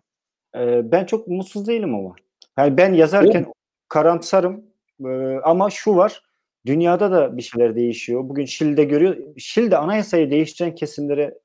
Ee, 0.56 0.92
ben 0.92 1.06
çok 1.06 1.28
mutsuz 1.28 1.68
değilim 1.68 1.96
ama. 1.96 2.16
Yani 2.58 2.78
ben 2.78 2.94
yazarken 2.94 3.44
o. 3.44 3.54
karamsarım 3.88 4.66
ee, 5.06 5.36
ama 5.44 5.70
şu 5.70 5.96
var. 5.96 6.24
Dünyada 6.66 7.12
da 7.12 7.38
bir 7.38 7.42
şeyler 7.42 7.76
değişiyor. 7.76 8.30
Bugün 8.30 8.46
Şili'de 8.46 8.84
görüyor. 8.84 9.18
Şili'de 9.38 9.78
anayasayı 9.78 10.32
değiştiren 10.32 10.76
kesimlere 10.76 11.40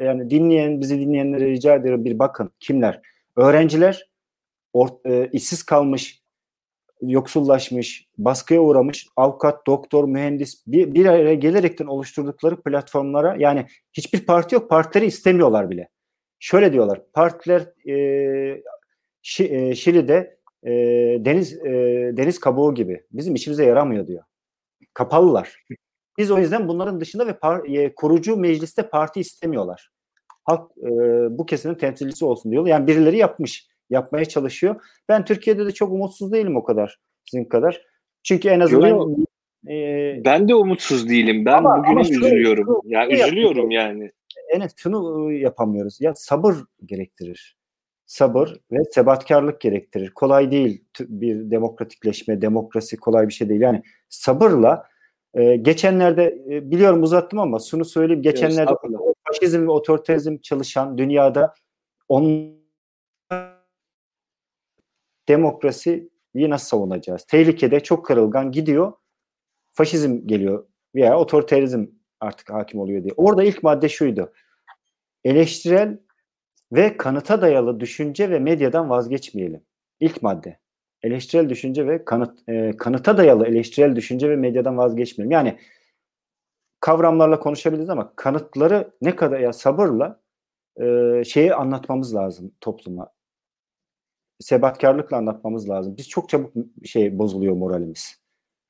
yani 0.00 0.30
dinleyen 0.30 0.80
bizi 0.80 1.00
dinleyenlere 1.00 1.50
rica 1.50 1.74
ediyorum 1.74 2.04
bir 2.04 2.18
bakın 2.18 2.50
kimler? 2.60 3.00
Öğrenciler 3.36 4.10
or, 4.72 4.88
e, 5.04 5.28
işsiz 5.32 5.62
kalmış, 5.62 6.22
yoksullaşmış, 7.02 8.06
baskıya 8.18 8.60
uğramış 8.60 9.06
avukat, 9.16 9.66
doktor, 9.66 10.04
mühendis 10.04 10.66
bir, 10.66 10.94
bir 10.94 11.06
araya 11.06 11.34
gelerekten 11.34 11.86
oluşturdukları 11.86 12.62
platformlara 12.62 13.36
yani 13.38 13.66
hiçbir 13.92 14.26
parti 14.26 14.54
yok. 14.54 14.70
Partileri 14.70 15.06
istemiyorlar 15.06 15.70
bile 15.70 15.88
şöyle 16.42 16.72
diyorlar. 16.72 17.02
Partiler 17.12 17.88
e, 17.88 18.62
Şi, 19.22 19.54
e, 19.54 19.74
Şili'de 19.74 20.36
e, 20.64 20.70
deniz 21.24 21.58
e, 21.58 21.70
deniz 22.16 22.40
kabuğu 22.40 22.74
gibi 22.74 23.04
bizim 23.12 23.34
işimize 23.34 23.64
yaramıyor 23.64 24.06
diyor. 24.06 24.22
Kapalılar. 24.94 25.64
Biz 26.18 26.30
o 26.30 26.38
yüzden 26.38 26.68
bunların 26.68 27.00
dışında 27.00 27.26
ve 27.26 27.38
par, 27.38 27.64
e, 27.64 27.94
kurucu 27.94 28.36
mecliste 28.36 28.88
parti 28.88 29.20
istemiyorlar. 29.20 29.90
Halk 30.44 30.70
e, 30.78 30.90
bu 31.38 31.46
kesimin 31.46 31.74
temsilcisi 31.74 32.24
olsun 32.24 32.52
diyor. 32.52 32.66
Yani 32.66 32.86
birileri 32.86 33.16
yapmış, 33.16 33.68
yapmaya 33.90 34.24
çalışıyor. 34.24 34.82
Ben 35.08 35.24
Türkiye'de 35.24 35.66
de 35.66 35.72
çok 35.72 35.92
umutsuz 35.92 36.32
değilim 36.32 36.56
o 36.56 36.64
kadar 36.64 36.98
sizin 37.24 37.44
kadar. 37.44 37.82
Çünkü 38.22 38.48
en 38.48 38.60
azından 38.60 38.88
yo, 38.88 39.08
yo. 39.08 39.24
E, 39.74 40.24
ben 40.24 40.48
de 40.48 40.54
umutsuz 40.54 41.08
değilim. 41.08 41.44
Ben 41.44 41.52
ama, 41.52 41.78
bugüne 41.78 41.90
ama 41.90 42.00
üzülüyorum. 42.00 42.64
Şu, 42.66 42.80
ya 42.84 43.00
yani 43.00 43.14
üzülüyorum 43.14 43.70
yani. 43.70 44.12
Evet 44.52 44.72
şunu 44.76 45.32
yapamıyoruz. 45.32 46.00
Ya 46.00 46.14
sabır 46.14 46.56
gerektirir. 46.86 47.56
Sabır 48.06 48.60
ve 48.72 48.78
sebatkarlık 48.90 49.60
gerektirir. 49.60 50.10
Kolay 50.10 50.50
değil 50.50 50.84
bir 51.00 51.50
demokratikleşme, 51.50 52.40
demokrasi 52.40 52.96
kolay 52.96 53.28
bir 53.28 53.32
şey 53.32 53.48
değil. 53.48 53.60
Yani 53.60 53.82
sabırla 54.08 54.86
e, 55.34 55.56
geçenlerde 55.56 56.44
e, 56.50 56.70
biliyorum 56.70 57.02
uzattım 57.02 57.38
ama 57.38 57.58
şunu 57.58 57.84
söyleyeyim. 57.84 58.22
Geçenlerde 58.22 58.72
evet, 58.84 59.16
faşizm 59.28 59.62
ve 59.62 59.70
otoriterizm 59.70 60.38
çalışan 60.38 60.98
dünyada 60.98 61.54
on 62.08 62.52
demokrasiyi 65.28 66.10
nasıl 66.34 66.66
savunacağız? 66.66 67.24
Tehlikede 67.24 67.80
çok 67.80 68.06
kırılgan 68.06 68.52
gidiyor. 68.52 68.92
Faşizm 69.70 70.26
geliyor 70.26 70.66
veya 70.94 71.18
otoriterizm 71.18 71.86
artık 72.22 72.50
hakim 72.50 72.80
oluyor 72.80 73.04
diye. 73.04 73.14
Orada 73.16 73.44
ilk 73.44 73.62
madde 73.62 73.88
şuydu. 73.88 74.32
Eleştirel 75.24 75.98
ve 76.72 76.96
kanıta 76.96 77.42
dayalı 77.42 77.80
düşünce 77.80 78.30
ve 78.30 78.38
medyadan 78.38 78.90
vazgeçmeyelim. 78.90 79.62
İlk 80.00 80.22
madde. 80.22 80.58
Eleştirel 81.02 81.48
düşünce 81.48 81.86
ve 81.86 82.04
kanıt 82.04 82.48
e, 82.48 82.76
kanıta 82.76 83.16
dayalı 83.16 83.46
eleştirel 83.46 83.96
düşünce 83.96 84.30
ve 84.30 84.36
medyadan 84.36 84.78
vazgeçmeyelim. 84.78 85.30
Yani 85.30 85.58
kavramlarla 86.80 87.40
konuşabiliriz 87.40 87.90
ama 87.90 88.12
kanıtları 88.16 88.90
ne 89.02 89.16
kadar 89.16 89.40
ya 89.40 89.52
sabırla 89.52 90.20
e, 90.80 91.24
şeyi 91.24 91.54
anlatmamız 91.54 92.14
lazım 92.14 92.52
topluma. 92.60 93.08
Sebatkarlıkla 94.40 95.16
anlatmamız 95.16 95.68
lazım. 95.68 95.96
Biz 95.96 96.08
çok 96.08 96.28
çabuk 96.28 96.52
şey 96.84 97.18
bozuluyor 97.18 97.54
moralimiz. 97.54 98.22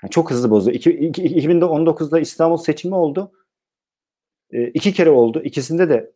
Yani 0.02 0.10
çok 0.10 0.30
hızlı 0.30 0.50
bozuluyor. 0.50 0.80
2019'da 0.80 2.20
İstanbul 2.20 2.56
seçimi 2.56 2.94
oldu. 2.94 3.32
E, 4.52 4.68
iki 4.68 4.92
kere 4.92 5.10
oldu. 5.10 5.42
İkisinde 5.44 5.88
de 5.88 6.12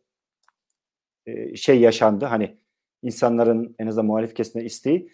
e, 1.25 1.55
şey 1.55 1.79
yaşandı. 1.79 2.25
Hani 2.25 2.57
insanların 3.03 3.75
en 3.79 3.87
azından 3.87 4.05
muhalif 4.05 4.35
kesimde 4.35 4.65
isteği. 4.65 5.09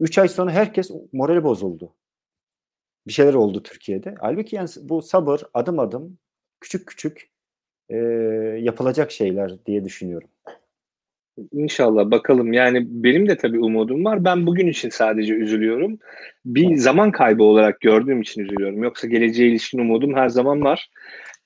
Üç 0.00 0.18
ay 0.18 0.28
sonra 0.28 0.50
herkes 0.50 0.90
morali 1.12 1.44
bozuldu. 1.44 1.94
Bir 3.06 3.12
şeyler 3.12 3.34
oldu 3.34 3.62
Türkiye'de. 3.62 4.14
Halbuki 4.20 4.56
yani 4.56 4.68
bu 4.82 5.02
sabır 5.02 5.42
adım 5.54 5.78
adım 5.78 6.18
küçük 6.60 6.86
küçük 6.86 7.30
e, 7.88 7.96
yapılacak 8.60 9.10
şeyler 9.10 9.66
diye 9.66 9.84
düşünüyorum. 9.84 10.28
İnşallah 11.52 12.10
bakalım. 12.10 12.52
Yani 12.52 12.86
benim 12.88 13.28
de 13.28 13.36
tabii 13.36 13.60
umudum 13.60 14.04
var. 14.04 14.24
Ben 14.24 14.46
bugün 14.46 14.66
için 14.66 14.88
sadece 14.88 15.34
üzülüyorum. 15.34 15.98
Bir 16.44 16.76
zaman 16.76 17.10
kaybı 17.12 17.42
olarak 17.42 17.80
gördüğüm 17.80 18.20
için 18.20 18.42
üzülüyorum. 18.42 18.82
Yoksa 18.82 19.06
geleceğe 19.06 19.50
ilişkin 19.50 19.78
umudum 19.78 20.14
her 20.14 20.28
zaman 20.28 20.62
var. 20.62 20.90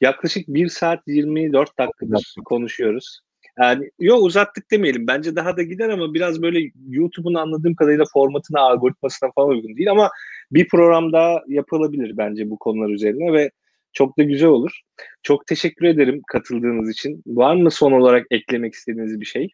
Yaklaşık 0.03 0.49
1 0.49 0.69
saat 0.69 1.01
24 1.07 1.79
dakikadır 1.79 2.35
konuşuyoruz. 2.45 3.21
Yani 3.61 3.91
yok 3.99 4.23
uzattık 4.23 4.71
demeyelim. 4.71 5.07
Bence 5.07 5.37
daha 5.37 5.57
da 5.57 5.63
gider 5.63 5.89
ama 5.89 6.15
biraz 6.15 6.43
böyle 6.43 6.71
YouTube'un 6.89 7.35
anladığım 7.35 7.75
kadarıyla 7.75 8.05
formatına, 8.13 8.61
algoritmasına 8.61 9.31
falan 9.35 9.49
uygun 9.49 9.77
değil 9.77 9.91
ama 9.91 10.11
bir 10.51 10.69
program 10.69 11.13
daha 11.13 11.43
yapılabilir 11.49 12.17
bence 12.17 12.51
bu 12.51 12.59
konular 12.59 12.89
üzerine 12.89 13.33
ve 13.33 13.51
çok 13.93 14.19
da 14.19 14.23
güzel 14.23 14.49
olur. 14.49 14.81
Çok 15.23 15.47
teşekkür 15.47 15.87
ederim 15.87 16.23
katıldığınız 16.27 16.91
için. 16.91 17.23
Var 17.27 17.57
mı 17.57 17.71
son 17.71 17.93
olarak 17.93 18.27
eklemek 18.31 18.75
istediğiniz 18.75 19.21
bir 19.21 19.27
şey? 19.27 19.49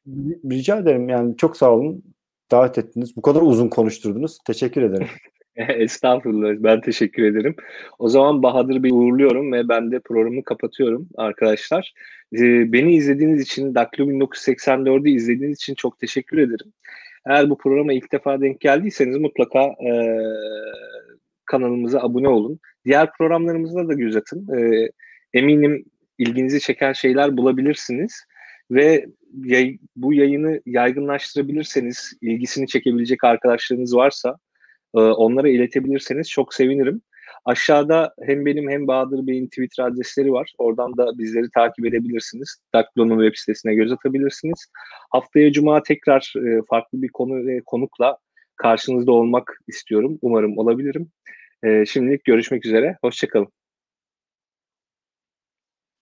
Rica 0.50 0.78
ederim 0.78 1.08
yani 1.08 1.36
çok 1.36 1.56
sağ 1.56 1.72
olun. 1.72 2.02
Davet 2.50 2.78
ettiniz. 2.78 3.16
Bu 3.16 3.22
kadar 3.22 3.42
uzun 3.42 3.68
konuşturdunuz. 3.68 4.38
Teşekkür 4.46 4.82
ederim. 4.82 5.08
Estağfurullah. 5.68 6.54
Ben 6.58 6.80
teşekkür 6.80 7.22
ederim. 7.22 7.54
O 7.98 8.08
zaman 8.08 8.42
Bahadır 8.42 8.82
Bey'i 8.82 8.92
uğurluyorum 8.92 9.52
ve 9.52 9.68
ben 9.68 9.92
de 9.92 10.00
programı 10.00 10.44
kapatıyorum 10.44 11.08
arkadaşlar. 11.16 11.92
Ee, 12.32 12.72
beni 12.72 12.94
izlediğiniz 12.94 13.42
için, 13.42 13.74
Daklo 13.74 14.04
1984'ü 14.04 15.10
izlediğiniz 15.10 15.56
için 15.58 15.74
çok 15.74 15.98
teşekkür 15.98 16.38
ederim. 16.38 16.72
Eğer 17.26 17.50
bu 17.50 17.58
programa 17.58 17.92
ilk 17.92 18.12
defa 18.12 18.40
denk 18.40 18.60
geldiyseniz 18.60 19.16
mutlaka 19.16 19.62
e, 19.62 19.92
kanalımıza 21.44 22.00
abone 22.00 22.28
olun. 22.28 22.58
Diğer 22.84 23.12
programlarımızda 23.12 23.88
da 23.88 23.94
göz 23.94 24.16
atın. 24.16 24.48
E, 24.58 24.88
eminim 25.34 25.84
ilginizi 26.18 26.60
çeken 26.60 26.92
şeyler 26.92 27.36
bulabilirsiniz 27.36 28.24
ve 28.70 29.06
yay, 29.44 29.78
bu 29.96 30.14
yayını 30.14 30.60
yaygınlaştırabilirseniz, 30.66 32.12
ilgisini 32.20 32.66
çekebilecek 32.66 33.24
arkadaşlarınız 33.24 33.96
varsa 33.96 34.38
e, 34.94 34.98
onlara 34.98 35.48
iletebilirseniz 35.48 36.30
çok 36.30 36.54
sevinirim. 36.54 37.02
Aşağıda 37.44 38.14
hem 38.22 38.46
benim 38.46 38.70
hem 38.70 38.86
Bahadır 38.86 39.26
Bey'in 39.26 39.46
Twitter 39.46 39.84
adresleri 39.84 40.32
var. 40.32 40.52
Oradan 40.58 40.96
da 40.96 41.18
bizleri 41.18 41.50
takip 41.54 41.86
edebilirsiniz. 41.86 42.56
Daklo'nun 42.74 43.22
web 43.22 43.36
sitesine 43.36 43.74
göz 43.74 43.92
atabilirsiniz. 43.92 44.66
Haftaya 45.10 45.52
Cuma 45.52 45.82
tekrar 45.82 46.32
e, 46.36 46.62
farklı 46.70 47.02
bir 47.02 47.08
konu 47.08 47.46
ve 47.46 47.60
konukla 47.66 48.18
karşınızda 48.56 49.12
olmak 49.12 49.58
istiyorum. 49.68 50.18
Umarım 50.22 50.58
olabilirim. 50.58 51.10
E, 51.62 51.86
şimdilik 51.86 52.24
görüşmek 52.24 52.66
üzere. 52.66 52.96
Hoşçakalın. 53.02 53.57